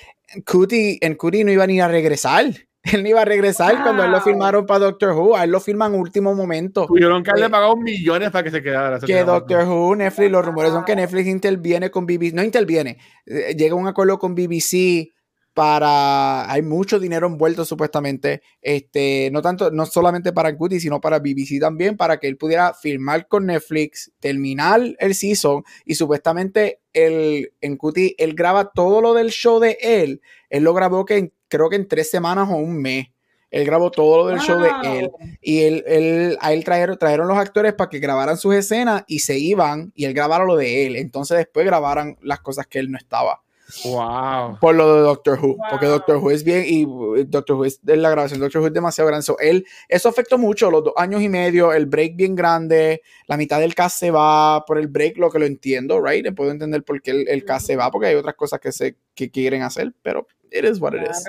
Cutie, 0.47 0.99
en 1.01 1.17
Cutie 1.17 1.45
no 1.45 1.51
iban 1.51 1.71
a 1.71 1.73
ir 1.73 1.83
a 1.83 1.89
regresar. 1.89 2.47
Él 2.93 3.03
no 3.03 3.09
iba 3.11 3.21
a 3.21 3.25
regresar 3.27 3.83
cuando 3.83 4.03
él 4.03 4.11
lo 4.11 4.23
firmaron 4.23 4.65
para 4.65 4.87
Doctor 4.87 5.11
Who. 5.11 5.37
A 5.37 5.45
él 5.45 5.51
lo 5.51 5.61
firman 5.61 5.95
en 5.95 6.01
último 6.01 6.35
momento. 6.35 6.87
Tuvieron 6.87 7.23
que 7.23 7.31
haberle 7.31 7.49
eh, 7.49 7.51
pagado 7.51 7.77
millones 7.77 8.31
para 8.31 8.45
que 8.45 8.51
se 8.51 8.63
quedara. 8.63 8.99
Que 8.99 9.23
Doctor 9.23 9.69
Who, 9.69 9.97
Netflix, 9.97 10.31
los 10.31 10.45
rumores 10.45 10.73
son 10.73 10.85
que 10.85 10.97
Netflix 10.97 11.29
interviene 11.29 11.91
con 11.91 12.07
BBC. 12.07 12.33
No 12.33 12.43
interviene. 12.43 12.97
Eh, 13.27 13.55
llega 13.55 13.75
a 13.75 13.77
un 13.77 13.87
acuerdo 13.87 14.19
con 14.19 14.35
BBC 14.35 15.13
para 15.53 16.51
hay 16.51 16.63
mucho 16.63 17.01
dinero 17.01 17.27
envuelto 17.27 17.65
supuestamente 17.65 18.41
este 18.63 19.31
no 19.33 19.43
tanto 19.43 19.71
no 19.73 19.85
solamente 19.85 20.33
para 20.33 20.57
Cutie 20.57 20.79
sino 20.79 21.01
para 21.01 21.19
BBC 21.19 21.59
también 21.61 21.97
para 21.97 22.19
que 22.19 22.29
él 22.29 22.37
pudiera 22.37 22.73
firmar 22.73 23.27
con 23.27 23.47
Netflix 23.47 24.13
terminar 24.21 24.81
el 24.99 25.15
season 25.15 25.65
y 25.85 25.97
supuestamente 25.97 26.81
el, 26.93 27.53
en 27.61 27.77
Cutie 27.77 28.15
él 28.19 28.35
graba 28.35 28.71
todo 28.71 29.01
lo 29.01 29.13
del 29.13 29.31
show 29.31 29.59
de 29.59 29.77
él 29.83 30.23
él 30.51 30.63
lo 30.63 30.73
grabó 30.73 31.05
que 31.05 31.33
creo 31.51 31.69
que 31.69 31.77
en 31.77 31.87
tres 31.87 32.09
semanas 32.11 32.49
o 32.49 32.55
un 32.55 32.81
mes 32.81 33.09
él 33.51 33.65
grabó 33.65 33.91
todo 33.91 34.19
lo 34.19 34.27
del 34.29 34.39
show 34.39 34.59
de 34.61 34.71
él 34.85 35.11
y 35.43 35.63
él, 35.63 35.85
él, 35.87 36.39
a 36.41 36.53
él 36.53 36.65
trajeron, 36.65 36.97
trajeron 36.97 37.27
los 37.27 37.37
actores 37.37 37.75
para 37.75 37.91
que 37.91 37.99
grabaran 37.99 38.39
sus 38.39 38.55
escenas 38.55 39.03
y 39.09 39.19
se 39.19 39.39
iban 39.39 39.93
y 39.95 40.05
él 40.05 40.15
grabara 40.15 40.45
lo 40.45 40.57
de 40.57 40.87
él 40.87 40.97
entonces 40.97 41.37
después 41.37 41.67
grabaran 41.67 42.17
las 42.23 42.41
cosas 42.41 42.67
que 42.67 42.79
él 42.79 42.91
no 42.91 42.97
estaba 42.97 43.43
Wow. 43.85 44.59
Por 44.61 44.75
lo 44.75 44.97
de 44.97 45.01
Doctor 45.03 45.39
Who. 45.41 45.57
Porque 45.71 45.87
Doctor 45.87 46.17
Who 46.17 46.31
es 46.31 46.45
bien 46.45 46.65
y 46.67 46.85
uh, 46.85 47.25
Doctor 47.25 47.57
Who 47.57 47.65
es 47.65 47.81
la 47.85 48.11
grabación. 48.11 48.41
Doctor 48.41 48.61
Who 48.61 48.69
es 48.69 48.73
demasiado 48.73 49.09
grande. 49.09 49.27
él, 49.41 49.67
eso 49.89 50.09
afectó 50.09 50.39
mucho, 50.39 50.71
los 50.71 50.85
dos 50.85 50.95
años 50.97 51.23
y 51.23 51.29
medio, 51.29 51.73
el 51.73 51.87
break 51.87 52.17
bien 52.17 52.35
grande, 52.35 53.03
la 53.27 53.37
mitad 53.37 53.61
del 53.61 53.75
cast 53.75 53.99
se 53.99 54.11
va 54.11 54.65
por 54.65 54.79
el 54.79 54.89
break, 54.89 55.19
lo 55.19 55.31
que 55.31 55.39
lo 55.39 55.47
entiendo, 55.47 56.01
right? 56.03 56.35
Puedo 56.35 56.51
entender 56.51 56.83
por 56.83 57.01
qué 57.03 57.13
el, 57.13 57.29
el 57.29 57.45
cast 57.45 57.67
se 57.67 57.77
va, 57.77 57.91
porque 57.91 58.09
hay 58.09 58.15
otras 58.15 58.35
cosas 58.35 58.61
que, 58.61 58.73
se, 58.73 58.97
que 59.15 59.31
quieren 59.31 59.63
hacer, 59.63 59.93
pero 60.03 60.27
it 60.53 60.65
is 60.65 60.81
what 60.81 60.95
it 60.95 61.09
is. 61.09 61.25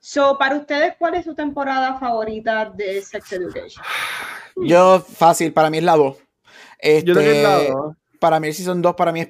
So, 0.00 0.38
para 0.38 0.56
ustedes, 0.56 0.94
¿cuál 0.98 1.14
es 1.14 1.24
su 1.24 1.34
temporada 1.34 1.98
favorita 1.98 2.70
de 2.70 3.02
Sex 3.02 3.32
Education? 3.32 3.84
Yo, 4.56 5.00
fácil, 5.00 5.52
para 5.52 5.70
mí 5.70 5.78
es 5.78 5.84
la 5.84 5.96
2. 5.96 6.16
Este, 6.78 7.72
Para 8.20 8.40
mí 8.40 8.48
el 8.48 8.54
Season 8.54 8.80
2 8.80 8.94
para 8.94 9.12
mí 9.12 9.20
es 9.20 9.28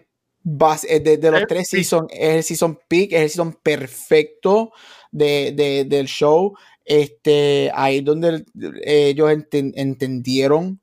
eh, 0.89 1.01
de, 1.01 1.17
de, 1.17 1.31
los 1.31 1.47
tres 1.49 1.69
seasons, 1.69 2.09
es 2.13 2.35
el 2.37 2.43
season 2.45 2.79
peak, 2.87 3.13
es 3.13 3.23
el 3.23 3.31
season 3.31 3.59
perfecto 3.63 4.73
de, 5.11 5.53
de, 5.57 5.85
del 5.85 6.07
show. 6.07 6.57
Este, 6.85 7.71
ahí 7.75 7.99
es 7.99 8.05
donde 8.05 8.45
ellos 8.85 9.29
entendieron 9.53 10.81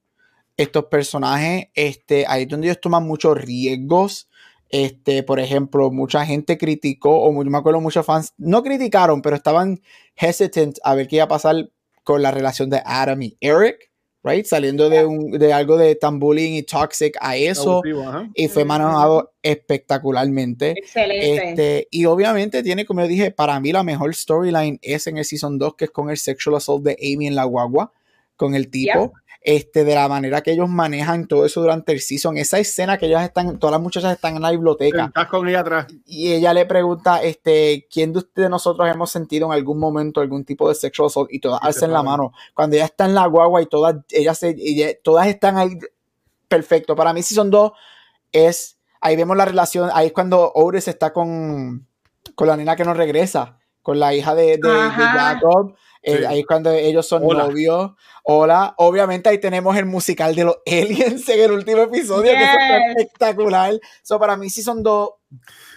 estos 0.57 0.85
personajes. 0.85 1.67
Este, 1.73 2.25
ahí 2.27 2.43
es 2.43 2.49
donde 2.49 2.67
ellos 2.67 2.81
toman 2.81 3.07
muchos 3.07 3.37
riesgos. 3.37 4.29
Este, 4.73 5.21
por 5.21 5.39
ejemplo, 5.39 5.91
mucha 5.91 6.25
gente 6.25 6.57
criticó, 6.57 7.21
o 7.21 7.31
me 7.31 7.57
acuerdo 7.57 7.79
muchos 7.79 8.03
fans, 8.03 8.33
no 8.37 8.63
criticaron, 8.63 9.21
pero 9.21 9.35
estaban 9.35 9.79
hesitant 10.15 10.79
a 10.83 10.95
ver 10.95 11.07
qué 11.07 11.17
iba 11.17 11.25
a 11.25 11.27
pasar 11.27 11.69
con 12.03 12.23
la 12.23 12.31
relación 12.31 12.71
de 12.71 12.81
Adam 12.83 13.21
y 13.21 13.37
Eric 13.39 13.93
right? 14.23 14.45
Saliendo 14.45 14.89
de, 14.89 15.05
un, 15.05 15.31
de 15.31 15.53
algo 15.53 15.77
de 15.77 15.95
tan 15.95 16.19
bullying 16.19 16.53
y 16.53 16.63
toxic 16.63 17.15
a 17.19 17.35
eso. 17.35 17.81
y 18.33 18.47
fue 18.47 18.65
manejado 18.65 19.33
espectacularmente. 19.43 20.71
Excelente. 20.71 21.49
Este, 21.49 21.87
y 21.91 22.05
obviamente 22.05 22.63
tiene, 22.63 22.85
como 22.85 23.01
yo 23.01 23.07
dije, 23.07 23.31
para 23.31 23.59
mí 23.59 23.71
la 23.71 23.83
mejor 23.83 24.15
storyline 24.15 24.79
es 24.81 25.07
en 25.07 25.17
el 25.17 25.25
Season 25.25 25.59
2, 25.59 25.75
que 25.75 25.85
es 25.85 25.91
con 25.91 26.09
el 26.09 26.17
sexual 26.17 26.55
assault 26.55 26.83
de 26.83 26.97
Amy 26.99 27.27
en 27.27 27.35
la 27.35 27.43
guagua, 27.43 27.91
con 28.35 28.55
el 28.55 28.69
tipo 28.69 29.13
este, 29.43 29.83
de 29.83 29.95
la 29.95 30.07
manera 30.07 30.41
que 30.41 30.53
ellos 30.53 30.69
manejan 30.69 31.27
todo 31.27 31.45
eso 31.45 31.61
durante 31.61 31.91
el 31.91 31.99
season. 31.99 32.37
Esa 32.37 32.59
escena 32.59 32.97
que 32.97 33.07
ellas 33.07 33.23
están, 33.23 33.59
todas 33.59 33.73
las 33.73 33.81
muchachas 33.81 34.13
están 34.13 34.37
en 34.37 34.41
la 34.41 34.51
biblioteca. 34.51 35.05
Estás 35.05 35.27
con 35.27 35.47
ella 35.47 35.59
atrás. 35.59 35.87
Y 36.05 36.31
ella 36.31 36.53
le 36.53 36.65
pregunta, 36.65 37.21
este, 37.21 37.85
¿quién 37.91 38.13
de 38.13 38.19
ustedes 38.19 38.49
nosotros 38.49 38.87
hemos 38.89 39.11
sentido 39.11 39.47
en 39.47 39.53
algún 39.53 39.79
momento 39.79 40.21
algún 40.21 40.45
tipo 40.45 40.69
de 40.69 40.75
sexual 40.75 41.07
assault? 41.07 41.31
Y 41.33 41.39
todas 41.39 41.59
alzan 41.61 41.91
la 41.91 42.03
mano. 42.03 42.31
Cuando 42.53 42.77
ella 42.77 42.85
está 42.85 43.05
en 43.05 43.15
la 43.15 43.27
guagua 43.27 43.61
y 43.61 43.65
todas, 43.65 43.97
ellas 44.11 44.37
se, 44.37 44.99
todas 45.03 45.27
están 45.27 45.57
ahí, 45.57 45.77
perfecto. 46.47 46.95
Para 46.95 47.11
mí 47.11 47.21
season 47.21 47.51
2 47.51 47.71
es, 48.31 48.77
ahí 49.01 49.17
vemos 49.17 49.35
la 49.35 49.45
relación, 49.45 49.89
ahí 49.93 50.07
es 50.07 50.13
cuando 50.13 50.53
Oris 50.53 50.87
está 50.87 51.11
con, 51.11 51.85
con 52.35 52.47
la 52.47 52.55
nena 52.55 52.77
que 52.77 52.85
no 52.85 52.93
regresa, 52.93 53.59
con 53.81 53.99
la 53.99 54.13
hija 54.13 54.33
de, 54.35 54.57
de, 54.57 54.69
de 54.69 54.89
Jacob 54.89 55.75
eh, 56.03 56.25
ahí 56.27 56.43
cuando 56.43 56.71
ellos 56.71 57.07
son 57.07 57.25
novios. 57.25 57.91
Hola. 58.23 58.75
Obviamente 58.77 59.29
ahí 59.29 59.39
tenemos 59.39 59.75
el 59.77 59.85
musical 59.85 60.35
de 60.35 60.43
los 60.43 60.57
aliens 60.65 61.27
en 61.29 61.39
el 61.39 61.51
último 61.51 61.83
episodio, 61.83 62.31
que 62.31 62.43
es 62.43 62.97
espectacular. 62.97 63.79
So, 64.03 64.19
para 64.19 64.37
mí, 64.37 64.49
Season 64.49 64.83
2 64.83 65.09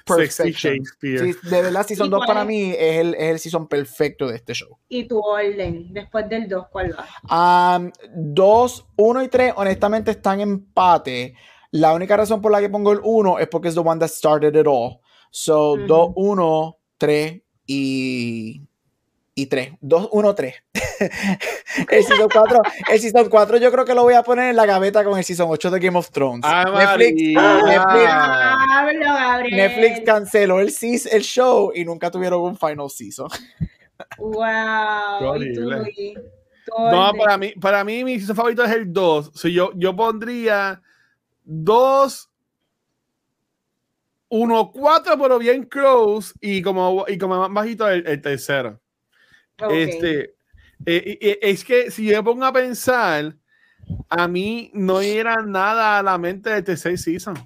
Shakespeare. 0.06 1.34
de 1.42 1.62
verdad, 1.62 1.86
Season 1.86 2.08
2 2.08 2.26
para 2.26 2.44
mí 2.44 2.70
es 2.70 2.98
el, 2.98 3.14
es 3.14 3.30
el 3.30 3.38
season 3.38 3.66
perfecto 3.66 4.28
de 4.28 4.36
este 4.36 4.52
show. 4.54 4.78
¿Y 4.88 5.08
tu 5.08 5.18
orden 5.18 5.92
después 5.92 6.28
del 6.28 6.48
2 6.48 6.66
cuál 6.70 6.94
va? 6.96 7.92
2, 8.14 8.86
1 8.96 9.22
y 9.22 9.28
3 9.28 9.54
honestamente 9.56 10.12
están 10.12 10.40
en 10.40 10.50
empate. 10.50 11.34
La 11.72 11.92
única 11.92 12.16
razón 12.16 12.40
por 12.40 12.52
la 12.52 12.60
que 12.60 12.70
pongo 12.70 12.92
el 12.92 13.00
1 13.02 13.40
es 13.40 13.48
porque 13.48 13.68
es 13.68 13.74
the 13.74 13.80
one 13.80 13.98
that 13.98 14.08
started 14.08 14.54
it 14.54 14.66
all. 14.68 15.00
So, 15.30 15.76
2, 15.76 16.12
1, 16.14 16.78
3 16.98 17.42
y 17.66 18.62
y 19.38 19.46
3. 19.46 19.74
2, 19.82 20.08
1, 20.12 20.34
3. 20.34 20.54
el 21.90 22.04
Season 22.04 22.28
4, 22.32 22.58
el 22.90 23.00
Season 23.00 23.28
4 23.28 23.58
yo 23.58 23.70
creo 23.70 23.84
que 23.84 23.94
lo 23.94 24.02
voy 24.02 24.14
a 24.14 24.22
poner 24.22 24.48
en 24.48 24.56
la 24.56 24.64
gaveta 24.64 25.04
con 25.04 25.18
el 25.18 25.24
Season 25.24 25.46
8 25.50 25.70
de 25.70 25.78
Game 25.78 25.98
of 25.98 26.10
Thrones. 26.10 26.40
Ah, 26.42 26.64
Netflix, 26.64 27.22
Netflix, 28.94 29.52
Netflix, 29.52 30.00
canceló 30.06 30.58
el, 30.60 30.72
el 31.12 31.22
show 31.22 31.70
y 31.74 31.84
nunca 31.84 32.10
tuvieron 32.10 32.40
un 32.40 32.56
final 32.56 32.88
season. 32.88 33.28
Wow. 34.18 35.38
no, 36.90 37.12
para 37.12 37.36
mí, 37.36 37.52
para 37.60 37.84
mí 37.84 38.04
mi 38.04 38.18
season 38.18 38.36
favorito 38.36 38.64
es 38.64 38.72
el 38.72 38.90
2. 38.90 39.32
So, 39.34 39.48
yo, 39.48 39.70
yo 39.74 39.94
pondría 39.94 40.80
2 41.44 42.30
1, 44.28 44.72
4, 44.72 45.18
pero 45.18 45.38
bien 45.38 45.64
close 45.64 46.32
y 46.40 46.62
como, 46.62 47.04
y 47.06 47.18
como 47.18 47.38
más 47.38 47.52
bajito 47.52 47.86
el, 47.88 48.06
el 48.06 48.20
tercero. 48.20 48.80
Este, 49.70 50.34
eh, 50.84 51.38
es 51.42 51.64
que 51.64 51.90
si 51.90 52.06
yo 52.06 52.16
me 52.16 52.22
pongo 52.22 52.44
a 52.44 52.52
pensar, 52.52 53.34
a 54.08 54.28
mí 54.28 54.70
no 54.74 55.00
era 55.00 55.36
nada 55.42 55.98
a 55.98 56.02
la 56.02 56.18
mente 56.18 56.50
del 56.50 56.64
tercer 56.64 56.98
season. 56.98 57.36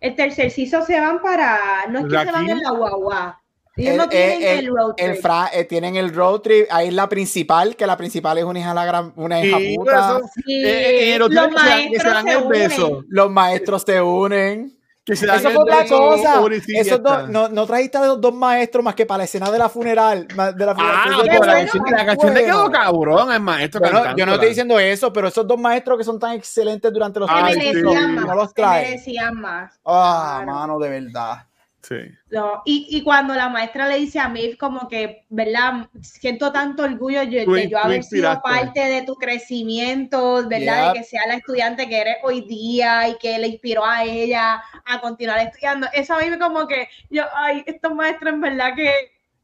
El 0.00 0.16
tercer 0.16 0.50
season 0.50 0.84
se 0.84 0.98
van 0.98 1.20
para. 1.20 1.86
No 1.88 2.00
es 2.00 2.04
que 2.06 2.18
se 2.24 2.32
van 2.32 2.48
en 2.48 2.60
la 2.60 2.70
guagua. 2.70 3.36
Ellos 3.76 3.96
no 3.96 4.08
tienen 4.08 4.42
el, 4.42 4.68
road 4.68 4.94
trip. 4.94 5.24
Eh, 5.52 5.64
tienen 5.64 5.96
el 5.96 6.14
road 6.14 6.40
trip. 6.40 6.66
Ahí 6.70 6.88
es 6.88 6.94
la 6.94 7.08
principal, 7.08 7.76
que 7.76 7.86
la 7.86 7.96
principal 7.96 8.36
es 8.38 8.44
una 8.44 8.58
hija, 8.58 8.74
la 8.74 8.84
gran, 8.84 9.12
una 9.16 9.44
hija 9.44 9.58
puta. 9.76 10.20
Eh, 10.48 11.16
los, 11.18 11.30
maestros 11.50 12.22
se 12.22 12.36
unen. 12.36 13.06
los 13.08 13.30
maestros 13.30 13.82
se 13.86 14.00
unen. 14.02 14.79
Eso 15.06 15.50
fue 15.50 15.56
otra 15.56 15.86
cosa. 15.86 16.42
Eso 16.68 16.98
no, 17.28 17.48
no 17.48 17.66
trajiste 17.66 17.98
a 17.98 18.06
los 18.06 18.20
dos 18.20 18.34
maestros 18.34 18.84
más 18.84 18.94
que 18.94 19.06
para 19.06 19.18
la 19.18 19.24
escena 19.24 19.50
de 19.50 19.58
la 19.58 19.68
funeral. 19.68 20.26
De 20.28 20.36
la, 20.36 20.74
ah, 20.78 21.22
la, 21.24 22.06
canción 22.06 22.34
le 22.34 22.44
quedó 22.44 22.70
cabrón 22.70 23.32
el 23.32 23.40
maestro. 23.40 23.80
yo 24.16 24.26
no 24.26 24.34
estoy 24.34 24.48
diciendo 24.48 24.78
eso, 24.78 25.12
pero 25.12 25.28
esos 25.28 25.46
dos 25.46 25.58
maestros 25.58 25.98
que 25.98 26.04
son 26.04 26.18
tan 26.18 26.32
excelentes 26.32 26.92
durante 26.92 27.20
los 27.20 27.30
años 27.30 27.56
no 27.82 28.34
los 28.34 28.54
trae. 28.54 29.00
más. 29.32 29.80
Ah, 29.84 30.42
mano, 30.46 30.78
de 30.78 30.88
verdad. 30.88 31.46
Sí. 31.82 31.96
No, 32.30 32.62
y, 32.66 32.86
y, 32.90 33.02
cuando 33.02 33.34
la 33.34 33.48
maestra 33.48 33.88
le 33.88 33.96
dice 33.96 34.20
a 34.20 34.28
Mif 34.28 34.58
como 34.58 34.86
que, 34.86 35.24
¿verdad? 35.30 35.88
Siento 36.02 36.52
tanto 36.52 36.82
orgullo 36.82 37.20
de 37.20 37.68
yo 37.68 37.78
haber 37.78 38.04
sido 38.04 38.40
parte 38.42 38.80
de 38.80 39.02
tu 39.02 39.14
crecimiento, 39.14 40.46
¿verdad? 40.46 40.92
De 40.92 40.98
que 40.98 41.04
sea 41.04 41.26
la 41.26 41.34
estudiante 41.34 41.88
que 41.88 42.00
eres 42.00 42.16
hoy 42.22 42.42
día 42.42 43.08
y 43.08 43.16
que 43.16 43.38
le 43.38 43.48
inspiró 43.48 43.84
a 43.84 44.04
ella 44.04 44.62
a 44.84 45.00
continuar 45.00 45.38
estudiando. 45.38 45.86
Eso 45.92 46.14
a 46.14 46.18
mí 46.18 46.38
como 46.38 46.66
que 46.66 46.88
yo, 47.08 47.24
ay, 47.34 47.64
estos 47.66 47.94
maestros 47.94 48.34
en 48.34 48.40
verdad 48.40 48.74
que... 48.76 48.92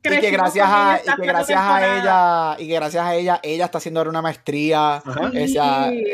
Y 0.05 0.21
que 0.21 0.31
gracias 0.31 0.69
a, 0.69 1.01
y 1.05 1.21
que 1.21 1.27
gracias 1.27 1.59
a 1.61 1.99
ella 1.99 2.57
y 2.63 2.69
que 2.69 2.75
gracias 2.75 3.05
a 3.05 3.15
ella 3.17 3.41
ella 3.43 3.65
está 3.65 3.79
haciendo 3.79 3.99
ahora 3.99 4.11
una 4.11 4.23
maestría 4.23 5.03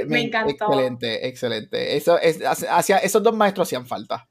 me, 0.08 0.22
encantó 0.22 0.64
excelente 0.64 1.28
excelente 1.28 1.96
eso 1.98 2.18
es 2.18 2.40
hacia 2.42 2.96
esos 2.98 3.22
dos 3.22 3.36
maestros 3.36 3.68
hacían 3.68 3.84
falta 3.84 4.30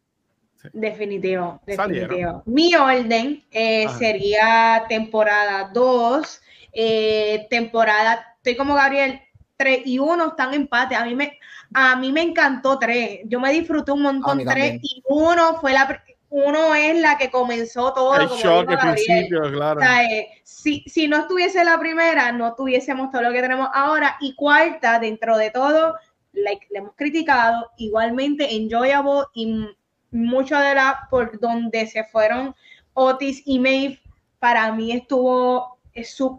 Definitivo, 0.73 1.61
definitivo. 1.65 2.43
Mi 2.45 2.75
orden 2.75 3.43
eh, 3.51 3.87
sería 3.97 4.85
temporada 4.87 5.69
2, 5.73 6.41
eh, 6.73 7.47
temporada, 7.49 8.35
estoy 8.37 8.55
como 8.55 8.75
Gabriel, 8.75 9.21
3 9.57 9.81
y 9.85 9.99
1 9.99 10.27
están 10.27 10.53
en 10.53 10.61
empate. 10.61 10.95
A 10.95 11.05
mí 11.05 11.15
me, 11.15 11.39
a 11.73 11.95
mí 11.95 12.11
me 12.11 12.21
encantó 12.21 12.77
3, 12.79 13.21
yo 13.25 13.39
me 13.39 13.51
disfruté 13.51 13.91
un 13.91 14.01
montón 14.01 14.43
3 14.43 14.79
y 14.81 15.03
1 15.05 15.55
fue 15.59 15.73
la 15.73 16.03
uno 16.31 16.73
es 16.73 16.99
la 17.01 17.17
que 17.17 17.29
comenzó 17.29 17.93
todo. 17.93 18.15
El 18.15 18.29
shock 18.29 18.65
principio, 18.79 19.51
claro. 19.51 19.81
Eh, 19.81 20.29
si, 20.43 20.81
si 20.87 21.09
no 21.09 21.17
estuviese 21.17 21.63
la 21.65 21.77
primera, 21.77 22.31
no 22.31 22.55
tuviésemos 22.55 23.11
todo 23.11 23.21
lo 23.21 23.33
que 23.33 23.41
tenemos 23.41 23.67
ahora. 23.73 24.15
Y 24.21 24.33
cuarta, 24.35 24.97
dentro 24.97 25.37
de 25.37 25.51
todo, 25.51 25.93
like, 26.31 26.65
le 26.71 26.79
hemos 26.79 26.95
criticado, 26.95 27.69
igualmente 27.75 28.55
enjoyable 28.55 29.23
y 29.33 29.67
mucho 30.11 30.57
de 30.57 30.75
la 30.75 31.07
por 31.09 31.39
donde 31.39 31.87
se 31.87 32.03
fueron 32.05 32.55
Otis 32.93 33.41
y 33.45 33.59
Maeve, 33.59 34.01
para 34.39 34.71
mí 34.71 34.91
estuvo, 34.91 35.79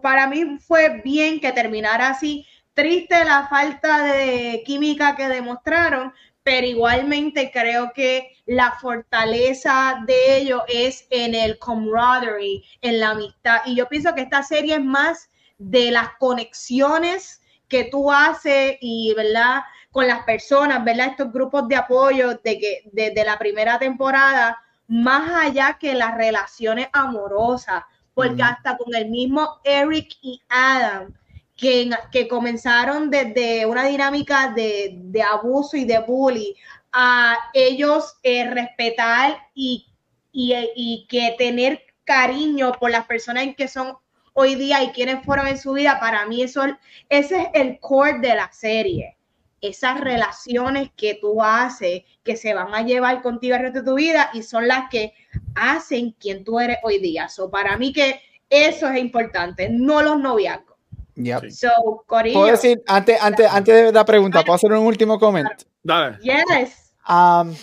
para 0.03 0.27
mí 0.27 0.59
fue 0.59 1.01
bien 1.03 1.41
que 1.41 1.53
terminara 1.53 2.09
así. 2.09 2.47
Triste 2.75 3.25
la 3.25 3.47
falta 3.49 4.05
de 4.05 4.63
química 4.65 5.15
que 5.15 5.29
demostraron, 5.29 6.13
pero 6.43 6.67
igualmente 6.67 7.51
creo 7.53 7.93
que 7.95 8.33
la 8.47 8.73
fortaleza 8.73 10.03
de 10.07 10.39
ellos 10.39 10.63
es 10.69 11.07
en 11.11 11.35
el 11.35 11.59
camaraderie, 11.59 12.63
en 12.81 13.01
la 13.01 13.11
amistad. 13.11 13.61
Y 13.67 13.77
yo 13.77 13.89
pienso 13.89 14.15
que 14.15 14.23
esta 14.23 14.43
serie 14.43 14.75
es 14.75 14.85
más 14.85 15.31
de 15.59 15.91
las 15.91 16.11
conexiones 16.19 17.41
que 17.69 17.85
tú 17.85 18.11
haces 18.11 18.77
y, 18.81 19.15
¿verdad? 19.15 19.63
Con 19.93 20.09
las 20.09 20.25
personas, 20.25 20.85
¿verdad? 20.85 21.11
Estos 21.11 21.33
grupos 21.33 21.69
de 21.69 21.77
apoyo 21.77 22.31
de 22.43 22.59
que 22.59 22.83
desde 22.93 23.25
la 23.25 23.39
primera 23.39 23.79
temporada, 23.79 24.59
más 24.89 25.31
allá 25.45 25.79
que 25.79 25.95
las 25.95 26.17
relaciones 26.17 26.89
amorosas, 26.93 27.85
porque 28.15 28.43
hasta 28.43 28.77
con 28.77 28.95
el 28.95 29.09
mismo 29.09 29.61
Eric 29.65 30.17
y 30.21 30.41
Adam, 30.49 31.15
que, 31.57 31.91
que 32.11 32.29
comenzaron 32.29 33.11
desde 33.11 33.67
una 33.67 33.85
dinámica 33.87 34.53
de, 34.55 34.97
de, 34.97 35.23
abuso 35.23 35.77
y 35.77 35.85
de 35.85 36.01
bullying, 36.01 36.55
a 36.93 37.37
ellos 37.55 38.17
eh, 38.23 38.51
respetar 38.51 39.39
y, 39.55 39.87
y, 40.33 40.55
y, 40.75 41.07
que 41.09 41.35
tener 41.39 41.83
cariño 42.05 42.73
por 42.79 42.91
las 42.91 43.07
personas 43.07 43.45
en 43.45 43.55
que 43.55 43.69
son 43.69 43.97
hoy 44.35 44.57
día 44.57 44.83
y 44.83 44.89
quienes 44.89 45.25
fueron 45.25 45.47
en 45.47 45.59
su 45.59 45.73
vida, 45.73 46.01
para 46.01 46.27
mí 46.27 46.43
eso, 46.43 46.65
ese 47.09 47.43
es 47.43 47.49
el 47.55 47.79
core 47.81 48.19
de 48.19 48.35
la 48.35 48.51
serie. 48.53 49.17
Esas 49.63 49.99
relaciones 50.01 50.91
que 50.95 51.15
tú 51.15 51.43
haces, 51.43 52.03
que 52.23 52.37
se 52.37 52.53
van 52.53 52.75
a 52.75 52.83
llevar 52.83 53.23
contigo 53.23 53.57
el 53.57 53.63
resto 53.63 53.79
de 53.79 53.87
tu 53.87 53.95
vida 53.95 54.29
y 54.35 54.43
son 54.43 54.69
las 54.69 54.91
que 54.91 55.15
hacen 55.55 56.15
quien 56.21 56.45
tú 56.45 56.61
eres 56.61 56.77
hoy 56.83 56.99
día. 56.99 57.31
So, 57.31 57.51
para 57.51 57.79
mí 57.79 57.95
que 57.95 58.21
eso 58.51 58.89
es 58.89 58.99
importante, 58.99 59.71
no 59.71 60.03
los 60.03 60.19
noviazgos. 60.19 60.77
Yep. 61.15 61.51
So, 61.51 62.05
¿Puedo 62.07 62.47
decir, 62.47 62.83
antes, 62.87 63.23
antes, 63.23 63.47
antes 63.51 63.87
de 63.87 63.93
la 63.93 64.05
pregunta, 64.05 64.43
¿puedo 64.43 64.57
hacer 64.57 64.73
un 64.73 64.87
último 64.87 65.19
comentario? 65.19 65.67
Dale. 65.83 66.19
Yes. 66.23 66.93
Um, 67.09 67.55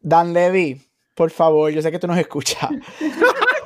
Dan 0.00 0.32
Levy, 0.32 0.80
por 1.14 1.30
favor, 1.30 1.70
yo 1.70 1.82
sé 1.82 1.90
que 1.90 1.98
tú 1.98 2.06
nos 2.06 2.18
escuchas. 2.18 2.70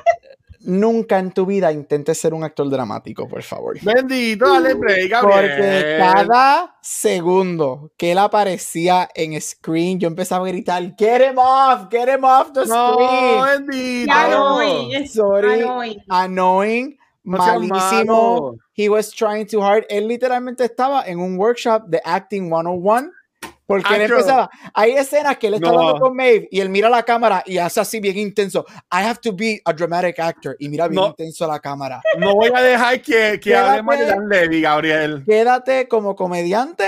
nunca 0.63 1.19
en 1.19 1.31
tu 1.31 1.45
vida 1.45 1.71
intentes 1.71 2.17
ser 2.17 2.33
un 2.33 2.43
actor 2.43 2.69
dramático, 2.69 3.27
por 3.27 3.43
favor. 3.43 3.77
Bendito, 3.81 4.51
dale 4.51 4.73
break, 4.73 5.11
Porque 5.21 5.97
cada 5.99 6.75
segundo 6.81 7.91
que 7.97 8.11
él 8.11 8.17
aparecía 8.17 9.09
en 9.13 9.39
screen, 9.39 9.99
yo 9.99 10.07
empezaba 10.07 10.45
a 10.45 10.49
gritar, 10.49 10.95
get 10.97 11.21
him 11.21 11.37
off, 11.37 11.87
get 11.91 12.09
him 12.09 12.23
off 12.23 12.51
the 12.53 12.65
screen. 12.65 12.77
No, 12.77 13.45
bendito. 13.45 14.13
Annoying. 14.13 15.07
Sorry. 15.07 15.61
Annoying. 15.61 15.97
annoying 16.09 16.97
malísimo. 17.23 18.57
He 18.73 18.89
was 18.89 19.11
trying 19.11 19.47
too 19.47 19.61
hard. 19.61 19.85
Él 19.89 20.07
literalmente 20.07 20.63
estaba 20.63 21.03
en 21.05 21.19
un 21.19 21.37
workshop 21.37 21.87
de 21.87 22.01
Acting 22.03 22.49
101 22.49 23.11
porque 23.81 23.95
él 23.95 24.01
empezaba, 24.01 24.49
hay 24.73 24.91
escenas 24.91 25.37
que 25.37 25.47
él 25.47 25.55
está 25.55 25.69
hablando 25.69 25.99
con 25.99 26.15
Maeve 26.15 26.47
y 26.51 26.59
él 26.59 26.69
mira 26.69 26.89
la 26.89 27.03
cámara 27.03 27.43
y 27.45 27.57
hace 27.57 27.79
así 27.79 27.99
bien 27.99 28.17
intenso. 28.17 28.65
I 28.91 29.03
have 29.03 29.19
to 29.21 29.33
be 29.33 29.61
a 29.65 29.73
dramatic 29.73 30.19
actor. 30.19 30.55
Y 30.59 30.69
mira 30.69 30.87
bien 30.87 31.03
intenso 31.03 31.47
la 31.47 31.59
cámara. 31.59 32.01
No 32.19 32.35
voy 32.35 32.51
a 32.53 32.61
dejar 32.61 33.01
que, 33.01 33.39
que 33.39 33.55
hable 33.55 33.81
más 33.81 33.99
de 33.99 34.05
Dan 34.05 34.29
Levy, 34.29 34.61
Gabriel. 34.61 35.23
Quédate 35.25 35.87
como 35.87 36.15
comediante, 36.15 36.87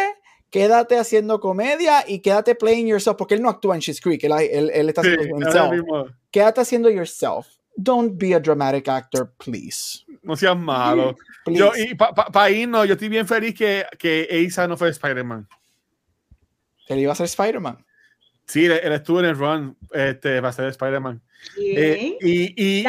quédate 0.49 0.97
haciendo 0.97 1.39
comedia 1.39 2.03
y 2.07 2.19
quédate 2.19 2.55
playing 2.55 2.87
yourself, 2.87 3.17
porque 3.17 3.33
él 3.35 3.41
no 3.41 3.49
actúa 3.49 3.75
en 3.75 3.81
She's 3.81 3.99
Creek, 3.99 4.23
él, 4.23 4.31
él, 4.31 4.71
él 4.73 4.89
está 4.89 5.01
haciendo 5.01 5.23
himself. 5.23 6.11
Quédate 6.31 6.61
haciendo 6.61 6.89
yourself. 6.89 7.47
Don't 7.77 8.17
be 8.17 8.33
a 8.33 8.39
dramatic 8.39 8.87
actor, 8.87 9.33
please. 9.37 10.05
No 10.23 10.35
seas 10.35 10.57
malo. 10.57 11.15
Yo, 11.47 11.71
y 11.75 11.93
para 11.95 12.13
pa, 12.13 12.25
pa 12.31 12.49
irnos, 12.49 12.87
yo 12.87 12.93
estoy 12.93 13.09
bien 13.09 13.27
feliz 13.27 13.53
que, 13.53 13.85
que 13.99 14.47
Asa 14.47 14.67
no 14.67 14.75
fue 14.75 14.89
Spider-Man. 14.89 15.47
Él 16.87 16.99
iba 16.99 17.13
a 17.13 17.15
ser 17.15 17.25
Spider-Man. 17.25 17.85
Sí, 18.47 18.65
él, 18.65 18.91
estuvo 18.93 19.19
en 19.19 19.25
el 19.25 19.37
run 19.37 19.77
este, 19.91 20.39
para 20.41 20.53
ser 20.53 20.65
Spider-Man. 20.65 21.21
Eh, 21.57 22.17
y, 22.21 22.53
y, 22.55 22.85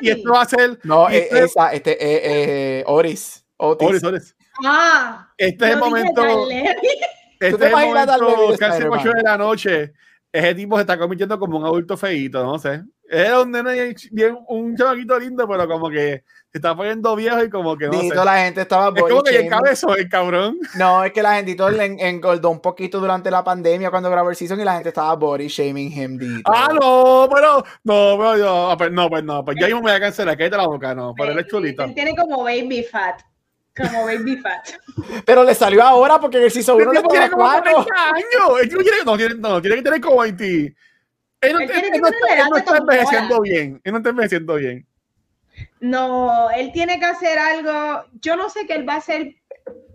y, 0.00 0.08
esto 0.10 0.32
va 0.32 0.42
a 0.42 0.44
ser. 0.44 0.78
No, 0.84 1.08
eh, 1.08 1.28
esa, 1.30 1.72
este, 1.72 1.92
eh, 1.92 2.80
eh, 2.80 2.84
Oris. 2.86 3.44
Otis. 3.56 3.88
Oris, 3.88 4.04
Oris. 4.04 4.36
Ah, 4.64 5.32
este 5.36 5.66
es 5.66 5.72
el 5.72 5.78
momento. 5.78 6.22
Este 7.40 7.66
es 7.66 7.72
el 7.72 7.86
momento, 7.86 8.56
casi 8.58 8.82
8 8.82 9.12
de 9.12 9.22
la 9.22 9.38
noche. 9.38 9.92
Ese 10.32 10.54
tipo 10.56 10.74
se 10.74 10.80
está 10.80 10.98
convirtiendo 10.98 11.38
como 11.38 11.58
un 11.58 11.64
adulto 11.64 11.96
feíto, 11.96 12.42
no 12.42 12.58
sé. 12.58 12.82
Es 13.08 13.32
un 13.32 13.52
bien, 14.10 14.38
un 14.48 14.76
chamaquito 14.76 15.18
lindo, 15.20 15.46
pero 15.46 15.68
como 15.68 15.88
que 15.88 16.24
se 16.50 16.58
está 16.58 16.74
poniendo 16.74 17.14
viejo 17.14 17.44
y 17.44 17.50
como 17.50 17.76
que 17.76 17.88
no 17.88 18.00
sé. 18.00 18.14
la 18.14 18.38
gente 18.44 18.62
estaba 18.62 18.90
Es 18.96 19.02
como 19.02 19.22
que 19.22 19.36
el 19.36 19.48
cabezón, 19.50 19.98
el 19.98 20.08
cabrón. 20.08 20.58
No, 20.76 21.04
es 21.04 21.12
que 21.12 21.22
la 21.22 21.36
gente 21.36 21.54
le 21.72 21.84
engordó 22.08 22.48
un 22.48 22.60
poquito 22.60 23.00
durante 23.00 23.30
la 23.30 23.44
pandemia 23.44 23.90
cuando 23.90 24.10
grabó 24.10 24.30
el 24.30 24.36
season 24.36 24.58
y 24.58 24.64
la 24.64 24.74
gente 24.74 24.88
estaba 24.88 25.14
body 25.14 25.48
shaming 25.48 25.92
him. 25.92 26.42
Ah, 26.46 26.68
no, 26.72 27.28
pero 27.30 27.62
no, 27.84 28.16
pero 28.18 28.38
yo, 28.38 28.70
ah, 28.70 28.76
pues, 28.78 28.90
no, 28.90 29.10
pues 29.10 29.24
no, 29.24 29.44
pues 29.44 29.58
ya 29.60 29.66
mismo 29.66 29.82
me 29.82 29.90
voy 29.90 29.96
a 29.96 30.00
cancelar, 30.00 30.38
cállate 30.38 30.56
la 30.56 30.66
boca, 30.66 30.94
no, 30.94 31.14
pero 31.14 31.32
él 31.32 31.38
es 31.38 31.46
chulito. 31.48 31.84
Él 31.84 31.94
tiene 31.94 32.16
como 32.16 32.44
baby 32.44 32.82
fat. 32.82 33.20
Como 33.76 34.06
baby 34.06 34.38
fat. 34.38 34.70
Pero 35.24 35.44
le 35.44 35.54
salió 35.54 35.84
ahora 35.84 36.18
porque 36.18 36.44
el 36.44 36.50
season 36.50 36.82
1 36.82 36.92
le 36.94 37.02
tiene 37.04 37.30
como 37.30 37.44
40 37.44 37.70
años. 37.70 38.60
Él 38.60 38.68
tiene, 38.68 38.84
no, 39.04 39.16
tiene, 39.16 39.34
no, 39.36 39.62
tiene 39.62 39.76
que 39.76 39.82
tener 39.82 40.00
como 40.00 40.20
20. 40.22 40.44
Él 40.46 41.52
no, 41.52 41.60
él 41.60 41.70
él, 41.70 41.84
él 41.94 42.00
no, 42.00 42.48
no 42.50 42.56
está 42.56 42.76
envejeciendo 42.76 43.40
bien. 43.40 43.80
Él 43.84 43.92
no 43.92 43.98
está 43.98 44.10
envejeciendo 44.10 44.54
bien. 44.56 44.84
No, 45.80 46.50
él 46.50 46.72
tiene 46.72 46.98
que 46.98 47.06
hacer 47.06 47.38
algo. 47.38 48.04
Yo 48.20 48.36
no 48.36 48.50
sé 48.50 48.66
qué 48.66 48.74
él 48.74 48.88
va 48.88 48.94
a 48.94 48.98
hacer 48.98 49.36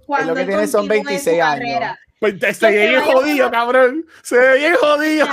cuando 0.06 0.34
él 0.34 0.40
lo 0.40 0.46
que 0.46 0.46
tiene 0.46 0.68
son 0.68 0.88
26 0.88 1.42
años. 1.42 1.98
Pues 2.24 2.36
se 2.58 2.72
ve 2.72 2.88
bien 2.88 3.02
jodido, 3.02 3.52
cabrón. 3.52 4.06
Se 4.22 4.38
ve 4.38 4.58
bien 4.58 4.76
jodido. 4.76 5.28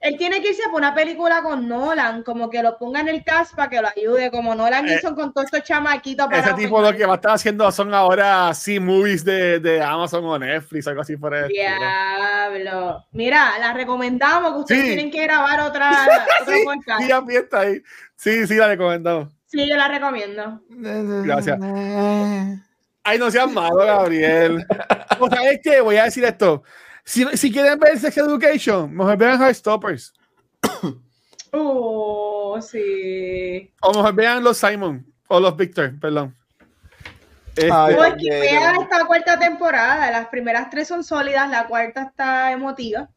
Él 0.00 0.16
tiene 0.16 0.40
que 0.40 0.48
irse 0.48 0.62
por 0.70 0.80
una 0.80 0.94
película 0.94 1.42
con 1.42 1.68
Nolan, 1.68 2.22
como 2.22 2.48
que 2.48 2.62
lo 2.62 2.78
ponga 2.78 3.00
en 3.00 3.08
el 3.08 3.22
cast 3.22 3.54
para 3.54 3.68
que 3.68 3.82
lo 3.82 3.88
ayude, 3.88 4.30
como 4.30 4.54
Nolan 4.54 4.88
eh, 4.88 4.96
hizo 4.96 5.14
con 5.14 5.34
todos 5.34 5.44
estos 5.46 5.64
chamaquitos. 5.64 6.26
ese 6.32 6.54
tipo 6.54 6.80
lo 6.80 6.96
que 6.96 7.04
va 7.04 7.14
a 7.14 7.16
estar 7.16 7.32
haciendo 7.32 7.70
son 7.70 7.92
ahora 7.92 8.54
sí 8.54 8.80
movies 8.80 9.26
de, 9.26 9.60
de 9.60 9.82
Amazon 9.82 10.24
o 10.24 10.38
Netflix, 10.38 10.86
algo 10.86 11.02
así 11.02 11.18
por 11.18 11.34
eso. 11.34 11.48
Diablo. 11.48 13.04
Mira, 13.12 13.58
la 13.58 13.74
recomendamos 13.74 14.54
que 14.54 14.58
ustedes 14.60 14.84
tienen 14.84 15.10
que 15.10 15.22
grabar 15.22 15.60
otra, 15.60 15.90
otra 16.44 16.54
sí, 16.54 16.62
podcast. 16.64 17.02
Sí, 17.02 17.36
está 17.36 17.60
ahí. 17.60 17.82
Sí, 18.14 18.46
sí, 18.46 18.54
la 18.54 18.68
recomendamos. 18.68 19.28
Sí, 19.56 19.66
yo 19.66 19.76
la 19.76 19.88
recomiendo. 19.88 20.60
Gracias. 20.68 21.58
Ay, 23.02 23.18
no 23.18 23.30
seas 23.30 23.50
malo, 23.50 23.76
Gabriel. 23.76 24.66
o 25.18 25.30
sea, 25.30 25.50
es 25.50 25.60
que 25.62 25.80
voy 25.80 25.96
a 25.96 26.04
decir 26.04 26.24
esto. 26.24 26.62
Si, 27.04 27.24
si 27.38 27.50
quieren 27.50 27.78
ver 27.78 27.98
Sex 27.98 28.18
Education, 28.18 28.92
mejor 28.94 29.16
vean 29.16 29.40
Heartstoppers. 29.40 30.12
Oh, 31.58 32.60
sí. 32.60 33.72
O 33.80 33.94
mejor 33.94 34.14
vean 34.14 34.44
los 34.44 34.58
Simon 34.58 35.06
o 35.28 35.40
los 35.40 35.56
Victor, 35.56 35.98
perdón. 35.98 36.36
Este, 37.54 37.68
que 38.20 38.40
vean 38.40 38.82
esta 38.82 39.06
cuarta 39.06 39.38
temporada. 39.38 40.10
Las 40.10 40.28
primeras 40.28 40.68
tres 40.68 40.88
son 40.88 41.02
sólidas, 41.02 41.48
la 41.48 41.66
cuarta 41.66 42.02
está 42.02 42.52
emotiva. 42.52 43.08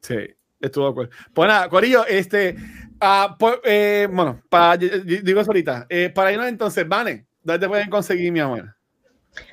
Sí, 0.00 0.16
estuvo 0.60 0.86
de 0.86 0.90
acuerdo. 0.92 1.10
Pues 1.34 1.48
nada, 1.48 1.68
Corillo, 1.68 2.06
este. 2.06 2.56
Uh, 3.00 3.36
pues, 3.38 3.58
eh, 3.64 4.08
bueno, 4.10 4.42
para, 4.48 4.76
digo 4.76 5.40
eso 5.40 5.50
ahorita. 5.50 5.86
Eh, 5.88 6.10
para 6.12 6.32
irnos 6.32 6.48
entonces, 6.48 6.86
Vane, 6.86 7.26
¿dónde 7.42 7.60
te 7.60 7.68
pueden 7.68 7.90
conseguir, 7.90 8.32
mi 8.32 8.40
amor? 8.40 8.74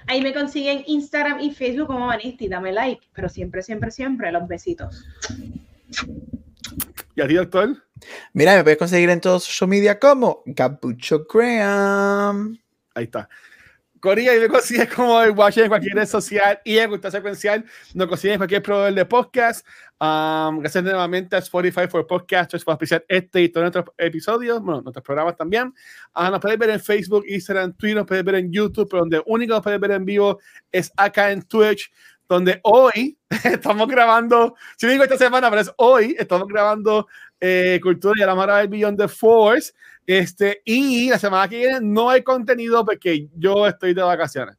Ahí 0.08 0.22
me 0.22 0.34
consiguen 0.34 0.84
Instagram 0.88 1.40
y 1.40 1.52
Facebook 1.52 1.88
como 1.88 2.08
Vanesti, 2.08 2.48
dame 2.48 2.72
like, 2.72 3.08
pero 3.14 3.30
siempre, 3.30 3.62
siempre, 3.62 3.92
siempre 3.92 4.32
los 4.32 4.48
besitos. 4.48 5.06
¿Y 7.16 7.22
a 7.22 7.28
ti, 7.28 7.36
doctor? 7.36 7.84
Mira, 8.34 8.56
me 8.56 8.64
puedes 8.64 8.80
conseguir 8.80 9.10
en 9.10 9.22
todos 9.22 9.44
social 9.44 9.70
media 9.70 10.00
como 10.00 10.44
Capucho 10.56 11.26
Graham. 11.32 12.58
Ahí 12.96 13.06
está. 13.06 13.30
Corilla 14.06 14.36
y 14.36 14.40
me 14.40 14.48
consigues 14.49 14.94
como 14.94 15.19
el 15.19 15.32
Watch 15.32 15.57
en 15.57 15.68
cualquier 15.68 15.95
red 15.95 16.06
social 16.06 16.60
y 16.64 16.77
en 16.77 16.91
Cultura 16.91 17.10
Secuencial. 17.10 17.65
Nos 17.95 18.07
consigues 18.07 18.36
en 18.36 18.38
cualquier 18.38 18.61
proveedor 18.61 18.94
de 18.94 19.03
podcast. 19.03 19.65
Um, 19.99 20.60
gracias 20.60 20.84
nuevamente 20.84 21.36
a 21.36 21.40
Spotify 21.40 21.88
for 21.90 22.06
Podcasters 22.06 22.64
por 22.64 22.76
apreciar 22.76 23.03
este 23.07 23.41
y 23.41 23.49
todos 23.49 23.64
nuestros 23.64 23.95
episodios, 23.98 24.61
bueno, 24.61 24.84
nuestros 24.84 25.03
programas 25.03 25.36
también. 25.36 25.73
Uh, 26.15 26.30
nos 26.30 26.40
puedes 26.40 26.60
ver 26.60 26.69
en 26.69 26.80
Facebook, 26.80 27.26
Instagram, 27.27 27.73
Twitter, 27.73 27.98
nos 27.98 28.06
puedes 28.06 28.23
ver 28.23 28.36
en 28.36 28.52
YouTube, 28.52 28.88
pero 28.88 28.99
donde 28.99 29.23
único 29.26 29.56
nos 29.56 29.64
puedes 29.64 29.80
ver 29.80 29.90
en 29.90 30.06
vivo 30.06 30.40
es 30.72 30.91
acá 30.95 31.32
en 31.32 31.41
Twitch, 31.41 31.91
donde 32.30 32.60
hoy 32.61 33.18
estamos 33.44 33.88
grabando, 33.88 34.53
si 34.77 34.86
digo 34.86 35.02
esta 35.03 35.18
semana, 35.18 35.49
pero 35.49 35.64
es 35.64 35.72
hoy, 35.77 36.15
estamos 36.19 36.48
grabando 36.48 37.07
eh, 37.40 37.80
Cultura 37.82 38.14
y 38.18 38.23
la 38.23 38.36
Mara 38.36 38.57
del 38.57 38.68
Beyond 38.68 38.99
the 38.99 39.07
Force. 39.07 39.73
Este, 40.07 40.61
y 40.65 41.10
la 41.10 41.18
semana 41.18 41.48
que 41.48 41.57
viene 41.57 41.80
no 41.82 42.10
hay 42.10 42.22
contenido 42.22 42.86
porque 42.86 43.27
yo 43.36 43.68
estoy 43.68 43.94
de 43.94 44.03
vacaciones. 44.03 44.56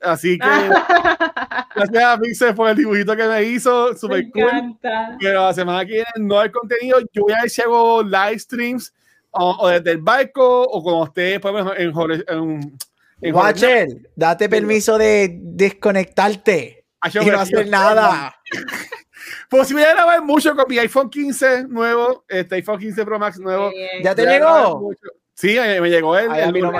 Así 0.00 0.38
que 0.38 0.46
gracias 1.74 2.04
a 2.04 2.18
Pixel 2.18 2.54
por 2.54 2.68
el 2.68 2.76
dibujito 2.76 3.16
que 3.16 3.26
me 3.26 3.42
hizo, 3.44 3.96
super 3.96 4.30
cool. 4.30 4.78
Pero 5.20 5.46
la 5.46 5.54
semana 5.54 5.84
que 5.84 5.92
viene 5.92 6.10
no 6.18 6.38
hay 6.40 6.50
contenido. 6.50 6.98
Yo 7.12 7.22
voy 7.22 7.32
a 7.32 7.42
ver 7.42 7.50
si 7.50 7.62
hago 7.62 8.02
live 8.02 8.38
streams 8.38 8.92
o, 9.30 9.68
desde 9.68 9.92
el 9.92 9.98
barco 9.98 10.62
o 10.62 10.82
con 10.82 11.08
ustedes 11.08 11.40
en, 11.78 11.92
en, 12.28 12.78
en 13.20 13.34
Watcher, 13.34 13.88
date 14.14 14.48
permiso 14.48 14.98
de 14.98 15.38
desconectarte. 15.40 16.84
y 17.20 17.26
no 17.26 17.40
hacer 17.40 17.68
nada. 17.68 18.34
Pues 19.48 19.68
si 19.68 19.74
voy 19.74 19.82
a 19.82 19.94
grabar 19.94 20.22
mucho 20.22 20.54
con 20.54 20.64
mi 20.68 20.78
iPhone 20.78 21.10
15 21.10 21.68
nuevo, 21.68 22.24
este 22.28 22.56
iPhone 22.56 22.78
15 22.78 23.04
Pro 23.04 23.18
Max 23.18 23.38
nuevo. 23.38 23.70
¿Ya 24.02 24.14
te 24.14 24.26
llegó? 24.26 24.90
Sí, 25.36 25.56
me 25.58 25.90
llegó 25.90 26.16
el. 26.16 26.30
a, 26.30 26.52
mí 26.52 26.60
no, 26.60 26.70
me 26.70 26.78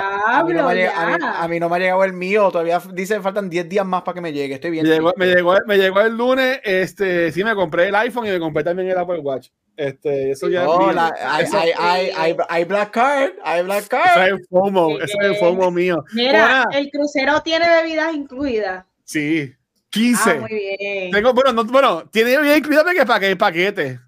ha 1.75 1.79
llegado 1.79 2.03
el 2.05 2.13
mío. 2.13 2.49
Todavía 2.51 2.81
dice 2.93 3.15
que 3.15 3.21
faltan 3.21 3.49
10 3.49 3.67
días 3.67 3.85
más 3.85 4.03
para 4.03 4.15
que 4.15 4.21
me 4.21 4.31
llegue. 4.31 4.55
Estoy 4.55 4.71
bien. 4.71 4.87
Me 4.87 4.93
llegó, 4.93 5.13
me 5.17 5.25
llegó, 5.27 5.55
me 5.67 5.77
llegó 5.77 5.99
el 5.99 6.15
lunes. 6.15 6.61
Este, 6.63 7.33
sí, 7.33 7.43
me 7.43 7.53
compré 7.53 7.89
el 7.89 7.95
iPhone 7.95 8.27
y 8.27 8.29
me 8.29 8.39
compré 8.39 8.63
también 8.63 8.89
el 8.89 8.97
Apple 8.97 9.19
Watch. 9.19 9.49
Este, 9.75 10.31
eso 10.31 10.47
ya. 10.47 10.69
Oh, 10.69 10.89
la, 10.93 11.13
hay, 11.19 11.45
hay, 11.77 12.09
hay, 12.15 12.37
hay, 12.47 12.63
Black 12.63 12.91
Card. 12.91 13.33
Hay 13.43 13.61
Black 13.63 13.89
Card. 13.89 14.21
Ese 14.21 14.23
es 14.23 14.31
el 14.31 14.45
FOMO. 14.47 14.99
Ese 14.99 15.17
es 15.19 15.25
el 15.25 15.35
FOMO 15.35 15.69
mío. 15.69 16.05
Mira, 16.13 16.65
el 16.71 16.89
crucero 16.89 17.41
tiene 17.41 17.67
bebidas 17.67 18.13
incluidas. 18.13 18.85
Sí. 19.03 19.53
15. 19.95 20.29
Ah, 20.29 20.35
muy 20.41 20.49
bien. 20.49 21.11
Tengo, 21.11 21.33
bueno, 21.33 21.53
no, 21.53 21.63
bueno, 21.63 22.03
tiene 22.09 22.35
bebidas 22.35 22.57
incluidas 22.57 22.83
porque 22.83 23.05
para 23.05 23.19
que 23.21 23.35
paquete. 23.37 23.99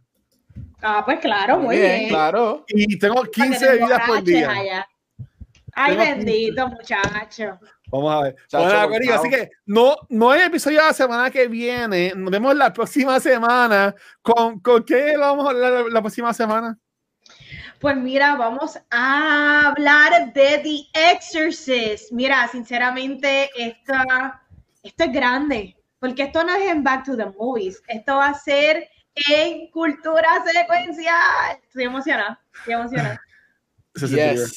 Ah, 0.81 1.01
pues 1.05 1.19
claro, 1.19 1.59
muy, 1.59 1.77
bien, 1.77 2.09
Claro. 2.09 2.65
Y 2.67 2.99
tengo 2.99 3.23
15 3.23 3.69
bebidas 3.69 4.01
por 4.05 4.21
día. 4.21 4.85
Ay, 5.73 5.95
bendito, 5.95 6.67
muchacho. 6.67 7.57
Vamos 7.89 8.13
a 8.13 8.21
ver. 8.23 8.35
bueno, 8.89 9.13
así 9.13 9.29
que 9.29 9.49
no, 9.65 9.95
no 10.09 10.31
hay 10.31 10.41
episodio 10.41 10.81
la 10.81 10.91
semana 10.91 11.31
que 11.31 11.47
viene. 11.47 12.11
Nos 12.15 12.31
vemos 12.31 12.53
la 12.53 12.73
próxima 12.73 13.17
semana. 13.21 13.95
¿Con, 14.21 14.59
con 14.59 14.83
qué 14.83 15.15
vamos 15.15 15.45
a 15.45 15.51
hablar 15.51 15.85
la, 15.89 16.01
próxima 16.01 16.33
semana? 16.33 16.77
Pues 17.79 17.95
mira, 17.95 18.35
vamos 18.35 18.77
a 18.89 19.67
hablar 19.69 20.33
de 20.33 20.59
The 20.63 21.11
Exorcist. 21.13 22.11
Mira, 22.11 22.45
sinceramente, 22.49 23.49
esta, 23.55 24.43
esto 24.83 25.03
es 25.05 25.13
grande, 25.13 25.76
porque 26.07 26.23
esto 26.23 26.41
no 26.41 26.55
es 26.55 26.65
en 26.71 26.85
Back 26.85 27.03
to 27.03 27.17
the 27.17 27.25
Movies. 27.37 27.83
Esto 27.85 28.15
va 28.15 28.29
a 28.29 28.33
ser 28.33 28.87
en 29.29 29.69
cultura 29.71 30.29
secuencial. 30.45 31.59
Estoy 31.61 31.83
emocionada, 31.83 32.41
estoy 32.57 32.73
emocionada. 32.73 33.21
Yes. 33.99 34.55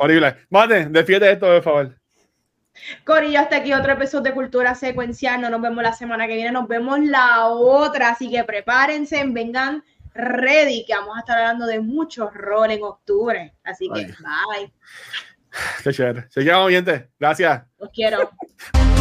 horrible. 0.00 0.36
Mate, 0.50 0.86
defiende 0.86 1.30
esto, 1.30 1.46
por 1.46 1.62
favor. 1.62 1.96
Corillo, 3.04 3.38
hasta 3.38 3.58
aquí 3.58 3.72
otro 3.72 3.92
episodio 3.92 4.24
de 4.24 4.34
Cultura 4.34 4.74
Secuencial. 4.74 5.40
No 5.40 5.48
nos 5.50 5.62
vemos 5.62 5.84
la 5.84 5.92
semana 5.92 6.26
que 6.26 6.34
viene, 6.34 6.50
nos 6.50 6.66
vemos 6.66 6.98
la 6.98 7.46
otra. 7.46 8.08
Así 8.10 8.28
que 8.28 8.42
prepárense, 8.42 9.22
vengan 9.28 9.84
ready, 10.12 10.84
que 10.84 10.94
vamos 10.94 11.16
a 11.16 11.20
estar 11.20 11.38
hablando 11.38 11.64
de 11.64 11.78
muchos 11.78 12.34
roles 12.34 12.78
en 12.78 12.82
octubre. 12.82 13.54
Así 13.62 13.88
que, 13.88 14.06
bye. 14.06 14.72
Qué 15.84 15.92
chévere. 15.92 16.26
Se 16.28 16.42
llama, 16.42 16.64
oyente. 16.64 17.08
Gracias. 17.20 17.62
Los 17.78 17.90
quiero. 17.90 18.32